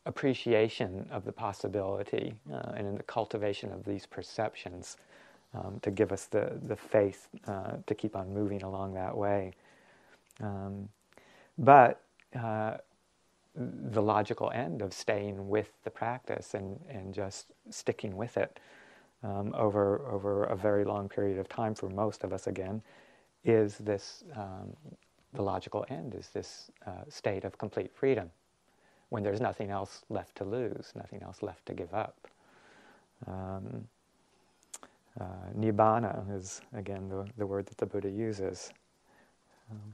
appreciation 0.06 1.06
of 1.10 1.24
the 1.24 1.32
possibility 1.32 2.35
uh, 2.52 2.72
and 2.77 2.86
in 2.86 2.97
the 2.97 3.02
cultivation 3.02 3.72
of 3.72 3.85
these 3.85 4.06
perceptions 4.06 4.97
um, 5.55 5.78
to 5.82 5.90
give 5.90 6.12
us 6.12 6.27
the, 6.27 6.59
the 6.62 6.77
faith 6.77 7.28
uh, 7.47 7.72
to 7.86 7.94
keep 7.94 8.16
on 8.16 8.32
moving 8.32 8.62
along 8.62 8.94
that 8.94 9.16
way. 9.16 9.52
Um, 10.40 10.89
but 11.59 12.02
uh, 12.39 12.78
the 13.55 14.01
logical 14.01 14.51
end 14.52 14.81
of 14.81 14.93
staying 14.93 15.48
with 15.48 15.70
the 15.85 15.90
practice 15.90 16.55
and, 16.55 16.78
and 16.89 17.12
just 17.12 17.47
sticking 17.68 18.16
with 18.16 18.36
it 18.36 18.59
um, 19.22 19.52
over, 19.56 20.01
over 20.10 20.44
a 20.44 20.56
very 20.56 20.85
long 20.85 21.09
period 21.09 21.39
of 21.39 21.48
time 21.48 21.74
for 21.74 21.90
most 21.90 22.24
of 22.24 22.32
us 22.32 22.47
again 22.47 22.81
is 23.44 23.78
this 23.78 24.24
um, 24.36 24.74
the 25.35 25.43
logical 25.43 25.85
end 25.90 26.14
is 26.14 26.28
this 26.28 26.70
uh, 26.86 27.05
state 27.09 27.44
of 27.44 27.59
complete 27.59 27.93
freedom 27.93 28.31
when 29.11 29.23
there's 29.23 29.41
nothing 29.41 29.70
else 29.70 30.03
left 30.09 30.37
to 30.37 30.45
lose, 30.45 30.93
nothing 30.95 31.23
else 31.23 31.43
left 31.43 31.66
to 31.66 31.74
give 31.74 31.93
up. 31.93 32.16
Um, 33.27 33.89
uh, 35.20 35.24
nibbana 35.59 36.24
is, 36.35 36.62
again, 36.73 37.09
the, 37.09 37.27
the 37.37 37.47
word 37.47 37.66
that 37.66 37.77
the 37.77 37.87
Buddha 37.87 38.09
uses. 38.09 38.73
Um, 39.70 39.93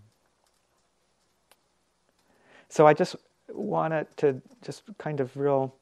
so 2.68 2.86
I 2.86 2.94
just 2.94 3.16
wanted 3.48 4.06
to 4.18 4.40
just 4.62 4.82
kind 4.98 5.20
of 5.20 5.36
real 5.36 5.74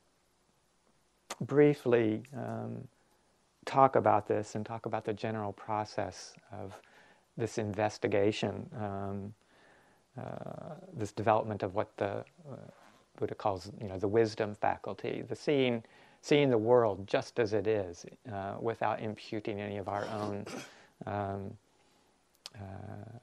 briefly 1.40 2.22
um, 2.36 2.86
talk 3.64 3.96
about 3.96 4.28
this 4.28 4.54
and 4.54 4.64
talk 4.64 4.86
about 4.86 5.04
the 5.04 5.12
general 5.12 5.52
process 5.52 6.34
of 6.52 6.78
this 7.36 7.58
investigation, 7.58 8.70
um, 8.78 9.34
uh, 10.16 10.74
this 10.96 11.10
development 11.10 11.64
of 11.64 11.74
what 11.74 11.96
the 11.96 12.24
uh, 12.50 12.56
Buddha 13.18 13.34
calls, 13.34 13.70
you 13.80 13.88
know, 13.88 13.98
the 13.98 14.08
wisdom 14.08 14.54
faculty, 14.54 15.22
the 15.28 15.36
seeing, 15.36 15.82
seeing 16.20 16.50
the 16.50 16.58
world 16.58 17.06
just 17.06 17.38
as 17.38 17.52
it 17.52 17.66
is, 17.66 18.04
uh, 18.32 18.54
without 18.60 19.00
imputing 19.00 19.60
any 19.60 19.76
of 19.76 19.88
our 19.88 20.06
own 20.08 20.44
um, 21.06 21.56
uh, 22.56 23.18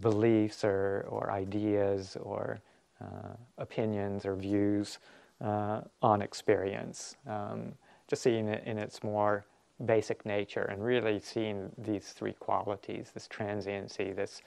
beliefs 0.00 0.64
or, 0.64 1.06
or 1.08 1.30
ideas 1.30 2.16
or 2.20 2.60
uh, 3.00 3.34
opinions 3.58 4.26
or 4.26 4.34
views 4.34 4.98
uh, 5.40 5.80
on 6.02 6.20
experience. 6.22 7.16
Um, 7.26 7.72
just 8.08 8.22
seeing 8.22 8.48
it 8.48 8.64
in 8.66 8.78
its 8.78 9.02
more 9.02 9.44
basic 9.84 10.26
nature 10.26 10.62
and 10.62 10.84
really 10.84 11.20
seeing 11.20 11.70
these 11.78 12.08
three 12.08 12.32
qualities 12.32 13.10
this 13.14 13.28
transiency, 13.28 14.12
this, 14.12 14.42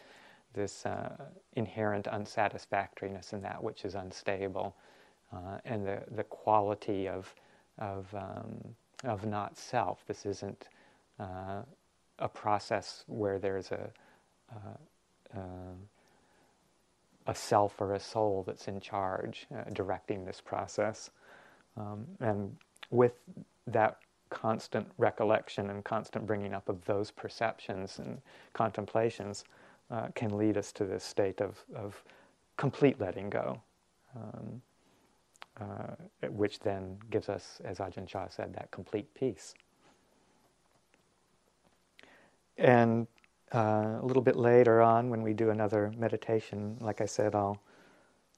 this 0.53 0.85
uh, 0.85 1.15
inherent 1.53 2.07
unsatisfactoriness 2.07 3.33
in 3.33 3.41
that 3.41 3.63
which 3.63 3.85
is 3.85 3.95
unstable, 3.95 4.75
uh, 5.33 5.57
and 5.65 5.85
the, 5.85 6.01
the 6.11 6.23
quality 6.23 7.07
of, 7.07 7.33
of, 7.77 8.13
um, 8.13 8.57
of 9.03 9.25
not 9.25 9.57
self. 9.57 10.03
This 10.07 10.25
isn't 10.25 10.67
uh, 11.19 11.61
a 12.19 12.27
process 12.27 13.03
where 13.07 13.39
there's 13.39 13.71
a, 13.71 13.89
uh, 14.53 15.37
a 17.27 17.35
self 17.35 17.79
or 17.79 17.93
a 17.93 17.99
soul 17.99 18.43
that's 18.45 18.67
in 18.67 18.79
charge, 18.79 19.47
uh, 19.55 19.63
directing 19.73 20.25
this 20.25 20.41
process. 20.41 21.09
Um, 21.77 22.05
and 22.19 22.55
with 22.89 23.13
that 23.67 23.99
constant 24.29 24.87
recollection 24.97 25.69
and 25.69 25.83
constant 25.83 26.25
bringing 26.25 26.53
up 26.53 26.67
of 26.69 26.83
those 26.85 27.11
perceptions 27.11 27.99
and 27.99 28.21
contemplations 28.53 29.43
uh, 29.91 30.07
can 30.15 30.37
lead 30.37 30.57
us 30.57 30.71
to 30.71 30.85
this 30.85 31.03
state 31.03 31.41
of, 31.41 31.63
of 31.75 32.01
complete 32.57 32.99
letting 32.99 33.29
go, 33.29 33.61
um, 34.15 34.61
uh, 35.59 36.27
which 36.29 36.59
then 36.59 36.97
gives 37.09 37.29
us, 37.29 37.59
as 37.63 37.79
Ajahn 37.79 38.07
Chah 38.07 38.27
said, 38.29 38.53
that 38.53 38.71
complete 38.71 39.13
peace. 39.13 39.53
And 42.57 43.07
uh, 43.53 43.97
a 44.01 44.05
little 44.05 44.21
bit 44.21 44.35
later 44.35 44.81
on, 44.81 45.09
when 45.09 45.21
we 45.21 45.33
do 45.33 45.49
another 45.49 45.91
meditation, 45.97 46.77
like 46.79 47.01
I 47.01 47.05
said, 47.05 47.35
I'll 47.35 47.59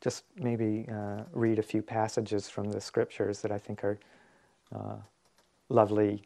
just 0.02 0.24
maybe 0.38 0.88
uh, 0.92 1.24
read 1.32 1.60
a 1.60 1.64
few 1.64 1.82
passages 1.82 2.50
from 2.50 2.72
the 2.72 2.82
scriptures 2.82 3.42
that 3.42 3.52
I 3.52 3.58
think 3.58 3.84
are 3.84 4.00
uh, 4.76 4.96
lovely, 5.70 6.24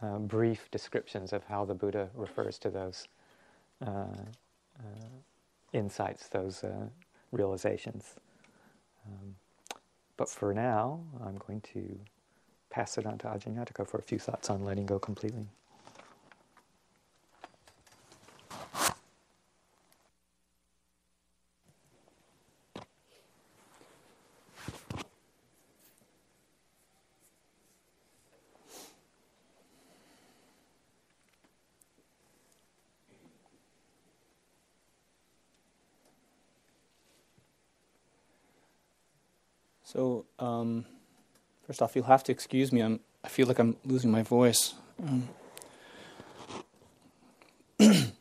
uh, 0.00 0.18
brief 0.18 0.70
descriptions 0.70 1.32
of 1.32 1.44
how 1.44 1.64
the 1.64 1.74
Buddha 1.74 2.08
refers 2.14 2.58
to 2.60 2.70
those 2.70 3.08
Uh, 3.84 3.90
uh, 4.80 5.08
insights, 5.72 6.28
those 6.28 6.64
uh, 6.64 6.88
realizations. 7.30 8.14
Um, 9.06 9.36
but 10.16 10.28
for 10.28 10.52
now, 10.52 11.00
I'm 11.24 11.36
going 11.46 11.60
to 11.74 12.00
pass 12.70 12.98
it 12.98 13.06
on 13.06 13.18
to 13.18 13.26
Ajahn 13.28 13.56
Yatiko 13.56 13.86
for 13.86 13.98
a 13.98 14.02
few 14.02 14.18
thoughts 14.18 14.50
on 14.50 14.64
letting 14.64 14.86
go 14.86 14.98
completely. 14.98 15.46
So, 39.88 40.26
um, 40.38 40.84
first 41.68 41.80
off, 41.82 41.94
you'll 41.94 42.06
have 42.06 42.24
to 42.24 42.32
excuse 42.32 42.72
me. 42.72 42.80
I'm, 42.80 42.98
I 43.22 43.28
feel 43.28 43.46
like 43.46 43.58
I'm 43.58 43.76
losing 43.84 44.10
my 44.10 44.22
voice. 44.22 44.72
Um, 45.06 45.28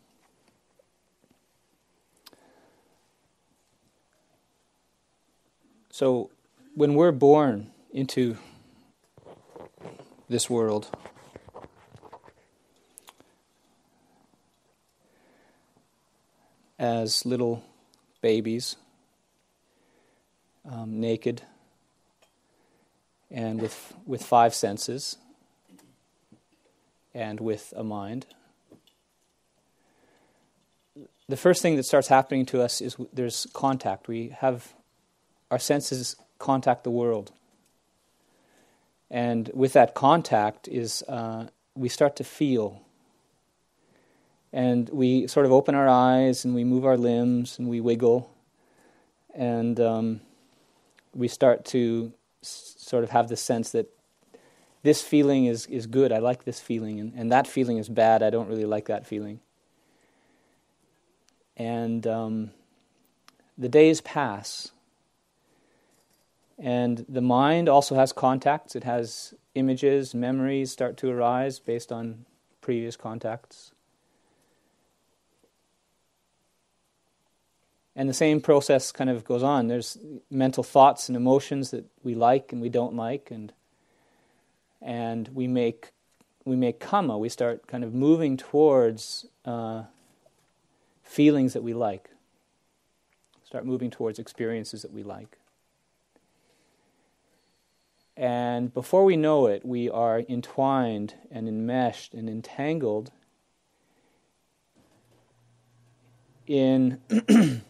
so, 5.89 6.29
when 6.75 6.93
we're 6.95 7.13
born 7.13 7.71
into 7.93 8.35
this 10.27 10.49
world, 10.49 10.89
as 16.77 17.25
little 17.25 17.63
babies, 18.21 18.75
um, 20.69 20.99
naked, 20.99 21.43
and 23.29 23.61
with, 23.61 23.93
with 24.05 24.23
five 24.23 24.53
senses 24.53 25.17
and 27.13 27.39
with 27.39 27.73
a 27.75 27.83
mind. 27.83 28.25
The 31.29 31.37
first 31.37 31.61
thing 31.61 31.75
that 31.75 31.83
starts 31.83 32.07
happening 32.07 32.45
to 32.47 32.61
us 32.61 32.79
is 32.79 32.95
there's 33.11 33.47
contact. 33.53 34.07
We 34.07 34.29
have 34.39 34.73
our 35.51 35.59
senses 35.59 36.15
contact 36.39 36.83
the 36.83 36.91
world. 36.91 37.31
And 39.09 39.49
with 39.53 39.73
that 39.73 39.93
contact 39.93 40.67
is 40.67 41.03
uh, 41.07 41.47
we 41.75 41.89
start 41.89 42.15
to 42.17 42.23
feel. 42.23 42.81
And 44.53 44.89
we 44.89 45.27
sort 45.27 45.45
of 45.45 45.51
open 45.51 45.75
our 45.75 45.87
eyes 45.87 46.45
and 46.45 46.55
we 46.55 46.63
move 46.63 46.85
our 46.85 46.97
limbs 46.97 47.59
and 47.59 47.67
we 47.67 47.81
wiggle. 47.81 48.31
And 49.33 49.79
um, 49.79 50.21
we 51.13 51.27
start 51.27 51.65
to 51.65 52.13
sort 52.47 53.03
of 53.03 53.11
have 53.11 53.27
the 53.27 53.37
sense 53.37 53.71
that 53.71 53.89
this 54.83 55.01
feeling 55.01 55.45
is, 55.45 55.65
is 55.67 55.87
good, 55.87 56.11
I 56.11 56.19
like 56.19 56.45
this 56.45 56.59
feeling, 56.59 56.99
and, 56.99 57.13
and 57.15 57.31
that 57.31 57.47
feeling 57.47 57.77
is 57.77 57.89
bad, 57.89 58.23
I 58.23 58.29
don't 58.29 58.47
really 58.47 58.65
like 58.65 58.85
that 58.85 59.05
feeling. 59.05 59.39
And 61.57 62.05
um, 62.05 62.51
the 63.57 63.69
days 63.69 64.01
pass, 64.01 64.71
and 66.59 67.05
the 67.07 67.21
mind 67.21 67.69
also 67.69 67.95
has 67.95 68.13
contacts. 68.13 68.75
It 68.75 68.83
has 68.83 69.33
images, 69.53 70.15
memories 70.15 70.71
start 70.71 70.97
to 70.97 71.09
arise 71.09 71.59
based 71.59 71.91
on 71.91 72.25
previous 72.61 72.95
contacts. 72.95 73.71
And 77.97 78.07
the 78.07 78.13
same 78.13 78.41
process 78.41 78.91
kind 78.91 79.09
of 79.09 79.25
goes 79.25 79.41
on. 79.41 79.67
There's 79.67 79.97
mental 80.29 80.63
thoughts 80.63 81.09
and 81.09 81.15
emotions 81.15 81.71
that 81.71 81.85
we 82.03 82.13
like 82.13 82.53
and 82.53 82.61
we 82.61 82.69
don't 82.69 82.95
like, 82.95 83.31
and 83.31 83.51
and 84.83 85.27
we 85.29 85.47
make 85.47 85.89
we 86.45 86.55
make 86.55 86.79
kamma. 86.79 87.19
We 87.19 87.27
start 87.27 87.65
kind 87.65 87.83
of 87.83 87.95
moving 87.95 88.37
towards 88.37 89.25
uh, 89.45 89.85
feelings 91.01 91.53
that 91.53 91.63
we 91.63 91.73
like. 91.73 92.11
Start 93.43 93.65
moving 93.65 93.89
towards 93.89 94.19
experiences 94.19 94.83
that 94.83 94.93
we 94.93 95.01
like. 95.01 95.39
And 98.15 98.71
before 98.73 99.05
we 99.05 99.17
know 99.17 99.47
it, 99.47 99.65
we 99.65 99.89
are 99.89 100.21
entwined 100.29 101.15
and 101.31 101.47
enmeshed 101.47 102.13
and 102.13 102.29
entangled 102.29 103.11
in 106.45 107.01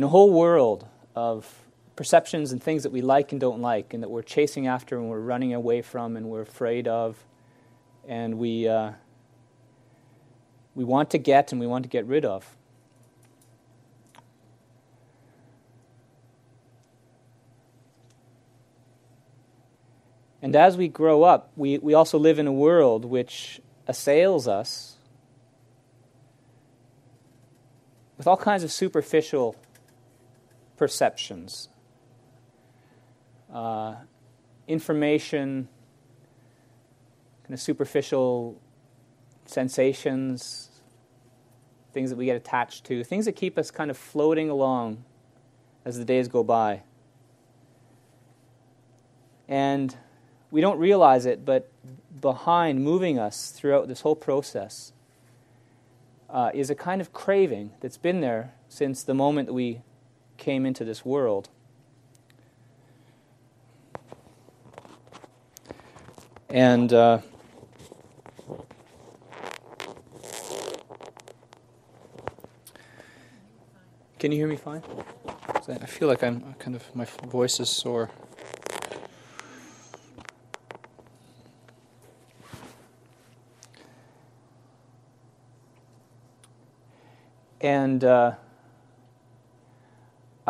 in 0.00 0.04
a 0.04 0.08
whole 0.08 0.30
world 0.30 0.86
of 1.14 1.46
perceptions 1.94 2.52
and 2.52 2.62
things 2.62 2.84
that 2.84 2.90
we 2.90 3.02
like 3.02 3.32
and 3.32 3.40
don't 3.40 3.60
like, 3.60 3.92
and 3.92 4.02
that 4.02 4.08
we're 4.08 4.22
chasing 4.22 4.66
after 4.66 4.96
and 4.96 5.10
we're 5.10 5.20
running 5.20 5.52
away 5.52 5.82
from 5.82 6.16
and 6.16 6.24
we're 6.24 6.40
afraid 6.40 6.88
of, 6.88 7.22
and 8.08 8.38
we, 8.38 8.66
uh, 8.66 8.92
we 10.74 10.84
want 10.84 11.10
to 11.10 11.18
get 11.18 11.52
and 11.52 11.60
we 11.60 11.66
want 11.66 11.82
to 11.82 11.90
get 11.90 12.06
rid 12.06 12.24
of. 12.24 12.56
And 20.40 20.56
as 20.56 20.78
we 20.78 20.88
grow 20.88 21.24
up, 21.24 21.50
we, 21.56 21.76
we 21.76 21.92
also 21.92 22.18
live 22.18 22.38
in 22.38 22.46
a 22.46 22.52
world 22.54 23.04
which 23.04 23.60
assails 23.86 24.48
us 24.48 24.96
with 28.16 28.26
all 28.26 28.38
kinds 28.38 28.64
of 28.64 28.72
superficial 28.72 29.56
perceptions, 30.80 31.68
uh, 33.52 33.96
information, 34.66 35.68
kind 37.42 37.52
of 37.52 37.60
superficial 37.60 38.58
sensations, 39.44 40.70
things 41.92 42.08
that 42.08 42.16
we 42.16 42.24
get 42.24 42.34
attached 42.34 42.84
to, 42.86 43.04
things 43.04 43.26
that 43.26 43.32
keep 43.32 43.58
us 43.58 43.70
kind 43.70 43.90
of 43.90 43.98
floating 43.98 44.48
along 44.48 45.04
as 45.84 45.98
the 45.98 46.04
days 46.06 46.28
go 46.28 46.42
by. 46.42 46.80
And 49.48 49.94
we 50.50 50.62
don't 50.62 50.78
realize 50.78 51.26
it, 51.26 51.44
but 51.44 51.70
behind 52.22 52.82
moving 52.82 53.18
us 53.18 53.50
throughout 53.50 53.86
this 53.86 54.00
whole 54.00 54.16
process 54.16 54.94
uh, 56.30 56.50
is 56.54 56.70
a 56.70 56.74
kind 56.74 57.02
of 57.02 57.12
craving 57.12 57.72
that's 57.80 57.98
been 57.98 58.22
there 58.22 58.54
since 58.70 59.02
the 59.02 59.12
moment 59.12 59.46
that 59.48 59.52
we 59.52 59.82
came 60.40 60.64
into 60.64 60.84
this 60.84 61.04
world. 61.04 61.50
And 66.48 66.92
uh, 66.92 67.18
can 74.18 74.32
you 74.32 74.38
hear 74.38 74.48
me 74.48 74.56
fine? 74.56 74.82
I 75.68 75.86
feel 75.86 76.08
like 76.08 76.24
I'm 76.24 76.54
kind 76.54 76.74
of 76.74 76.96
my 76.96 77.04
voice 77.04 77.60
is 77.60 77.68
sore. 77.68 78.10
And 87.60 88.02
uh, 88.02 88.32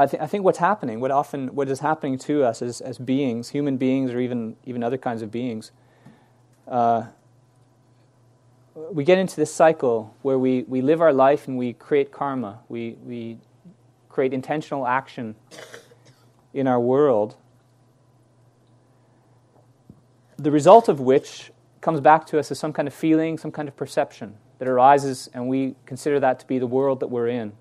I, 0.00 0.06
th- 0.06 0.22
I, 0.22 0.26
think 0.26 0.44
what's 0.44 0.58
happening, 0.58 1.00
what 1.00 1.10
often 1.10 1.54
what 1.54 1.68
is 1.68 1.80
happening 1.80 2.16
to 2.20 2.42
us 2.42 2.62
as, 2.62 2.80
as 2.80 2.96
beings, 2.96 3.50
human 3.50 3.76
beings, 3.76 4.10
or 4.12 4.20
even 4.20 4.56
even 4.64 4.82
other 4.82 4.96
kinds 4.96 5.20
of 5.20 5.30
beings, 5.30 5.72
uh, 6.66 7.04
we 8.74 9.04
get 9.04 9.18
into 9.18 9.36
this 9.36 9.52
cycle 9.52 10.14
where 10.22 10.38
we, 10.38 10.62
we 10.62 10.80
live 10.80 11.02
our 11.02 11.12
life 11.12 11.48
and 11.48 11.58
we 11.58 11.74
create 11.74 12.10
karma. 12.10 12.60
We 12.68 12.96
we 13.04 13.38
create 14.08 14.32
intentional 14.32 14.86
action 14.86 15.36
in 16.54 16.66
our 16.66 16.80
world. 16.80 17.36
The 20.38 20.50
result 20.50 20.88
of 20.88 20.98
which 20.98 21.52
comes 21.82 22.00
back 22.00 22.26
to 22.28 22.38
us 22.38 22.50
as 22.50 22.58
some 22.58 22.72
kind 22.72 22.88
of 22.88 22.94
feeling, 22.94 23.36
some 23.36 23.52
kind 23.52 23.68
of 23.68 23.76
perception 23.76 24.36
that 24.58 24.68
arises, 24.68 25.28
and 25.34 25.48
we 25.48 25.74
consider 25.84 26.20
that 26.20 26.40
to 26.40 26.46
be 26.46 26.58
the 26.58 26.66
world 26.66 27.00
that 27.00 27.08
we're 27.08 27.28
in. 27.28 27.52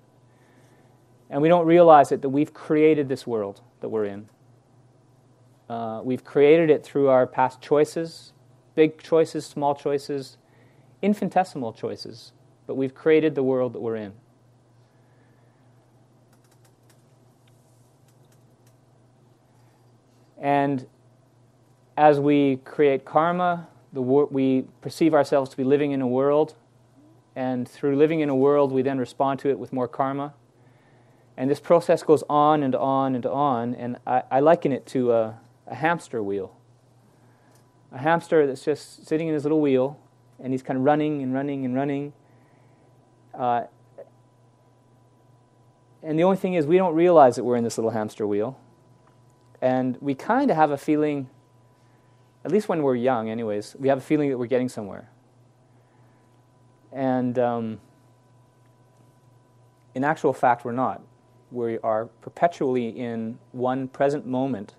And 1.30 1.40
we 1.40 1.48
don't 1.48 1.66
realize 1.66 2.10
it 2.10 2.22
that 2.22 2.28
we've 2.28 2.52
created 2.52 3.08
this 3.08 3.26
world 3.26 3.60
that 3.80 3.88
we're 3.88 4.04
in. 4.04 4.28
Uh, 5.68 6.00
we've 6.02 6.24
created 6.24 6.68
it 6.68 6.84
through 6.84 7.08
our 7.08 7.26
past 7.26 7.62
choices, 7.62 8.32
big 8.74 9.00
choices, 9.00 9.46
small 9.46 9.74
choices, 9.74 10.36
infinitesimal 11.00 11.72
choices, 11.72 12.32
but 12.66 12.74
we've 12.74 12.94
created 12.94 13.36
the 13.36 13.42
world 13.44 13.72
that 13.72 13.80
we're 13.80 13.94
in. 13.94 14.12
And 20.36 20.86
as 21.96 22.18
we 22.18 22.56
create 22.64 23.04
karma, 23.04 23.68
wor- 23.92 24.26
we 24.26 24.64
perceive 24.80 25.14
ourselves 25.14 25.50
to 25.50 25.56
be 25.56 25.64
living 25.64 25.92
in 25.92 26.00
a 26.00 26.08
world 26.08 26.54
and 27.36 27.68
through 27.68 27.96
living 27.96 28.20
in 28.20 28.28
a 28.28 28.34
world, 28.34 28.72
we 28.72 28.82
then 28.82 28.98
respond 28.98 29.38
to 29.40 29.50
it 29.50 29.58
with 29.58 29.72
more 29.72 29.86
karma. 29.86 30.34
And 31.40 31.50
this 31.50 31.58
process 31.58 32.02
goes 32.02 32.22
on 32.28 32.62
and 32.62 32.74
on 32.74 33.14
and 33.14 33.24
on, 33.24 33.74
and 33.74 33.96
I, 34.06 34.24
I 34.30 34.40
liken 34.40 34.72
it 34.72 34.84
to 34.88 35.12
a, 35.12 35.40
a, 35.66 35.74
hamster 35.74 36.22
wheel. 36.22 36.54
A 37.92 37.96
hamster 37.96 38.46
that's 38.46 38.62
just 38.62 39.06
sitting 39.06 39.26
in 39.26 39.32
his 39.32 39.44
little 39.44 39.62
wheel, 39.62 39.98
and 40.38 40.52
he's 40.52 40.62
kind 40.62 40.78
of 40.78 40.84
running 40.84 41.22
and 41.22 41.32
running 41.32 41.64
and 41.64 41.74
running. 41.74 42.12
Uh, 43.32 43.62
and 46.02 46.18
the 46.18 46.24
only 46.24 46.36
thing 46.36 46.52
is, 46.52 46.66
we 46.66 46.76
don't 46.76 46.94
realize 46.94 47.36
that 47.36 47.44
we're 47.44 47.56
in 47.56 47.64
this 47.64 47.78
little 47.78 47.92
hamster 47.92 48.26
wheel. 48.26 48.60
And 49.62 49.96
we 50.02 50.14
kind 50.14 50.50
of 50.50 50.58
have 50.58 50.70
a 50.70 50.76
feeling, 50.76 51.30
at 52.44 52.52
least 52.52 52.68
when 52.68 52.82
we're 52.82 52.96
young, 52.96 53.30
anyways, 53.30 53.76
we 53.78 53.88
have 53.88 53.96
a 53.96 54.02
feeling 54.02 54.28
that 54.28 54.36
we're 54.36 54.44
getting 54.44 54.68
somewhere. 54.68 55.08
And 56.92 57.38
um, 57.38 57.80
in 59.94 60.04
actual 60.04 60.34
fact, 60.34 60.66
we're 60.66 60.72
not. 60.72 61.00
We 61.50 61.78
are 61.78 62.06
perpetually 62.06 62.88
in 62.88 63.38
one 63.52 63.88
present 63.88 64.26
moment, 64.26 64.74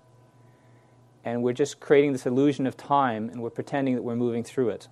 and 1.24 1.42
we're 1.42 1.52
just 1.52 1.80
creating 1.80 2.12
this 2.12 2.26
illusion 2.26 2.66
of 2.66 2.76
time, 2.76 3.28
and 3.28 3.42
we're 3.42 3.50
pretending 3.50 3.94
that 3.94 4.02
we're 4.02 4.16
moving 4.16 4.42
through 4.42 4.70
it. 4.70 4.88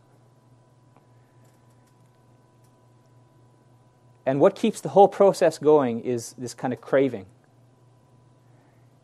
And 4.27 4.39
what 4.41 4.55
keeps 4.55 4.81
the 4.81 4.91
whole 4.91 5.09
process 5.09 5.59
going 5.59 6.01
is 6.01 6.35
this 6.39 6.55
kind 6.55 6.73
of 6.73 6.81
craving. 6.81 7.27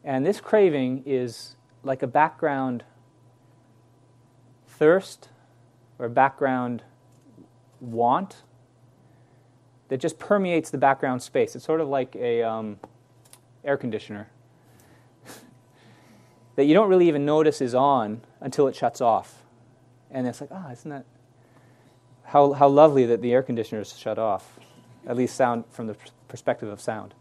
And 0.05 0.24
this 0.24 0.40
craving 0.40 1.03
is 1.05 1.57
like 1.82 2.03
a 2.03 2.07
background 2.07 2.85
thirst 4.69 5.31
or 5.98 6.09
background 6.09 6.82
want 7.81 8.43
that 9.88 9.98
just 9.98 10.18
permeates 10.18 10.70
the 10.70 10.78
background 10.78 11.22
space. 11.22 11.54
It's 11.54 11.64
sort 11.64 11.80
of 11.80 11.88
like 11.88 12.16
a 12.16 12.42
um, 12.42 12.78
air 13.64 13.76
conditioner 13.76 14.28
that 16.56 16.64
you 16.64 16.74
don't 16.74 16.88
really 16.88 17.08
even 17.08 17.24
notice 17.24 17.60
is 17.60 17.74
on 17.74 18.22
until 18.40 18.66
it 18.68 18.74
shuts 18.74 19.00
off. 19.00 19.42
And 20.10 20.26
it's 20.26 20.40
like, 20.40 20.50
ah, 20.52 20.66
oh, 20.68 20.72
isn't 20.72 20.90
that 20.90 21.04
how, 22.26 22.52
how 22.52 22.68
lovely 22.68 23.06
that 23.06 23.22
the 23.22 23.32
air 23.32 23.42
conditioner 23.42 23.80
is 23.80 23.96
shut 23.96 24.18
off, 24.18 24.58
at 25.06 25.16
least 25.16 25.36
sound 25.36 25.64
from 25.70 25.86
the 25.86 25.96
perspective 26.28 26.68
of 26.68 26.80
sound. 26.80 27.14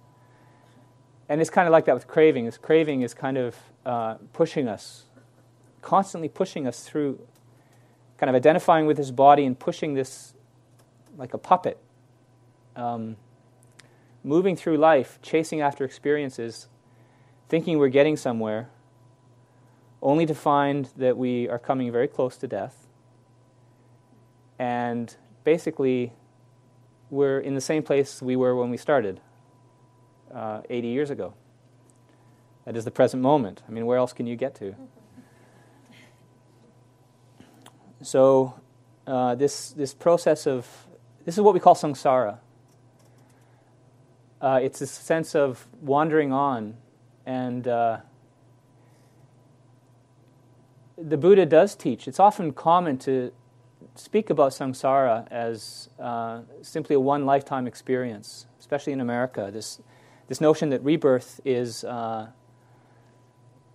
And 1.29 1.41
it's 1.41 1.49
kind 1.49 1.67
of 1.67 1.71
like 1.71 1.85
that 1.85 1.93
with 1.93 2.07
craving. 2.07 2.45
This 2.45 2.57
craving 2.57 3.01
is 3.01 3.13
kind 3.13 3.37
of 3.37 3.55
uh, 3.85 4.15
pushing 4.33 4.67
us, 4.67 5.05
constantly 5.81 6.27
pushing 6.27 6.67
us 6.67 6.83
through, 6.83 7.19
kind 8.17 8.29
of 8.29 8.35
identifying 8.35 8.87
with 8.87 8.97
this 8.97 9.11
body 9.11 9.45
and 9.45 9.57
pushing 9.57 9.93
this 9.93 10.33
like 11.17 11.33
a 11.33 11.37
puppet, 11.37 11.79
um, 12.75 13.17
moving 14.23 14.55
through 14.55 14.77
life, 14.77 15.19
chasing 15.21 15.61
after 15.61 15.83
experiences, 15.83 16.67
thinking 17.47 17.77
we're 17.77 17.89
getting 17.89 18.17
somewhere, 18.17 18.69
only 20.01 20.25
to 20.25 20.35
find 20.35 20.89
that 20.97 21.17
we 21.17 21.47
are 21.49 21.59
coming 21.59 21.91
very 21.91 22.07
close 22.07 22.37
to 22.37 22.47
death. 22.47 22.87
And 24.57 25.15
basically, 25.43 26.13
we're 27.09 27.39
in 27.39 27.55
the 27.55 27.61
same 27.61 27.83
place 27.83 28.21
we 28.21 28.35
were 28.35 28.55
when 28.55 28.69
we 28.69 28.77
started 28.77 29.19
uh, 30.33 30.61
80 30.69 30.87
years 30.87 31.09
ago. 31.09 31.33
That 32.65 32.75
is 32.75 32.83
the 32.83 32.91
present 32.91 33.21
moment. 33.21 33.61
I 33.67 33.71
mean, 33.71 33.85
where 33.85 33.97
else 33.97 34.11
can 34.11 34.25
you 34.25 34.35
get 34.35 34.55
to? 34.55 34.75
So, 38.01 38.59
uh, 39.07 39.35
this, 39.35 39.69
this 39.71 39.93
process 39.93 40.47
of 40.47 40.67
this 41.25 41.35
is 41.35 41.41
what 41.41 41.53
we 41.53 41.59
call 41.59 41.75
samsara. 41.75 42.37
Uh, 44.41 44.59
it's 44.61 44.81
a 44.81 44.87
sense 44.87 45.35
of 45.35 45.67
wandering 45.81 46.31
on. 46.31 46.75
And 47.25 47.67
uh, 47.67 47.99
the 50.97 51.17
Buddha 51.17 51.45
does 51.45 51.75
teach. 51.75 52.07
It's 52.07 52.19
often 52.19 52.53
common 52.53 52.97
to 52.99 53.31
speak 53.95 54.29
about 54.29 54.51
samsara 54.51 55.27
as 55.31 55.89
uh, 55.99 56.41
simply 56.61 56.95
a 56.95 56.99
one 56.99 57.25
lifetime 57.25 57.67
experience, 57.67 58.45
especially 58.59 58.93
in 58.93 59.01
America. 59.01 59.49
This, 59.51 59.81
this 60.27 60.41
notion 60.41 60.69
that 60.69 60.83
rebirth 60.83 61.39
is 61.45 61.83
uh, 61.83 62.27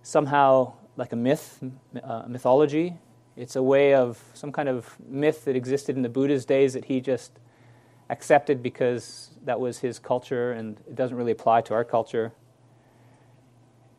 somehow 0.03 0.73
like 0.95 1.11
a 1.13 1.15
myth, 1.15 1.63
uh, 2.03 2.23
mythology, 2.27 2.97
it's 3.37 3.55
a 3.55 3.63
way 3.63 3.93
of 3.93 4.21
some 4.33 4.51
kind 4.51 4.67
of 4.67 4.97
myth 5.07 5.45
that 5.45 5.55
existed 5.55 5.95
in 5.95 6.01
the 6.01 6.09
Buddha's 6.09 6.45
days 6.45 6.73
that 6.73 6.85
he 6.85 6.99
just 6.99 7.31
accepted 8.11 8.61
because 8.61 9.31
that 9.45 9.59
was 9.59 9.79
his 9.79 9.97
culture 9.97 10.51
and 10.51 10.77
it 10.87 10.95
doesn't 10.95 11.17
really 11.17 11.31
apply 11.31 11.61
to 11.61 11.73
our 11.73 11.83
culture. 11.83 12.31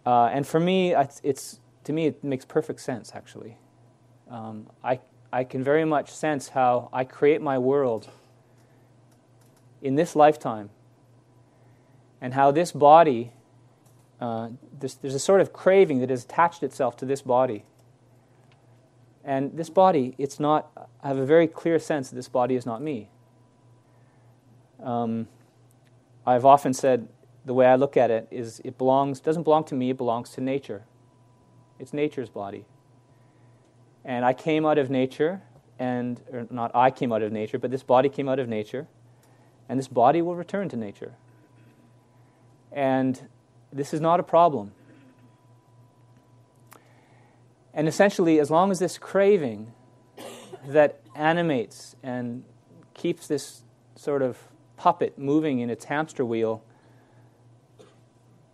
Uh, 0.07 0.27
and 0.27 0.47
for 0.47 0.61
me, 0.61 0.95
it's, 0.95 1.21
it's, 1.25 1.59
to 1.85 1.93
me 1.93 2.07
it 2.07 2.23
makes 2.23 2.45
perfect 2.45 2.81
sense 2.81 3.13
actually. 3.15 3.57
Um, 4.31 4.69
I 4.85 5.01
I 5.33 5.45
can 5.45 5.65
very 5.65 5.87
much 5.87 6.11
sense 6.11 6.51
how 6.51 6.91
I 6.93 7.05
create 7.05 7.41
my 7.41 7.57
world 7.57 8.11
in 9.81 9.95
this 9.95 10.15
lifetime 10.15 10.69
and 12.21 12.35
how 12.35 12.51
this 12.51 12.71
body, 12.71 13.33
uh, 14.21 14.51
this, 14.79 14.95
there's 14.95 15.15
a 15.15 15.19
sort 15.19 15.41
of 15.41 15.53
craving 15.53 16.01
that 16.01 16.11
has 16.11 16.25
attached 16.25 16.63
itself 16.63 16.99
to 16.99 17.07
this 17.07 17.23
body. 17.23 17.65
And 19.25 19.57
this 19.57 19.71
body, 19.71 20.15
it's 20.19 20.39
not, 20.39 20.71
I 21.03 21.09
have 21.09 21.17
a 21.17 21.25
very 21.25 21.47
clear 21.47 21.79
sense 21.79 22.11
that 22.11 22.17
this 22.17 22.29
body 22.29 22.55
is 22.55 22.67
not 22.67 22.83
me. 22.83 23.09
Um, 24.83 25.29
I've 26.27 26.45
often 26.45 26.75
said 26.75 27.09
the 27.45 27.55
way 27.55 27.67
I 27.67 27.77
look 27.77 27.97
at 27.97 28.11
it 28.11 28.29
is 28.31 28.61
it 28.65 28.79
belongs, 28.79 29.21
doesn't 29.21 29.43
belong 29.43 29.65
to 29.65 29.75
me, 29.75 29.91
it 29.91 29.97
belongs 29.97 30.31
to 30.31 30.41
nature. 30.41 30.85
It's 31.79 31.93
nature's 31.93 32.29
body. 32.29 32.65
And 34.05 34.25
I 34.25 34.33
came 34.33 34.67
out 34.67 34.79
of 34.79 34.91
nature, 34.91 35.43
and 35.79 36.21
not 36.51 36.71
I 36.75 36.91
came 36.91 37.13
out 37.13 37.23
of 37.23 37.33
nature, 37.33 37.59
but 37.59 37.71
this 37.71 37.83
body 37.83 38.09
came 38.09 38.29
out 38.29 38.39
of 38.39 38.49
nature, 38.49 38.87
and 39.69 39.79
this 39.79 39.89
body 39.89 40.23
will 40.23 40.37
return 40.37 40.69
to 40.71 40.77
nature. 40.77 41.15
And 42.71 43.29
this 43.73 43.95
is 43.95 44.01
not 44.01 44.21
a 44.21 44.23
problem. 44.23 44.73
And 47.75 47.89
essentially, 47.89 48.39
as 48.39 48.51
long 48.51 48.71
as 48.71 48.79
this 48.79 48.99
craving 48.99 49.73
that 50.67 51.01
animates 51.15 51.97
and 52.03 52.45
keeps 52.95 53.27
this 53.27 53.65
sort 53.97 54.23
of 54.23 54.39
puppet 54.83 55.17
moving 55.17 55.61
in 55.61 55.71
its 55.71 55.85
hamster 55.85 56.25
wheel 56.25 56.61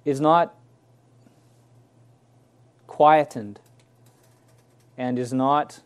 is 0.04 0.20
not 0.20 0.54
quietened 2.86 3.58
and 4.98 5.18
is 5.18 5.32
not 5.32 5.80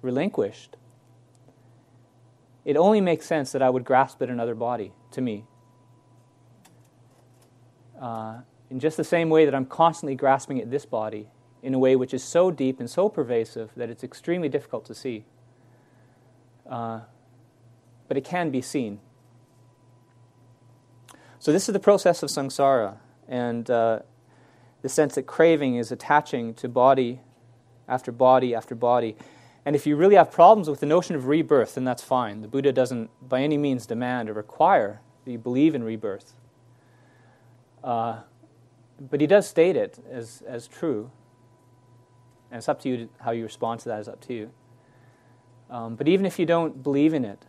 relinquished, 0.00 0.76
it 2.64 2.76
only 2.76 3.00
makes 3.00 3.24
sense 3.24 3.52
that 3.52 3.62
I 3.62 3.70
would 3.70 3.84
grasp 3.84 4.20
at 4.22 4.28
another 4.28 4.56
body 4.56 4.90
to 5.12 5.20
me. 5.20 5.44
Uh, 8.00 8.40
in 8.70 8.80
just 8.80 8.96
the 8.96 9.04
same 9.04 9.30
way 9.30 9.44
that 9.44 9.54
I'm 9.54 9.66
constantly 9.66 10.16
grasping 10.16 10.60
at 10.60 10.68
this 10.68 10.84
body 10.84 11.28
in 11.62 11.74
a 11.74 11.78
way 11.78 11.94
which 11.94 12.12
is 12.12 12.24
so 12.24 12.50
deep 12.50 12.80
and 12.80 12.90
so 12.90 13.08
pervasive 13.08 13.70
that 13.76 13.88
it's 13.88 14.02
extremely 14.02 14.48
difficult 14.48 14.84
to 14.86 14.96
see. 14.96 15.24
Uh, 16.68 17.02
but 18.08 18.16
it 18.16 18.24
can 18.24 18.50
be 18.50 18.60
seen. 18.60 18.98
So, 21.42 21.50
this 21.50 21.68
is 21.68 21.72
the 21.72 21.80
process 21.80 22.22
of 22.22 22.28
samsara, 22.28 22.98
and 23.26 23.68
uh, 23.68 23.98
the 24.82 24.88
sense 24.88 25.16
that 25.16 25.24
craving 25.24 25.74
is 25.74 25.90
attaching 25.90 26.54
to 26.54 26.68
body 26.68 27.20
after 27.88 28.12
body 28.12 28.54
after 28.54 28.76
body. 28.76 29.16
And 29.66 29.74
if 29.74 29.84
you 29.84 29.96
really 29.96 30.14
have 30.14 30.30
problems 30.30 30.70
with 30.70 30.78
the 30.78 30.86
notion 30.86 31.16
of 31.16 31.26
rebirth, 31.26 31.74
then 31.74 31.82
that's 31.82 32.04
fine. 32.04 32.42
The 32.42 32.46
Buddha 32.46 32.70
doesn't 32.70 33.10
by 33.28 33.42
any 33.42 33.58
means 33.58 33.86
demand 33.86 34.30
or 34.30 34.34
require 34.34 35.00
that 35.24 35.32
you 35.32 35.38
believe 35.38 35.74
in 35.74 35.82
rebirth. 35.82 36.32
Uh, 37.82 38.20
but 39.00 39.20
he 39.20 39.26
does 39.26 39.48
state 39.48 39.74
it 39.74 39.98
as, 40.08 40.44
as 40.46 40.68
true. 40.68 41.10
And 42.52 42.58
it's 42.58 42.68
up 42.68 42.80
to 42.82 42.88
you 42.88 42.96
to, 42.98 43.08
how 43.18 43.32
you 43.32 43.42
respond 43.42 43.80
to 43.80 43.88
that 43.88 43.98
is 43.98 44.06
up 44.06 44.20
to 44.28 44.32
you. 44.32 44.52
Um, 45.68 45.96
but 45.96 46.06
even 46.06 46.24
if 46.24 46.38
you 46.38 46.46
don't 46.46 46.84
believe 46.84 47.12
in 47.12 47.24
it, 47.24 47.44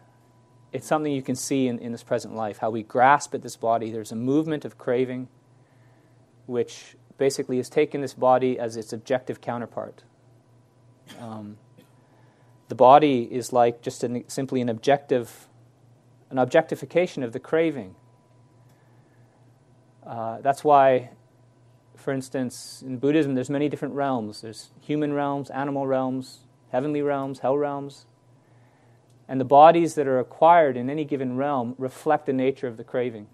it's 0.74 0.88
something 0.88 1.14
you 1.14 1.22
can 1.22 1.36
see 1.36 1.68
in, 1.68 1.78
in 1.80 1.92
this 1.92 2.04
present 2.04 2.36
life. 2.36 2.58
How 2.58 2.72
we 2.72 2.82
grasp 2.82 3.34
at 3.36 3.44
this 3.44 3.56
body. 3.56 3.92
There's 3.92 4.12
a 4.12 4.16
movement 4.16 4.66
of 4.66 4.78
craving, 4.78 5.28
which 6.48 6.96
basically 7.18 7.58
has 7.58 7.70
taken 7.70 8.02
this 8.02 8.16
body 8.16 8.58
as 8.60 8.76
its 8.76 8.92
objective 8.92 9.40
counterpart. 9.40 10.04
Um, 11.20 11.58
the 12.70 12.76
body 12.76 13.24
is 13.32 13.54
like 13.54 13.84
just 13.84 14.04
an, 14.04 14.24
simply 14.28 14.62
an 14.62 14.68
objective, 14.68 15.48
an 16.32 16.40
objectification 16.40 17.22
of 17.22 17.34
the 17.34 17.40
craving. 17.40 17.96
Uh, 20.06 20.42
that's 20.42 20.64
why, 20.64 21.12
for 21.96 22.12
instance, 22.12 22.84
in 22.86 22.98
Buddhism, 22.98 23.36
there's 23.36 23.50
many 23.50 23.70
different 23.70 23.94
realms. 23.94 24.42
There's 24.42 24.72
human 24.82 25.14
realms, 25.14 25.52
animal 25.52 25.86
realms, 25.86 26.40
heavenly 26.72 27.04
realms, 27.04 27.40
hell 27.40 27.58
realms. 27.58 28.08
And 29.34 29.42
the 29.42 29.46
bodies 29.46 29.96
that 29.96 30.08
are 30.08 30.20
acquired 30.20 30.78
in 30.78 30.92
any 30.92 31.06
given 31.06 31.38
realm 31.38 31.74
reflect 31.80 32.28
the 32.28 32.34
nature 32.34 32.68
of 32.68 32.78
the 32.78 32.84
craving. 32.84 33.26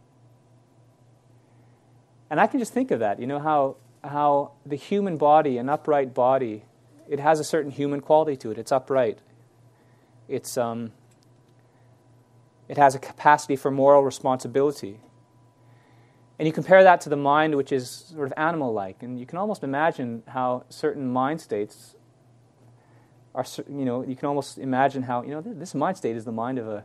And 2.29 2.39
I 2.39 2.47
can 2.47 2.57
just 2.57 2.71
think 2.71 2.89
of 2.91 3.01
that, 3.01 3.19
you 3.19 3.27
know, 3.27 3.39
how, 3.39 3.75
how 4.01 4.53
the 4.65 4.77
human 4.77 5.17
body, 5.17 5.57
an 5.57 5.67
upright 5.67 6.13
body, 6.13 6.63
it 7.09 7.19
has 7.19 7.41
a 7.41 7.43
certain 7.43 7.69
human 7.69 7.99
quality 7.99 8.37
to 8.37 8.49
it. 8.49 8.57
It's 8.57 8.71
upright. 8.71 9.19
It's, 10.29 10.57
um, 10.57 10.93
it 12.69 12.77
has 12.77 12.95
a 12.95 12.99
capacity 12.99 13.57
for 13.57 13.69
moral 13.69 14.01
responsibility. 14.01 15.01
And 16.39 16.47
you 16.47 16.53
compare 16.53 16.81
that 16.81 17.01
to 17.01 17.09
the 17.09 17.17
mind, 17.17 17.55
which 17.55 17.73
is 17.73 17.89
sort 17.89 18.25
of 18.25 18.33
animal 18.37 18.71
like. 18.71 19.03
And 19.03 19.19
you 19.19 19.25
can 19.25 19.37
almost 19.37 19.65
imagine 19.65 20.23
how 20.29 20.63
certain 20.69 21.11
mind 21.11 21.41
states 21.41 21.97
are, 23.35 23.45
you 23.67 23.85
know, 23.85 24.03
you 24.03 24.15
can 24.15 24.27
almost 24.27 24.57
imagine 24.57 25.03
how, 25.03 25.23
you 25.23 25.29
know, 25.31 25.41
this 25.41 25.75
mind 25.75 25.97
state 25.97 26.15
is 26.15 26.25
the 26.25 26.31
mind 26.31 26.57
of 26.57 26.67
a, 26.67 26.83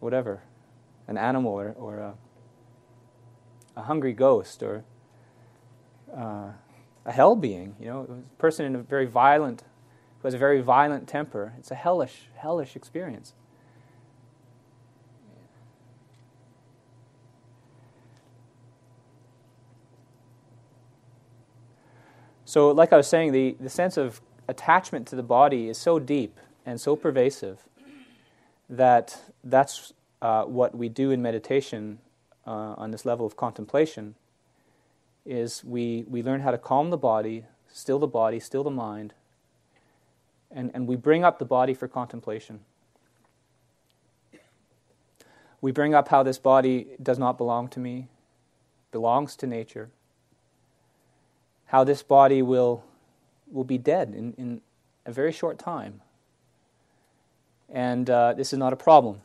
whatever, 0.00 0.42
an 1.06 1.18
animal 1.18 1.52
or, 1.52 1.74
or 1.78 1.98
a, 1.98 2.14
a 3.76 3.82
hungry 3.82 4.12
ghost 4.12 4.62
or. 4.62 4.84
Uh, 6.14 6.52
a 7.08 7.12
hell 7.12 7.34
being, 7.34 7.74
you 7.80 7.86
know, 7.86 8.06
a 8.10 8.36
person 8.36 8.66
in 8.66 8.76
a 8.76 8.78
very 8.78 9.06
violent, 9.06 9.62
who 10.20 10.26
has 10.26 10.34
a 10.34 10.38
very 10.38 10.60
violent 10.60 11.08
temper. 11.08 11.54
It's 11.58 11.70
a 11.70 11.74
hellish, 11.74 12.28
hellish 12.36 12.76
experience. 12.76 13.32
So, 22.48 22.70
like 22.70 22.94
I 22.94 22.96
was 22.96 23.06
saying, 23.06 23.32
the, 23.32 23.56
the 23.60 23.68
sense 23.68 23.98
of 23.98 24.22
attachment 24.48 25.06
to 25.08 25.16
the 25.16 25.22
body 25.22 25.68
is 25.68 25.76
so 25.76 25.98
deep 25.98 26.40
and 26.64 26.80
so 26.80 26.96
pervasive 26.96 27.58
that 28.70 29.20
that's 29.44 29.92
uh, 30.22 30.44
what 30.44 30.74
we 30.74 30.88
do 30.88 31.10
in 31.10 31.20
meditation 31.20 31.98
uh, 32.46 32.72
on 32.78 32.90
this 32.90 33.04
level 33.04 33.26
of 33.26 33.36
contemplation 33.36 34.14
is 35.26 35.62
we, 35.62 36.06
we 36.08 36.22
learn 36.22 36.40
how 36.40 36.50
to 36.50 36.56
calm 36.56 36.88
the 36.88 36.96
body, 36.96 37.44
still 37.70 37.98
the 37.98 38.06
body, 38.06 38.40
still 38.40 38.64
the 38.64 38.70
mind, 38.70 39.12
and, 40.50 40.70
and 40.72 40.88
we 40.88 40.96
bring 40.96 41.24
up 41.24 41.38
the 41.38 41.44
body 41.44 41.74
for 41.74 41.86
contemplation. 41.86 42.60
We 45.60 45.70
bring 45.70 45.92
up 45.92 46.08
how 46.08 46.22
this 46.22 46.38
body 46.38 46.86
does 47.02 47.18
not 47.18 47.36
belong 47.36 47.68
to 47.68 47.78
me, 47.78 48.08
belongs 48.90 49.36
to 49.36 49.46
nature, 49.46 49.90
how 51.68 51.84
this 51.84 52.02
body 52.02 52.42
will, 52.42 52.82
will 53.50 53.64
be 53.64 53.78
dead 53.78 54.14
in, 54.16 54.32
in 54.36 54.60
a 55.06 55.12
very 55.12 55.32
short 55.32 55.58
time. 55.58 56.00
And 57.68 58.08
uh, 58.08 58.32
this 58.32 58.52
is 58.52 58.58
not 58.58 58.72
a 58.72 58.76
problem. 58.76 59.20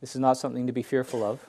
This 0.00 0.14
is 0.14 0.20
not 0.20 0.36
something 0.36 0.66
to 0.66 0.72
be 0.72 0.82
fearful 0.82 1.22
of. 1.22 1.48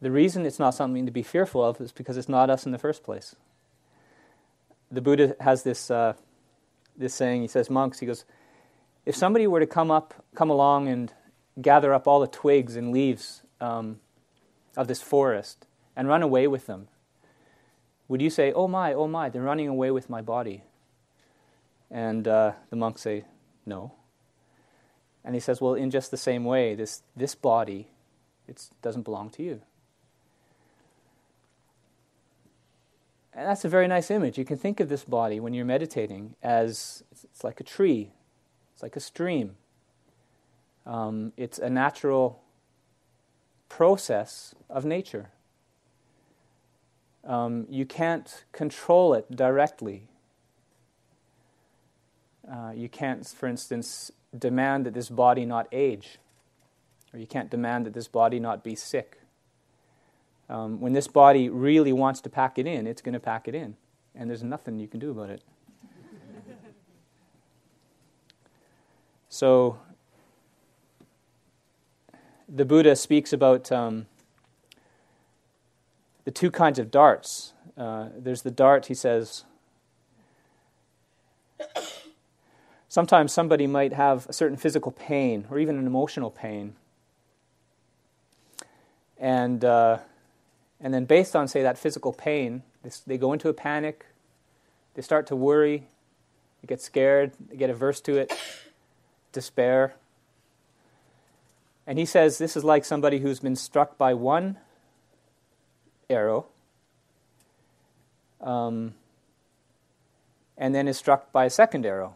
The 0.00 0.10
reason 0.10 0.46
it's 0.46 0.58
not 0.58 0.74
something 0.74 1.04
to 1.06 1.12
be 1.12 1.22
fearful 1.22 1.64
of 1.64 1.80
is 1.80 1.90
because 1.90 2.16
it's 2.16 2.28
not 2.28 2.48
us 2.48 2.66
in 2.66 2.72
the 2.72 2.78
first 2.78 3.02
place. 3.02 3.34
The 4.90 5.00
Buddha 5.00 5.34
has 5.40 5.64
this, 5.64 5.90
uh, 5.90 6.12
this 6.96 7.14
saying, 7.14 7.42
he 7.42 7.48
says, 7.48 7.68
monks, 7.68 7.98
he 7.98 8.06
goes, 8.06 8.24
if 9.04 9.16
somebody 9.16 9.46
were 9.46 9.60
to 9.60 9.66
come 9.66 9.90
up, 9.90 10.14
come 10.34 10.50
along 10.50 10.88
and 10.88 11.12
gather 11.60 11.92
up 11.92 12.06
all 12.06 12.20
the 12.20 12.26
twigs 12.28 12.76
and 12.76 12.92
leaves 12.92 13.42
um, 13.60 13.98
of 14.76 14.86
this 14.86 15.02
forest 15.02 15.66
and 15.96 16.06
run 16.06 16.22
away 16.22 16.46
with 16.46 16.66
them, 16.66 16.88
would 18.08 18.22
you 18.22 18.30
say, 18.30 18.52
oh 18.52 18.68
my, 18.68 18.92
oh 18.92 19.08
my, 19.08 19.28
they're 19.28 19.42
running 19.42 19.68
away 19.68 19.90
with 19.90 20.08
my 20.08 20.22
body? 20.22 20.62
And 21.90 22.26
uh, 22.26 22.52
the 22.70 22.76
monks 22.76 23.02
say, 23.02 23.24
no. 23.64 23.92
And 25.24 25.34
he 25.34 25.40
says, 25.40 25.60
well, 25.60 25.74
in 25.74 25.90
just 25.90 26.10
the 26.10 26.16
same 26.16 26.44
way, 26.44 26.74
this, 26.74 27.02
this 27.16 27.34
body 27.34 27.88
it 28.48 28.68
doesn't 28.82 29.02
belong 29.02 29.30
to 29.30 29.42
you. 29.42 29.60
And 33.32 33.46
that's 33.46 33.64
a 33.64 33.68
very 33.68 33.86
nice 33.86 34.10
image. 34.10 34.38
You 34.38 34.44
can 34.44 34.56
think 34.56 34.80
of 34.80 34.88
this 34.88 35.04
body 35.04 35.40
when 35.40 35.52
you're 35.52 35.66
meditating 35.66 36.36
as 36.42 37.04
it's 37.22 37.44
like 37.44 37.60
a 37.60 37.64
tree, 37.64 38.12
it's 38.72 38.82
like 38.82 38.96
a 38.96 39.00
stream. 39.00 39.56
Um, 40.86 41.32
it's 41.36 41.58
a 41.58 41.68
natural 41.68 42.40
process 43.68 44.54
of 44.70 44.84
nature. 44.84 45.30
Um, 47.26 47.66
you 47.68 47.84
can't 47.84 48.44
control 48.52 49.12
it 49.12 49.34
directly. 49.34 50.04
Uh, 52.48 52.70
you 52.72 52.88
can't, 52.88 53.26
for 53.26 53.48
instance, 53.48 54.12
demand 54.36 54.86
that 54.86 54.94
this 54.94 55.08
body 55.08 55.44
not 55.44 55.66
age, 55.72 56.18
or 57.12 57.18
you 57.18 57.26
can't 57.26 57.50
demand 57.50 57.86
that 57.86 57.94
this 57.94 58.06
body 58.06 58.38
not 58.38 58.62
be 58.62 58.76
sick. 58.76 59.18
Um, 60.48 60.80
when 60.80 60.92
this 60.92 61.08
body 61.08 61.48
really 61.48 61.92
wants 61.92 62.20
to 62.20 62.30
pack 62.30 62.58
it 62.58 62.66
in, 62.68 62.86
it's 62.86 63.02
going 63.02 63.14
to 63.14 63.20
pack 63.20 63.48
it 63.48 63.54
in, 63.56 63.76
and 64.14 64.30
there's 64.30 64.44
nothing 64.44 64.78
you 64.78 64.86
can 64.86 65.00
do 65.00 65.10
about 65.10 65.30
it. 65.30 65.42
so, 69.28 69.80
the 72.48 72.64
Buddha 72.64 72.94
speaks 72.94 73.32
about 73.32 73.72
um, 73.72 74.06
the 76.26 76.32
two 76.32 76.50
kinds 76.50 76.78
of 76.78 76.90
darts. 76.90 77.54
Uh, 77.78 78.08
there's 78.18 78.42
the 78.42 78.50
dart, 78.50 78.86
he 78.86 78.94
says, 78.94 79.44
sometimes 82.88 83.32
somebody 83.32 83.66
might 83.68 83.92
have 83.92 84.28
a 84.28 84.32
certain 84.32 84.56
physical 84.56 84.90
pain 84.90 85.46
or 85.50 85.58
even 85.60 85.78
an 85.78 85.86
emotional 85.86 86.30
pain. 86.30 86.74
And, 89.18 89.64
uh, 89.64 89.98
and 90.80 90.92
then, 90.92 91.04
based 91.04 91.36
on, 91.36 91.46
say, 91.46 91.62
that 91.62 91.78
physical 91.78 92.12
pain, 92.12 92.64
they, 92.82 92.90
they 93.06 93.18
go 93.18 93.32
into 93.32 93.48
a 93.48 93.54
panic, 93.54 94.04
they 94.94 95.02
start 95.02 95.28
to 95.28 95.36
worry, 95.36 95.86
they 96.60 96.66
get 96.66 96.82
scared, 96.82 97.32
they 97.48 97.56
get 97.56 97.70
averse 97.70 98.00
to 98.00 98.16
it, 98.16 98.32
despair. 99.30 99.94
And 101.86 102.00
he 102.00 102.04
says 102.04 102.38
this 102.38 102.56
is 102.56 102.64
like 102.64 102.84
somebody 102.84 103.20
who's 103.20 103.38
been 103.38 103.54
struck 103.54 103.96
by 103.96 104.12
one 104.12 104.56
arrow 106.08 106.46
um, 108.40 108.94
and 110.56 110.74
then 110.74 110.88
is 110.88 110.96
struck 110.96 111.32
by 111.32 111.44
a 111.44 111.50
second 111.50 111.84
arrow. 111.84 112.14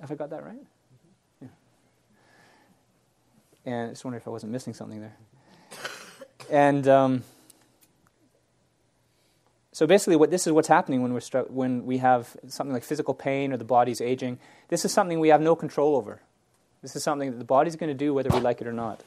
Have 0.00 0.10
I 0.10 0.14
got 0.14 0.30
that 0.30 0.44
right? 0.44 0.62
Yeah. 1.42 1.48
And 3.66 3.88
I 3.88 3.90
just 3.90 4.04
wonder 4.04 4.16
if 4.16 4.26
I 4.26 4.30
wasn't 4.30 4.52
missing 4.52 4.72
something 4.72 5.00
there. 5.00 5.16
And 6.50 6.88
um, 6.88 7.22
so 9.72 9.86
basically, 9.86 10.16
what 10.16 10.30
this 10.30 10.46
is 10.46 10.52
what's 10.52 10.68
happening 10.68 11.02
when 11.02 11.12
we're 11.12 11.20
struck, 11.20 11.46
when 11.48 11.86
we 11.86 11.98
have 11.98 12.36
something 12.48 12.72
like 12.72 12.82
physical 12.82 13.14
pain 13.14 13.52
or 13.52 13.56
the 13.56 13.64
body's 13.64 14.00
aging. 14.00 14.38
This 14.68 14.84
is 14.84 14.92
something 14.92 15.20
we 15.20 15.28
have 15.28 15.40
no 15.40 15.54
control 15.54 15.96
over. 15.96 16.22
This 16.82 16.96
is 16.96 17.02
something 17.02 17.30
that 17.30 17.38
the 17.38 17.44
body's 17.44 17.76
going 17.76 17.88
to 17.88 17.94
do 17.94 18.14
whether 18.14 18.30
we 18.30 18.40
like 18.40 18.60
it 18.60 18.66
or 18.66 18.72
not. 18.72 19.00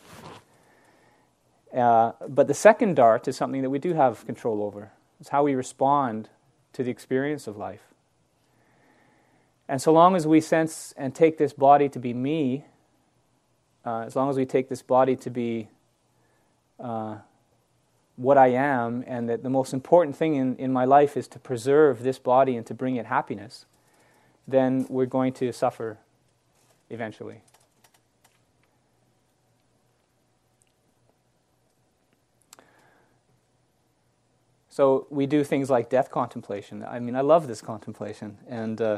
Uh, 1.73 2.11
but 2.29 2.47
the 2.47 2.53
second 2.53 2.95
dart 2.95 3.27
is 3.27 3.35
something 3.35 3.61
that 3.61 3.69
we 3.69 3.79
do 3.79 3.93
have 3.93 4.25
control 4.25 4.61
over. 4.61 4.91
It's 5.19 5.29
how 5.29 5.43
we 5.43 5.55
respond 5.55 6.29
to 6.73 6.83
the 6.83 6.91
experience 6.91 7.47
of 7.47 7.57
life. 7.57 7.81
And 9.67 9.81
so 9.81 9.91
long 9.91 10.15
as 10.15 10.27
we 10.27 10.41
sense 10.41 10.93
and 10.97 11.15
take 11.15 11.37
this 11.37 11.53
body 11.53 11.89
to 11.89 11.99
be 11.99 12.13
me, 12.13 12.65
uh, 13.85 14.01
as 14.01 14.15
long 14.15 14.29
as 14.29 14.37
we 14.37 14.45
take 14.45 14.69
this 14.69 14.81
body 14.81 15.15
to 15.15 15.29
be 15.29 15.69
uh, 16.79 17.17
what 18.17 18.37
I 18.37 18.47
am, 18.49 19.03
and 19.07 19.27
that 19.29 19.41
the 19.41 19.49
most 19.49 19.73
important 19.73 20.15
thing 20.15 20.35
in, 20.35 20.55
in 20.57 20.71
my 20.71 20.85
life 20.85 21.17
is 21.17 21.27
to 21.29 21.39
preserve 21.39 22.03
this 22.03 22.19
body 22.19 22.55
and 22.55 22.65
to 22.67 22.73
bring 22.73 22.97
it 22.97 23.07
happiness, 23.07 23.65
then 24.47 24.85
we're 24.89 25.07
going 25.07 25.33
to 25.33 25.51
suffer 25.51 25.97
eventually. 26.89 27.41
So 34.73 35.05
we 35.11 35.27
do 35.27 35.43
things 35.43 35.69
like 35.69 35.91
death 35.91 36.09
contemplation. 36.09 36.83
I 36.83 36.99
mean, 36.99 37.15
I 37.15 37.21
love 37.21 37.45
this 37.45 37.61
contemplation, 37.61 38.39
and 38.49 38.81
uh, 38.81 38.97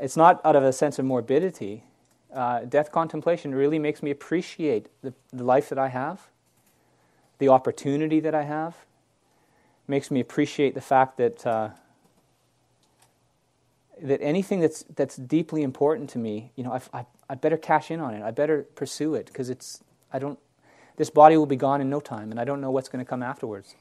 it's 0.00 0.16
not 0.16 0.40
out 0.44 0.54
of 0.54 0.62
a 0.62 0.72
sense 0.72 1.00
of 1.00 1.04
morbidity. 1.04 1.82
Uh, 2.32 2.60
death 2.60 2.92
contemplation 2.92 3.56
really 3.56 3.80
makes 3.80 4.04
me 4.04 4.12
appreciate 4.12 4.86
the, 5.02 5.14
the 5.32 5.42
life 5.42 5.68
that 5.70 5.80
I 5.80 5.88
have, 5.88 6.28
the 7.40 7.48
opportunity 7.48 8.20
that 8.20 8.36
I 8.36 8.44
have. 8.44 8.76
Makes 9.88 10.12
me 10.12 10.20
appreciate 10.20 10.74
the 10.74 10.80
fact 10.80 11.16
that 11.16 11.44
uh, 11.44 11.70
that 14.00 14.22
anything 14.22 14.60
that's 14.60 14.84
that's 14.94 15.16
deeply 15.16 15.64
important 15.64 16.08
to 16.10 16.18
me, 16.18 16.52
you 16.54 16.62
know, 16.62 16.72
I, 16.72 17.00
I, 17.00 17.06
I 17.30 17.34
better 17.34 17.56
cash 17.56 17.90
in 17.90 17.98
on 17.98 18.14
it. 18.14 18.22
I 18.22 18.30
better 18.30 18.62
pursue 18.76 19.16
it 19.16 19.26
because 19.26 19.50
it's 19.50 19.82
I 20.12 20.20
don't. 20.20 20.38
This 20.98 21.10
body 21.10 21.36
will 21.36 21.46
be 21.46 21.56
gone 21.56 21.80
in 21.80 21.90
no 21.90 21.98
time, 21.98 22.30
and 22.30 22.38
I 22.38 22.44
don't 22.44 22.60
know 22.60 22.70
what's 22.70 22.88
going 22.88 23.04
to 23.04 23.08
come 23.08 23.24
afterwards. 23.24 23.74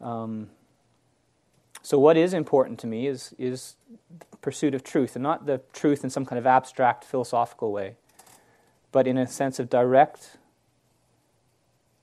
Um, 0.00 0.50
so, 1.82 1.98
what 1.98 2.16
is 2.16 2.34
important 2.34 2.78
to 2.80 2.86
me 2.86 3.06
is, 3.06 3.34
is 3.38 3.76
pursuit 4.40 4.74
of 4.74 4.82
truth, 4.82 5.16
and 5.16 5.22
not 5.22 5.46
the 5.46 5.60
truth 5.72 6.02
in 6.02 6.10
some 6.10 6.24
kind 6.24 6.38
of 6.38 6.46
abstract 6.46 7.04
philosophical 7.04 7.72
way, 7.72 7.94
but 8.92 9.06
in 9.06 9.16
a 9.16 9.26
sense 9.26 9.58
of 9.58 9.70
direct 9.70 10.36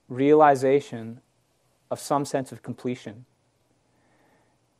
realization 0.08 1.20
of 1.90 2.00
some 2.00 2.24
sense 2.24 2.52
of 2.52 2.62
completion. 2.62 3.24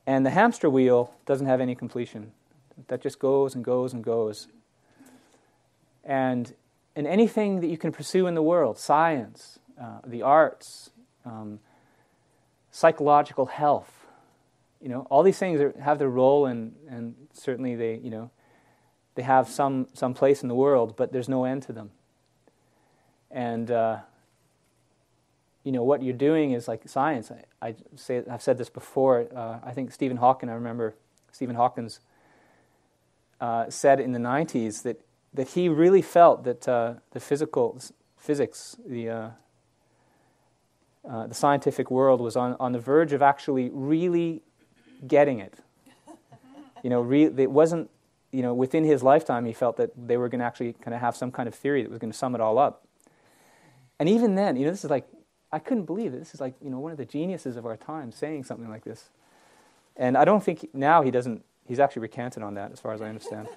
And 0.07 0.25
the 0.25 0.31
hamster 0.31 0.69
wheel 0.69 1.13
doesn't 1.25 1.47
have 1.47 1.61
any 1.61 1.75
completion. 1.75 2.31
That 2.87 3.01
just 3.01 3.19
goes 3.19 3.55
and 3.55 3.63
goes 3.63 3.93
and 3.93 4.03
goes. 4.03 4.47
And 6.03 6.53
in 6.95 7.07
anything 7.07 7.61
that 7.61 7.67
you 7.67 7.77
can 7.77 7.91
pursue 7.91 8.27
in 8.27 8.35
the 8.35 8.43
world, 8.43 8.77
science, 8.77 9.59
uh, 9.81 9.99
the 10.05 10.21
arts, 10.21 10.91
um, 11.25 11.59
psychological 12.75 13.45
health. 13.45 14.05
You 14.81 14.89
know, 14.89 15.07
all 15.09 15.23
these 15.23 15.37
things 15.39 15.61
are, 15.61 15.73
have 15.79 15.97
their 15.97 16.09
role, 16.09 16.45
and, 16.45 16.75
and 16.89 17.15
certainly 17.31 17.73
they, 17.73 17.95
you 17.95 18.09
know, 18.09 18.31
they 19.15 19.21
have 19.21 19.47
some, 19.47 19.87
some 19.93 20.13
place 20.13 20.43
in 20.43 20.49
the 20.49 20.55
world, 20.55 20.97
but 20.97 21.13
there's 21.13 21.29
no 21.29 21.45
end 21.45 21.63
to 21.63 21.71
them. 21.71 21.91
And, 23.31 23.71
uh, 23.71 23.99
you 25.63 25.71
know, 25.71 25.83
what 25.83 26.03
you're 26.03 26.13
doing 26.13 26.51
is 26.51 26.67
like 26.67 26.89
science. 26.89 27.31
I, 27.31 27.67
I 27.69 27.75
say, 27.95 28.23
I've 28.29 28.41
said 28.41 28.57
this 28.57 28.69
before. 28.69 29.27
Uh, 29.33 29.59
I 29.63 29.71
think 29.71 29.93
Stephen 29.93 30.17
Hawking, 30.17 30.49
I 30.49 30.53
remember 30.53 30.95
Stephen 31.31 31.55
Hawkins 31.55 32.01
uh, 33.39 33.69
said 33.69 34.01
in 34.01 34.11
the 34.11 34.19
90s 34.19 34.83
that, 34.83 34.99
that 35.33 35.47
he 35.47 35.69
really 35.69 36.01
felt 36.01 36.43
that 36.43 36.67
uh, 36.67 36.95
the 37.11 37.21
physical, 37.21 37.79
physics, 38.17 38.75
the, 38.85 39.31
uh, 41.09 41.27
the 41.27 41.33
scientific 41.33 41.91
world 41.91 42.19
was 42.19 42.35
on, 42.35 42.55
on 42.59 42.71
the 42.71 42.79
verge 42.79 43.13
of 43.13 43.21
actually 43.21 43.69
really 43.71 44.41
getting 45.07 45.39
it. 45.39 45.59
You 46.83 46.89
know, 46.89 47.01
re- 47.01 47.33
it 47.37 47.51
wasn't, 47.51 47.89
you 48.31 48.41
know, 48.41 48.53
within 48.53 48.83
his 48.83 49.01
lifetime, 49.03 49.45
he 49.45 49.53
felt 49.53 49.77
that 49.77 49.91
they 49.95 50.17
were 50.17 50.29
going 50.29 50.39
to 50.39 50.45
actually 50.45 50.73
kind 50.73 50.93
of 50.93 51.01
have 51.01 51.15
some 51.15 51.31
kind 51.31 51.47
of 51.47 51.55
theory 51.55 51.81
that 51.81 51.89
was 51.89 51.99
going 51.99 52.11
to 52.11 52.17
sum 52.17 52.35
it 52.35 52.41
all 52.41 52.57
up. 52.57 52.85
And 53.99 54.09
even 54.09 54.35
then, 54.35 54.55
you 54.55 54.65
know, 54.65 54.71
this 54.71 54.83
is 54.83 54.89
like, 54.89 55.07
I 55.51 55.59
couldn't 55.59 55.85
believe 55.85 56.13
it. 56.13 56.19
This 56.19 56.33
is 56.33 56.41
like, 56.41 56.53
you 56.61 56.69
know, 56.69 56.79
one 56.79 56.91
of 56.91 56.97
the 56.97 57.05
geniuses 57.05 57.55
of 57.55 57.65
our 57.65 57.77
time 57.77 58.11
saying 58.11 58.43
something 58.43 58.69
like 58.69 58.83
this. 58.83 59.09
And 59.95 60.17
I 60.17 60.25
don't 60.25 60.43
think 60.43 60.69
now 60.73 61.01
he 61.01 61.11
doesn't, 61.11 61.43
he's 61.65 61.79
actually 61.79 62.01
recanted 62.01 62.43
on 62.43 62.55
that, 62.55 62.71
as 62.71 62.79
far 62.79 62.93
as 62.93 63.01
I 63.01 63.07
understand. 63.07 63.47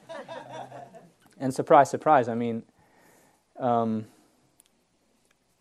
and 1.40 1.52
surprise, 1.52 1.90
surprise, 1.90 2.28
I 2.28 2.34
mean, 2.34 2.62
um, 3.58 4.06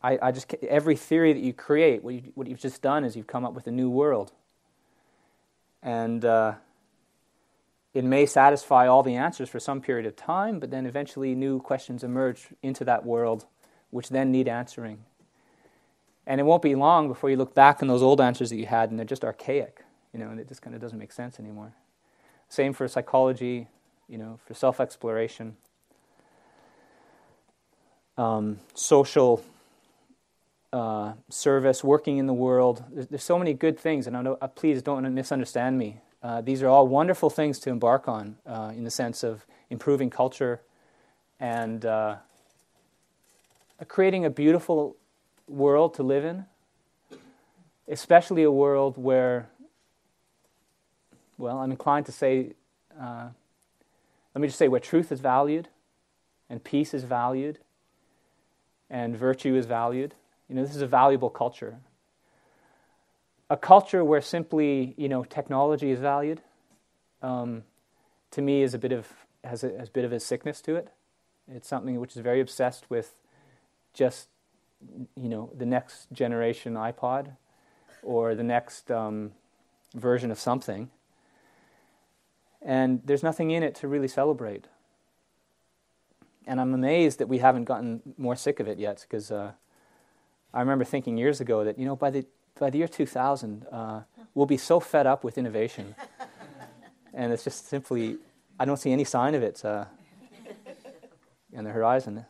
I, 0.08 0.18
I 0.22 0.32
just 0.32 0.54
every 0.70 0.96
theory 0.96 1.34
that 1.34 1.42
you 1.42 1.52
create, 1.52 2.02
what, 2.02 2.14
you, 2.14 2.32
what 2.36 2.48
you've 2.48 2.62
just 2.62 2.82
done 2.82 3.04
is 3.04 3.18
you've 3.18 3.28
come 3.28 3.44
up 3.44 3.54
with 3.54 3.68
a 3.68 3.72
new 3.72 3.90
world, 3.90 4.32
and 5.84 6.24
uh, 6.24 6.54
it 7.94 8.06
may 8.06 8.26
satisfy 8.26 8.88
all 8.88 9.04
the 9.04 9.16
answers 9.16 9.50
for 9.50 9.60
some 9.60 9.82
period 9.82 10.06
of 10.06 10.16
time, 10.16 10.60
but 10.60 10.72
then 10.72 10.86
eventually 10.86 11.36
new 11.36 11.60
questions 11.60 12.06
emerge 12.06 12.48
into 12.64 12.86
that 12.86 13.06
world, 13.06 13.48
which 13.90 14.08
then 14.08 14.32
need 14.32 14.48
answering. 14.48 15.00
And 16.26 16.40
it 16.40 16.46
won't 16.46 16.62
be 16.62 16.76
long 16.76 17.10
before 17.10 17.30
you 17.30 17.36
look 17.36 17.54
back 17.54 17.82
on 17.82 17.90
those 17.90 18.02
old 18.02 18.22
answers 18.22 18.50
that 18.52 18.58
you 18.58 18.66
had, 18.66 18.90
and 18.90 18.98
they're 18.98 19.06
just 19.06 19.26
archaic, 19.26 19.84
you 20.14 20.20
know, 20.22 20.30
and 20.30 20.40
it 20.40 20.48
just 20.48 20.62
kind 20.62 20.74
of 20.74 20.82
doesn't 20.82 20.98
make 20.98 21.12
sense 21.12 21.38
anymore. 21.38 21.74
Same 22.48 22.72
for 22.72 22.88
psychology, 22.88 23.68
you 24.08 24.18
know, 24.18 24.40
for 24.46 24.54
self 24.54 24.80
exploration, 24.80 25.58
um, 28.18 28.60
social 28.74 29.44
uh, 30.74 31.14
service, 31.30 31.84
working 31.84 32.18
in 32.18 32.28
the 32.28 32.34
world. 32.34 32.84
There's, 32.92 33.08
there's, 33.08 33.24
so 33.24 33.40
many 33.40 33.54
good 33.54 33.80
things, 33.80 34.08
and 34.08 34.18
I 34.18 34.22
uh, 34.22 34.48
please 34.48 34.82
don't 34.82 35.14
misunderstand 35.14 35.78
me. 35.78 36.02
Uh, 36.22 36.42
these 36.42 36.62
are 36.64 36.68
all 36.68 36.88
wonderful 36.88 37.30
things 37.30 37.60
to 37.60 37.70
embark 37.70 38.08
on 38.08 38.38
uh, 38.46 38.74
in 38.76 38.84
the 38.84 38.92
sense 38.92 39.24
of 39.24 39.46
improving 39.70 40.10
culture 40.10 40.62
and 41.40 41.86
uh, 41.86 42.16
creating 43.88 44.26
a 44.26 44.30
beautiful 44.30 44.98
world 45.48 45.94
to 45.94 46.04
live 46.04 46.26
in, 46.26 46.46
especially 47.88 48.44
a 48.44 48.52
world 48.52 48.98
where, 48.98 49.50
well, 51.38 51.60
I'm 51.60 51.72
inclined 51.72 52.06
to 52.08 52.12
say, 52.12 52.54
uh, 53.00 53.30
let 54.34 54.42
me 54.42 54.48
just 54.48 54.60
say, 54.60 54.68
where 54.68 54.80
truth 54.80 55.12
is 55.12 55.20
valued 55.20 55.70
and 56.50 56.64
peace 56.64 56.94
is 56.94 57.04
valued 57.04 57.60
and 58.90 59.16
virtue 59.16 59.56
is 59.56 59.66
valued. 59.66 60.16
You 60.50 60.56
know, 60.56 60.64
this 60.64 60.76
is 60.76 60.82
a 60.82 60.88
valuable 60.88 61.30
culture. 61.30 61.80
a 63.50 63.58
culture 63.58 64.04
where 64.04 64.22
simply 64.22 64.94
you 64.98 65.08
know 65.10 65.24
technology 65.24 65.92
is 65.92 66.00
valued, 66.00 66.42
um, 67.22 67.64
to 68.32 68.42
me 68.42 68.62
is 68.62 68.74
a 68.74 68.78
bit 68.78 68.92
of 68.92 69.08
has 69.44 69.64
a, 69.64 69.70
has 69.78 69.88
a 69.88 69.92
bit 69.92 70.06
of 70.06 70.12
a 70.12 70.20
sickness 70.20 70.62
to 70.62 70.76
it. 70.76 70.90
It's 71.48 71.68
something 71.68 72.00
which 72.00 72.16
is 72.16 72.22
very 72.22 72.42
obsessed 72.42 72.90
with 72.90 73.16
just 73.94 74.28
you 75.16 75.30
know 75.30 75.50
the 75.58 75.66
next 75.66 76.12
generation 76.12 76.74
iPod 76.74 77.36
or 78.04 78.36
the 78.36 78.44
next 78.44 78.92
um, 78.92 79.32
version 79.96 80.32
of 80.32 80.40
something, 80.40 80.90
and 82.62 83.02
there's 83.06 83.24
nothing 83.24 83.52
in 83.52 83.64
it 83.64 83.76
to 83.76 83.88
really 83.88 84.08
celebrate. 84.08 84.66
And 86.46 86.62
I'm 86.62 86.74
amazed 86.74 87.20
that 87.20 87.28
we 87.28 87.40
haven't 87.40 87.66
gotten 87.66 88.02
more 88.18 88.36
sick 88.36 88.62
of 88.62 88.70
it 88.70 88.80
yet, 88.80 89.06
because 89.08 89.32
uh, 89.32 89.52
I 90.58 90.62
remember 90.62 90.86
thinking 90.86 91.20
years 91.20 91.40
ago 91.40 91.64
that 91.64 91.78
you 91.78 91.86
know 91.86 91.96
by 91.96 92.10
the 92.10 92.26
by 92.60 92.72
the 92.72 92.80
year 92.80 92.88
2000 92.88 93.68
uh, 93.72 94.02
we'll 94.34 94.48
be 94.48 94.58
so 94.58 94.80
fed 94.80 95.06
up 95.06 95.24
with 95.24 95.38
innovation, 95.38 95.94
and 97.14 97.32
it's 97.32 97.44
just 97.44 97.68
simply 97.68 98.18
I 98.60 98.66
don't 98.66 98.78
see 98.78 98.92
any 98.92 99.04
sign 99.04 99.36
of 99.36 99.44
it 99.44 99.64
uh, 99.64 99.86
on 101.56 101.64
the 101.64 101.70
horizon. 101.70 102.26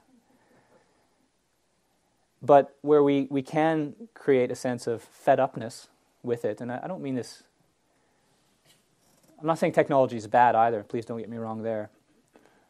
But 2.42 2.76
where 2.82 3.02
we, 3.02 3.28
we 3.32 3.42
can 3.42 3.96
create 4.14 4.52
a 4.52 4.56
sense 4.56 4.88
of 4.88 5.02
fed 5.02 5.40
upness 5.40 5.88
with 6.22 6.44
it, 6.44 6.60
and 6.60 6.70
I, 6.70 6.82
I 6.84 6.88
don't 6.88 7.02
mean 7.02 7.16
this, 7.16 7.44
I'm 9.40 9.48
not 9.48 9.58
saying 9.58 9.72
technology 9.72 10.18
is 10.18 10.28
bad 10.28 10.54
either, 10.54 10.84
please 10.84 11.06
don't 11.06 11.18
get 11.18 11.30
me 11.30 11.38
wrong 11.38 11.64
there, 11.64 11.90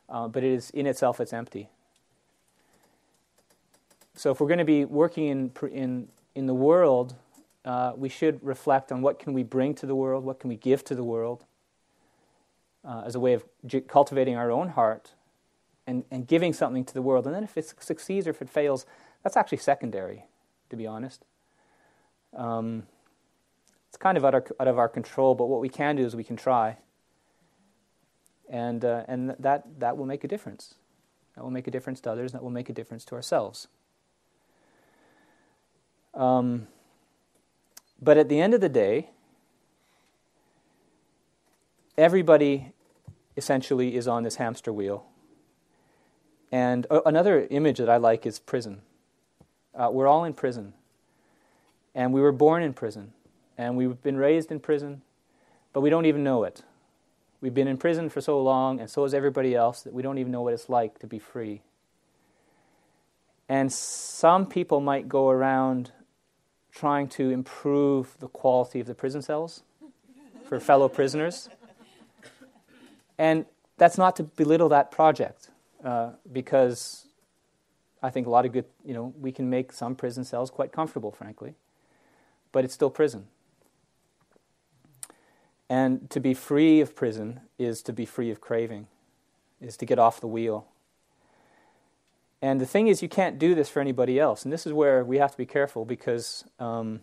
uh, 0.07 0.27
but 0.27 0.43
it 0.43 0.53
is 0.53 0.69
in 0.69 0.85
itself, 0.85 1.19
it's 1.19 1.33
empty. 1.33 1.67
So 4.17 4.31
if 4.31 4.41
we're 4.41 4.47
going 4.47 4.57
to 4.57 4.65
be 4.65 4.83
working 4.83 5.27
in, 5.27 5.51
in, 5.71 6.07
in 6.33 6.47
the 6.47 6.53
world, 6.53 7.13
uh, 7.63 7.93
we 7.95 8.09
should 8.09 8.43
reflect 8.43 8.91
on 8.91 9.03
what 9.03 9.19
can 9.19 9.31
we 9.31 9.43
bring 9.43 9.75
to 9.75 9.85
the 9.85 9.93
world, 9.93 10.25
what 10.25 10.39
can 10.39 10.49
we 10.49 10.55
give 10.55 10.83
to 10.85 10.95
the 10.95 11.03
world, 11.03 11.45
uh, 12.83 13.03
as 13.05 13.13
a 13.13 13.19
way 13.19 13.33
of 13.33 13.45
cultivating 13.87 14.35
our 14.35 14.49
own 14.49 14.69
heart 14.69 15.11
and, 15.85 16.03
and 16.09 16.25
giving 16.25 16.51
something 16.51 16.83
to 16.83 16.95
the 16.95 17.01
world. 17.03 17.27
And 17.27 17.35
then 17.35 17.43
if 17.43 17.55
it 17.59 17.71
succeeds 17.79 18.25
or 18.25 18.31
if 18.31 18.41
it 18.41 18.49
fails, 18.49 18.87
that's 19.21 19.37
actually 19.37 19.59
secondary, 19.59 20.25
to 20.71 20.75
be 20.75 20.87
honest. 20.87 21.23
Um, 22.35 22.87
it's 23.89 23.97
kind 23.97 24.17
of 24.17 24.25
out, 24.25 24.33
our, 24.33 24.45
out 24.59 24.67
of 24.67 24.79
our 24.79 24.89
control, 24.89 25.35
but 25.35 25.45
what 25.45 25.61
we 25.61 25.69
can 25.69 25.95
do 25.95 26.03
is 26.03 26.15
we 26.15 26.23
can 26.23 26.37
try. 26.37 26.77
And, 28.49 28.83
uh, 28.83 29.03
and 29.07 29.35
that, 29.37 29.79
that 29.79 29.95
will 29.95 30.07
make 30.07 30.23
a 30.23 30.27
difference. 30.27 30.73
That 31.35 31.43
will 31.43 31.51
make 31.51 31.67
a 31.67 31.71
difference 31.71 32.01
to 32.01 32.11
others, 32.11 32.31
and 32.31 32.39
that 32.39 32.43
will 32.43 32.49
make 32.49 32.67
a 32.67 32.73
difference 32.73 33.05
to 33.05 33.15
ourselves. 33.15 33.67
Um, 36.17 36.67
but 38.01 38.17
at 38.17 38.27
the 38.27 38.41
end 38.41 38.53
of 38.53 38.59
the 38.59 38.69
day, 38.69 39.11
everybody 41.97 42.73
essentially 43.37 43.95
is 43.95 44.07
on 44.07 44.23
this 44.23 44.35
hamster 44.35 44.73
wheel. 44.73 45.05
And 46.51 46.87
another 47.05 47.47
image 47.51 47.77
that 47.77 47.89
I 47.89 47.97
like 47.97 48.25
is 48.25 48.39
prison. 48.39 48.81
Uh, 49.75 49.89
we're 49.91 50.07
all 50.07 50.23
in 50.23 50.33
prison. 50.33 50.73
And 51.93 52.13
we 52.13 52.21
were 52.21 52.31
born 52.31 52.63
in 52.63 52.73
prison. 52.73 53.13
And 53.57 53.77
we've 53.77 54.01
been 54.01 54.17
raised 54.17 54.51
in 54.51 54.59
prison, 54.59 55.01
but 55.73 55.81
we 55.81 55.89
don't 55.89 56.05
even 56.05 56.23
know 56.23 56.43
it. 56.43 56.63
We've 57.41 57.53
been 57.53 57.67
in 57.67 57.77
prison 57.77 58.09
for 58.09 58.21
so 58.21 58.41
long, 58.41 58.79
and 58.79 58.89
so 58.89 59.03
is 59.03 59.13
everybody 59.13 59.53
else, 59.53 59.81
that 59.81 59.93
we 59.93 60.01
don't 60.01 60.17
even 60.17 60.31
know 60.31 60.41
what 60.41 60.53
it's 60.53 60.69
like 60.69 60.97
to 60.99 61.07
be 61.07 61.19
free. 61.19 61.61
And 63.49 63.71
some 63.71 64.47
people 64.47 64.79
might 64.79 65.07
go 65.07 65.29
around 65.29 65.91
trying 66.77 67.07
to 67.07 67.31
improve 67.31 68.15
the 68.19 68.27
quality 68.27 68.79
of 68.79 68.85
the 68.85 68.93
prison 68.93 69.21
cells 69.21 69.63
for 70.47 70.59
fellow 70.59 70.87
prisoners. 70.87 71.49
And 73.17 73.45
that's 73.77 73.97
not 73.97 74.15
to 74.17 74.23
belittle 74.23 74.69
that 74.69 74.91
project, 74.91 75.49
uh, 75.83 76.11
because 76.31 77.07
I 78.03 78.11
think 78.11 78.27
a 78.27 78.29
lot 78.29 78.45
of 78.45 78.51
good, 78.51 78.65
you 78.85 78.93
know, 78.93 79.11
we 79.19 79.31
can 79.31 79.49
make 79.49 79.71
some 79.71 79.95
prison 79.95 80.23
cells 80.23 80.51
quite 80.51 80.71
comfortable, 80.71 81.11
frankly, 81.11 81.55
but 82.51 82.63
it's 82.63 82.75
still 82.75 82.91
prison. 82.91 83.25
And 85.67 86.09
to 86.11 86.19
be 86.19 86.35
free 86.35 86.79
of 86.79 86.95
prison 86.95 87.41
is 87.57 87.81
to 87.83 87.91
be 87.91 88.05
free 88.05 88.29
of 88.29 88.39
craving, 88.39 88.87
is 89.59 89.77
to 89.77 89.85
get 89.85 89.97
off 89.97 90.21
the 90.21 90.27
wheel. 90.27 90.67
And 92.41 92.61
the 92.61 92.65
thing 92.65 92.87
is, 92.87 93.01
you 93.01 93.09
can't 93.09 93.39
do 93.39 93.55
this 93.55 93.69
for 93.69 93.79
anybody 93.79 94.19
else. 94.19 94.43
And 94.43 94.53
this 94.53 94.67
is 94.67 94.73
where 94.73 95.03
we 95.03 95.17
have 95.17 95.31
to 95.31 95.37
be 95.37 95.45
careful 95.45 95.85
because 95.85 96.43
um, 96.59 97.01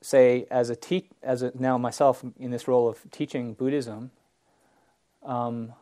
say 0.00 0.46
as 0.50 0.68
a 0.68 0.76
te- 0.76 1.08
as 1.22 1.42
a, 1.42 1.52
now 1.58 1.78
myself 1.78 2.24
in 2.38 2.50
this 2.50 2.66
role 2.66 2.88
of 2.88 2.98
teaching 3.10 3.54
Buddhism, 3.54 4.10
um, 5.22 5.72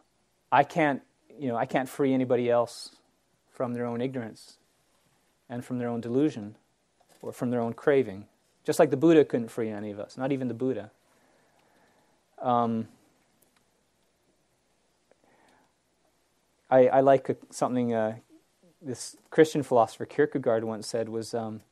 I 0.52 0.62
can't 0.62 1.02
you 1.38 1.48
know 1.48 1.56
I 1.56 1.64
can't 1.64 1.88
free 1.88 2.12
anybody 2.12 2.50
else 2.50 2.96
from 3.50 3.72
their 3.72 3.86
own 3.86 4.00
ignorance 4.00 4.58
and 5.48 5.64
from 5.64 5.78
their 5.78 5.88
own 5.88 6.00
delusion 6.00 6.56
or 7.22 7.32
from 7.32 7.50
their 7.50 7.60
own 7.60 7.72
craving. 7.72 8.26
Just 8.64 8.78
like 8.78 8.90
the 8.90 8.96
Buddha 8.96 9.24
couldn't 9.24 9.48
free 9.48 9.70
any 9.70 9.90
of 9.90 9.98
us, 9.98 10.18
not 10.18 10.32
even 10.32 10.48
the 10.48 10.54
Buddha. 10.54 10.90
Um, 12.40 12.88
I, 16.70 16.86
I, 16.86 17.00
like 17.00 17.28
a, 17.28 17.36
something 17.50 17.92
uh, 17.92 18.16
this 18.80 19.16
Christian 19.30 19.62
philosopher 19.62 20.06
Kierkegaard 20.06 20.64
once 20.64 20.86
said 20.86 21.08
was 21.08 21.34
um, 21.34 21.62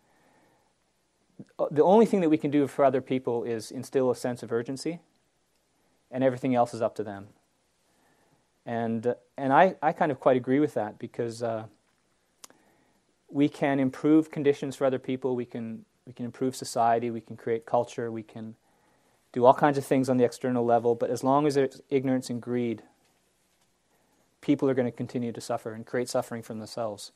the 1.71 1.85
only 1.85 2.05
thing 2.05 2.21
that 2.21 2.29
we 2.29 2.39
can 2.39 2.51
do 2.51 2.67
for 2.67 2.85
other 2.85 3.01
people 3.01 3.45
is 3.45 3.71
instill 3.71 4.11
a 4.11 4.17
sense 4.17 4.43
of 4.43 4.51
urgency, 4.51 5.01
and 6.11 6.25
everything 6.25 6.55
else 6.55 6.75
is 6.75 6.83
up 6.83 6.95
to 6.97 7.05
them. 7.05 7.29
And, 8.67 9.15
and 9.37 9.53
I, 9.53 9.77
I 9.81 9.93
kind 9.93 10.13
of 10.13 10.21
quite 10.21 10.37
agree 10.37 10.61
with 10.61 10.75
that 10.75 10.99
because 10.99 11.43
uh, 11.43 11.65
we 13.31 13.49
can 13.49 13.79
improve 13.79 14.31
conditions 14.31 14.77
for 14.77 14.85
other 14.85 14.99
people, 14.99 15.37
we 15.37 15.47
can, 15.47 15.85
we 16.07 16.13
can 16.13 16.25
improve 16.25 16.55
society, 16.57 17.11
we 17.11 17.21
can 17.21 17.37
create 17.37 17.65
culture, 17.65 18.11
we 18.11 18.23
can 18.23 18.57
do 19.33 19.45
all 19.45 19.55
kinds 19.55 19.79
of 19.79 19.85
things 19.85 20.09
on 20.09 20.17
the 20.17 20.25
external 20.25 20.65
level, 20.65 20.95
but 20.95 21.09
as 21.09 21.23
long 21.23 21.47
as 21.47 21.55
there's 21.55 21.81
ignorance 21.89 22.29
and 22.29 22.43
greed, 22.43 22.83
people 24.49 24.71
are 24.71 24.73
going 24.73 24.91
to 24.91 24.97
continue 24.97 25.31
to 25.31 25.43
suffer 25.43 25.75
and 25.75 25.85
create 25.85 26.09
suffering 26.09 26.43
for 26.43 26.55
themselves. 26.55 27.13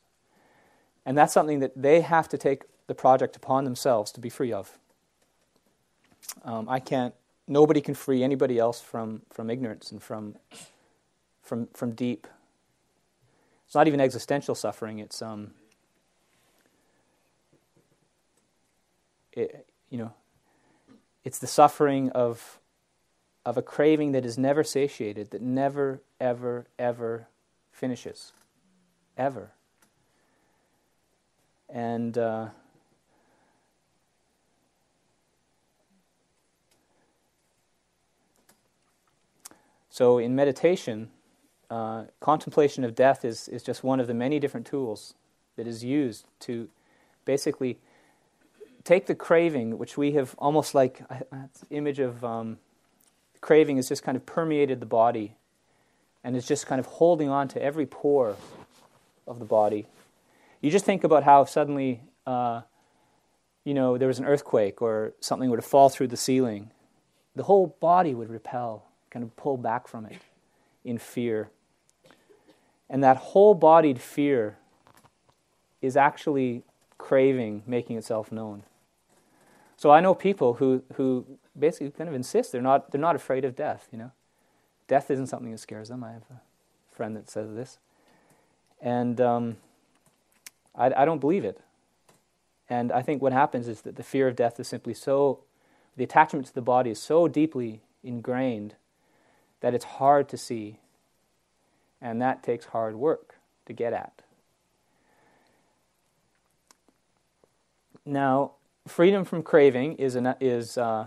And 1.07 1.17
that's 1.17 1.33
something 1.33 1.61
that 1.61 1.73
they 1.75 2.03
have 2.03 2.29
to 2.29 2.37
take 2.37 2.65
the 2.89 2.95
project 2.95 3.37
upon 3.37 3.65
themselves 3.65 4.13
to 4.13 4.21
be 4.21 4.29
free 4.29 4.53
of. 4.53 4.79
Um, 6.45 6.69
I 6.69 6.79
can't, 6.79 7.15
nobody 7.49 7.81
can 7.81 7.95
free 7.95 8.23
anybody 8.23 8.59
else 8.59 8.83
from, 8.83 9.23
from 9.31 9.49
ignorance 9.49 9.91
and 9.91 10.03
from, 10.03 10.37
from, 11.43 11.69
from 11.73 11.93
deep. 11.93 12.27
It's 13.65 13.75
not 13.75 13.89
even 13.89 13.99
existential 13.99 14.55
suffering, 14.55 14.99
it's, 14.99 15.23
um, 15.23 15.53
it, 19.33 19.67
you 19.89 19.97
know, 19.97 20.13
it's 21.25 21.39
the 21.39 21.47
suffering 21.47 22.11
of, 22.11 22.59
of 23.47 23.57
a 23.57 23.63
craving 23.63 24.13
that 24.13 24.27
is 24.27 24.37
never 24.37 24.63
satiated, 24.63 25.31
that 25.31 25.41
never, 25.41 26.03
ever, 26.23 26.66
ever 26.78 27.27
finishes. 27.73 28.32
Ever. 29.19 29.51
And 31.69 32.16
uh, 32.16 32.49
So, 39.90 40.16
in 40.16 40.35
meditation, 40.35 41.11
uh, 41.69 42.05
contemplation 42.19 42.82
of 42.82 42.94
death 42.94 43.27
is, 43.27 43.47
is 43.49 43.62
just 43.62 43.85
one 43.85 44.01
of 44.01 44.07
the 44.07 44.15
many 44.15 44.40
different 44.40 44.66
tools 44.66 45.12
that 45.57 45.66
is 45.66 45.85
used 45.85 46.24
to 46.40 46.70
basically 47.27 47.78
take 48.85 49.05
the 49.05 49.15
craving, 49.15 49.77
which 49.77 49.99
we 49.99 50.12
have 50.12 50.35
almost 50.39 50.74
like 50.74 51.03
uh, 51.11 51.36
image 51.69 51.99
of 51.99 52.24
um, 52.24 52.59
craving 53.43 53.77
is 53.77 53.86
just 53.86 54.03
kind 54.03 54.16
of 54.16 54.24
permeated 54.24 54.81
the 54.81 54.86
body 54.86 55.36
and 56.24 56.36
is 56.36 56.47
just 56.47 56.66
kind 56.66 56.78
of 56.78 56.86
holding 56.86 57.28
on 57.28 57.49
to 57.49 57.62
every 57.62 57.86
pore 57.86 58.36
of 59.27 59.39
the 59.39 59.44
body. 59.44 59.86
You 60.61 60.70
just 60.70 60.85
think 60.85 61.05
about 61.05 61.24
how 61.24 61.44
suddenly, 61.44 62.03
uh, 62.27 62.62
you 63.65 63.74
know, 63.74 63.99
there 63.99 64.09
was 64.09 64.19
an 64.19 64.24
earthquake 64.24 64.81
or 64.81 65.12
something 65.20 65.51
were 65.51 65.57
to 65.57 65.62
fall 65.62 65.89
through 65.89 66.09
the 66.09 66.16
ceiling, 66.16 66.70
the 67.35 67.44
whole 67.44 67.77
body 67.81 68.15
would 68.15 68.31
repel 68.31 68.85
kind 69.11 69.24
of 69.24 69.35
pull 69.36 69.57
back 69.57 69.89
from 69.89 70.07
it 70.07 70.16
in 70.85 70.99
fear. 70.99 71.51
And 72.89 73.03
that 73.03 73.16
whole 73.16 73.55
bodied 73.55 74.01
fear 74.01 74.59
is 75.81 75.97
actually 75.97 76.62
craving 76.99 77.62
making 77.66 77.97
itself 77.97 78.31
known. 78.31 78.62
So 79.77 79.90
I 79.90 80.01
know 80.01 80.15
people 80.15 80.55
who, 80.55 80.85
who 80.94 81.27
basically 81.59 81.90
kind 81.90 82.09
of 82.09 82.15
insist 82.15 82.53
they're 82.53 82.62
not, 82.62 82.93
they're 82.93 83.01
not 83.01 83.16
afraid 83.16 83.44
of 83.44 83.57
death, 83.57 83.89
you 83.90 83.99
know. 83.99 84.12
Death 84.93 85.10
isn't 85.10 85.28
something 85.28 85.51
that 85.51 85.56
scares 85.56 85.89
them. 85.89 86.05
I 86.05 86.12
have 86.12 86.24
a 86.31 86.43
friend 86.94 87.16
that 87.16 87.31
says 87.31 87.55
this. 87.55 87.78
And 88.78 89.19
um, 89.23 89.56
I, 90.74 90.93
I 90.94 91.06
don't 91.06 91.19
believe 91.19 91.47
it. 91.47 91.59
And 92.69 92.93
I 92.93 93.01
think 93.01 93.23
what 93.23 93.32
happens 93.32 93.69
is 93.69 93.81
that 93.81 93.97
the 93.97 94.02
fear 94.02 94.28
of 94.28 94.36
death 94.36 94.60
is 94.60 94.69
simply 94.69 94.93
so, 94.93 95.44
the 95.97 96.05
attachment 96.05 96.44
to 96.48 96.55
the 96.55 96.60
body 96.60 96.90
is 96.90 97.01
so 97.01 97.27
deeply 97.27 97.81
ingrained 98.05 98.74
that 99.62 99.73
it's 99.73 99.86
hard 99.86 100.28
to 100.28 100.36
see. 100.36 100.77
And 102.02 102.20
that 102.20 102.43
takes 102.43 102.66
hard 102.66 102.94
work 102.94 103.36
to 103.64 103.73
get 103.73 103.94
at. 103.94 104.20
Now, 108.05 108.56
freedom 108.86 109.24
from 109.24 109.43
craving 109.43 109.94
is, 109.94 110.16
an, 110.16 110.35
is 110.39 110.77
uh, 110.77 111.06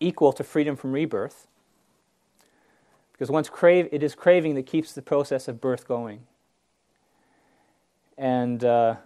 equal 0.00 0.32
to 0.32 0.42
freedom 0.42 0.74
from 0.74 0.90
rebirth. 0.90 1.46
Because 3.18 3.32
once 3.32 3.48
crave, 3.48 3.88
it 3.90 4.04
is 4.04 4.14
craving 4.14 4.54
that 4.54 4.64
keeps 4.64 4.92
the 4.92 5.02
process 5.02 5.48
of 5.48 5.60
birth 5.60 5.88
going. 5.88 6.20
And 8.16 8.64
uh, 8.64 8.96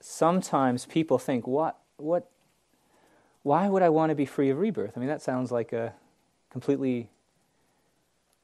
sometimes 0.00 0.84
people 0.84 1.18
think, 1.18 1.46
what, 1.46 1.78
what, 1.96 2.28
why 3.42 3.68
would 3.68 3.82
I 3.82 3.88
want 3.88 4.10
to 4.10 4.14
be 4.14 4.26
free 4.26 4.50
of 4.50 4.58
rebirth? 4.58 4.92
I 4.96 5.00
mean, 5.00 5.08
that 5.08 5.22
sounds 5.22 5.50
like 5.50 5.72
a 5.72 5.94
completely 6.50 7.08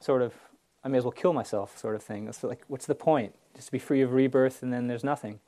sort 0.01 0.23
of, 0.23 0.33
I 0.83 0.89
may 0.89 0.97
as 0.97 1.05
well 1.05 1.13
kill 1.13 1.35
myself 1.35 1.77
sort 1.77 1.95
of 1.95 2.03
thing. 2.03 2.29
It's 2.29 2.43
like, 2.43 2.63
what's 2.69 2.87
the 2.87 2.95
point? 2.95 3.35
Just 3.55 3.67
to 3.67 3.73
be 3.73 3.79
free 3.79 4.01
of 4.01 4.13
rebirth 4.13 4.63
and 4.63 4.73
then 4.73 4.87
there's 4.87 5.05
nothing. 5.05 5.39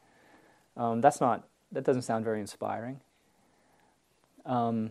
Um, 0.77 1.01
that's 1.01 1.21
not, 1.21 1.49
that 1.73 1.85
doesn't 1.85 2.03
sound 2.03 2.27
very 2.27 2.41
inspiring. 2.41 3.01
Um, 4.45 4.91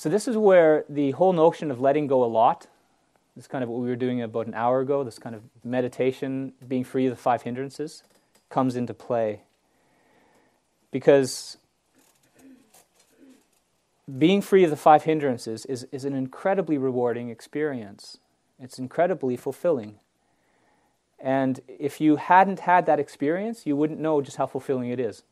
so, 0.00 0.08
this 0.08 0.26
is 0.26 0.34
where 0.34 0.86
the 0.88 1.10
whole 1.10 1.34
notion 1.34 1.70
of 1.70 1.78
letting 1.78 2.06
go 2.06 2.24
a 2.24 2.26
lot, 2.26 2.66
this 3.36 3.44
is 3.44 3.48
kind 3.48 3.62
of 3.62 3.68
what 3.68 3.82
we 3.82 3.88
were 3.90 3.96
doing 3.96 4.22
about 4.22 4.46
an 4.46 4.54
hour 4.54 4.80
ago, 4.80 5.04
this 5.04 5.18
kind 5.18 5.34
of 5.34 5.42
meditation, 5.62 6.54
being 6.66 6.84
free 6.84 7.04
of 7.04 7.10
the 7.10 7.20
five 7.20 7.42
hindrances, 7.42 8.02
comes 8.48 8.76
into 8.76 8.94
play. 8.94 9.42
Because 10.90 11.58
being 14.16 14.40
free 14.40 14.64
of 14.64 14.70
the 14.70 14.76
five 14.76 15.02
hindrances 15.02 15.66
is, 15.66 15.86
is 15.92 16.06
an 16.06 16.14
incredibly 16.14 16.78
rewarding 16.78 17.28
experience. 17.28 18.16
It's 18.58 18.78
incredibly 18.78 19.36
fulfilling. 19.36 19.96
And 21.18 21.60
if 21.68 22.00
you 22.00 22.16
hadn't 22.16 22.60
had 22.60 22.86
that 22.86 22.98
experience, 22.98 23.66
you 23.66 23.76
wouldn't 23.76 24.00
know 24.00 24.22
just 24.22 24.38
how 24.38 24.46
fulfilling 24.46 24.88
it 24.88 24.98
is. 24.98 25.24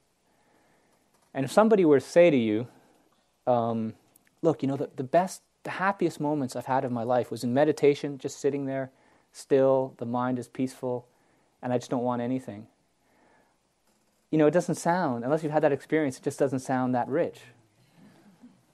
And 1.32 1.46
if 1.46 1.52
somebody 1.52 1.86
were 1.86 2.00
to 2.00 2.06
say 2.06 2.28
to 2.28 2.36
you, 2.36 2.68
um, 3.46 3.94
look, 4.42 4.62
you 4.62 4.68
know, 4.68 4.76
the, 4.76 4.90
the 4.96 5.04
best, 5.04 5.42
the 5.64 5.70
happiest 5.70 6.20
moments 6.20 6.56
I've 6.56 6.66
had 6.66 6.84
of 6.84 6.92
my 6.92 7.02
life 7.02 7.30
was 7.30 7.44
in 7.44 7.52
meditation, 7.52 8.18
just 8.18 8.40
sitting 8.40 8.66
there, 8.66 8.90
still, 9.32 9.94
the 9.98 10.06
mind 10.06 10.38
is 10.38 10.48
peaceful, 10.48 11.06
and 11.62 11.72
I 11.72 11.78
just 11.78 11.90
don't 11.90 12.02
want 12.02 12.22
anything. 12.22 12.66
You 14.30 14.38
know, 14.38 14.46
it 14.46 14.52
doesn't 14.52 14.76
sound, 14.76 15.24
unless 15.24 15.42
you've 15.42 15.52
had 15.52 15.62
that 15.62 15.72
experience, 15.72 16.18
it 16.18 16.22
just 16.22 16.38
doesn't 16.38 16.60
sound 16.60 16.94
that 16.94 17.08
rich. 17.08 17.40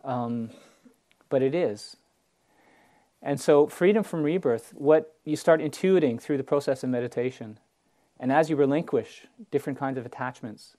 Um, 0.04 0.50
but 1.28 1.42
it 1.42 1.54
is. 1.54 1.96
And 3.22 3.40
so, 3.40 3.66
freedom 3.66 4.02
from 4.02 4.22
rebirth, 4.22 4.72
what 4.74 5.14
you 5.24 5.34
start 5.34 5.60
intuiting 5.60 6.20
through 6.20 6.36
the 6.36 6.44
process 6.44 6.84
of 6.84 6.90
meditation, 6.90 7.58
and 8.20 8.30
as 8.30 8.50
you 8.50 8.56
relinquish 8.56 9.26
different 9.50 9.78
kinds 9.78 9.96
of 9.96 10.04
attachments, 10.04 10.76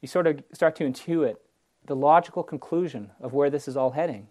you 0.00 0.06
sort 0.06 0.26
of 0.26 0.42
start 0.52 0.76
to 0.76 0.84
intuit 0.84 1.36
the 1.86 1.96
logical 1.96 2.42
conclusion 2.42 3.10
of 3.20 3.32
where 3.32 3.50
this 3.50 3.66
is 3.66 3.76
all 3.76 3.90
heading. 3.90 4.28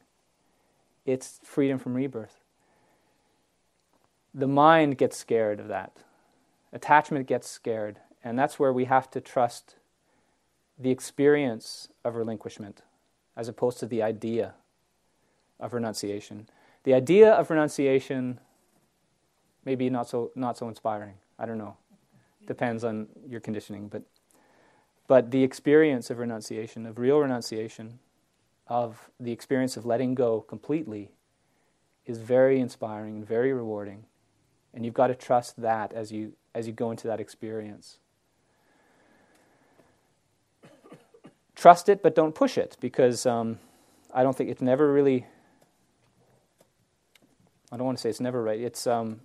It's 1.06 1.40
freedom 1.44 1.80
from 1.80 1.96
rebirth. 1.96 2.40
The 4.34 4.48
mind 4.48 4.98
gets 4.98 5.18
scared 5.18 5.60
of 5.60 5.68
that. 5.68 5.98
Attachment 6.72 7.28
gets 7.28 7.50
scared. 7.50 8.00
And 8.24 8.38
that's 8.38 8.60
where 8.60 8.72
we 8.72 8.86
have 8.86 9.10
to 9.12 9.22
trust 9.22 9.76
the 10.80 10.92
experience 10.92 11.90
of 12.06 12.16
relinquishment 12.16 12.82
as 13.36 13.48
opposed 13.48 13.80
to 13.80 13.86
the 13.86 14.02
idea 14.02 14.54
of 15.60 15.74
renunciation. 15.74 16.48
The 16.84 16.94
idea 16.94 17.32
of 17.32 17.50
renunciation 17.50 18.40
may 19.66 19.76
be 19.76 19.90
not 19.90 20.08
so, 20.08 20.32
not 20.36 20.58
so 20.58 20.70
inspiring. 20.70 21.16
I 21.38 21.46
don't 21.46 21.58
know. 21.58 21.78
Depends 22.48 22.84
on 22.84 23.08
your 23.28 23.40
conditioning. 23.40 23.88
But 23.88 24.04
but 25.12 25.30
the 25.30 25.44
experience 25.44 26.10
of 26.10 26.20
renunciation, 26.20 26.86
of 26.86 26.98
real 26.98 27.18
renunciation, 27.20 28.00
of 28.68 29.10
the 29.20 29.34
experience 29.34 29.76
of 29.76 29.86
letting 29.86 30.16
go 30.16 30.40
completely, 30.40 31.12
is 32.06 32.18
very 32.18 32.62
inspiring 32.62 33.18
and 33.18 33.28
very 33.28 33.52
rewarding. 33.52 34.06
And 34.74 34.86
you've 34.86 34.94
got 34.94 35.08
to 35.08 35.16
trust 35.16 35.62
that 35.62 35.92
as 35.92 36.14
you, 36.14 36.32
as 36.56 36.66
you 36.66 36.72
go 36.72 36.92
into 36.92 37.08
that 37.08 37.20
experience. 37.20 37.98
Trust 41.56 41.90
it, 41.90 42.02
but 42.02 42.16
don't 42.16 42.34
push 42.34 42.58
it, 42.58 42.78
because 42.80 43.26
um, 43.26 43.60
I 44.14 44.24
don't 44.24 44.38
think 44.38 44.50
it's 44.50 44.62
never 44.62 44.94
really. 44.94 45.26
I 47.70 47.76
don't 47.76 47.86
want 47.86 47.98
to 47.98 48.02
say 48.02 48.10
it's 48.10 48.22
never 48.22 48.42
right. 48.42 48.62
It's 48.62 48.88
um, 48.88 49.20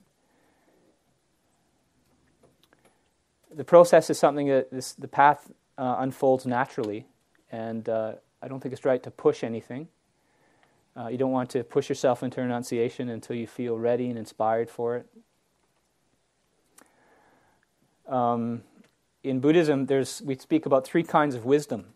the 3.55 3.63
process 3.63 4.11
is 4.11 4.19
something 4.19 4.49
that 4.49 4.73
this, 4.73 4.93
the 4.93 5.07
path 5.07 5.49
uh, 5.79 5.97
unfolds 5.99 6.47
naturally, 6.47 7.07
and 7.51 7.89
uh, 7.89 8.13
I 8.43 8.49
don't 8.49 8.61
think 8.61 8.73
it's 8.73 8.85
right 8.85 9.03
to 9.03 9.11
push 9.11 9.45
anything. 9.45 9.89
Uh, 10.97 11.09
you 11.09 11.19
don't 11.19 11.33
want 11.33 11.51
to 11.51 11.63
push 11.63 11.89
yourself 11.89 12.23
into 12.23 12.41
renunciation 12.41 13.09
until 13.11 13.37
you 13.37 13.47
feel 13.47 13.79
ready 13.79 14.09
and 14.09 14.19
inspired 14.19 14.71
for 14.71 14.97
it. 14.97 15.07
Um, 18.09 18.63
in 19.23 19.41
Buddhism, 19.41 19.87
there's, 19.87 20.23
we 20.23 20.37
speak 20.37 20.65
about 20.65 20.87
three 20.87 21.03
kinds 21.03 21.35
of 21.35 21.45
wisdom 21.45 21.87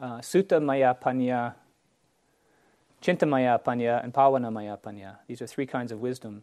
uh, 0.00 0.18
Sutta 0.18 0.62
Maya 0.62 0.94
Panya, 0.94 1.54
Chintamaya 3.00 3.62
Panya, 3.62 4.02
and 4.02 4.12
Bhavanamaya 4.12 4.78
Panya. 4.78 5.18
These 5.26 5.40
are 5.42 5.46
three 5.46 5.66
kinds 5.66 5.92
of 5.92 6.00
wisdom. 6.00 6.42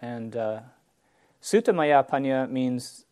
And 0.00 0.36
uh, 0.36 0.60
Sutta 1.42 1.74
Maya 1.74 2.04
Panya 2.04 2.48
means 2.48 3.04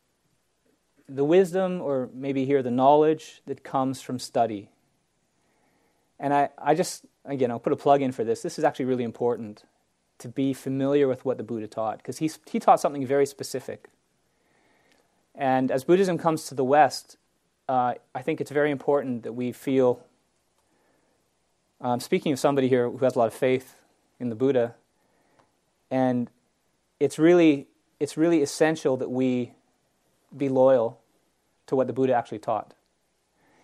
the 1.14 1.24
wisdom, 1.24 1.80
or 1.80 2.09
maybe 2.14 2.44
here 2.44 2.62
the 2.62 2.70
knowledge 2.70 3.43
that 3.47 3.62
comes 3.62 4.01
from 4.01 4.18
study. 4.18 4.70
And 6.18 6.32
I, 6.32 6.48
I 6.56 6.74
just, 6.74 7.05
again, 7.24 7.51
I'll 7.51 7.59
put 7.59 7.72
a 7.72 7.76
plug 7.76 8.01
in 8.01 8.12
for 8.12 8.24
this. 8.24 8.43
This 8.43 8.59
is 8.59 8.64
actually 8.64 8.86
really 8.86 9.05
important 9.05 9.64
to 10.18 10.28
be 10.28 10.55
familiar 10.55 11.09
with 11.09 11.24
what 11.24 11.36
the 11.36 11.43
Buddha 11.43 11.66
taught, 11.66 11.98
because 11.98 12.18
he, 12.18 12.30
he 12.51 12.59
taught 12.59 12.80
something 12.80 13.05
very 13.05 13.26
specific. 13.26 13.89
And 15.34 15.70
as 15.70 15.84
Buddhism 15.84 16.16
comes 16.16 16.47
to 16.47 16.55
the 16.55 16.64
West, 16.64 17.16
uh, 17.68 17.94
I 18.14 18.22
think 18.22 18.40
it's 18.40 18.51
very 18.51 18.70
important 18.70 19.24
that 19.24 19.32
we 19.32 19.52
feel. 19.52 20.05
Um, 21.80 22.01
speaking 22.01 22.32
of 22.32 22.39
somebody 22.39 22.68
here 22.68 22.89
who 22.89 22.98
has 22.98 23.16
a 23.16 23.18
lot 23.18 23.26
of 23.26 23.34
faith 23.34 23.74
in 24.20 24.28
the 24.28 24.36
Buddha, 24.36 24.74
and 25.90 26.30
it's 27.01 27.18
really, 27.18 27.66
it's 27.98 28.16
really 28.16 28.43
essential 28.43 28.97
that 28.97 29.10
we 29.10 29.52
be 30.34 30.48
loyal 30.48 31.01
to 31.72 31.76
what 31.76 31.86
the 31.86 31.92
Buddha 31.94 32.12
actually 32.12 32.38
taught. 32.38 32.74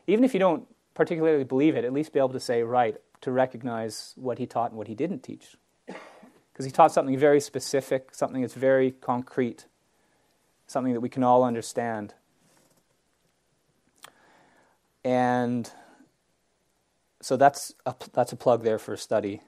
Even 0.07 0.25
if 0.25 0.33
you 0.33 0.41
don't 0.41 0.67
particularly 0.95 1.45
believe 1.45 1.77
it, 1.77 1.85
at 1.85 1.93
least 1.93 2.15
be 2.15 2.19
able 2.19 2.31
to 2.31 2.41
say, 2.41 2.63
right, 2.63 2.97
to 3.21 3.31
recognize 3.31 4.15
what 4.17 4.39
he 4.39 4.47
taught 4.47 4.71
and 4.71 4.79
what 4.79 4.89
he 4.89 4.95
didn't 4.95 5.23
teach. 5.23 5.59
Because 5.87 6.65
he 6.65 6.71
taught 6.71 6.91
something 6.91 7.19
very 7.19 7.39
specific, 7.39 8.15
something 8.15 8.41
that's 8.41 8.55
very 8.55 8.93
concrete, 8.93 9.67
something 10.67 10.95
that 10.95 11.01
we 11.01 11.11
can 11.11 11.23
all 11.23 11.45
understand. 11.45 12.15
And 15.05 15.71
so 17.21 17.37
that's 17.37 17.75
a, 17.85 17.95
that's 18.15 18.33
a 18.33 18.37
plug 18.37 18.63
there 18.63 18.79
for 18.79 18.97
study, 18.97 19.43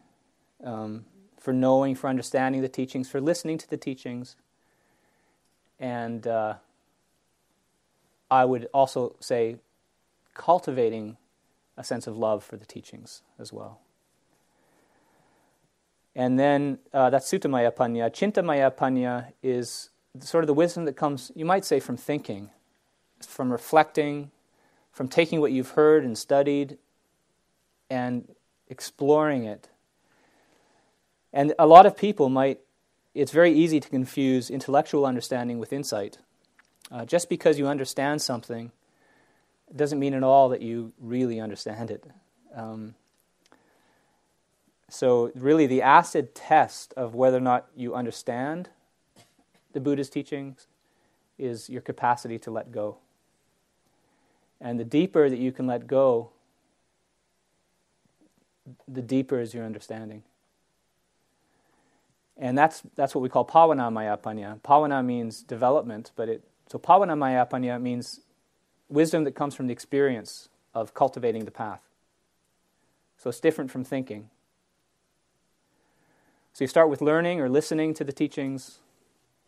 um, 0.62 1.06
for 1.38 1.54
knowing, 1.54 1.94
for 1.94 2.08
understanding 2.08 2.60
the 2.60 2.68
teachings, 2.68 3.08
for 3.08 3.22
listening 3.22 3.56
to 3.56 3.70
the 3.70 3.78
teachings, 3.78 4.36
and 5.78 6.26
uh, 6.26 6.56
I 8.31 8.44
would 8.44 8.69
also 8.73 9.16
say 9.20 9.57
cultivating 10.35 11.16
a 11.77 11.85
sense 11.85 12.07
of 12.07 12.16
love 12.16 12.44
for 12.44 12.57
the 12.57 12.66
teachings 12.66 13.23
as 13.39 13.52
well. 13.52 13.81
And 16.15 16.39
then 16.39 16.78
uh, 16.93 17.11
that's 17.11 17.31
Suttamaya 17.31 17.73
Panya. 17.74 18.11
Chintamaya 18.11 18.74
Panya 18.74 19.32
is 19.43 19.90
sort 20.20 20.44
of 20.44 20.48
the 20.48 20.55
wisdom 20.55 20.85
that 20.85 20.97
comes, 20.97 21.31
you 21.35 21.44
might 21.44 21.65
say, 21.65 21.81
from 21.81 21.97
thinking, 21.97 22.51
from 23.20 23.52
reflecting, 23.52 24.31
from 24.93 25.09
taking 25.09 25.40
what 25.40 25.52
you've 25.52 25.70
heard 25.70 26.05
and 26.05 26.19
studied 26.19 26.78
and 27.89 28.28
exploring 28.69 29.44
it. 29.44 29.69
And 31.32 31.55
a 31.59 31.66
lot 31.66 31.86
of 31.86 31.97
people 31.97 32.28
might, 32.28 32.61
it's 33.15 33.32
very 33.32 33.52
easy 33.52 33.78
to 33.81 33.89
confuse 33.89 34.51
intellectual 34.51 35.07
understanding 35.07 35.59
with 35.59 35.73
insight. 35.73 36.19
Uh, 36.90 37.04
just 37.04 37.28
because 37.28 37.58
you 37.58 37.68
understand 37.68 38.20
something 38.20 38.72
doesn't 39.74 39.98
mean 39.98 40.14
at 40.14 40.22
all 40.22 40.48
that 40.48 40.60
you 40.60 40.92
really 41.00 41.38
understand 41.38 41.90
it. 41.90 42.04
Um, 42.54 42.94
so, 44.88 45.30
really, 45.36 45.68
the 45.68 45.82
acid 45.82 46.34
test 46.34 46.92
of 46.96 47.14
whether 47.14 47.36
or 47.36 47.42
not 47.42 47.68
you 47.76 47.94
understand 47.94 48.70
the 49.72 49.78
Buddha's 49.78 50.10
teachings 50.10 50.66
is 51.38 51.70
your 51.70 51.80
capacity 51.80 52.40
to 52.40 52.50
let 52.50 52.72
go. 52.72 52.98
And 54.60 54.80
the 54.80 54.84
deeper 54.84 55.30
that 55.30 55.38
you 55.38 55.52
can 55.52 55.68
let 55.68 55.86
go, 55.86 56.30
the 58.88 59.00
deeper 59.00 59.40
is 59.40 59.54
your 59.54 59.64
understanding. 59.64 60.24
And 62.36 62.58
that's, 62.58 62.82
that's 62.96 63.14
what 63.14 63.20
we 63.20 63.28
call 63.28 63.46
Bhavana 63.46 63.92
Mayapanya. 63.92 64.60
Bhavana 64.60 65.04
means 65.04 65.42
development, 65.42 66.10
but 66.16 66.28
it, 66.28 66.44
so 66.70 66.78
Bhavana 66.78 67.16
Mayapanya 67.16 67.80
means 67.80 68.20
wisdom 68.88 69.24
that 69.24 69.34
comes 69.34 69.55
from 69.55 69.66
the 69.66 69.72
experience 69.72 70.48
of 70.72 70.94
cultivating 70.94 71.44
the 71.44 71.51
path. 71.51 71.82
So 73.18 73.28
it's 73.28 73.40
different 73.40 73.70
from 73.70 73.82
thinking. 73.82 74.30
So 76.52 76.62
you 76.64 76.68
start 76.68 76.88
with 76.88 77.01
learning 77.01 77.40
or 77.40 77.48
listening 77.48 77.92
to 77.94 78.05
the 78.05 78.12
teachings, 78.12 78.78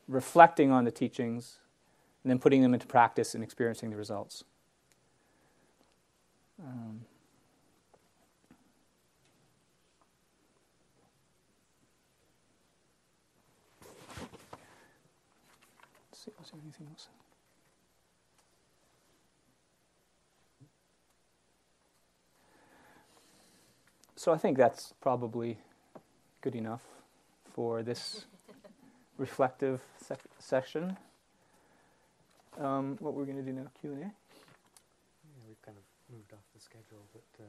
reflecting 0.09 0.73
on 0.73 0.85
the 0.85 0.90
teachings, 0.90 1.59
and 2.24 2.31
then 2.31 2.39
putting 2.39 2.61
them 2.61 2.74
into 2.74 2.86
practice 2.86 3.35
and 3.35 3.44
experiencing 3.44 3.90
the 3.90 3.97
results. 3.97 4.43
Um, 6.61 7.03
see, 16.24 16.31
was 16.39 16.51
there 16.51 16.61
anything 16.62 16.86
else? 16.90 17.09
So 24.15 24.32
I 24.32 24.39
think 24.39 24.57
that's 24.57 24.94
probably 25.01 25.59
good 26.43 26.55
enough 26.55 26.82
for 27.55 27.82
this 27.82 28.27
reflective 29.19 29.81
sec- 30.01 30.20
session. 30.39 30.97
Um, 32.61 32.97
what 33.01 33.15
we're 33.15 33.24
going 33.24 33.39
to 33.39 33.43
do 33.43 33.53
now? 33.53 33.66
Q 33.81 33.93
and 33.94 34.03
A. 34.03 34.05
Yeah, 34.05 34.12
we've 35.49 35.62
kind 35.62 35.77
of 35.77 36.15
moved 36.15 36.32
off 36.32 36.44
the 36.55 36.61
schedule, 36.61 37.03
but 37.12 37.43
uh, 37.43 37.47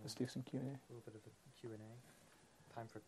Let's 0.00 0.14
do 0.14 0.26
some 0.26 0.42
Q 0.42 0.60
and 0.60 0.68
A. 0.68 0.72
a 0.72 0.88
little 0.88 1.02
bit 1.04 1.14
of 1.14 1.20
a 1.26 1.60
Q 1.60 1.70
and 1.72 1.80
A. 1.80 2.74
Time 2.74 2.86
for 2.88 3.00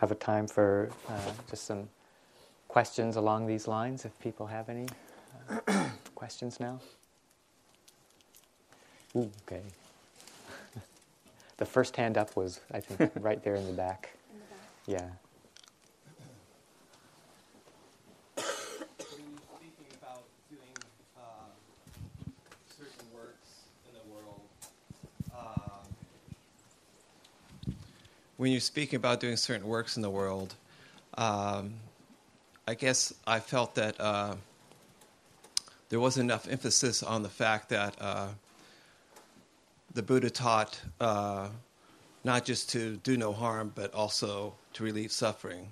Have 0.00 0.10
a 0.10 0.14
time 0.16 0.46
for 0.46 0.90
uh, 1.08 1.32
just 1.48 1.64
some 1.64 1.88
questions 2.74 3.14
along 3.14 3.46
these 3.46 3.68
lines 3.68 4.04
if 4.04 4.18
people 4.18 4.48
have 4.48 4.68
any 4.68 4.88
uh, 5.68 5.88
questions 6.16 6.58
now. 6.58 6.80
Ooh, 9.14 9.30
okay. 9.46 9.62
the 11.58 11.64
first 11.64 11.94
hand 11.94 12.18
up 12.18 12.34
was, 12.34 12.58
I 12.72 12.80
think, 12.80 13.12
right 13.20 13.40
there 13.44 13.54
in 13.54 13.64
the 13.68 13.72
back. 13.72 14.10
In 14.32 14.40
the 14.40 14.96
back. 14.98 15.06
Yeah. 15.06 15.08
when 18.66 19.30
you're 19.30 19.38
speaking 19.38 19.86
about 20.02 20.24
doing 20.50 20.74
uh, 21.16 21.46
certain 22.76 23.06
works 23.14 23.50
in 23.86 23.94
the 23.94 24.12
world, 24.12 24.40
uh, 25.32 25.78
when 28.36 28.50
you're 28.50 28.60
speaking 28.60 28.96
about 28.96 29.20
doing 29.20 29.36
certain 29.36 29.68
works 29.68 29.94
in 29.94 30.02
the 30.02 30.10
world, 30.10 30.56
um, 31.16 31.74
I 32.66 32.74
guess 32.74 33.12
I 33.26 33.40
felt 33.40 33.74
that 33.74 34.00
uh, 34.00 34.36
there 35.90 36.00
wasn't 36.00 36.30
enough 36.30 36.48
emphasis 36.48 37.02
on 37.02 37.22
the 37.22 37.28
fact 37.28 37.68
that 37.68 37.94
uh, 38.00 38.28
the 39.92 40.02
Buddha 40.02 40.30
taught 40.30 40.80
uh, 41.00 41.48
not 42.24 42.44
just 42.44 42.70
to 42.70 42.96
do 42.96 43.16
no 43.16 43.32
harm, 43.32 43.72
but 43.74 43.92
also 43.92 44.54
to 44.74 44.82
relieve 44.84 45.12
suffering. 45.12 45.68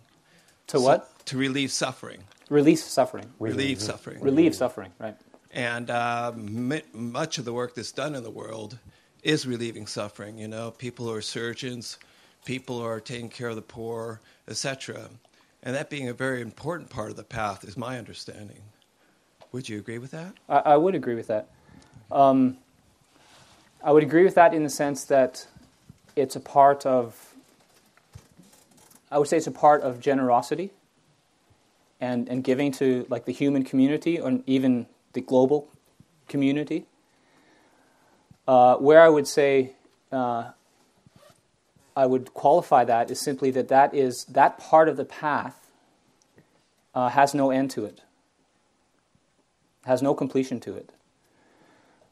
To 0.68 0.78
So- 0.78 0.84
what? 0.84 1.08
To 1.26 1.38
relieve 1.38 1.70
suffering. 1.70 2.24
Release 2.50 2.84
suffering. 2.84 3.32
Relieve 3.38 3.80
suffering. 3.80 4.20
Relieve 4.20 4.54
suffering. 4.54 4.92
Right. 4.98 5.16
And 5.52 5.88
uh, 5.88 6.32
m- 6.34 6.82
much 6.92 7.38
of 7.38 7.44
the 7.46 7.52
work 7.52 7.74
that's 7.74 7.92
done 7.92 8.14
in 8.14 8.22
the 8.22 8.30
world 8.30 8.78
is 9.22 9.46
relieving 9.46 9.86
suffering. 9.86 10.36
You 10.36 10.48
know, 10.48 10.70
people 10.72 11.06
who 11.06 11.14
are 11.14 11.22
surgeons, 11.22 11.96
people 12.44 12.80
who 12.80 12.84
are 12.86 13.00
taking 13.00 13.30
care 13.30 13.48
of 13.48 13.56
the 13.56 13.62
poor, 13.62 14.20
etc. 14.48 15.08
And 15.62 15.76
that 15.76 15.90
being 15.90 16.08
a 16.08 16.12
very 16.12 16.40
important 16.40 16.90
part 16.90 17.10
of 17.10 17.16
the 17.16 17.22
path 17.24 17.64
is 17.64 17.76
my 17.76 17.98
understanding. 17.98 18.62
Would 19.52 19.68
you 19.68 19.78
agree 19.78 19.98
with 19.98 20.10
that? 20.10 20.34
I, 20.48 20.58
I 20.58 20.76
would 20.76 20.94
agree 20.94 21.14
with 21.14 21.28
that. 21.28 21.48
Um, 22.10 22.58
I 23.82 23.92
would 23.92 24.02
agree 24.02 24.24
with 24.24 24.34
that 24.34 24.54
in 24.54 24.64
the 24.64 24.70
sense 24.70 25.04
that 25.04 25.46
it's 26.16 26.36
a 26.36 26.40
part 26.40 26.84
of, 26.84 27.34
I 29.10 29.18
would 29.18 29.28
say 29.28 29.36
it's 29.36 29.46
a 29.46 29.52
part 29.52 29.82
of 29.82 30.00
generosity 30.00 30.70
and, 32.00 32.28
and 32.28 32.42
giving 32.42 32.72
to 32.72 33.06
like 33.08 33.24
the 33.24 33.32
human 33.32 33.62
community 33.62 34.18
or 34.18 34.40
even 34.46 34.86
the 35.12 35.20
global 35.20 35.68
community. 36.28 36.86
Uh, 38.48 38.76
where 38.76 39.00
I 39.00 39.08
would 39.08 39.28
say 39.28 39.72
uh, 40.10 40.50
I 41.96 42.06
would 42.06 42.32
qualify 42.34 42.84
that 42.84 43.10
is 43.10 43.20
simply 43.20 43.50
that 43.52 43.68
that 43.68 43.94
is 43.94 44.24
that 44.24 44.58
part 44.58 44.88
of 44.88 44.96
the 44.96 45.04
path 45.04 45.70
uh, 46.94 47.08
has 47.10 47.34
no 47.34 47.50
end 47.50 47.70
to 47.72 47.84
it 47.84 48.02
has 49.84 50.02
no 50.02 50.14
completion 50.14 50.60
to 50.60 50.74
it. 50.74 50.92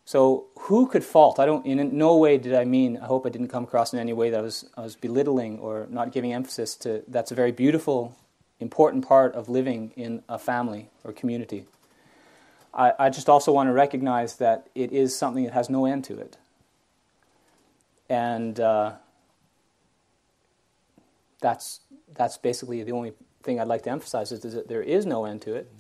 So 0.05 0.47
who 0.59 0.87
could 0.89 1.05
fault? 1.05 1.39
I 1.39 1.47
don't. 1.47 1.65
In 1.65 1.97
no 1.97 2.17
way 2.17 2.37
did 2.37 2.55
I 2.55 2.65
mean. 2.65 2.97
I 2.97 3.07
hope 3.07 3.27
I 3.27 3.29
didn't 3.29 3.49
come 3.49 3.65
across 3.65 3.93
in 3.93 3.99
any 3.99 4.13
way 4.13 4.31
that 4.31 4.39
I 4.39 4.43
was 4.43 4.69
I 4.77 4.81
was 4.81 4.97
belittling 4.97 5.59
or 5.59 5.87
not 5.91 6.11
giving 6.11 6.33
emphasis 6.33 6.75
to. 6.77 7.03
That's 7.07 7.31
a 7.31 7.35
very 7.35 7.53
beautiful, 7.53 8.17
important 8.59 9.07
part 9.07 9.35
of 9.35 9.49
living 9.49 9.93
in 9.97 10.23
a 10.29 10.39
family 10.39 10.89
or 11.05 11.13
community. 11.13 11.67
I, 12.73 12.93
I 12.99 13.11
just 13.11 13.29
also 13.29 13.53
want 13.53 13.69
to 13.69 13.73
recognize 13.73 14.37
that 14.37 14.69
it 14.75 14.93
is 14.93 15.17
something 15.17 15.45
that 15.45 15.53
has 15.53 15.71
no 15.71 15.87
end 15.87 16.05
to 16.05 16.19
it, 16.19 16.37
and 18.09 18.59
uh, 18.59 18.95
that's 21.41 21.81
that's 22.15 22.37
basically 22.39 22.83
the 22.83 22.93
only 22.93 23.13
thing 23.43 23.61
I'd 23.61 23.69
like 23.69 23.83
to 23.83 23.91
emphasize 23.91 24.33
is 24.33 24.41
that 24.55 24.69
there 24.69 24.83
is 24.83 25.07
no 25.07 25.25
end 25.25 25.43
to 25.43 25.55
it 25.55 25.71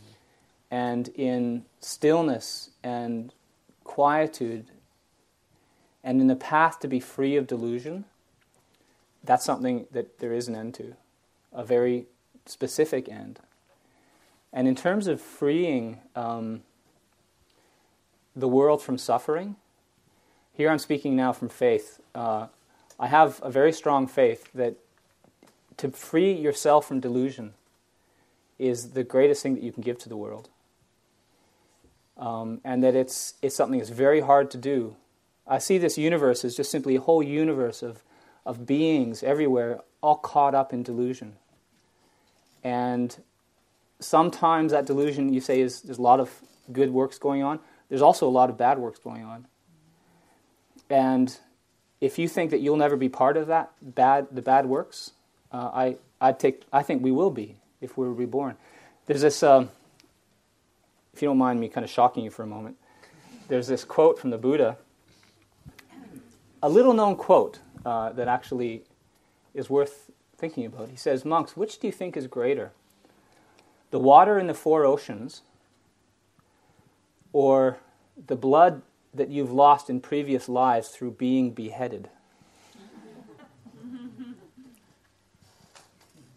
and 0.70 1.09
in 1.09 1.65
stillness 1.81 2.70
and 2.82 3.35
quietude 3.85 4.66
and 6.03 6.20
in 6.20 6.28
the 6.28 6.37
path 6.37 6.78
to 6.81 6.89
be 6.89 7.01
free 7.01 7.37
of 7.37 7.47
delusion, 7.47 8.05
that's 9.23 9.45
something 9.45 9.87
that 9.91 10.19
there 10.19 10.32
is 10.32 10.49
an 10.49 10.55
end 10.55 10.74
to, 10.74 10.97
a 11.53 11.65
very 11.65 12.07
specific 12.47 13.09
end. 13.09 13.41
And 14.53 14.66
in 14.66 14.74
terms 14.74 15.07
of 15.07 15.20
freeing 15.20 15.99
um, 16.16 16.62
the 18.35 18.49
world 18.49 18.82
from 18.82 18.97
suffering, 18.97 19.57
here 20.55 20.70
I'm 20.70 20.78
speaking 20.78 21.16
now 21.16 21.32
from 21.32 21.49
faith. 21.49 22.01
Uh, 22.15 22.47
I 22.99 23.09
have 23.09 23.41
a 23.43 23.51
very 23.51 23.73
strong 23.73 24.07
faith 24.07 24.51
that 24.55 24.77
to 25.76 25.90
free 25.90 26.32
yourself 26.32 26.86
from 26.86 27.01
delusion 27.01 27.55
is 28.59 28.90
the 28.90 29.05
greatest 29.05 29.42
thing 29.42 29.55
that 29.55 29.62
you 29.62 29.72
can 29.72 29.82
give 29.82 29.98
to 29.98 30.09
the 30.09 30.16
world 30.16 30.51
um, 32.20 32.60
and 32.64 32.84
that 32.84 32.94
it's, 32.94 33.34
it's 33.40 33.56
something 33.56 33.78
that's 33.78 33.90
very 33.90 34.20
hard 34.20 34.51
to 34.51 34.59
do. 34.59 34.94
I 35.47 35.59
see 35.59 35.78
this 35.78 35.97
universe 35.97 36.44
as 36.44 36.55
just 36.55 36.70
simply 36.70 36.97
a 36.97 37.01
whole 37.01 37.22
universe 37.22 37.82
of, 37.82 38.05
of 38.44 38.66
beings 38.66 39.22
everywhere, 39.22 39.80
all 40.02 40.16
caught 40.16 40.55
up 40.55 40.72
in 40.72 40.82
delusion. 40.82 41.36
And 42.62 43.16
sometimes 43.98 44.72
that 44.72 44.86
delusion, 44.86 45.32
you 45.32 45.40
say, 45.40 45.60
is 45.60 45.80
there's 45.80 45.98
a 45.98 46.02
lot 46.02 46.20
of 46.20 46.30
good 46.70 46.90
works 46.90 47.18
going 47.18 47.42
on. 47.42 47.59
There's 47.88 48.02
also 48.02 48.28
a 48.28 48.30
lot 48.30 48.51
of 48.51 48.59
bad 48.59 48.78
works 48.78 48.98
going 48.98 49.24
on. 49.24 49.47
And 50.90 51.36
if 52.01 52.18
you 52.18 52.28
think 52.28 52.51
that 52.51 52.60
you'll 52.60 52.76
never 52.76 52.97
be 52.97 53.09
part 53.09 53.36
of 53.36 53.47
that 53.47 53.72
bad, 53.80 54.28
the 54.30 54.42
bad 54.42 54.66
works, 54.66 55.12
uh, 55.52 55.70
I, 55.72 55.97
I 56.20 56.32
take, 56.32 56.62
I 56.72 56.82
think 56.82 57.02
we 57.02 57.10
will 57.10 57.31
be 57.31 57.56
if 57.81 57.97
we're 57.97 58.10
reborn. 58.10 58.56
There's 59.06 59.22
this. 59.22 59.43
Um, 59.43 59.70
if 61.12 61.20
you 61.20 61.28
don't 61.28 61.39
mind 61.39 61.60
me 61.60 61.68
kind 61.68 61.85
of 61.85 61.90
shocking 61.90 62.24
you 62.24 62.31
for 62.31 62.43
a 62.43 62.47
moment, 62.47 62.77
there's 63.48 63.66
this 63.66 63.85
quote 63.85 64.18
from 64.18 64.31
the 64.31 64.39
Buddha, 64.39 64.78
a 66.62 66.68
little 66.68 66.93
known 66.93 67.16
quote 67.16 67.59
uh, 67.85 68.12
that 68.12 68.28
actually 68.28 68.82
is 69.55 69.68
worth 69.68 70.10
thinking 70.36 70.64
about. 70.64 70.89
He 70.89 70.97
says, 70.97 71.24
Monks, 71.24 71.56
which 71.56 71.78
do 71.78 71.86
you 71.86 71.93
think 71.93 72.16
is 72.16 72.27
greater? 72.27 72.72
The 73.90 73.98
water 73.98 74.39
in 74.39 74.47
the 74.47 74.55
four 74.55 74.85
oceans 74.85 75.43
or 77.32 77.78
the 78.27 78.36
blood 78.36 78.82
that 79.12 79.28
you've 79.28 79.52
lost 79.52 79.90
in 79.90 80.01
previous 80.01 80.48
lives 80.48 80.89
through 80.89 81.12
being 81.12 81.51
beheaded? 81.51 82.09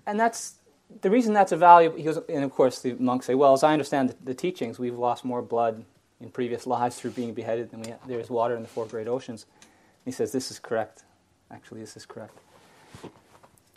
And 0.05 0.19
that's 0.19 0.55
the 1.01 1.09
reason 1.09 1.33
that's 1.33 1.51
a 1.51 1.57
valuable, 1.57 1.97
he 1.97 2.03
goes, 2.03 2.19
and 2.29 2.43
of 2.43 2.51
course 2.51 2.79
the 2.79 2.93
monks 2.93 3.25
say, 3.25 3.35
well, 3.35 3.53
as 3.53 3.63
I 3.63 3.73
understand 3.73 4.09
the, 4.09 4.15
the 4.23 4.33
teachings, 4.33 4.77
we've 4.79 4.97
lost 4.97 5.25
more 5.25 5.41
blood 5.41 5.85
in 6.19 6.29
previous 6.29 6.65
lives 6.65 6.95
through 6.99 7.11
being 7.11 7.33
beheaded 7.33 7.71
than 7.71 7.81
we 7.81 7.89
have, 7.89 7.99
there's 8.07 8.29
water 8.29 8.55
in 8.55 8.61
the 8.61 8.67
four 8.67 8.85
great 8.85 9.07
oceans. 9.07 9.45
And 9.61 10.05
he 10.05 10.11
says, 10.11 10.31
this 10.31 10.51
is 10.51 10.59
correct. 10.59 11.03
Actually, 11.51 11.81
this 11.81 11.97
is 11.97 12.05
correct. 12.05 12.37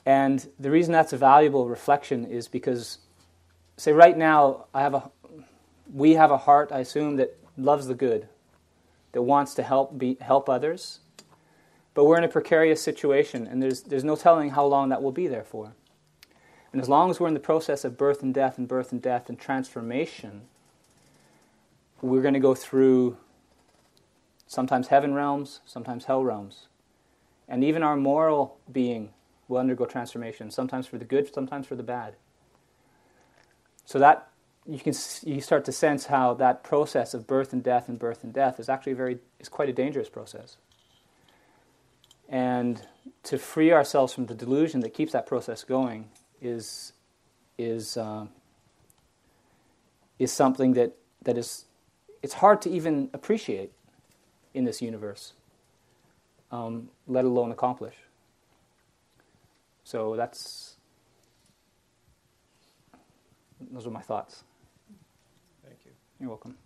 And 0.05 0.47
the 0.61 0.71
reason 0.71 0.93
that's 0.93 1.13
a 1.13 1.17
valuable 1.17 1.69
reflection 1.69 2.27
is 2.27 2.47
because, 2.47 2.99
say, 3.77 3.93
right 3.93 4.17
now, 4.17 4.67
I 4.73 4.83
have 4.83 4.95
a, 4.95 5.11
we 5.93 6.15
have 6.15 6.31
a 6.31 6.37
heart, 6.39 6.71
I 6.71 6.81
assume, 6.81 7.17
that 7.17 7.37
loves 7.57 7.89
the 7.89 7.95
good, 7.95 8.29
that 9.13 9.23
wants 9.23 9.55
to 9.55 9.63
help 9.65 9.99
be, 9.99 10.17
help 10.21 10.49
others. 10.49 11.01
But 11.95 12.05
we're 12.05 12.19
in 12.19 12.25
a 12.25 12.29
precarious 12.29 12.81
situation, 12.81 13.49
and 13.49 13.61
there's, 13.61 13.83
there's 13.83 14.05
no 14.05 14.15
telling 14.15 14.51
how 14.51 14.67
long 14.67 14.91
that 14.91 15.03
will 15.03 15.13
be 15.13 15.27
there 15.27 15.45
for. 15.45 15.75
And 16.77 16.83
as 16.83 16.91
long 16.91 17.09
as 17.09 17.19
we're 17.19 17.29
in 17.29 17.33
the 17.33 17.41
process 17.41 17.87
of 17.87 17.97
birth 17.97 18.23
and 18.23 18.35
death 18.35 18.59
and 18.59 18.69
birth 18.69 18.93
and 18.93 19.01
death 19.01 19.31
and 19.31 19.41
transformation, 19.41 20.43
we're 22.03 22.21
going 22.21 22.35
to 22.35 22.39
go 22.39 22.55
through 22.55 23.17
sometimes 24.47 24.89
heaven 24.89 25.15
realms, 25.15 25.61
sometimes 25.65 26.05
hell 26.05 26.23
realms. 26.23 26.67
And 27.49 27.65
even 27.65 27.83
our 27.83 27.97
moral 27.97 28.59
being 28.71 29.15
will 29.49 29.57
undergo 29.57 29.87
transformation, 29.87 30.51
sometimes 30.51 30.87
for 30.87 30.99
the 30.99 31.07
good, 31.07 31.33
sometimes 31.33 31.67
for 31.67 31.77
the 31.77 31.83
bad. 31.83 32.17
So 33.87 33.99
that 33.99 34.29
you 34.67 34.79
can 34.79 34.93
you 35.25 35.41
start 35.41 35.65
to 35.65 35.73
sense 35.73 36.05
how 36.05 36.35
that 36.35 36.63
process 36.63 37.15
of 37.15 37.27
birth 37.27 37.55
and 37.55 37.63
death 37.63 37.89
and 37.89 37.99
birth 37.99 38.23
and 38.23 38.35
death 38.35 38.61
is 38.61 38.69
actually 38.69 38.93
very 38.93 39.21
is 39.41 39.49
quite 39.49 39.71
a 39.71 39.73
dangerous 39.73 40.11
process. 40.11 40.59
And 42.29 42.87
to 43.23 43.39
free 43.39 43.73
ourselves 43.73 44.13
from 44.13 44.27
the 44.27 44.35
delusion 44.35 44.81
that 44.81 44.93
keeps 44.93 45.13
that 45.13 45.25
process 45.25 45.65
going 45.65 46.11
is 46.47 46.93
is 47.59 47.97
uh, 47.97 48.27
is 50.19 50.33
something 50.33 50.75
that 50.75 50.93
that 51.23 51.37
is 51.37 51.65
it's 52.23 52.35
hard 52.35 52.63
to 52.63 52.71
even 52.71 53.11
appreciate 53.13 53.73
in 54.55 54.65
this 54.65 54.81
universe, 54.81 55.35
um, 56.51 56.89
let 57.07 57.25
alone 57.25 57.53
accomplish. 57.53 57.95
So 59.85 60.17
that's 60.17 60.77
those 63.71 63.87
are 63.87 63.91
my 63.91 64.01
thoughts. 64.01 64.45
Thank 65.65 65.79
you. 65.85 65.93
You're 66.21 66.31
welcome. 66.31 66.57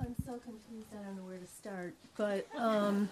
I'm 0.00 0.16
so 0.26 0.32
confused, 0.32 0.88
I 0.92 1.04
don't 1.04 1.16
know 1.16 1.22
where 1.22 1.38
to 1.38 1.46
start. 1.46 1.94
But 2.16 2.46
um, 2.58 3.08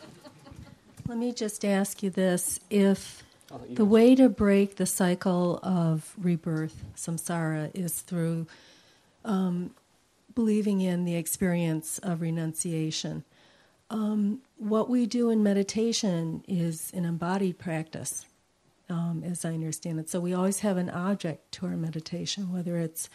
let 1.11 1.19
me 1.19 1.32
just 1.32 1.65
ask 1.65 2.05
you 2.05 2.11
this. 2.11 2.61
If 2.70 3.24
the 3.69 3.85
way 3.85 4.15
to 4.15 4.28
break 4.28 4.77
the 4.77 4.87
cycle 4.87 5.59
of 5.61 6.15
rebirth, 6.16 6.85
samsara, 6.95 7.73
is 7.74 8.01
through 8.01 8.47
um, 9.24 9.74
believing 10.37 10.81
in 10.81 11.05
the 11.07 11.16
experience 11.16 11.99
of 11.99 12.20
renunciation, 12.20 13.24
um, 13.91 14.43
what 14.57 14.89
we 14.89 15.05
do 15.05 15.31
in 15.31 15.43
meditation 15.43 16.45
is 16.47 16.93
an 16.95 17.05
embodied 17.05 17.59
practice, 17.59 18.24
um, 18.89 19.24
as 19.27 19.45
I 19.45 19.53
understand 19.53 19.99
it. 19.99 20.09
So 20.09 20.20
we 20.20 20.32
always 20.32 20.61
have 20.61 20.77
an 20.77 20.91
object 20.91 21.51
to 21.55 21.66
our 21.66 21.77
meditation, 21.77 22.53
whether 22.53 22.77
it's 22.78 23.11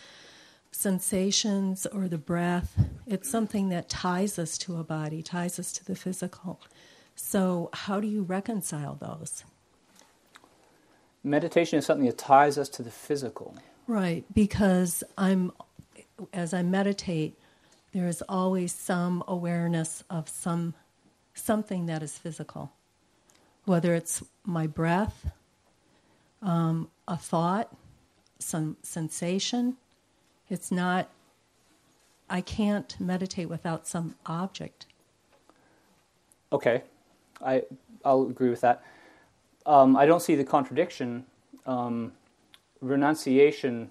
sensations 0.70 1.86
or 1.86 2.10
the 2.10 2.18
breath. 2.18 2.78
It's 3.08 3.32
something 3.32 3.70
that 3.70 3.88
ties 3.88 4.38
us 4.38 4.58
to 4.58 4.76
a 4.76 4.84
body, 4.84 5.24
ties 5.24 5.60
us 5.60 5.72
to 5.72 5.86
the 5.86 5.96
physical. 5.96 6.60
So, 7.16 7.70
how 7.74 8.00
do 8.00 8.08
you 8.08 8.24
reconcile 8.24 8.96
those? 8.96 9.44
Meditation 11.24 11.80
is 11.80 11.86
something 11.86 12.06
that 12.06 12.18
ties 12.18 12.58
us 12.58 12.70
to 12.70 12.84
the 12.84 12.92
physical. 12.92 13.56
Right, 13.88 14.26
because 14.34 15.04
I'm, 15.18 15.52
as 16.34 16.54
I 16.54 16.62
meditate, 16.62 17.38
there 17.94 18.08
is 18.08 18.22
always 18.28 18.74
some 18.74 19.24
awareness 19.28 20.04
of 20.10 20.28
some 20.28 20.74
something 21.34 21.86
that 21.86 22.02
is 22.02 22.18
physical, 22.18 22.72
whether 23.66 23.94
it's 23.94 24.24
my 24.46 24.68
breath, 24.68 25.32
um, 26.42 26.90
a 27.08 27.18
thought, 27.18 27.76
some 28.40 28.78
sensation. 28.84 29.78
It's 30.50 30.72
not. 30.72 31.10
I 32.30 32.42
can't 32.42 33.00
meditate 33.00 33.50
without 33.50 33.88
some 33.88 34.16
object. 34.26 34.88
Okay, 36.52 36.84
I 37.44 37.64
I'll 38.04 38.24
agree 38.24 38.50
with 38.50 38.62
that. 38.62 38.84
Um, 39.66 39.96
I 39.96 40.06
don't 40.06 40.22
see 40.22 40.36
the 40.36 40.44
contradiction. 40.44 41.26
Um, 41.66 42.14
renunciation. 42.82 43.90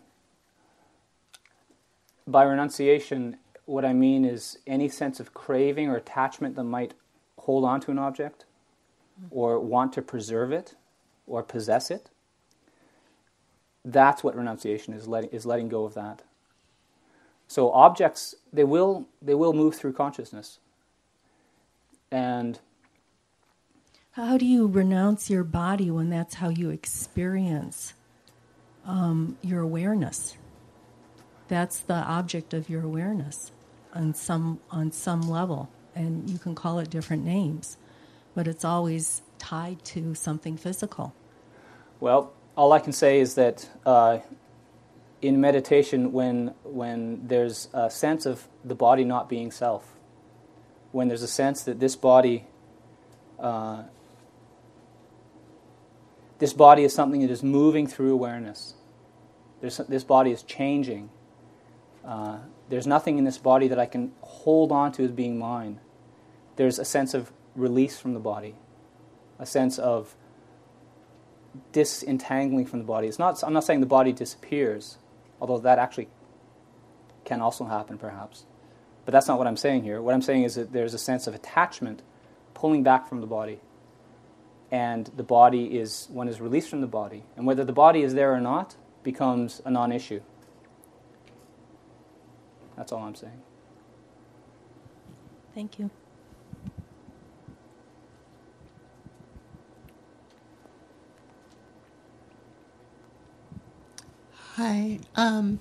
By 2.27 2.45
renunciation, 2.45 3.37
what 3.67 3.85
I 3.85 3.93
mean 3.93 4.25
is 4.25 4.59
any 4.67 4.89
sense 4.89 5.21
of 5.21 5.35
craving 5.35 5.89
or 5.89 5.97
attachment 5.97 6.55
that 6.57 6.65
might 6.65 6.95
hold 7.39 7.65
on 7.65 7.81
to 7.83 7.91
an 7.91 7.99
object, 7.99 8.45
or 9.31 9.61
want 9.61 9.93
to 9.95 10.03
preserve 10.03 10.53
it, 10.53 10.75
or 11.27 11.43
possess 11.43 11.91
it. 11.91 12.09
That's 13.85 14.25
what 14.25 14.35
renunciation 14.35 14.95
is 14.95 15.07
letting 15.07 15.31
is 15.31 15.45
letting 15.45 15.69
go 15.69 15.85
of 15.85 15.95
that. 15.95 16.23
So 17.49 17.71
objects 17.73 18.35
they 18.53 18.65
will 18.65 19.07
they 19.21 19.35
will 19.35 19.53
move 19.53 19.75
through 19.75 19.93
consciousness. 19.93 20.59
And 22.11 22.61
How 24.15 24.39
do 24.39 24.47
you 24.47 24.69
renounce 24.69 25.29
your 25.29 25.43
body 25.43 25.91
when 25.91 26.09
that's 26.09 26.35
how 26.35 26.49
you 26.49 26.71
experience 26.71 27.95
um, 28.87 29.37
your 29.43 29.61
awareness? 29.61 30.37
That's 31.49 31.81
the 31.81 31.95
object 31.95 32.55
of 32.55 32.71
your 32.71 32.85
awareness 32.85 33.51
on 33.93 34.15
some 34.15 34.61
on 34.71 34.93
some 34.93 35.23
level, 35.23 35.69
and 35.97 36.31
you 36.31 36.39
can 36.39 36.55
call 36.55 36.79
it 36.79 36.91
different 36.91 37.25
names, 37.25 37.77
but 38.37 38.47
it's 38.47 38.65
always 38.65 39.23
tied 39.39 39.85
to 39.87 40.15
something 40.15 40.57
physical. 40.57 41.13
Well, 41.99 42.33
all 42.57 42.73
I 42.73 42.79
can 42.79 42.93
say 42.93 43.19
is 43.19 43.35
that 43.35 43.69
uh, 43.85 44.19
in 45.23 45.41
meditation, 45.41 46.13
when 46.13 46.55
when 46.63 47.27
there's 47.27 47.69
a 47.75 47.91
sense 47.91 48.27
of 48.27 48.47
the 48.65 48.77
body 48.77 49.03
not 49.03 49.29
being 49.29 49.51
self, 49.51 49.97
when 50.93 51.09
there's 51.09 51.25
a 51.25 51.29
sense 51.29 51.65
that 51.65 51.81
this 51.81 51.97
body, 51.97 52.45
uh, 53.41 53.83
this 56.45 56.53
body 56.53 56.85
is 56.85 56.93
something 56.93 57.23
that 57.23 57.31
is 57.31 57.43
moving 57.43 57.87
through 57.87 58.13
awareness. 58.13 58.75
There's, 59.63 59.79
this 59.79 60.05
body 60.05 60.31
is 60.31 60.43
changing. 60.43 61.09
Uh, 62.05 62.41
there's 62.69 62.87
nothing 62.87 63.17
in 63.17 63.25
this 63.25 63.39
body 63.39 63.67
that 63.69 63.79
I 63.79 63.87
can 63.87 64.13
hold 64.21 64.71
on 64.71 64.93
to 64.93 65.05
as 65.05 65.11
being 65.11 65.39
mine. 65.39 65.81
There's 66.57 66.79
a 66.79 66.85
sense 66.85 67.15
of 67.15 67.33
release 67.57 67.99
from 67.99 68.13
the 68.13 68.21
body, 68.21 68.57
a 69.39 69.47
sense 69.47 69.79
of 69.79 70.17
disentangling 71.73 72.67
from 72.67 72.81
the 72.81 72.85
body. 72.85 73.09
It's 73.09 73.19
not, 73.19 73.43
I'm 73.43 73.55
not 73.55 73.65
saying 73.65 73.81
the 73.81 73.87
body 73.87 74.13
disappears, 74.13 74.99
although 75.41 75.57
that 75.61 75.79
actually 75.79 76.09
can 77.25 77.41
also 77.41 77.65
happen 77.65 77.97
perhaps. 77.97 78.45
But 79.07 79.13
that's 79.13 79.29
not 79.29 79.39
what 79.39 79.47
I'm 79.47 79.57
saying 79.57 79.85
here. 79.85 80.03
What 80.03 80.13
I'm 80.13 80.21
saying 80.21 80.43
is 80.43 80.57
that 80.57 80.75
there's 80.75 80.93
a 80.93 80.99
sense 80.99 81.27
of 81.27 81.35
attachment 81.35 82.03
pulling 82.53 82.83
back 82.83 83.09
from 83.09 83.23
the 83.23 83.27
body. 83.27 83.61
And 84.71 85.07
the 85.17 85.23
body 85.23 85.79
is, 85.79 86.09
one 86.11 86.29
is 86.29 86.41
released 86.41 86.69
from 86.69 86.81
the 86.81 86.87
body. 86.87 87.25
And 87.37 87.47
whether 87.47 87.65
the 87.65 87.73
body 87.73 88.03
is 88.03 88.15
there 88.15 88.33
or 88.33 88.41
not 88.41 88.77
becomes 89.03 89.63
a 89.65 89.71
non 89.71 89.93
issue. 89.93 90.21
That's 92.77 92.91
all 92.91 93.03
I'm 93.05 93.15
saying. 93.15 93.43
Thank 95.55 95.79
you. 95.79 95.91
Hi. 104.57 105.01
Um, 105.17 105.61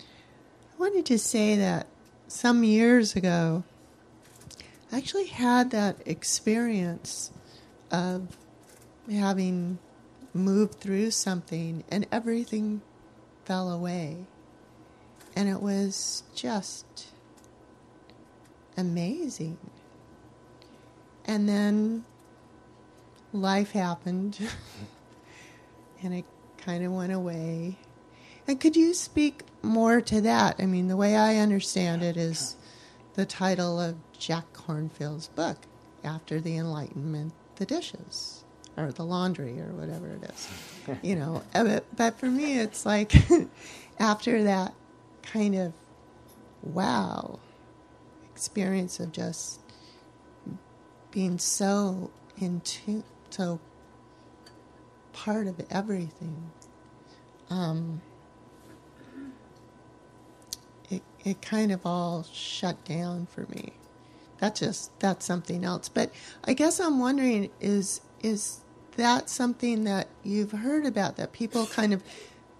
I 0.00 0.04
wanted 0.78 1.06
to 1.06 1.18
say 1.18 1.56
that 1.56 1.86
some 2.28 2.64
years 2.64 3.16
ago, 3.16 3.64
I 4.92 4.98
actually 4.98 5.26
had 5.26 5.70
that 5.70 5.96
experience 6.04 7.30
of 7.90 8.36
having 9.10 9.78
moved 10.34 10.74
through 10.74 11.12
something 11.12 11.82
and 11.90 12.06
everything 12.12 12.82
fell 13.46 13.70
away. 13.70 14.26
And 15.34 15.48
it 15.48 15.62
was 15.62 16.24
just 16.34 17.08
amazing. 18.76 19.56
And 21.24 21.48
then 21.48 22.04
life 23.32 23.72
happened 23.72 24.38
and 26.02 26.12
it 26.12 26.26
kind 26.58 26.84
of 26.84 26.92
went 26.92 27.14
away. 27.14 27.78
And 28.46 28.60
could 28.60 28.76
you 28.76 28.92
speak 28.92 29.44
more 29.62 30.02
to 30.02 30.20
that? 30.20 30.56
I 30.58 30.66
mean, 30.66 30.88
the 30.88 30.98
way 30.98 31.16
I 31.16 31.36
understand 31.36 32.02
it 32.02 32.18
is 32.18 32.56
the 33.14 33.24
title 33.24 33.80
of 33.80 33.96
Jack 34.22 34.52
Kornfield's 34.52 35.26
book, 35.26 35.58
After 36.04 36.40
the 36.40 36.56
Enlightenment, 36.56 37.32
The 37.56 37.66
Dishes, 37.66 38.44
or 38.76 38.92
The 38.92 39.02
Laundry, 39.02 39.60
or 39.60 39.72
whatever 39.72 40.06
it 40.06 40.30
is. 40.30 40.48
you 41.02 41.16
know, 41.16 41.42
uh, 41.52 41.64
but, 41.64 41.96
but 41.96 42.18
for 42.20 42.26
me, 42.26 42.60
it's 42.60 42.86
like 42.86 43.12
after 43.98 44.44
that 44.44 44.74
kind 45.22 45.56
of 45.56 45.72
wow 46.62 47.40
experience 48.32 49.00
of 49.00 49.10
just 49.10 49.58
being 51.10 51.36
so 51.36 52.12
in 52.38 52.60
tune, 52.60 53.02
so 53.30 53.58
part 55.12 55.48
of 55.48 55.60
everything. 55.68 56.52
Um, 57.50 58.00
it 60.88 61.02
it 61.24 61.42
kind 61.42 61.72
of 61.72 61.84
all 61.84 62.24
shut 62.32 62.84
down 62.84 63.26
for 63.26 63.46
me. 63.48 63.72
That's 64.42 64.58
just 64.58 64.98
that's 64.98 65.24
something 65.24 65.64
else. 65.64 65.88
But 65.88 66.10
I 66.42 66.54
guess 66.54 66.80
I'm 66.80 66.98
wondering 66.98 67.50
is 67.60 68.00
is 68.24 68.62
that 68.96 69.30
something 69.30 69.84
that 69.84 70.08
you've 70.24 70.50
heard 70.50 70.84
about 70.84 71.14
that 71.14 71.32
people 71.32 71.64
kind 71.66 71.92
of 71.92 72.02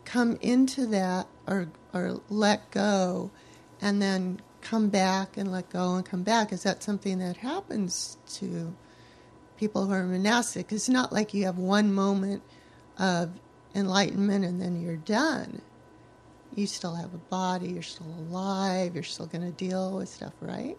come 0.05 0.39
into 0.41 0.87
that 0.87 1.27
or 1.45 1.67
or 1.93 2.21
let 2.31 2.71
go 2.71 3.33
and 3.81 4.01
then 4.01 4.41
come 4.61 4.91
back 4.91 5.37
and 5.37 5.51
let 5.51 5.71
go 5.71 5.97
and 5.97 6.07
come 6.07 6.23
back? 6.23 6.53
Is 6.53 6.63
that 6.63 6.85
something 6.85 7.19
that 7.19 7.39
happens 7.39 8.17
to 8.35 8.77
people 9.57 9.87
who 9.87 9.93
are 9.93 10.05
monastic? 10.05 10.71
It's 10.71 10.89
not 10.89 11.13
like 11.13 11.35
you 11.35 11.47
have 11.47 11.59
one 11.59 11.93
moment 11.93 12.45
of 12.97 13.33
enlightenment 13.75 14.45
and 14.45 14.63
then 14.63 14.81
you're 14.81 14.95
done. 14.95 15.63
You 16.55 16.69
still 16.69 16.95
have 16.95 17.13
a 17.13 17.19
body 17.19 17.71
you're 17.71 17.83
still 17.83 18.07
alive 18.07 18.95
you're 18.95 19.03
still 19.03 19.27
going 19.27 19.45
to 19.45 19.51
deal 19.51 19.97
with 19.97 20.09
stuff 20.09 20.35
right 20.41 20.79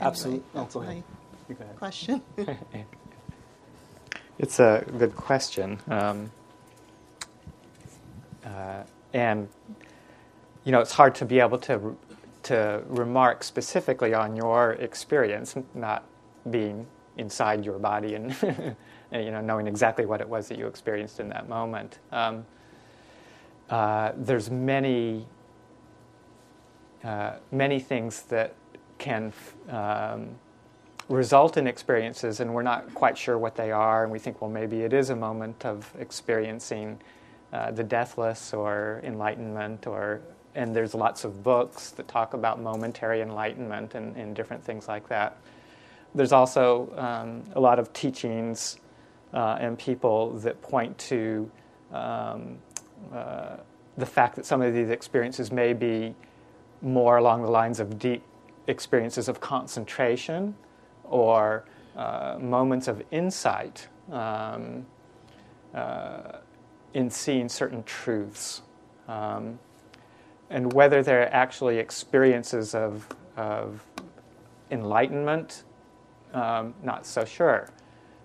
Absolutely. 0.00 0.42
Anyway, 0.54 0.64
that's 0.64 0.76
oh, 0.76 0.80
my 0.80 0.86
ahead. 0.86 1.04
You 1.48 1.54
go 1.54 1.64
ahead. 1.64 1.76
question 1.76 2.22
It's 4.38 4.58
a 4.58 4.84
good 4.98 5.14
question. 5.14 5.78
Um, 5.88 6.30
uh, 8.44 8.82
and, 9.12 9.48
you 10.64 10.72
know, 10.72 10.80
it's 10.80 10.92
hard 10.92 11.14
to 11.16 11.24
be 11.24 11.38
able 11.38 11.58
to, 11.58 11.96
to 12.44 12.82
remark 12.88 13.44
specifically 13.44 14.12
on 14.12 14.34
your 14.34 14.72
experience, 14.72 15.54
not 15.74 16.04
being 16.50 16.86
inside 17.16 17.64
your 17.64 17.78
body 17.78 18.16
and, 18.16 18.34
and, 19.12 19.24
you 19.24 19.30
know, 19.30 19.40
knowing 19.40 19.68
exactly 19.68 20.04
what 20.04 20.20
it 20.20 20.28
was 20.28 20.48
that 20.48 20.58
you 20.58 20.66
experienced 20.66 21.20
in 21.20 21.28
that 21.28 21.48
moment. 21.48 22.00
Um, 22.10 22.44
uh, 23.70 24.12
there's 24.16 24.50
many, 24.50 25.26
uh, 27.04 27.36
many 27.52 27.78
things 27.78 28.22
that 28.24 28.54
can 29.04 29.32
um, 29.68 30.30
result 31.10 31.58
in 31.58 31.66
experiences, 31.66 32.40
and 32.40 32.54
we're 32.54 32.62
not 32.62 32.92
quite 32.94 33.18
sure 33.18 33.36
what 33.36 33.54
they 33.54 33.70
are, 33.70 34.02
and 34.02 34.10
we 34.10 34.18
think, 34.18 34.40
well, 34.40 34.50
maybe 34.50 34.80
it 34.80 34.94
is 34.94 35.10
a 35.10 35.16
moment 35.16 35.66
of 35.66 35.92
experiencing 35.98 36.98
uh, 37.52 37.70
the 37.70 37.84
deathless 37.84 38.54
or 38.54 39.02
enlightenment, 39.04 39.86
or 39.86 40.22
and 40.54 40.74
there's 40.74 40.94
lots 40.94 41.24
of 41.24 41.42
books 41.42 41.90
that 41.90 42.08
talk 42.08 42.32
about 42.32 42.60
momentary 42.60 43.20
enlightenment 43.20 43.94
and, 43.94 44.16
and 44.16 44.34
different 44.34 44.64
things 44.64 44.88
like 44.88 45.08
that. 45.08 45.36
There's 46.14 46.32
also 46.32 46.92
um, 46.96 47.42
a 47.54 47.60
lot 47.60 47.78
of 47.78 47.92
teachings 47.92 48.78
uh, 49.34 49.58
and 49.60 49.78
people 49.78 50.30
that 50.38 50.62
point 50.62 50.96
to 51.10 51.50
um, 51.92 52.58
uh, 53.12 53.56
the 53.98 54.06
fact 54.06 54.36
that 54.36 54.46
some 54.46 54.62
of 54.62 54.72
these 54.72 54.90
experiences 54.90 55.52
may 55.52 55.72
be 55.72 56.14
more 56.80 57.16
along 57.18 57.42
the 57.42 57.50
lines 57.50 57.80
of 57.80 57.98
deep 57.98 58.22
experiences 58.66 59.28
of 59.28 59.40
concentration 59.40 60.54
or 61.04 61.64
uh, 61.96 62.36
moments 62.40 62.88
of 62.88 63.02
insight 63.10 63.88
um, 64.10 64.86
uh, 65.74 66.38
in 66.94 67.10
seeing 67.10 67.48
certain 67.48 67.82
truths. 67.84 68.62
Um, 69.08 69.58
and 70.50 70.72
whether 70.72 71.02
they're 71.02 71.32
actually 71.34 71.78
experiences 71.78 72.74
of, 72.74 73.08
of 73.36 73.84
enlightenment, 74.70 75.64
um, 76.32 76.74
not 76.82 77.06
so 77.06 77.24
sure. 77.24 77.68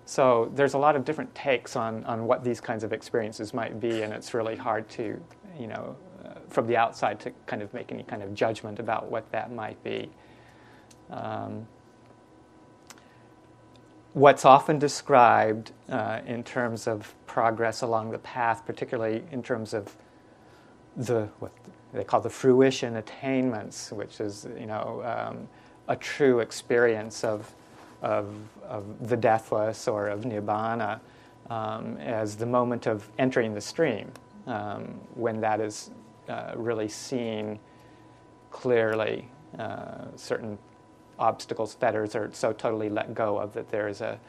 So 0.05 0.51
there's 0.55 0.73
a 0.73 0.77
lot 0.77 0.95
of 0.95 1.05
different 1.05 1.33
takes 1.35 1.75
on, 1.75 2.03
on 2.05 2.25
what 2.25 2.43
these 2.43 2.59
kinds 2.59 2.83
of 2.83 2.93
experiences 2.93 3.53
might 3.53 3.79
be, 3.79 4.01
and 4.01 4.11
it's 4.11 4.33
really 4.33 4.55
hard 4.55 4.89
to, 4.89 5.21
you 5.59 5.67
know, 5.67 5.95
uh, 6.25 6.33
from 6.47 6.65
the 6.65 6.75
outside 6.75 7.19
to 7.21 7.31
kind 7.45 7.61
of 7.61 7.71
make 7.73 7.91
any 7.91 8.03
kind 8.03 8.23
of 8.23 8.33
judgment 8.33 8.79
about 8.79 9.09
what 9.11 9.31
that 9.31 9.51
might 9.51 9.81
be. 9.83 10.09
Um, 11.09 11.67
what's 14.13 14.45
often 14.45 14.79
described 14.79 15.71
uh, 15.89 16.19
in 16.25 16.43
terms 16.43 16.87
of 16.87 17.13
progress 17.25 17.81
along 17.81 18.11
the 18.11 18.19
path, 18.19 18.65
particularly 18.65 19.23
in 19.31 19.43
terms 19.43 19.73
of 19.73 19.95
the 20.97 21.29
what 21.39 21.51
they 21.93 22.03
call 22.03 22.21
the 22.21 22.29
fruition 22.29 22.97
attainments, 22.97 23.91
which 23.91 24.19
is 24.19 24.47
you 24.59 24.65
know 24.65 25.01
um, 25.03 25.47
a 25.87 25.95
true 25.95 26.39
experience 26.39 27.23
of, 27.23 27.51
of, 28.01 28.35
of 28.63 29.09
the 29.09 29.17
deathless 29.17 29.87
or 29.87 30.07
of 30.07 30.21
nibbana 30.21 30.99
um, 31.49 31.97
as 31.97 32.35
the 32.35 32.45
moment 32.45 32.85
of 32.85 33.09
entering 33.17 33.53
the 33.53 33.61
stream, 33.61 34.11
um, 34.45 34.99
when 35.15 35.41
that 35.41 35.59
is 35.59 35.89
uh, 36.29 36.53
really 36.55 36.87
seen 36.87 37.59
clearly, 38.51 39.27
uh, 39.57 40.05
certain 40.15 40.57
obstacles, 41.19 41.73
fetters 41.73 42.15
are 42.15 42.29
so 42.33 42.53
totally 42.53 42.89
let 42.89 43.13
go 43.13 43.37
of 43.37 43.53
that 43.53 43.69
there 43.69 43.87
is 43.87 44.01
a, 44.01 44.19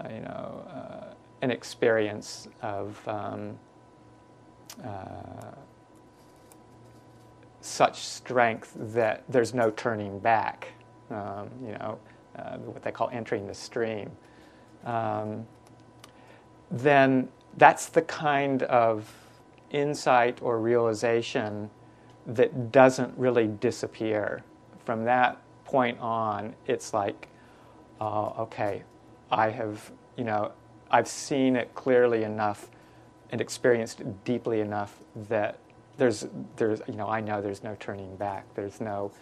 a 0.00 0.12
you 0.12 0.20
know, 0.20 0.64
uh, 0.72 1.14
an 1.42 1.50
experience 1.50 2.48
of 2.62 3.06
um, 3.08 3.58
uh, 4.84 5.50
such 7.60 8.00
strength 8.00 8.72
that 8.76 9.24
there's 9.28 9.52
no 9.52 9.70
turning 9.70 10.18
back. 10.18 10.68
Um, 11.10 11.50
you 11.64 11.72
know, 11.72 11.98
uh, 12.36 12.56
what 12.58 12.82
they 12.82 12.92
call 12.92 13.10
entering 13.12 13.46
the 13.46 13.54
stream. 13.54 14.10
Um, 14.84 15.46
then 16.70 17.28
that's 17.56 17.86
the 17.86 18.02
kind 18.02 18.62
of 18.64 19.12
insight 19.70 20.38
or 20.40 20.60
realization 20.60 21.68
that 22.26 22.70
doesn't 22.70 23.12
really 23.18 23.48
disappear. 23.48 24.44
From 24.84 25.04
that 25.04 25.40
point 25.70 26.00
on, 26.00 26.52
it's 26.66 26.92
like, 26.92 27.28
uh, 28.00 28.42
okay, 28.42 28.82
I 29.30 29.50
have, 29.50 29.92
you 30.16 30.24
know, 30.24 30.50
I've 30.90 31.06
seen 31.06 31.54
it 31.54 31.72
clearly 31.74 32.24
enough 32.24 32.68
and 33.30 33.40
experienced 33.40 34.00
it 34.00 34.24
deeply 34.24 34.60
enough 34.60 34.98
that 35.28 35.58
there's, 35.96 36.26
there's, 36.56 36.80
you 36.88 36.94
know, 36.94 37.06
I 37.06 37.20
know 37.20 37.40
there's 37.40 37.62
no 37.62 37.76
turning 37.78 38.16
back. 38.16 38.52
There's 38.54 38.80
no 38.80 39.12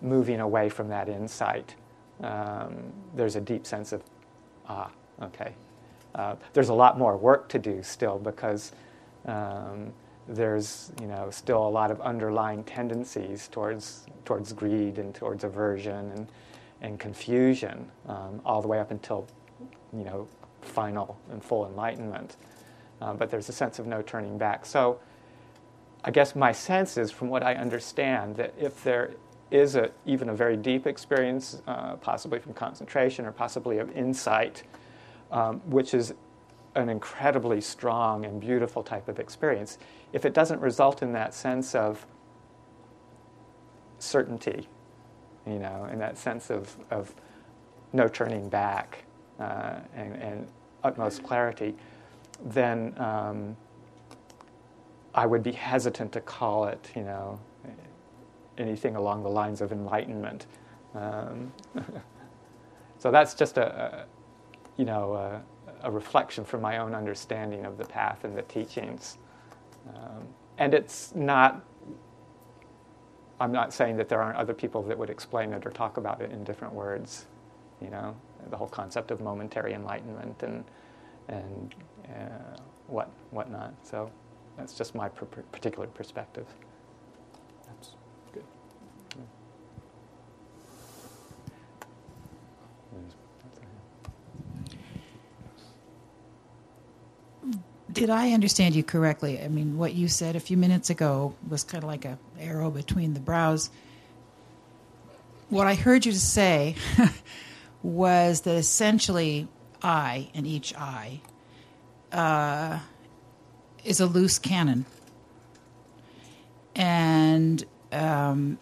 moving 0.00 0.40
away 0.40 0.70
from 0.70 0.88
that 0.88 1.10
insight. 1.10 1.74
Um, 2.22 2.90
there's 3.14 3.36
a 3.36 3.40
deep 3.40 3.66
sense 3.66 3.92
of, 3.92 4.02
ah, 4.66 4.90
okay. 5.20 5.52
Uh, 6.14 6.36
there's 6.54 6.70
a 6.70 6.74
lot 6.74 6.98
more 6.98 7.18
work 7.18 7.50
to 7.50 7.58
do 7.58 7.82
still 7.82 8.18
because 8.18 8.72
um, 9.26 9.92
there's 10.28 10.92
you 11.00 11.06
know 11.06 11.30
still 11.30 11.66
a 11.66 11.68
lot 11.68 11.90
of 11.90 12.00
underlying 12.00 12.62
tendencies 12.64 13.48
towards 13.48 14.06
towards 14.24 14.52
greed 14.52 14.98
and 14.98 15.14
towards 15.14 15.44
aversion 15.44 16.10
and 16.12 16.28
and 16.80 17.00
confusion 17.00 17.90
um, 18.06 18.40
all 18.44 18.62
the 18.62 18.68
way 18.68 18.78
up 18.78 18.90
until 18.90 19.26
you 19.92 20.04
know 20.04 20.28
final 20.60 21.18
and 21.30 21.42
full 21.42 21.66
enlightenment. 21.66 22.36
Uh, 23.00 23.14
but 23.14 23.30
there's 23.30 23.48
a 23.48 23.52
sense 23.52 23.78
of 23.78 23.86
no 23.86 24.02
turning 24.02 24.38
back. 24.38 24.66
So 24.66 24.98
I 26.04 26.10
guess 26.10 26.34
my 26.34 26.52
sense 26.52 26.96
is, 26.96 27.10
from 27.10 27.28
what 27.28 27.42
I 27.42 27.54
understand, 27.54 28.36
that 28.36 28.54
if 28.58 28.82
there 28.82 29.12
is 29.50 29.76
a, 29.76 29.90
even 30.04 30.28
a 30.28 30.34
very 30.34 30.56
deep 30.56 30.86
experience, 30.86 31.62
uh, 31.66 31.96
possibly 31.96 32.38
from 32.38 32.54
concentration 32.54 33.24
or 33.24 33.32
possibly 33.32 33.78
of 33.78 33.90
insight, 33.96 34.64
um, 35.30 35.60
which 35.66 35.94
is 35.94 36.14
an 36.78 36.88
incredibly 36.88 37.60
strong 37.60 38.24
and 38.24 38.40
beautiful 38.40 38.82
type 38.82 39.08
of 39.08 39.18
experience, 39.18 39.78
if 40.12 40.24
it 40.24 40.32
doesn't 40.32 40.60
result 40.60 41.02
in 41.02 41.12
that 41.12 41.34
sense 41.34 41.74
of 41.74 42.06
certainty, 43.98 44.68
you 45.46 45.58
know, 45.58 45.88
in 45.92 45.98
that 45.98 46.16
sense 46.16 46.50
of, 46.50 46.76
of 46.90 47.14
no 47.92 48.06
turning 48.06 48.48
back 48.48 49.04
uh, 49.40 49.76
and, 49.94 50.14
and, 50.16 50.48
utmost 50.84 51.24
clarity, 51.24 51.74
then 52.40 52.94
um, 52.98 53.56
I 55.12 55.26
would 55.26 55.42
be 55.42 55.50
hesitant 55.50 56.12
to 56.12 56.20
call 56.20 56.66
it, 56.66 56.92
you 56.94 57.02
know, 57.02 57.40
anything 58.58 58.94
along 58.94 59.24
the 59.24 59.28
lines 59.28 59.60
of 59.60 59.72
enlightenment. 59.72 60.46
Um, 60.94 61.52
so 62.98 63.10
that's 63.10 63.34
just 63.34 63.58
a, 63.58 63.66
a 63.66 64.06
you 64.76 64.84
know, 64.84 65.14
a, 65.14 65.42
a, 65.82 65.90
reflection 65.90 66.44
from 66.44 66.60
my 66.60 66.78
own 66.78 66.94
understanding 66.94 67.64
of 67.64 67.78
the 67.78 67.84
path 67.84 68.24
and 68.24 68.36
the 68.36 68.42
teachings. 68.42 69.18
Um, 69.88 70.26
and 70.58 70.74
it's 70.74 71.14
not, 71.14 71.64
I'm 73.40 73.52
not 73.52 73.72
saying 73.72 73.96
that 73.96 74.08
there 74.08 74.20
aren't 74.20 74.36
other 74.36 74.54
people 74.54 74.82
that 74.84 74.98
would 74.98 75.10
explain 75.10 75.52
it 75.52 75.66
or 75.66 75.70
talk 75.70 75.96
about 75.96 76.20
it 76.20 76.30
in 76.32 76.44
different 76.44 76.74
words, 76.74 77.26
you 77.80 77.90
know, 77.90 78.16
the 78.50 78.56
whole 78.56 78.68
concept 78.68 79.10
of 79.10 79.20
momentary 79.20 79.74
enlightenment 79.74 80.42
and, 80.42 80.64
and 81.28 81.74
uh, 82.08 82.56
what, 82.86 83.10
whatnot. 83.30 83.74
So 83.82 84.10
that's 84.56 84.74
just 84.74 84.94
my 84.94 85.08
particular 85.08 85.86
perspective. 85.88 86.46
Did 97.90 98.10
I 98.10 98.32
understand 98.32 98.74
you 98.74 98.82
correctly? 98.82 99.40
I 99.40 99.48
mean, 99.48 99.78
what 99.78 99.94
you 99.94 100.08
said 100.08 100.36
a 100.36 100.40
few 100.40 100.56
minutes 100.56 100.90
ago 100.90 101.34
was 101.48 101.64
kind 101.64 101.82
of 101.82 101.88
like 101.88 102.04
a 102.04 102.18
arrow 102.38 102.70
between 102.70 103.14
the 103.14 103.20
brows. 103.20 103.70
What 105.48 105.66
I 105.66 105.74
heard 105.74 106.04
you 106.04 106.12
say 106.12 106.76
was 107.82 108.42
that 108.42 108.54
essentially 108.54 109.48
I 109.82 110.30
and 110.34 110.46
each 110.46 110.74
I 110.76 111.20
uh, 112.12 112.80
is 113.84 114.00
a 114.00 114.06
loose 114.06 114.38
cannon. 114.38 114.84
And 116.74 117.64
um, 117.90 118.58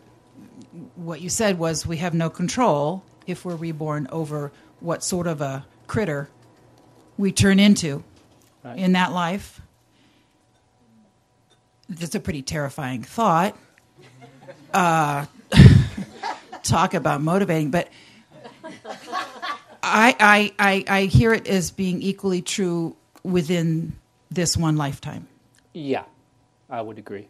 what 0.94 1.20
you 1.20 1.28
said 1.28 1.58
was 1.58 1.86
we 1.86 1.96
have 1.96 2.14
no 2.14 2.30
control 2.30 3.02
if 3.26 3.44
we're 3.44 3.56
reborn 3.56 4.06
over 4.12 4.52
what 4.78 5.02
sort 5.02 5.26
of 5.26 5.40
a 5.40 5.66
critter 5.86 6.28
we 7.18 7.32
turn 7.32 7.58
into 7.58 8.05
Right. 8.67 8.78
in 8.78 8.93
that 8.93 9.12
life. 9.12 9.61
That's 11.89 12.17
a 12.17 12.20
pretty 12.20 12.43
terrifying 12.43 13.05
thought. 13.05 13.57
Uh, 14.75 15.27
talk 16.65 16.95
about 16.95 17.23
motivating, 17.23 17.70
but 17.70 17.89
I, 19.83 20.17
I, 20.19 20.53
I, 20.59 20.85
I 20.89 21.05
hear 21.05 21.33
it 21.33 21.47
as 21.47 21.70
being 21.70 22.03
equally 22.03 22.43
true 22.43 22.97
within 23.23 23.95
this 24.33 24.57
one 24.57 24.77
lifetime. 24.77 25.28
Yeah, 25.73 26.03
I 26.69 26.83
would 26.83 26.99
agree. 26.99 27.28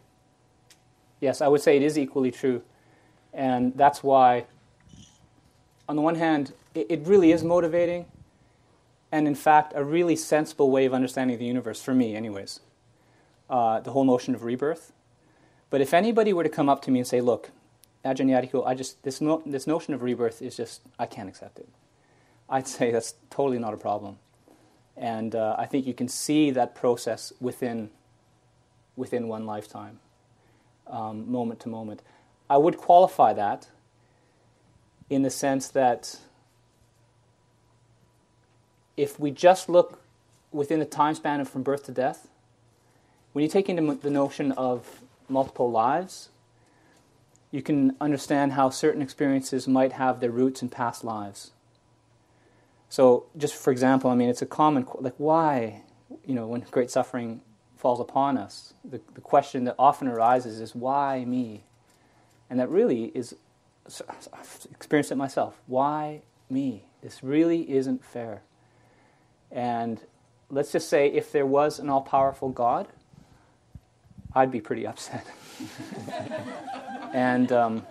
Yes, 1.21 1.43
I 1.43 1.49
would 1.49 1.61
say 1.61 1.77
it 1.77 1.83
is 1.83 1.99
equally 1.99 2.31
true. 2.31 2.63
And 3.35 3.77
that's 3.77 4.03
why, 4.03 4.47
on 5.87 5.97
the 5.97 6.03
one 6.03 6.15
hand, 6.15 6.55
it, 6.75 6.87
it 6.89 7.07
really 7.07 7.31
is 7.31 7.45
motivating, 7.45 8.07
and 9.17 9.27
in 9.27 9.35
fact, 9.35 9.73
a 9.75 9.83
really 9.83 10.15
sensible 10.15 10.71
way 10.71 10.85
of 10.85 10.93
understanding 10.93 11.39
the 11.39 11.47
universe, 11.47 11.81
for 11.81 11.95
me, 11.95 12.15
anyways. 12.15 12.61
Uh, 13.49 13.81
the 13.81 13.93
whole 13.93 14.05
notion 14.05 14.35
of 14.35 14.45
rebirth. 14.45 14.93
But 15.71 15.81
if 15.81 15.95
anybody 15.95 16.35
were 16.35 16.43
to 16.43 16.51
come 16.51 16.69
up 16.69 16.83
to 16.83 16.91
me 16.91 16.99
and 16.99 17.09
say, 17.09 17.23
look, 17.23 17.51
Ajahn 18.05 18.29
Yatiko, 18.29 18.67
I 18.67 18.75
just, 18.75 19.03
this, 19.05 19.23
no, 19.23 19.43
this 19.47 19.67
notion 19.67 19.95
of 19.95 20.03
rebirth 20.03 20.43
is 20.43 20.55
just, 20.55 20.83
I 20.99 21.07
can't 21.07 21.31
accept 21.31 21.59
it. 21.59 21.67
I'd 22.51 22.69
say 22.69 22.91
that's 22.91 23.15
totally 23.31 23.59
not 23.59 23.73
a 23.73 23.79
problem. 23.79 24.19
And 24.99 25.35
uh, 25.35 25.57
I 25.59 25.65
think 25.65 25.87
you 25.87 25.95
can 25.95 26.09
see 26.09 26.51
that 26.51 26.75
process 26.75 27.33
within, 27.41 27.89
within 28.97 29.29
one 29.29 29.47
lifetime, 29.47 29.99
um, 30.89 31.33
moment 31.33 31.61
to 31.61 31.71
moment. 31.71 32.03
I 32.51 32.59
would 32.59 32.77
qualify 32.77 33.33
that 33.33 33.69
in 35.09 35.23
the 35.23 35.31
sense 35.31 35.69
that 35.69 36.19
if 38.97 39.21
we 39.21 39.31
just 39.31 39.69
look 39.69 40.03
within 40.53 40.79
the 40.79 40.87
time 40.87 41.15
span 41.15 41.41
of 41.41 41.49
from 41.49 41.63
birth 41.63 41.85
to 41.85 41.93
death, 41.93 42.29
when 43.33 43.43
you 43.43 43.49
take 43.49 43.69
into 43.69 43.95
the 43.95 44.11
notion 44.11 44.53
of 44.53 45.03
multiple 45.29 45.71
lives, 45.71 46.31
you 47.51 47.63
can 47.63 47.95
understand 48.01 48.53
how 48.53 48.71
certain 48.71 49.03
experiences 49.03 49.69
might 49.69 49.93
have 49.93 50.21
their 50.21 50.31
roots 50.31 50.63
in 50.63 50.69
past 50.69 51.05
lives. 51.05 51.53
So, 52.89 53.27
just 53.37 53.55
for 53.55 53.71
example, 53.71 54.11
I 54.11 54.15
mean, 54.15 54.29
it's 54.29 54.43
a 54.43 54.47
common 54.47 54.87
like 54.99 55.15
why, 55.19 55.83
you 56.25 56.35
know, 56.35 56.47
when 56.47 56.61
great 56.71 56.91
suffering 56.91 57.41
falls 57.77 58.01
upon 58.01 58.39
us, 58.39 58.75
the, 58.85 59.01
the 59.15 59.21
question 59.21 59.65
that 59.65 59.75
often 59.79 60.09
arises 60.09 60.61
is 60.61 60.75
why 60.75 61.25
me, 61.25 61.65
and 62.49 62.59
that 62.59 62.69
really 62.69 63.07
is, 63.07 63.35
I've 64.09 64.67
experienced 64.71 65.13
it 65.13 65.17
myself. 65.17 65.61
Why 65.67 66.23
me? 66.49 66.85
This 67.03 67.23
really 67.23 67.71
isn't 67.71 68.05
fair. 68.05 68.43
And 69.51 70.01
let's 70.51 70.73
just 70.73 70.89
say 70.89 71.09
if 71.09 71.33
there 71.33 71.47
was 71.47 71.79
an 71.79 71.89
all-powerful 71.89 72.51
God, 72.51 72.89
I'd 74.35 74.51
be 74.51 74.61
pretty 74.61 74.87
upset. 74.87 75.27
and 77.15 77.51
um, 77.51 77.87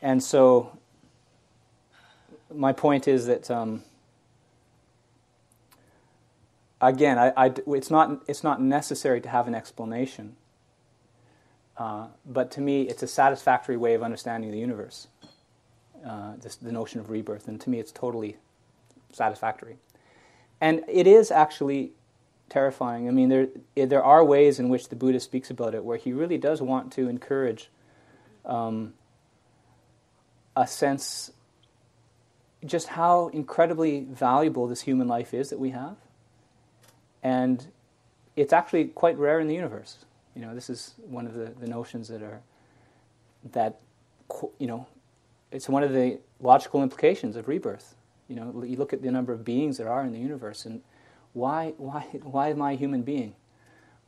and 0.00 0.22
so 0.22 0.78
my 2.54 2.72
point 2.72 3.08
is 3.08 3.26
that 3.26 3.50
um, 3.50 3.82
again, 6.80 7.18
I, 7.18 7.32
I, 7.36 7.52
it's 7.66 7.90
not 7.90 8.22
it's 8.28 8.44
not 8.44 8.60
necessary 8.60 9.20
to 9.22 9.28
have 9.28 9.48
an 9.48 9.54
explanation, 9.54 10.36
uh, 11.76 12.08
but 12.24 12.50
to 12.52 12.60
me, 12.60 12.82
it's 12.82 13.02
a 13.02 13.08
satisfactory 13.08 13.76
way 13.76 13.94
of 13.94 14.02
understanding 14.02 14.50
the 14.50 14.58
universe. 14.58 15.08
Uh, 16.06 16.36
this, 16.36 16.56
the 16.56 16.70
notion 16.70 17.00
of 17.00 17.08
rebirth, 17.08 17.48
and 17.48 17.58
to 17.62 17.70
me, 17.70 17.80
it's 17.80 17.90
totally 17.90 18.36
satisfactory. 19.14 19.76
And 20.60 20.82
it 20.88 21.06
is 21.06 21.30
actually 21.30 21.92
terrifying. 22.48 23.08
I 23.08 23.10
mean, 23.10 23.28
there 23.28 23.48
there 23.74 24.04
are 24.04 24.24
ways 24.24 24.58
in 24.58 24.68
which 24.68 24.88
the 24.88 24.96
Buddha 24.96 25.20
speaks 25.20 25.50
about 25.50 25.74
it, 25.74 25.84
where 25.84 25.96
he 25.98 26.12
really 26.12 26.38
does 26.38 26.62
want 26.62 26.92
to 26.92 27.08
encourage 27.08 27.70
um, 28.44 28.94
a 30.56 30.66
sense 30.66 31.32
just 32.64 32.88
how 32.88 33.28
incredibly 33.28 34.00
valuable 34.00 34.66
this 34.66 34.82
human 34.82 35.06
life 35.06 35.34
is 35.34 35.50
that 35.50 35.58
we 35.58 35.70
have, 35.70 35.96
and 37.22 37.66
it's 38.36 38.52
actually 38.52 38.86
quite 38.86 39.18
rare 39.18 39.40
in 39.40 39.48
the 39.48 39.54
universe. 39.54 39.98
You 40.34 40.42
know, 40.42 40.54
this 40.54 40.70
is 40.70 40.94
one 41.06 41.26
of 41.26 41.34
the, 41.34 41.52
the 41.60 41.66
notions 41.66 42.08
that 42.08 42.22
are 42.22 42.40
that 43.52 43.80
you 44.58 44.66
know, 44.66 44.86
it's 45.52 45.68
one 45.68 45.82
of 45.82 45.92
the 45.92 46.18
logical 46.40 46.82
implications 46.82 47.36
of 47.36 47.48
rebirth. 47.48 47.94
You 48.28 48.36
know, 48.36 48.64
you 48.64 48.76
look 48.76 48.92
at 48.92 49.02
the 49.02 49.10
number 49.10 49.32
of 49.32 49.44
beings 49.44 49.76
there 49.76 49.90
are 49.90 50.02
in 50.02 50.12
the 50.12 50.18
universe, 50.18 50.64
and 50.64 50.82
why, 51.32 51.74
why, 51.76 52.02
why 52.22 52.48
am 52.48 52.62
I 52.62 52.72
a 52.72 52.76
human 52.76 53.02
being? 53.02 53.34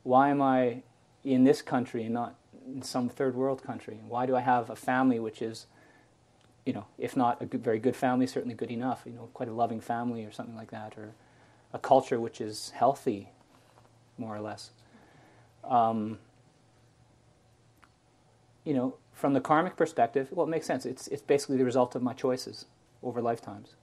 Why 0.03 0.29
am 0.29 0.41
I 0.41 0.81
in 1.23 1.43
this 1.43 1.61
country 1.61 2.03
and 2.03 2.13
not 2.13 2.35
in 2.65 2.81
some 2.81 3.09
third 3.09 3.35
world 3.35 3.63
country? 3.63 3.99
Why 4.07 4.25
do 4.25 4.35
I 4.35 4.39
have 4.41 4.69
a 4.69 4.75
family 4.75 5.19
which 5.19 5.41
is, 5.41 5.67
you 6.65 6.73
know, 6.73 6.85
if 6.97 7.15
not 7.15 7.41
a 7.41 7.45
good, 7.45 7.63
very 7.63 7.79
good 7.79 7.95
family, 7.95 8.25
certainly 8.27 8.55
good 8.55 8.71
enough, 8.71 9.03
you 9.05 9.11
know, 9.11 9.29
quite 9.33 9.49
a 9.49 9.53
loving 9.53 9.81
family 9.81 10.23
or 10.25 10.31
something 10.31 10.55
like 10.55 10.71
that, 10.71 10.97
or 10.97 11.11
a 11.73 11.79
culture 11.79 12.19
which 12.19 12.41
is 12.41 12.71
healthy, 12.75 13.29
more 14.17 14.35
or 14.35 14.41
less. 14.41 14.71
Um, 15.63 16.19
you 18.63 18.73
know, 18.73 18.95
from 19.13 19.33
the 19.33 19.41
karmic 19.41 19.75
perspective, 19.75 20.29
well, 20.31 20.45
it 20.45 20.49
makes 20.49 20.65
sense. 20.65 20.85
It's, 20.85 21.07
it's 21.07 21.21
basically 21.21 21.57
the 21.57 21.65
result 21.65 21.95
of 21.95 22.01
my 22.01 22.13
choices 22.13 22.65
over 23.03 23.21
lifetimes. 23.21 23.75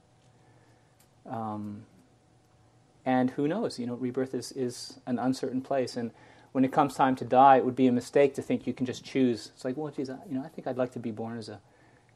Um, 1.26 1.84
and 3.04 3.30
who 3.30 3.46
knows? 3.46 3.78
You 3.78 3.86
know, 3.86 3.94
rebirth 3.94 4.34
is, 4.34 4.52
is 4.52 4.98
an 5.06 5.18
uncertain 5.18 5.60
place. 5.60 5.96
And 5.96 6.10
when 6.52 6.64
it 6.64 6.72
comes 6.72 6.94
time 6.94 7.16
to 7.16 7.24
die, 7.24 7.56
it 7.56 7.64
would 7.64 7.76
be 7.76 7.86
a 7.86 7.92
mistake 7.92 8.34
to 8.34 8.42
think 8.42 8.66
you 8.66 8.72
can 8.72 8.86
just 8.86 9.04
choose. 9.04 9.50
It's 9.54 9.64
like, 9.64 9.76
well, 9.76 9.90
geez, 9.90 10.08
I, 10.08 10.16
you 10.28 10.34
know, 10.36 10.42
I 10.44 10.48
think 10.48 10.66
I'd 10.66 10.78
like 10.78 10.92
to 10.92 10.98
be 10.98 11.10
born 11.10 11.38
as 11.38 11.48
a, 11.48 11.60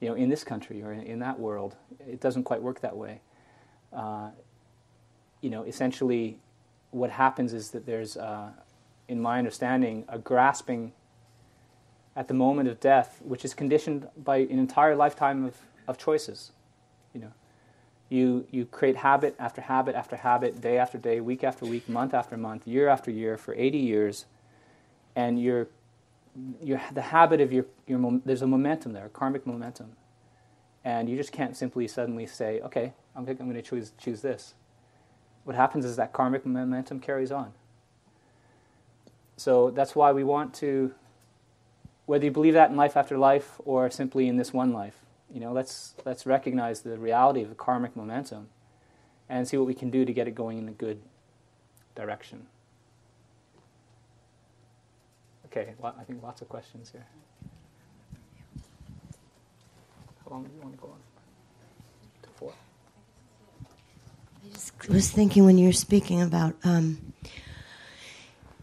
you 0.00 0.08
know, 0.08 0.14
in 0.14 0.28
this 0.28 0.44
country 0.44 0.82
or 0.82 0.92
in, 0.92 1.02
in 1.02 1.18
that 1.18 1.38
world. 1.38 1.76
It 2.06 2.20
doesn't 2.20 2.44
quite 2.44 2.62
work 2.62 2.80
that 2.80 2.96
way. 2.96 3.20
Uh, 3.92 4.30
you 5.40 5.50
know, 5.50 5.62
essentially, 5.64 6.38
what 6.90 7.10
happens 7.10 7.52
is 7.52 7.70
that 7.70 7.84
there's, 7.84 8.16
uh, 8.16 8.50
in 9.08 9.20
my 9.20 9.38
understanding, 9.38 10.04
a 10.08 10.18
grasping 10.18 10.92
at 12.16 12.28
the 12.28 12.34
moment 12.34 12.68
of 12.68 12.80
death, 12.80 13.20
which 13.22 13.44
is 13.44 13.54
conditioned 13.54 14.08
by 14.16 14.38
an 14.38 14.58
entire 14.58 14.96
lifetime 14.96 15.44
of, 15.44 15.56
of 15.86 15.98
choices. 15.98 16.52
You 17.12 17.20
know, 17.20 17.32
you, 18.08 18.46
you 18.50 18.64
create 18.64 18.96
habit 18.96 19.34
after 19.38 19.60
habit 19.60 19.94
after 19.94 20.16
habit, 20.16 20.60
day 20.60 20.78
after 20.78 20.98
day, 20.98 21.20
week 21.20 21.44
after 21.44 21.66
week, 21.66 21.88
month 21.88 22.14
after 22.14 22.36
month, 22.36 22.66
year 22.66 22.88
after 22.88 23.10
year 23.10 23.36
for 23.36 23.54
80 23.54 23.78
years, 23.78 24.24
and 25.14 25.40
you're, 25.40 25.68
you're 26.62 26.80
the 26.92 27.02
habit 27.02 27.40
of 27.40 27.52
your, 27.52 27.66
your 27.86 28.20
there's 28.24 28.42
a 28.42 28.46
momentum 28.46 28.92
there, 28.92 29.06
a 29.06 29.10
karmic 29.10 29.46
momentum, 29.46 29.92
and 30.84 31.08
you 31.08 31.16
just 31.16 31.32
can't 31.32 31.56
simply 31.56 31.86
suddenly 31.86 32.26
say, 32.26 32.60
okay, 32.60 32.94
I'm, 33.14 33.28
I'm 33.28 33.36
going 33.36 33.54
to 33.54 33.62
choose 33.62 33.92
choose 33.98 34.22
this. 34.22 34.54
What 35.44 35.56
happens 35.56 35.84
is 35.84 35.96
that 35.96 36.12
karmic 36.12 36.46
momentum 36.46 37.00
carries 37.00 37.32
on. 37.32 37.52
So 39.36 39.70
that's 39.70 39.94
why 39.94 40.12
we 40.12 40.24
want 40.24 40.54
to, 40.54 40.94
whether 42.06 42.24
you 42.24 42.30
believe 42.30 42.54
that 42.54 42.70
in 42.70 42.76
life 42.76 42.96
after 42.96 43.16
life 43.16 43.60
or 43.64 43.90
simply 43.90 44.28
in 44.28 44.36
this 44.36 44.52
one 44.52 44.72
life, 44.72 44.96
you 45.32 45.40
know, 45.40 45.52
let's 45.52 45.94
let's 46.04 46.26
recognize 46.26 46.80
the 46.80 46.98
reality 46.98 47.42
of 47.42 47.48
the 47.48 47.54
karmic 47.54 47.94
momentum 47.94 48.48
and 49.28 49.46
see 49.46 49.56
what 49.56 49.66
we 49.66 49.74
can 49.74 49.90
do 49.90 50.04
to 50.04 50.12
get 50.12 50.26
it 50.26 50.34
going 50.34 50.58
in 50.58 50.68
a 50.68 50.72
good 50.72 51.00
direction. 51.94 52.46
Okay, 55.46 55.74
I 55.82 56.04
think 56.04 56.22
lots 56.22 56.42
of 56.42 56.48
questions 56.48 56.90
here. 56.90 57.06
How 60.24 60.30
long 60.30 60.44
do 60.44 60.50
you 60.54 60.62
want 60.62 60.74
to 60.74 60.80
go 60.80 60.88
on? 60.88 60.98
To 62.22 62.28
four. 62.30 62.52
I 64.44 64.48
just 64.52 64.88
was 64.88 65.10
thinking 65.10 65.44
when 65.44 65.58
you 65.58 65.66
were 65.66 65.72
speaking 65.72 66.22
about 66.22 66.54
um, 66.64 67.12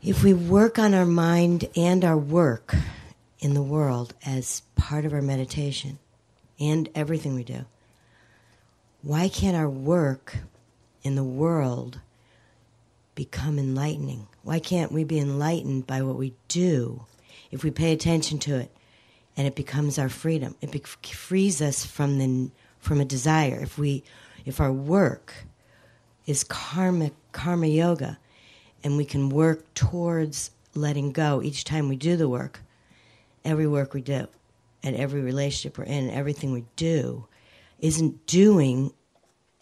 if 0.03 0.23
we 0.23 0.33
work 0.33 0.77
on 0.77 0.93
our 0.93 1.05
mind 1.05 1.67
and 1.75 2.05
our 2.05 2.17
work 2.17 2.75
in 3.39 3.53
the 3.55 3.63
world 3.63 4.13
as 4.25 4.61
part 4.75 5.05
of 5.05 5.13
our 5.13 5.21
meditation 5.21 5.99
and 6.59 6.89
everything 6.95 7.35
we 7.35 7.43
do, 7.43 7.65
why 9.01 9.29
can't 9.29 9.55
our 9.55 9.69
work 9.69 10.37
in 11.03 11.15
the 11.15 11.23
world 11.23 11.99
become 13.13 13.59
enlightening? 13.59 14.27
Why 14.43 14.59
can't 14.59 14.91
we 14.91 15.03
be 15.03 15.19
enlightened 15.19 15.87
by 15.87 16.01
what 16.01 16.17
we 16.17 16.33
do 16.47 17.05
if 17.51 17.63
we 17.63 17.71
pay 17.71 17.91
attention 17.91 18.39
to 18.39 18.55
it 18.55 18.71
and 19.37 19.47
it 19.47 19.55
becomes 19.55 19.99
our 19.99 20.09
freedom? 20.09 20.55
It 20.61 20.71
be- 20.71 20.79
frees 20.79 21.61
us 21.61 21.85
from 21.85 22.17
the 22.17 22.51
from 22.79 23.01
a 23.01 23.05
desire. 23.05 23.59
If 23.61 23.77
we 23.77 24.03
if 24.45 24.59
our 24.59 24.71
work 24.71 25.33
is 26.25 26.43
karma 26.43 27.11
karma 27.31 27.67
yoga 27.67 28.17
and 28.83 28.97
we 28.97 29.05
can 29.05 29.29
work 29.29 29.73
towards 29.73 30.51
letting 30.73 31.11
go 31.11 31.41
each 31.41 31.63
time 31.63 31.89
we 31.89 31.95
do 31.95 32.15
the 32.15 32.29
work, 32.29 32.61
every 33.43 33.67
work 33.67 33.93
we 33.93 34.01
do 34.01 34.27
and 34.85 34.95
every 34.95 35.21
relationship 35.21 35.79
we're 35.79 35.83
in, 35.85 36.11
everything 36.11 36.53
we 36.53 36.63
do 36.75 37.25
isn't 37.79 38.27
doing 38.27 38.93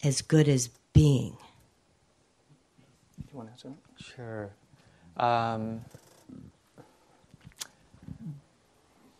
as 0.04 0.20
good 0.20 0.48
as 0.48 0.68
being. 0.92 1.36
Do 3.16 3.24
you 3.32 3.38
want 3.38 3.48
to 3.48 3.52
answer 3.52 3.68
that? 3.68 4.04
Sure. 4.04 4.50
Um, 5.16 5.80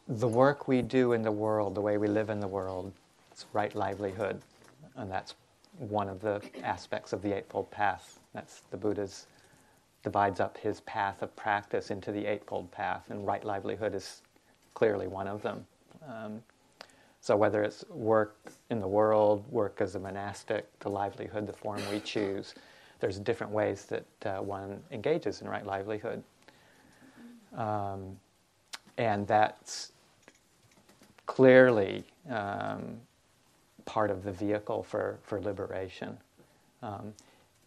the 0.07 0.28
work 0.28 0.68
we 0.68 0.83
do 0.83 1.12
in 1.12 1.23
the 1.23 1.33
world, 1.33 1.74
the 1.74 1.81
way 1.81 1.97
we 1.97 2.07
live 2.07 2.28
in 2.28 2.39
the 2.39 2.47
world, 2.47 2.92
it's 3.33 3.47
right 3.55 3.74
livelihood, 3.74 4.42
and 4.97 5.10
that's 5.10 5.34
one 5.78 6.10
of 6.10 6.20
the 6.20 6.42
aspects 6.62 7.15
of 7.15 7.23
the 7.23 7.33
Eightfold 7.34 7.70
Path. 7.70 8.20
That's 8.34 8.60
the 8.70 8.76
Buddha's 8.76 9.26
divides 10.02 10.39
up 10.39 10.58
his 10.58 10.81
path 10.83 11.23
of 11.23 11.34
practice 11.34 11.91
into 11.91 12.12
the 12.12 12.26
Eightfold 12.26 12.70
Path, 12.70 13.07
and 13.08 13.26
right 13.26 13.42
livelihood 13.42 13.94
is 13.94 14.20
clearly 14.74 15.07
one 15.08 15.26
of 15.26 15.41
them. 15.41 15.66
Um, 16.08 16.42
so 17.20 17.36
whether 17.36 17.62
it's 17.62 17.84
work 17.89 18.36
in 18.70 18.81
the 18.81 18.89
world, 18.89 19.44
work 19.50 19.81
as 19.81 19.94
a 19.94 19.99
monastic, 19.99 20.66
the 20.81 20.91
livelihood, 20.91 21.47
the 21.47 21.52
form 21.55 21.81
we 21.91 22.00
choose, 22.00 22.55
there's 23.00 23.18
different 23.18 23.52
ways 23.52 23.86
that 23.86 24.05
uh, 24.26 24.42
one 24.42 24.83
engages 24.91 25.41
in 25.41 25.49
right 25.49 25.65
livelihood. 25.65 26.23
Um, 27.57 28.18
and 28.99 29.26
that's 29.26 29.92
clearly 31.26 32.05
um, 32.31 33.00
part 33.84 34.10
of 34.10 34.23
the 34.23 34.33
vehicle 34.33 34.83
for, 34.83 35.18
for 35.23 35.41
liberation. 35.41 36.16
Um, 36.83 37.15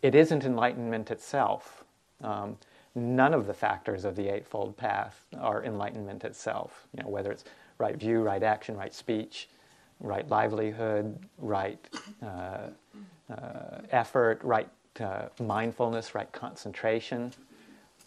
it 0.01 0.15
isn't 0.15 0.43
enlightenment 0.43 1.11
itself. 1.11 1.83
Um, 2.23 2.57
none 2.95 3.33
of 3.33 3.47
the 3.47 3.53
factors 3.53 4.05
of 4.05 4.15
the 4.15 4.27
Eightfold 4.27 4.77
Path 4.77 5.25
are 5.39 5.63
enlightenment 5.63 6.23
itself. 6.23 6.87
You 6.95 7.03
know, 7.03 7.09
whether 7.09 7.31
it's 7.31 7.43
right 7.77 7.95
view, 7.95 8.21
right 8.21 8.43
action, 8.43 8.75
right 8.75 8.93
speech, 8.93 9.49
right 9.99 10.27
livelihood, 10.29 11.17
right 11.37 11.79
uh, 12.23 12.69
uh, 13.31 13.81
effort, 13.91 14.41
right 14.43 14.69
uh, 14.99 15.27
mindfulness, 15.39 16.15
right 16.15 16.31
concentration. 16.31 17.33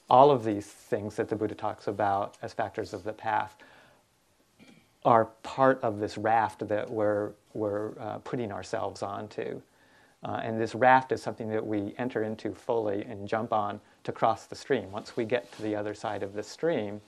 All 0.08 0.30
of 0.30 0.44
these 0.44 0.66
things 0.66 1.16
that 1.16 1.28
the 1.28 1.36
Buddha 1.36 1.54
talks 1.54 1.86
about 1.86 2.36
as 2.42 2.52
factors 2.52 2.92
of 2.92 3.04
the 3.04 3.12
path 3.12 3.54
are 5.04 5.26
part 5.42 5.80
of 5.82 5.98
this 5.98 6.18
raft 6.18 6.66
that 6.68 6.90
we're, 6.90 7.30
we're 7.54 7.98
uh, 7.98 8.18
putting 8.18 8.52
ourselves 8.52 9.02
onto. 9.02 9.60
Uh, 10.22 10.40
and 10.42 10.60
this 10.60 10.74
raft 10.74 11.12
is 11.12 11.22
something 11.22 11.48
that 11.48 11.64
we 11.64 11.94
enter 11.96 12.24
into 12.24 12.52
fully 12.52 13.02
and 13.04 13.26
jump 13.26 13.52
on 13.52 13.80
to 14.04 14.12
cross 14.12 14.46
the 14.46 14.54
stream. 14.54 14.90
Once 14.92 15.16
we 15.16 15.24
get 15.24 15.50
to 15.52 15.62
the 15.62 15.74
other 15.74 15.94
side 15.94 16.22
of 16.22 16.34
the 16.34 16.42
stream, 16.42 17.00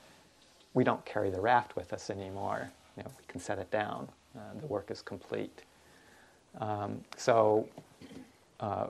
we 0.74 0.84
don't 0.84 1.04
carry 1.04 1.30
the 1.30 1.40
raft 1.40 1.76
with 1.76 1.92
us 1.92 2.10
anymore. 2.10 2.70
You 2.96 3.04
know, 3.04 3.10
we 3.18 3.24
can 3.28 3.40
set 3.40 3.58
it 3.58 3.70
down. 3.70 4.08
Uh, 4.36 4.60
the 4.60 4.66
work 4.66 4.90
is 4.90 5.02
complete. 5.02 5.62
Um, 6.60 7.00
so, 7.16 7.68
uh, 8.60 8.86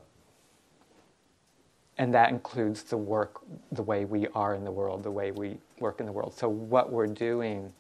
and 1.99 2.12
that 2.15 2.31
includes 2.31 2.83
the 2.85 2.97
work, 2.97 3.41
the 3.70 3.83
way 3.83 4.05
we 4.05 4.27
are 4.35 4.55
in 4.55 4.65
the 4.65 4.70
world, 4.70 5.02
the 5.02 5.11
way 5.11 5.31
we 5.31 5.57
work 5.78 6.01
in 6.01 6.07
the 6.07 6.12
world. 6.12 6.35
So, 6.35 6.49
what 6.49 6.91
we're 6.91 7.07
doing 7.07 7.73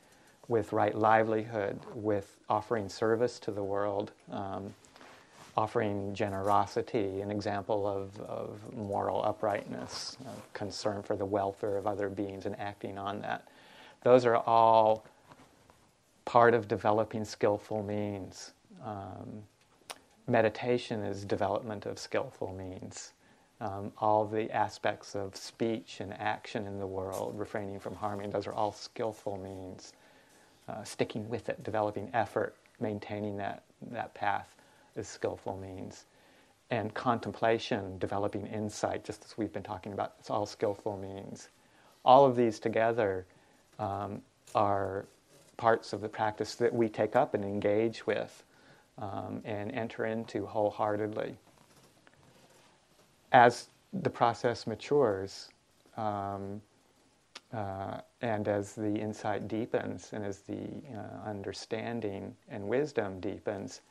with 0.48 0.72
right 0.72 0.94
livelihood, 0.94 1.78
with 1.94 2.36
offering 2.48 2.88
service 2.88 3.38
to 3.40 3.50
the 3.50 3.62
world, 3.62 4.12
um, 4.30 4.74
offering 5.56 6.14
generosity, 6.14 7.20
an 7.20 7.30
example 7.30 7.86
of, 7.86 8.18
of 8.20 8.58
moral 8.76 9.24
uprightness, 9.24 10.16
uh, 10.26 10.30
concern 10.52 11.02
for 11.02 11.16
the 11.16 11.24
welfare 11.24 11.76
of 11.76 11.86
other 11.86 12.08
beings, 12.08 12.46
and 12.46 12.58
acting 12.58 12.98
on 12.98 13.20
that. 13.20 13.48
Those 14.02 14.26
are 14.26 14.36
all 14.36 15.04
part 16.24 16.54
of 16.54 16.68
developing 16.68 17.24
skillful 17.24 17.82
means. 17.82 18.52
Um, 18.84 19.44
meditation 20.26 21.02
is 21.02 21.24
development 21.24 21.86
of 21.86 21.98
skillful 21.98 22.52
means. 22.52 23.12
Um, 23.60 23.92
all 23.98 24.24
the 24.24 24.50
aspects 24.50 25.14
of 25.14 25.36
speech 25.36 26.00
and 26.00 26.12
action 26.14 26.66
in 26.66 26.80
the 26.80 26.86
world, 26.86 27.38
refraining 27.38 27.78
from 27.78 27.94
harming, 27.94 28.30
those 28.30 28.48
are 28.48 28.52
all 28.52 28.72
skillful 28.72 29.36
means. 29.38 29.92
Uh, 30.68 30.82
sticking 30.82 31.28
with 31.28 31.48
it, 31.48 31.62
developing 31.62 32.08
effort, 32.12 32.56
maintaining 32.80 33.36
that, 33.36 33.62
that 33.90 34.14
path 34.14 34.56
is 34.96 35.06
skillful 35.06 35.56
means. 35.58 36.06
And 36.70 36.92
contemplation, 36.94 37.98
developing 37.98 38.46
insight, 38.46 39.04
just 39.04 39.24
as 39.24 39.36
we've 39.36 39.52
been 39.52 39.62
talking 39.62 39.92
about, 39.92 40.14
it's 40.18 40.30
all 40.30 40.46
skillful 40.46 40.96
means. 40.96 41.50
All 42.04 42.24
of 42.24 42.34
these 42.34 42.58
together 42.58 43.26
um, 43.78 44.22
are 44.54 45.06
parts 45.56 45.92
of 45.92 46.00
the 46.00 46.08
practice 46.08 46.54
that 46.56 46.72
we 46.72 46.88
take 46.88 47.16
up 47.16 47.34
and 47.34 47.44
engage 47.44 48.06
with 48.06 48.44
um, 48.98 49.40
and 49.44 49.70
enter 49.72 50.06
into 50.06 50.46
wholeheartedly. 50.46 51.36
As 53.32 53.68
the 53.92 54.10
process 54.10 54.66
matures, 54.66 55.48
um, 55.96 56.60
uh, 57.52 57.98
and 58.22 58.48
as 58.48 58.74
the 58.74 58.94
insight 58.94 59.46
deepens 59.46 60.10
and 60.12 60.24
as 60.24 60.38
the 60.38 60.68
uh, 60.94 61.28
understanding 61.28 62.34
and 62.48 62.66
wisdom 62.66 63.20
deepens, 63.20 63.82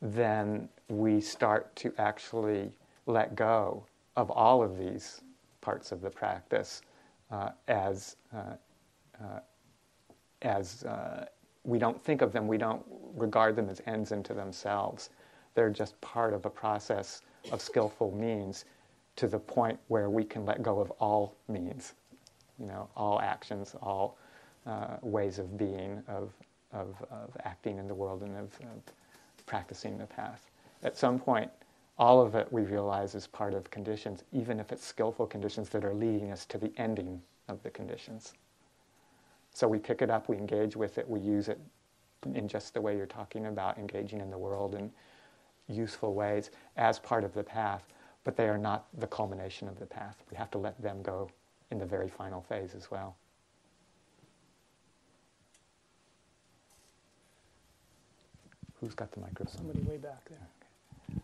then 0.00 0.68
we 0.88 1.20
start 1.20 1.74
to 1.76 1.92
actually 1.98 2.70
let 3.06 3.34
go 3.34 3.84
of 4.16 4.30
all 4.30 4.62
of 4.62 4.78
these 4.78 5.20
parts 5.60 5.92
of 5.92 6.00
the 6.00 6.10
practice 6.10 6.82
uh, 7.30 7.50
as 7.68 8.16
uh, 9.22 9.40
as 10.42 10.84
uh, 10.84 11.26
we 11.64 11.78
don't 11.78 12.02
think 12.02 12.22
of 12.22 12.32
them, 12.32 12.46
we 12.46 12.58
don't 12.58 12.84
regard 13.14 13.56
them 13.56 13.68
as 13.68 13.80
ends 13.86 14.12
into 14.12 14.34
themselves. 14.34 15.10
They're 15.54 15.70
just 15.70 16.00
part 16.00 16.34
of 16.34 16.46
a 16.46 16.50
process 16.50 17.22
of 17.50 17.60
skillful 17.60 18.14
means 18.14 18.64
to 19.16 19.26
the 19.26 19.38
point 19.38 19.78
where 19.88 20.10
we 20.10 20.24
can 20.24 20.44
let 20.44 20.62
go 20.62 20.80
of 20.80 20.90
all 20.92 21.34
means, 21.48 21.94
you 22.58 22.66
know, 22.66 22.88
all 22.96 23.20
actions, 23.20 23.74
all 23.82 24.18
uh, 24.66 24.96
ways 25.02 25.38
of 25.38 25.56
being, 25.56 26.02
of, 26.08 26.32
of, 26.72 27.02
of, 27.10 27.36
acting 27.44 27.78
in 27.78 27.88
the 27.88 27.94
world, 27.94 28.22
and 28.22 28.36
of, 28.36 28.52
of 28.62 29.46
practicing 29.46 29.96
the 29.96 30.06
path. 30.06 30.50
At 30.82 30.96
some 30.96 31.18
point, 31.18 31.50
all 31.98 32.20
of 32.20 32.34
it 32.34 32.52
we 32.52 32.62
realize 32.62 33.14
is 33.14 33.26
part 33.26 33.54
of 33.54 33.70
conditions, 33.70 34.22
even 34.32 34.60
if 34.60 34.70
it's 34.72 34.84
skillful 34.84 35.26
conditions 35.26 35.70
that 35.70 35.84
are 35.84 35.94
leading 35.94 36.30
us 36.30 36.44
to 36.46 36.58
the 36.58 36.72
ending 36.76 37.22
of 37.48 37.62
the 37.62 37.70
conditions. 37.70 38.34
So 39.56 39.66
we 39.66 39.78
pick 39.78 40.02
it 40.02 40.10
up, 40.10 40.28
we 40.28 40.36
engage 40.36 40.76
with 40.76 40.98
it, 40.98 41.08
we 41.08 41.18
use 41.18 41.48
it 41.48 41.58
in 42.34 42.46
just 42.46 42.74
the 42.74 42.80
way 42.82 42.94
you're 42.94 43.06
talking 43.06 43.46
about, 43.46 43.78
engaging 43.78 44.20
in 44.20 44.30
the 44.30 44.36
world 44.36 44.74
in 44.74 44.90
useful 45.66 46.12
ways 46.12 46.50
as 46.76 46.98
part 46.98 47.24
of 47.24 47.32
the 47.32 47.42
path, 47.42 47.82
but 48.22 48.36
they 48.36 48.50
are 48.50 48.58
not 48.58 48.86
the 48.98 49.06
culmination 49.06 49.66
of 49.66 49.78
the 49.78 49.86
path. 49.86 50.22
We 50.30 50.36
have 50.36 50.50
to 50.50 50.58
let 50.58 50.78
them 50.82 51.00
go 51.00 51.30
in 51.70 51.78
the 51.78 51.86
very 51.86 52.10
final 52.10 52.42
phase 52.42 52.74
as 52.74 52.90
well. 52.90 53.16
Who's 58.78 58.92
got 58.92 59.10
the 59.10 59.20
microphone? 59.20 59.56
Somebody 59.56 59.80
way 59.84 59.96
back 59.96 60.22
there. 60.28 61.22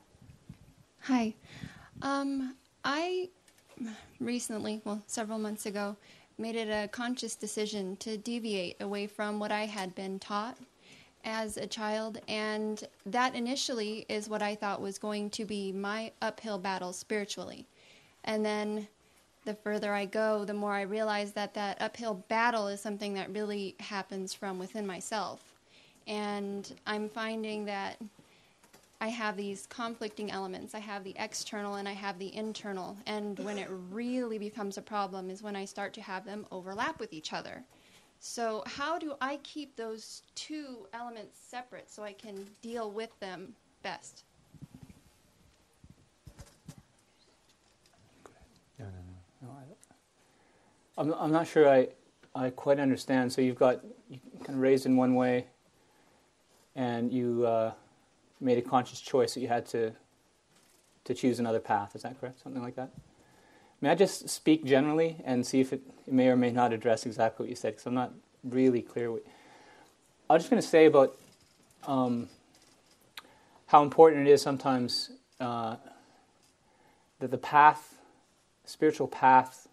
Hi. 1.00 1.34
Um, 2.00 2.56
I 2.82 3.28
recently, 4.20 4.80
well, 4.86 5.02
several 5.06 5.38
months 5.38 5.66
ago, 5.66 5.98
made 6.42 6.56
it 6.56 6.68
a 6.68 6.88
conscious 6.88 7.36
decision 7.36 7.96
to 7.96 8.18
deviate 8.18 8.82
away 8.82 9.06
from 9.06 9.38
what 9.38 9.52
I 9.52 9.66
had 9.66 9.94
been 9.94 10.18
taught 10.18 10.58
as 11.24 11.56
a 11.56 11.68
child, 11.68 12.18
and 12.26 12.82
that 13.06 13.36
initially 13.36 14.04
is 14.08 14.28
what 14.28 14.42
I 14.42 14.56
thought 14.56 14.82
was 14.82 14.98
going 14.98 15.30
to 15.30 15.44
be 15.44 15.70
my 15.70 16.10
uphill 16.20 16.58
battle 16.58 16.92
spiritually. 16.92 17.64
And 18.24 18.44
then 18.44 18.88
the 19.44 19.54
further 19.54 19.92
I 19.92 20.04
go, 20.04 20.44
the 20.44 20.52
more 20.52 20.72
I 20.72 20.82
realize 20.82 21.32
that 21.32 21.54
that 21.54 21.80
uphill 21.80 22.24
battle 22.28 22.66
is 22.66 22.80
something 22.80 23.14
that 23.14 23.32
really 23.32 23.76
happens 23.78 24.34
from 24.34 24.58
within 24.58 24.86
myself. 24.86 25.40
And 26.08 26.72
I'm 26.88 27.08
finding 27.08 27.64
that 27.66 27.98
I 29.02 29.08
have 29.08 29.36
these 29.36 29.66
conflicting 29.66 30.30
elements. 30.30 30.76
I 30.76 30.78
have 30.78 31.02
the 31.02 31.12
external 31.18 31.74
and 31.74 31.88
I 31.88 31.92
have 31.92 32.20
the 32.20 32.32
internal. 32.36 32.96
And 33.06 33.36
when 33.40 33.58
it 33.58 33.66
really 33.90 34.38
becomes 34.38 34.78
a 34.78 34.80
problem 34.80 35.28
is 35.28 35.42
when 35.42 35.56
I 35.56 35.64
start 35.64 35.92
to 35.94 36.00
have 36.00 36.24
them 36.24 36.46
overlap 36.52 37.00
with 37.00 37.12
each 37.12 37.32
other. 37.32 37.64
So, 38.20 38.62
how 38.64 39.00
do 39.00 39.14
I 39.20 39.40
keep 39.42 39.74
those 39.74 40.22
two 40.36 40.86
elements 40.94 41.36
separate 41.36 41.90
so 41.90 42.04
I 42.04 42.12
can 42.12 42.46
deal 42.62 42.92
with 42.92 43.10
them 43.18 43.56
best? 43.82 44.22
No, 48.78 48.86
no, 49.42 49.48
I'm, 50.96 51.12
I'm 51.14 51.32
not 51.32 51.48
sure 51.48 51.68
I, 51.68 51.88
I 52.36 52.50
quite 52.50 52.78
understand. 52.78 53.32
So 53.32 53.42
you've 53.42 53.58
got 53.58 53.80
you 54.08 54.20
kind 54.44 54.50
of 54.50 54.60
raised 54.60 54.86
in 54.86 54.96
one 54.96 55.16
way, 55.16 55.46
and 56.76 57.12
you 57.12 57.44
uh, 57.44 57.72
made 58.42 58.58
a 58.58 58.62
conscious 58.62 59.00
choice 59.00 59.34
that 59.34 59.40
you 59.40 59.48
had 59.48 59.66
to 59.66 59.92
to 61.04 61.14
choose 61.14 61.38
another 61.38 61.60
path. 61.60 61.96
Is 61.96 62.02
that 62.02 62.20
correct? 62.20 62.40
Something 62.40 62.62
like 62.62 62.76
that. 62.76 62.90
May 63.80 63.90
I 63.90 63.94
just 63.96 64.28
speak 64.28 64.64
generally 64.64 65.16
and 65.24 65.44
see 65.44 65.60
if 65.60 65.72
it, 65.72 65.82
it 66.06 66.12
may 66.12 66.28
or 66.28 66.36
may 66.36 66.52
not 66.52 66.72
address 66.72 67.04
exactly 67.04 67.44
what 67.44 67.50
you 67.50 67.56
said? 67.56 67.72
Because 67.72 67.86
I'm 67.86 67.94
not 67.94 68.12
really 68.44 68.82
clear. 68.82 69.10
What, 69.10 69.24
I 70.30 70.34
was 70.34 70.42
just 70.42 70.50
going 70.50 70.62
to 70.62 70.68
say 70.68 70.86
about 70.86 71.16
um, 71.88 72.28
how 73.66 73.82
important 73.82 74.28
it 74.28 74.30
is 74.30 74.40
sometimes 74.40 75.10
uh, 75.40 75.76
that 77.18 77.32
the 77.32 77.38
path, 77.38 77.98
spiritual 78.64 79.08
path, 79.08 79.66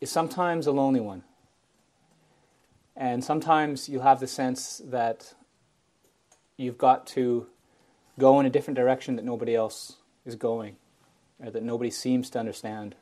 is 0.00 0.10
sometimes 0.10 0.66
a 0.66 0.72
lonely 0.72 1.00
one. 1.00 1.22
And 2.96 3.22
sometimes 3.22 3.88
you'll 3.88 4.02
have 4.02 4.20
the 4.20 4.26
sense 4.26 4.80
that 4.86 5.34
you've 6.56 6.78
got 6.78 7.06
to 7.08 7.46
go 8.18 8.40
in 8.40 8.46
a 8.46 8.50
different 8.50 8.76
direction 8.76 9.16
that 9.16 9.24
nobody 9.24 9.54
else 9.54 9.96
is 10.24 10.34
going, 10.34 10.76
or 11.42 11.50
that 11.50 11.62
nobody 11.62 11.90
seems 11.90 12.30
to 12.30 12.38
understand. 12.38 12.94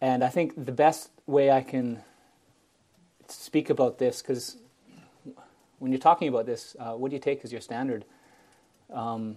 And 0.00 0.22
I 0.22 0.28
think 0.28 0.64
the 0.64 0.72
best 0.72 1.10
way 1.26 1.50
I 1.50 1.62
can 1.62 2.02
speak 3.28 3.70
about 3.70 3.98
this, 3.98 4.22
because 4.22 4.56
when 5.78 5.90
you're 5.90 5.98
talking 5.98 6.28
about 6.28 6.46
this, 6.46 6.76
uh, 6.78 6.92
what 6.92 7.10
do 7.10 7.16
you 7.16 7.20
take 7.20 7.44
as 7.44 7.52
your 7.52 7.60
standard? 7.60 8.04
Um, 8.92 9.36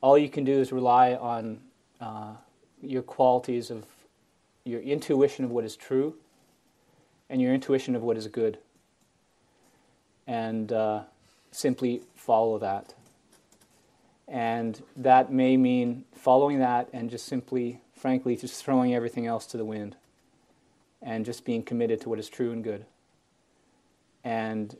all 0.00 0.16
you 0.16 0.28
can 0.28 0.44
do 0.44 0.60
is 0.60 0.72
rely 0.72 1.14
on 1.14 1.60
uh, 2.00 2.34
your 2.80 3.02
qualities 3.02 3.70
of 3.70 3.84
your 4.64 4.80
intuition 4.80 5.44
of 5.44 5.50
what 5.50 5.64
is 5.64 5.76
true 5.76 6.14
and 7.28 7.40
your 7.40 7.52
intuition 7.52 7.96
of 7.96 8.02
what 8.02 8.16
is 8.16 8.26
good. 8.28 8.58
And 10.26 10.72
uh, 10.72 11.02
simply 11.50 12.02
follow 12.14 12.58
that. 12.58 12.94
And 14.28 14.80
that 14.96 15.32
may 15.32 15.56
mean 15.56 16.04
following 16.14 16.60
that 16.60 16.88
and 16.92 17.10
just 17.10 17.26
simply, 17.26 17.80
frankly, 17.94 18.36
just 18.36 18.64
throwing 18.64 18.94
everything 18.94 19.26
else 19.26 19.46
to 19.46 19.56
the 19.56 19.64
wind 19.64 19.96
and 21.02 21.24
just 21.24 21.44
being 21.44 21.62
committed 21.62 22.00
to 22.02 22.08
what 22.08 22.18
is 22.18 22.28
true 22.28 22.52
and 22.52 22.62
good. 22.62 22.84
And, 24.22 24.76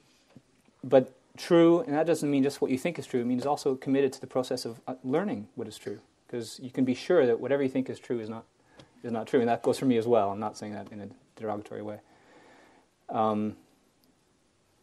but 0.85 1.13
true, 1.37 1.81
and 1.81 1.95
that 1.95 2.07
doesn't 2.07 2.31
mean 2.31 2.43
just 2.43 2.61
what 2.61 2.71
you 2.71 2.79
think 2.79 2.99
is 2.99 3.07
true, 3.07 3.21
it 3.21 3.27
means 3.27 3.47
also 3.47 3.75
committed 3.75 4.13
to 4.13 4.21
the 4.21 4.27
process 4.27 4.65
of 4.65 4.81
uh, 4.87 4.95
learning 5.03 5.49
what 5.55 5.67
is 5.67 5.79
true. 5.79 5.99
Because 6.27 6.61
you 6.61 6.71
can 6.71 6.85
be 6.85 6.95
sure 6.95 7.27
that 7.27 7.41
whatever 7.41 7.63
you 7.63 7.69
think 7.69 7.91
is 7.91 7.99
true 7.99 8.21
is 8.21 8.29
not, 8.29 8.45
is 9.03 9.11
not 9.11 9.27
true. 9.27 9.41
And 9.41 9.49
that 9.49 9.63
goes 9.63 9.79
for 9.79 9.87
me 9.87 9.97
as 9.97 10.07
well. 10.07 10.31
I'm 10.31 10.39
not 10.39 10.57
saying 10.57 10.75
that 10.75 10.93
in 10.93 11.01
a 11.01 11.09
derogatory 11.41 11.83
way. 11.83 11.99
Um, 13.09 13.57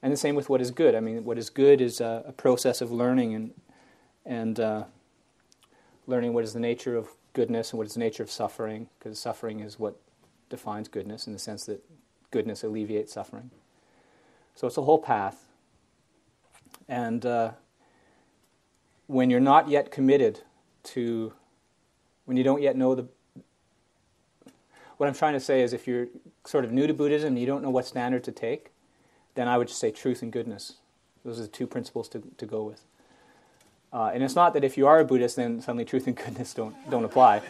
and 0.01 0.14
the 0.14 0.17
same 0.17 0.35
with 0.35 0.50
what 0.50 0.61
is 0.61 0.72
good. 0.72 0.95
I 0.95 1.00
mean, 1.00 1.24
what 1.24 1.38
is 1.38 1.50
good 1.50 1.82
is 1.82 2.00
a, 2.00 2.24
a 2.27 2.32
process 2.32 2.82
of 2.82 2.92
learning 2.92 3.34
and, 3.34 3.53
and 4.26 4.59
uh, 4.59 4.84
learning 6.06 6.34
what 6.34 6.43
is 6.43 6.53
the 6.53 6.59
nature 6.59 6.95
of 6.95 7.09
goodness 7.34 7.72
and 7.72 7.77
what 7.77 7.88
is 7.88 7.93
the 7.93 8.00
nature 8.00 8.24
of 8.24 8.32
suffering, 8.32 8.90
because 8.98 9.19
suffering 9.19 9.59
is 9.59 9.80
what 9.80 10.00
defines 10.50 10.88
goodness 10.88 11.27
in 11.27 11.34
the 11.34 11.40
sense 11.40 11.66
that 11.66 11.84
goodness 12.32 12.64
alleviates 12.64 13.14
suffering. 13.14 13.51
So 14.56 14.67
it's 14.67 14.77
a 14.77 14.82
whole 14.82 15.00
path. 15.00 15.45
And 16.88 17.26
uh, 17.26 17.51
when 19.08 19.30
you're 19.30 19.40
not 19.40 19.69
yet 19.69 19.92
committed 19.92 20.42
to, 20.84 21.34
when 22.26 22.38
you 22.38 22.43
don't 22.43 22.61
yet 22.61 22.76
know 22.76 22.95
the, 22.95 23.08
what 24.98 25.08
I'm 25.08 25.14
trying 25.14 25.34
to 25.34 25.40
say 25.40 25.61
is 25.61 25.74
if 25.74 25.85
you're 25.85 26.08
sort 26.45 26.66
of 26.66 26.72
new 26.72 26.88
to 26.88 26.93
Buddhism 26.93 27.30
and 27.30 27.40
you 27.40 27.45
don't 27.45 27.61
know 27.61 27.69
what 27.69 27.85
standard 27.85 28.24
to 28.24 28.32
take, 28.32 28.72
then 29.38 29.48
I 29.48 29.57
would 29.59 29.67
just 29.67 29.80
say 29.80 29.91
truth 29.91 30.24
and 30.24 30.32
goodness. 30.32 30.74
Those 31.24 31.40
are 31.40 31.43
the 31.43 31.48
two 31.48 31.67
principles 31.67 32.09
to, 32.09 32.24
to 32.38 32.45
go 32.48 32.64
with. 32.64 32.82
Uh, 33.93 34.09
and 34.11 34.24
it's 34.24 34.35
not 34.35 34.56
that 34.56 34.64
if 34.64 34.77
you 34.77 34.88
are 34.88 34.99
a 34.99 35.06
Buddhist, 35.06 35.35
then 35.35 35.61
suddenly 35.61 35.85
truth 35.85 36.07
and 36.07 36.16
goodness 36.25 36.56
don't, 36.56 36.75
don't 36.90 37.03
apply. 37.03 37.43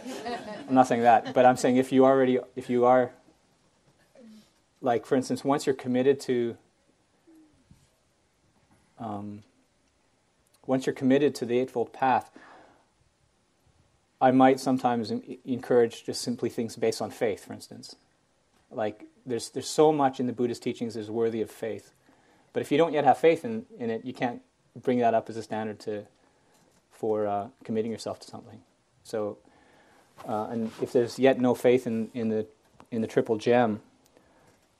I'm 0.67 0.75
not 0.75 0.87
saying 0.87 1.03
that. 1.03 1.33
But 1.33 1.45
I'm 1.45 1.55
saying 1.55 1.77
if 1.77 1.93
you 1.93 2.03
already, 2.03 2.39
if 2.57 2.69
you 2.69 2.83
are, 2.83 3.11
like, 4.81 5.05
for 5.05 5.15
instance, 5.15 5.45
once 5.45 5.65
you're 5.65 5.75
committed 5.75 6.19
to, 6.21 6.57
um, 8.99 9.43
once 10.65 10.85
you're 10.85 10.93
committed 10.93 11.35
to 11.35 11.45
the 11.45 11.57
Eightfold 11.57 11.93
Path, 11.93 12.29
I 14.19 14.31
might 14.31 14.59
sometimes 14.59 15.09
encourage 15.45 16.03
just 16.03 16.21
simply 16.21 16.49
things 16.49 16.75
based 16.75 17.01
on 17.01 17.11
faith, 17.11 17.45
for 17.45 17.53
instance. 17.53 17.95
Like, 18.69 19.05
there's, 19.27 19.49
there's 19.49 19.69
so 19.69 19.91
much 19.91 20.19
in 20.19 20.25
the 20.25 20.33
Buddhist 20.33 20.63
teachings 20.63 20.93
that 20.95 21.01
is 21.01 21.11
worthy 21.11 21.41
of 21.41 21.51
faith. 21.51 21.93
But 22.53 22.61
if 22.61 22.71
you 22.71 22.77
don't 22.77 22.93
yet 22.93 23.03
have 23.03 23.17
faith 23.17 23.45
in, 23.45 23.65
in 23.77 23.89
it, 23.89 24.05
you 24.05 24.13
can't 24.13 24.41
bring 24.75 24.99
that 24.99 25.13
up 25.13 25.29
as 25.29 25.37
a 25.37 25.43
standard 25.43 25.79
to, 25.81 26.05
for 26.91 27.27
uh, 27.27 27.47
committing 27.63 27.91
yourself 27.91 28.19
to 28.21 28.27
something. 28.27 28.59
So, 29.03 29.37
uh, 30.27 30.47
and 30.49 30.71
if 30.81 30.91
there's 30.93 31.19
yet 31.19 31.39
no 31.39 31.53
faith 31.53 31.85
in, 31.85 32.09
in, 32.13 32.29
the, 32.29 32.47
in 32.89 33.01
the 33.01 33.07
triple 33.07 33.37
gem, 33.37 33.81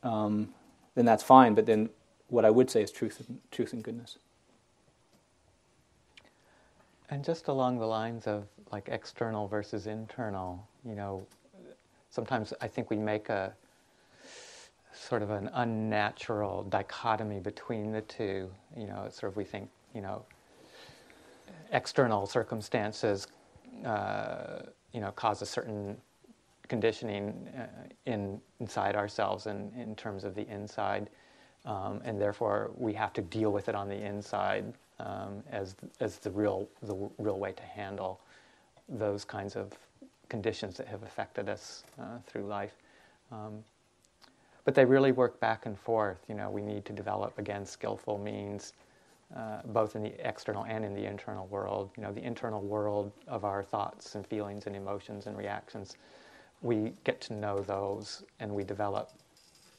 um, 0.01 0.49
then 0.95 1.05
that's 1.05 1.23
fine. 1.23 1.53
But 1.53 1.65
then 1.65 1.89
what 2.29 2.45
I 2.45 2.49
would 2.49 2.69
say 2.71 2.81
is 2.81 2.89
truth 2.89 3.23
and, 3.27 3.39
truth 3.51 3.73
and 3.73 3.83
goodness. 3.83 4.17
And 7.09 7.23
just 7.23 7.47
along 7.47 7.79
the 7.79 7.85
lines 7.85 8.27
of 8.27 8.45
like 8.71 8.89
external 8.89 9.47
versus 9.47 9.87
internal, 9.87 10.67
you 10.83 10.95
know, 10.95 11.25
sometimes 12.09 12.53
I 12.59 12.67
think 12.67 12.89
we 12.89 12.97
make 12.97 13.29
a 13.29 13.53
sort 14.97 15.21
of 15.21 15.29
an 15.29 15.49
unnatural 15.53 16.63
dichotomy 16.63 17.39
between 17.39 17.91
the 17.91 18.01
two. 18.01 18.49
You 18.75 18.87
know, 18.87 19.07
sort 19.09 19.31
of 19.31 19.37
we 19.37 19.43
think, 19.43 19.69
you 19.93 20.01
know, 20.01 20.25
external 21.71 22.25
circumstances, 22.25 23.27
uh, 23.85 24.59
you 24.93 25.01
know, 25.01 25.11
cause 25.11 25.41
a 25.41 25.45
certain 25.45 25.97
conditioning 26.67 27.47
uh, 27.57 27.65
in 28.05 28.41
inside 28.59 28.95
ourselves 28.95 29.45
and 29.47 29.73
in 29.75 29.95
terms 29.95 30.23
of 30.23 30.35
the 30.35 30.47
inside, 30.49 31.09
um, 31.65 32.01
and 32.03 32.19
therefore 32.19 32.71
we 32.75 32.93
have 32.93 33.13
to 33.13 33.21
deal 33.21 33.51
with 33.51 33.69
it 33.69 33.75
on 33.75 33.87
the 33.87 33.95
inside 33.95 34.73
um, 34.99 35.43
as 35.51 35.75
as 35.99 36.17
the 36.17 36.31
real 36.31 36.67
the 36.83 36.95
real 37.17 37.39
way 37.39 37.51
to 37.51 37.63
handle 37.63 38.19
those 38.89 39.23
kinds 39.25 39.55
of 39.55 39.73
conditions 40.29 40.75
that 40.77 40.87
have 40.87 41.03
affected 41.03 41.47
us 41.49 41.83
uh, 41.99 42.17
through 42.25 42.43
life. 42.43 42.75
Um, 43.31 43.63
but 44.67 44.75
they 44.75 44.83
really 44.83 45.13
work 45.13 45.39
back 45.39 45.65
and 45.65 45.79
forth. 45.79 46.19
You 46.27 46.35
know, 46.35 46.49
we 46.49 46.61
need 46.61 46.83
to 46.87 46.93
develop 46.93 47.39
again 47.39 47.65
skillful 47.65 48.17
means, 48.17 48.73
uh, 49.33 49.61
both 49.67 49.95
in 49.95 50.03
the 50.03 50.13
external 50.27 50.65
and 50.65 50.83
in 50.83 50.93
the 50.93 51.05
internal 51.05 51.47
world. 51.47 51.91
You 51.95 52.03
know, 52.03 52.11
the 52.11 52.21
internal 52.21 52.61
world 52.61 53.13
of 53.29 53.45
our 53.45 53.63
thoughts 53.63 54.15
and 54.15 54.27
feelings 54.27 54.67
and 54.67 54.75
emotions 54.75 55.25
and 55.25 55.37
reactions. 55.37 55.95
We 56.61 56.91
get 57.05 57.21
to 57.21 57.33
know 57.33 57.61
those, 57.61 58.23
and 58.41 58.53
we 58.53 58.65
develop 58.65 59.11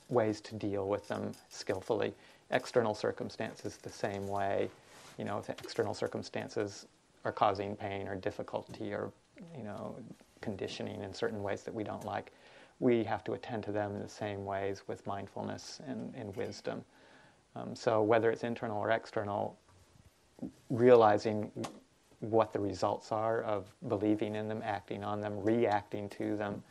ways 0.09 0.41
to 0.41 0.55
deal 0.55 0.89
with 0.89 1.07
them 1.07 1.33
skillfully. 1.51 2.15
External 2.51 2.95
circumstances 2.95 3.77
the 3.77 3.91
same 3.91 4.27
way 4.27 4.71
you 5.19 5.25
know, 5.25 5.39
if 5.39 5.51
external 5.51 5.93
circumstances 5.93 6.87
are 7.25 7.33
causing 7.33 7.77
pain 7.77 8.09
or 8.09 8.15
difficulty 8.15 8.93
or, 8.93 9.13
you 9.57 9.65
know, 9.65 9.97
conditioning 10.41 11.03
in 11.03 11.13
certain 11.13 11.43
ways 11.43 11.63
that 11.65 11.75
we 11.75 11.85
don't 11.85 12.05
like, 12.05 12.33
we 12.81 13.03
have 13.05 13.25
to 13.25 13.33
attend 13.33 13.65
to 13.65 13.73
them 13.73 13.95
in 13.95 14.03
the 14.03 14.09
same 14.09 14.45
ways 14.45 14.83
with 14.87 15.07
mindfulness 15.07 15.81
and, 15.87 16.15
and 16.15 16.35
wisdom. 16.37 16.85
Um, 17.57 17.75
so 17.75 18.03
whether 18.03 18.31
it's 18.31 18.45
internal 18.45 18.79
or 18.79 18.91
external, 18.91 19.59
realizing 20.71 21.51
what 22.21 22.53
the 22.53 22.61
results 22.61 23.11
are 23.13 23.43
of 23.43 23.73
believing 23.89 24.35
in 24.35 24.49
them, 24.49 24.63
acting 24.65 25.03
on 25.03 25.21
them, 25.21 25.41
reacting 25.43 26.09
to 26.11 26.37
them, 26.37 26.63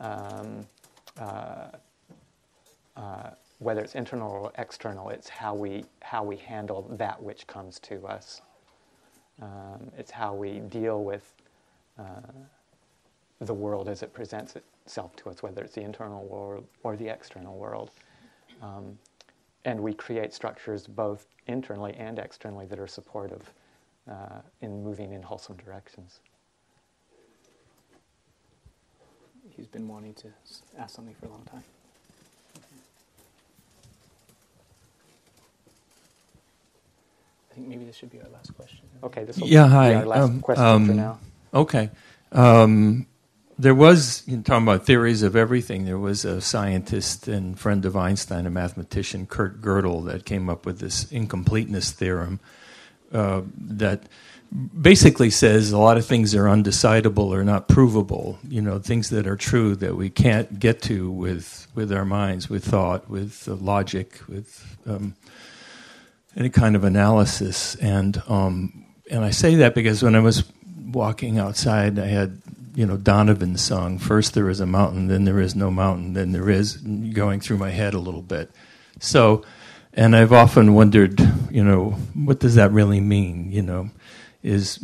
um, 0.00 0.66
uh, 1.18 1.68
uh, 2.96 3.30
whether 3.58 3.80
it's 3.80 3.94
internal 3.94 4.30
or 4.30 4.52
external, 4.58 5.08
it's 5.08 5.28
how 5.28 5.54
we, 5.54 5.84
how 6.02 6.22
we 6.22 6.36
handle 6.36 6.86
that 6.96 7.20
which 7.20 7.46
comes 7.46 7.78
to 7.80 8.06
us. 8.06 8.42
Um, 9.40 9.90
it's 9.98 10.10
how 10.10 10.34
we 10.34 10.60
deal 10.60 11.02
with 11.02 11.32
uh, 11.98 12.04
the 13.40 13.54
world 13.54 13.88
as 13.88 14.02
it 14.02 14.12
presents 14.12 14.56
itself 14.86 15.16
to 15.16 15.28
us, 15.28 15.42
whether 15.42 15.62
it's 15.62 15.74
the 15.74 15.82
internal 15.82 16.24
world 16.24 16.64
or 16.84 16.96
the 16.96 17.08
external 17.08 17.58
world. 17.58 17.90
Um, 18.62 18.98
and 19.64 19.80
we 19.80 19.92
create 19.92 20.32
structures 20.32 20.86
both 20.86 21.26
internally 21.48 21.92
and 21.94 22.20
externally 22.20 22.66
that 22.66 22.78
are 22.78 22.86
supportive 22.86 23.52
uh, 24.08 24.40
in 24.60 24.84
moving 24.84 25.12
in 25.12 25.22
wholesome 25.22 25.56
directions. 25.56 26.20
He's 29.50 29.66
been 29.66 29.88
wanting 29.88 30.14
to 30.14 30.28
ask 30.78 30.94
something 30.94 31.16
for 31.18 31.26
a 31.26 31.30
long 31.30 31.42
time. 31.50 31.64
I 37.50 37.54
think 37.54 37.66
maybe 37.66 37.84
this 37.84 37.96
should 37.96 38.10
be 38.10 38.20
our 38.20 38.28
last 38.28 38.54
question. 38.54 38.80
Okay, 39.02 39.24
this 39.24 39.38
will 39.38 39.48
yeah, 39.48 39.66
hi. 39.66 39.94
our 39.94 40.04
last 40.04 40.20
um, 40.20 40.40
question 40.40 40.64
um, 40.64 40.86
for 40.86 40.94
now. 40.94 41.18
Okay. 41.54 41.90
Um, 42.32 43.06
there 43.58 43.74
was, 43.74 44.22
in 44.26 44.42
talking 44.42 44.64
about 44.64 44.84
theories 44.84 45.22
of 45.22 45.34
everything, 45.34 45.86
there 45.86 45.98
was 45.98 46.24
a 46.24 46.40
scientist 46.40 47.26
and 47.26 47.58
friend 47.58 47.84
of 47.86 47.96
Einstein, 47.96 48.46
a 48.46 48.50
mathematician, 48.50 49.26
Kurt 49.26 49.62
Gödel, 49.62 50.04
that 50.06 50.26
came 50.26 50.50
up 50.50 50.66
with 50.66 50.78
this 50.78 51.10
incompleteness 51.10 51.90
theorem 51.90 52.38
uh, 53.12 53.42
that 53.58 54.02
basically 54.80 55.30
says 55.30 55.72
a 55.72 55.78
lot 55.78 55.96
of 55.96 56.04
things 56.04 56.34
are 56.34 56.44
undecidable 56.44 57.28
or 57.28 57.44
not 57.44 57.66
provable. 57.68 58.38
You 58.46 58.60
know, 58.60 58.78
things 58.78 59.10
that 59.10 59.26
are 59.26 59.36
true 59.36 59.74
that 59.76 59.96
we 59.96 60.10
can't 60.10 60.58
get 60.58 60.82
to 60.82 61.10
with 61.10 61.66
with 61.74 61.92
our 61.92 62.04
minds, 62.04 62.48
with 62.48 62.64
thought, 62.64 63.08
with 63.08 63.48
logic, 63.48 64.20
with 64.28 64.76
um, 64.86 65.14
any 66.36 66.50
kind 66.50 66.76
of 66.76 66.84
analysis. 66.84 67.74
And 67.76 68.22
um, 68.28 68.86
and 69.10 69.24
I 69.24 69.30
say 69.30 69.56
that 69.56 69.74
because 69.74 70.02
when 70.02 70.14
I 70.14 70.20
was 70.20 70.44
walking 70.86 71.38
outside, 71.38 71.98
I 71.98 72.06
had 72.06 72.40
you 72.76 72.84
know 72.84 72.98
Donovan's 72.98 73.62
song. 73.62 73.98
First 73.98 74.34
there 74.34 74.50
is 74.50 74.60
a 74.60 74.66
mountain, 74.66 75.08
then 75.08 75.24
there 75.24 75.40
is 75.40 75.56
no 75.56 75.70
mountain, 75.70 76.12
then 76.12 76.32
there 76.32 76.50
is 76.50 76.76
going 76.76 77.40
through 77.40 77.56
my 77.56 77.70
head 77.70 77.94
a 77.94 77.98
little 77.98 78.22
bit. 78.22 78.50
So, 79.00 79.44
and 79.94 80.14
I've 80.14 80.32
often 80.32 80.74
wondered, 80.74 81.18
you 81.50 81.64
know, 81.64 81.92
what 82.12 82.38
does 82.38 82.54
that 82.56 82.70
really 82.72 83.00
mean? 83.00 83.50
You 83.50 83.62
know, 83.62 83.90
is 84.42 84.78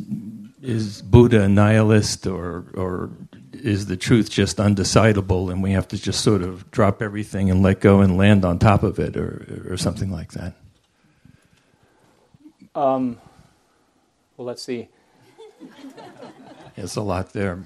is 0.62 1.02
Buddha 1.02 1.42
a 1.42 1.48
nihilist 1.48 2.26
or 2.26 2.64
or 2.72 3.10
is 3.52 3.86
the 3.86 3.96
truth 3.98 4.30
just 4.30 4.56
undecidable 4.56 5.52
and 5.52 5.62
we 5.62 5.72
have 5.72 5.86
to 5.88 5.98
just 5.98 6.22
sort 6.22 6.42
of 6.42 6.70
drop 6.70 7.02
everything 7.02 7.50
and 7.50 7.62
let 7.62 7.80
go 7.80 8.00
and 8.00 8.16
land 8.16 8.44
on 8.44 8.58
top 8.58 8.82
of 8.82 8.98
it 8.98 9.18
or 9.18 9.66
or 9.68 9.76
something 9.76 10.10
like 10.10 10.32
that? 10.32 10.54
Um, 12.74 13.20
well, 14.38 14.46
let's 14.46 14.62
see. 14.62 14.88
There's 16.74 16.96
a 16.96 17.02
lot 17.02 17.34
there. 17.34 17.62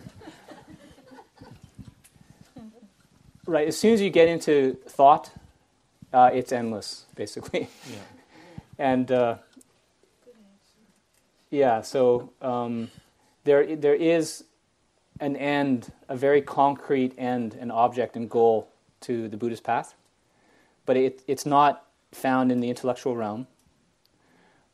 Right. 3.46 3.68
As 3.68 3.78
soon 3.78 3.94
as 3.94 4.00
you 4.00 4.10
get 4.10 4.26
into 4.26 4.76
thought, 4.88 5.30
uh, 6.12 6.30
it's 6.34 6.50
endless, 6.50 7.06
basically. 7.14 7.68
Yeah. 7.88 7.98
and 8.78 9.12
uh, 9.12 9.36
yeah, 11.50 11.82
so 11.82 12.32
um, 12.42 12.90
there 13.44 13.76
there 13.76 13.94
is 13.94 14.42
an 15.20 15.36
end, 15.36 15.92
a 16.08 16.16
very 16.16 16.42
concrete 16.42 17.14
end, 17.16 17.54
an 17.54 17.70
object 17.70 18.16
and 18.16 18.28
goal 18.28 18.68
to 19.02 19.28
the 19.28 19.36
Buddhist 19.36 19.62
path, 19.62 19.94
but 20.84 20.96
it, 20.96 21.22
it's 21.28 21.46
not 21.46 21.84
found 22.10 22.50
in 22.50 22.58
the 22.58 22.68
intellectual 22.68 23.16
realm. 23.16 23.46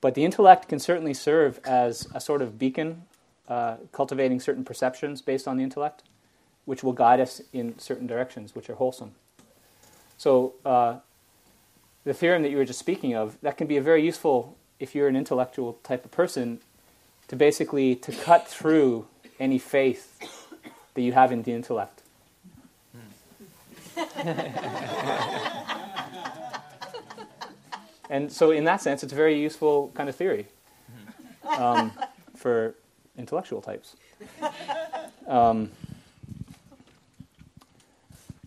But 0.01 0.15
the 0.15 0.25
intellect 0.25 0.69
can 0.69 0.79
certainly 0.79 1.13
serve 1.13 1.61
as 1.63 2.09
a 2.15 2.21
sort 2.21 2.41
of 2.41 2.59
beacon, 2.59 3.03
uh, 3.49 3.77
cultivating 3.93 4.41
certain 4.41 4.65
perceptions 4.65 5.21
based 5.21 5.47
on 5.47 5.59
the 5.59 5.63
intellect 5.63 6.03
which 6.65 6.83
will 6.83 6.93
guide 6.93 7.21
us 7.21 7.41
in 7.53 7.79
certain 7.79 8.07
directions, 8.07 8.55
which 8.55 8.71
are 8.71 8.75
wholesome. 8.75 9.13
So, 10.17 10.55
uh, 10.65 10.99
the 12.05 12.15
theorem 12.15 12.43
that 12.43 12.51
you 12.51 12.57
were 12.57 12.65
just 12.65 12.79
speaking 12.79 13.15
of, 13.15 13.37
that 13.43 13.57
can 13.57 13.67
be 13.67 13.77
a 13.77 13.83
very 13.83 14.05
useful 14.05 14.57
if 14.79 14.95
you're 14.95 15.09
an 15.09 15.17
intellectual 15.17 15.79
type 15.85 16.05
of 16.05 16.11
person 16.11 16.61
to 17.29 17.37
basically 17.37 17.95
to 17.97 18.13
cut 18.13 18.49
through 18.49 19.07
any 19.39 19.59
faith 19.59 20.19
that 20.95 21.03
you 21.03 21.13
have 21.13 21.33
in 21.33 21.43
the 21.43 21.53
intellect. 21.53 22.03
and 28.11 28.33
so, 28.33 28.51
in 28.51 28.65
that 28.65 28.81
sense, 28.81 29.03
it's 29.03 29.13
a 29.13 29.17
very 29.17 29.41
useful 29.41 29.91
kind 29.95 30.09
of 30.09 30.17
theory 30.17 30.47
um, 31.59 31.93
for 32.37 32.75
intellectual 33.17 33.61
types. 33.61 33.97
Um, 35.29 35.71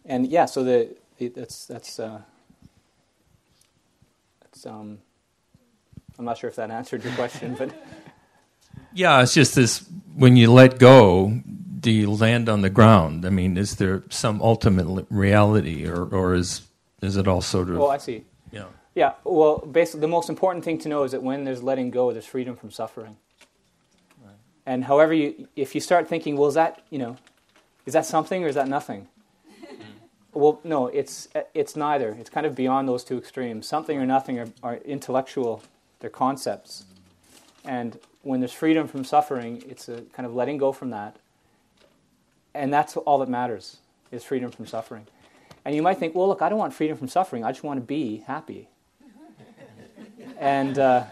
and 0.05 0.27
yeah, 0.27 0.45
so 0.45 0.63
the, 0.63 0.95
the 1.17 1.29
that's 1.29 1.65
that's 1.65 1.99
uh, 1.99 2.21
that's 4.41 4.65
um, 4.65 4.99
I'm 6.17 6.25
not 6.25 6.37
sure 6.37 6.49
if 6.49 6.55
that 6.57 6.71
answered 6.71 7.03
your 7.03 7.13
question, 7.13 7.55
but 7.57 7.71
yeah, 8.93 9.21
it's 9.21 9.33
just 9.33 9.55
this 9.55 9.85
when 10.15 10.37
you 10.37 10.51
let 10.51 10.79
go, 10.79 11.41
do 11.79 11.91
you 11.91 12.11
land 12.11 12.49
on 12.49 12.61
the 12.61 12.69
ground? 12.69 13.25
I 13.25 13.29
mean, 13.29 13.57
is 13.57 13.75
there 13.75 14.03
some 14.09 14.41
ultimate 14.41 15.07
reality, 15.09 15.87
or 15.87 16.03
or 16.05 16.35
is 16.35 16.61
is 17.01 17.17
it 17.17 17.27
all 17.27 17.41
sort 17.41 17.69
of? 17.69 17.79
Oh, 17.79 17.89
I 17.89 17.97
see. 17.97 18.23
Yeah. 18.51 18.65
Yeah. 18.93 19.13
Well, 19.23 19.57
basically, 19.59 20.01
the 20.01 20.07
most 20.07 20.29
important 20.29 20.63
thing 20.63 20.77
to 20.79 20.89
know 20.89 21.03
is 21.03 21.11
that 21.11 21.21
when 21.21 21.43
there's 21.43 21.61
letting 21.61 21.91
go, 21.91 22.11
there's 22.11 22.25
freedom 22.25 22.55
from 22.55 22.71
suffering. 22.71 23.17
Right. 24.23 24.35
And 24.65 24.85
however 24.85 25.13
you, 25.13 25.47
if 25.55 25.75
you 25.75 25.81
start 25.81 26.07
thinking, 26.07 26.37
well, 26.37 26.47
is 26.47 26.55
that 26.55 26.81
you 26.89 26.99
know, 26.99 27.17
is 27.85 27.93
that 27.93 28.05
something 28.05 28.43
or 28.43 28.47
is 28.47 28.55
that 28.55 28.67
nothing? 28.67 29.07
Well, 30.35 30.59
no, 30.65 30.87
it's 30.87 31.29
it's 31.53 31.77
neither. 31.77 32.09
It's 32.19 32.29
kind 32.29 32.45
of 32.45 32.55
beyond 32.55 32.89
those 32.89 33.05
two 33.05 33.17
extremes. 33.17 33.65
Something 33.67 33.97
or 33.97 34.05
nothing 34.05 34.37
are, 34.37 34.47
are 34.61 34.75
intellectual; 34.75 35.63
they're 36.01 36.09
concepts. 36.09 36.83
And 37.63 37.97
when 38.21 38.41
there's 38.41 38.51
freedom 38.51 38.87
from 38.87 39.05
suffering, 39.05 39.63
it's 39.69 39.87
a 39.87 40.01
kind 40.13 40.25
of 40.25 40.35
letting 40.35 40.57
go 40.57 40.73
from 40.73 40.89
that. 40.89 41.15
And 42.53 42.73
that's 42.73 42.97
all 42.97 43.17
that 43.19 43.29
matters 43.29 43.77
is 44.11 44.23
freedom 44.23 44.51
from 44.51 44.67
suffering. 44.67 45.07
And 45.63 45.73
you 45.73 45.81
might 45.81 45.97
think, 45.97 46.13
well, 46.15 46.27
look, 46.27 46.41
I 46.41 46.49
don't 46.49 46.59
want 46.59 46.73
freedom 46.73 46.97
from 46.97 47.07
suffering. 47.07 47.43
I 47.43 47.51
just 47.51 47.63
want 47.63 47.79
to 47.79 47.85
be 47.85 48.17
happy. 48.27 48.67
and 50.39 50.77
uh, 50.77 51.05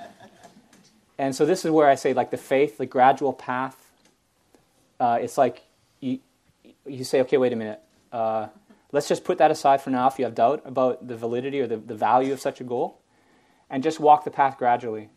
and 1.18 1.34
so 1.34 1.45
this 1.45 1.64
is 1.64 1.72
where 1.72 1.88
I 1.88 1.95
say, 1.95 2.14
like 2.14 2.30
the 2.30 2.38
faith, 2.38 2.77
the 2.77 2.85
gradual 2.85 3.32
path. 3.32 3.90
Uh, 5.00 5.19
it's 5.22 5.38
like 5.38 5.64
you 6.02 6.19
you 6.85 7.06
say, 7.06 7.22
okay, 7.22 7.38
wait 7.38 7.53
a 7.53 7.56
minute. 7.56 7.80
Uh, 8.11 8.48
Let's 8.93 9.07
just 9.07 9.25
put 9.25 9.39
that 9.39 9.51
aside 9.51 9.81
for 9.81 9.89
now 9.89 10.07
if 10.07 10.19
you 10.19 10.25
have 10.25 10.35
doubt 10.35 10.61
about 10.65 11.07
the 11.07 11.17
validity 11.17 11.59
or 11.59 11.67
the, 11.67 11.77
the 11.77 11.95
value 11.95 12.31
of 12.31 12.39
such 12.39 12.61
a 12.61 12.63
goal, 12.63 13.01
and 13.69 13.83
just 13.83 13.99
walk 13.99 14.23
the 14.23 14.31
path 14.31 14.57
gradually. 14.57 15.09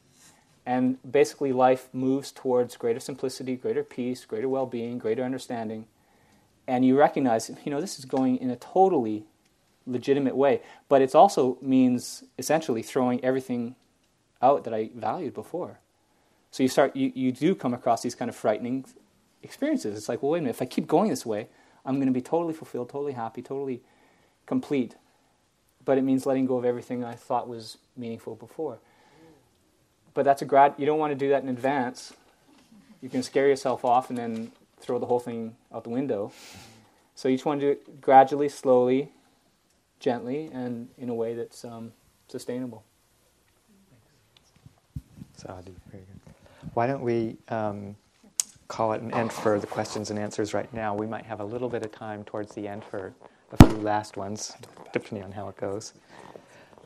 And 0.64 0.98
basically, 1.08 1.52
life 1.52 1.88
moves 1.92 2.32
towards 2.32 2.76
greater 2.76 2.98
simplicity, 2.98 3.54
greater 3.54 3.84
peace, 3.84 4.24
greater 4.24 4.48
well 4.48 4.66
being, 4.66 4.98
greater 4.98 5.22
understanding. 5.22 5.86
And 6.66 6.84
you 6.84 6.98
recognize, 6.98 7.50
you 7.64 7.70
know, 7.70 7.80
this 7.80 7.98
is 7.98 8.06
going 8.06 8.38
in 8.38 8.50
a 8.50 8.56
totally 8.56 9.26
legitimate 9.86 10.34
way. 10.34 10.62
But 10.88 11.02
it 11.02 11.14
also 11.14 11.58
means 11.60 12.24
essentially 12.38 12.82
throwing 12.82 13.22
everything 13.22 13.76
out 14.40 14.64
that 14.64 14.74
I 14.74 14.90
valued 14.94 15.34
before. 15.34 15.78
So 16.50 16.62
you 16.62 16.68
start, 16.70 16.96
you, 16.96 17.12
you 17.14 17.30
do 17.30 17.54
come 17.54 17.74
across 17.74 18.02
these 18.02 18.14
kind 18.14 18.28
of 18.30 18.34
frightening 18.34 18.86
experiences. 19.42 19.96
It's 19.96 20.08
like, 20.08 20.22
well, 20.22 20.32
wait 20.32 20.38
a 20.38 20.42
minute, 20.42 20.56
if 20.56 20.62
I 20.62 20.64
keep 20.64 20.86
going 20.86 21.10
this 21.10 21.26
way, 21.26 21.48
I'm 21.86 21.96
going 21.96 22.08
to 22.08 22.12
be 22.12 22.20
totally 22.20 22.52
fulfilled, 22.52 22.90
totally 22.90 23.12
happy, 23.12 23.40
totally 23.40 23.80
complete. 24.44 24.96
But 25.84 25.98
it 25.98 26.02
means 26.02 26.26
letting 26.26 26.46
go 26.46 26.58
of 26.58 26.64
everything 26.64 27.04
I 27.04 27.14
thought 27.14 27.48
was 27.48 27.78
meaningful 27.96 28.34
before. 28.34 28.78
But 30.14 30.24
that's 30.24 30.42
a 30.42 30.44
grad. 30.44 30.74
You 30.76 30.86
don't 30.86 30.98
want 30.98 31.12
to 31.12 31.14
do 31.14 31.28
that 31.28 31.42
in 31.42 31.48
advance. 31.48 32.12
You 33.00 33.08
can 33.08 33.22
scare 33.22 33.48
yourself 33.48 33.84
off 33.84 34.10
and 34.10 34.18
then 34.18 34.50
throw 34.80 34.98
the 34.98 35.06
whole 35.06 35.20
thing 35.20 35.54
out 35.72 35.84
the 35.84 35.90
window. 35.90 36.32
So 37.14 37.28
you 37.28 37.36
just 37.36 37.46
want 37.46 37.60
to 37.60 37.66
do 37.66 37.72
it 37.72 38.00
gradually, 38.00 38.48
slowly, 38.48 39.10
gently, 40.00 40.50
and 40.52 40.88
in 40.98 41.08
a 41.08 41.14
way 41.14 41.34
that's 41.34 41.64
um, 41.64 41.92
sustainable. 42.28 42.82
Very 45.90 46.02
good. 46.02 46.34
Why 46.74 46.86
don't 46.86 47.02
we 47.02 47.36
um, 47.48 47.96
call 48.68 48.92
it 48.92 49.00
an 49.00 49.12
end 49.14 49.32
for 49.32 49.58
the 49.58 49.66
questions 49.66 50.10
and 50.10 50.18
answers 50.18 50.54
right 50.54 50.72
now. 50.72 50.94
We 50.94 51.06
might 51.06 51.24
have 51.24 51.40
a 51.40 51.44
little 51.44 51.68
bit 51.68 51.84
of 51.84 51.92
time 51.92 52.24
towards 52.24 52.54
the 52.54 52.66
end 52.66 52.84
for 52.84 53.14
a 53.52 53.66
few 53.66 53.76
last 53.78 54.16
ones, 54.16 54.54
depending 54.92 55.24
on 55.24 55.32
how 55.32 55.48
it 55.48 55.56
goes. 55.56 55.92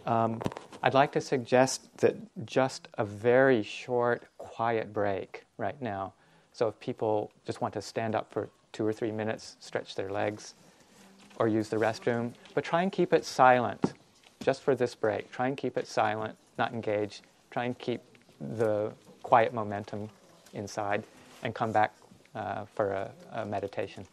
Um, 0.06 0.40
I'd 0.82 0.94
like 0.94 1.12
to 1.12 1.20
suggest 1.20 1.94
that 1.98 2.16
just 2.46 2.88
a 2.98 3.04
very 3.04 3.62
short, 3.62 4.24
quiet 4.38 4.92
break 4.92 5.44
right 5.58 5.80
now. 5.80 6.14
So 6.52 6.68
if 6.68 6.78
people 6.80 7.30
just 7.46 7.60
want 7.60 7.74
to 7.74 7.82
stand 7.82 8.14
up 8.14 8.32
for 8.32 8.48
two 8.72 8.86
or 8.86 8.92
three 8.92 9.12
minutes, 9.12 9.56
stretch 9.60 9.94
their 9.94 10.10
legs, 10.10 10.54
or 11.38 11.48
use 11.48 11.68
the 11.68 11.76
restroom, 11.76 12.32
but 12.54 12.64
try 12.64 12.82
and 12.82 12.92
keep 12.92 13.12
it 13.12 13.24
silent 13.24 13.94
just 14.42 14.62
for 14.62 14.74
this 14.74 14.94
break. 14.94 15.30
Try 15.30 15.48
and 15.48 15.56
keep 15.56 15.76
it 15.76 15.86
silent, 15.86 16.36
not 16.58 16.72
engaged. 16.72 17.22
Try 17.50 17.64
and 17.64 17.78
keep 17.78 18.02
the 18.40 18.92
quiet 19.22 19.52
momentum 19.52 20.08
inside 20.52 21.04
and 21.42 21.54
come 21.54 21.72
back 21.72 21.92
uh, 22.34 22.64
for 22.74 22.90
a, 22.90 23.10
a 23.32 23.46
meditation. 23.46 24.06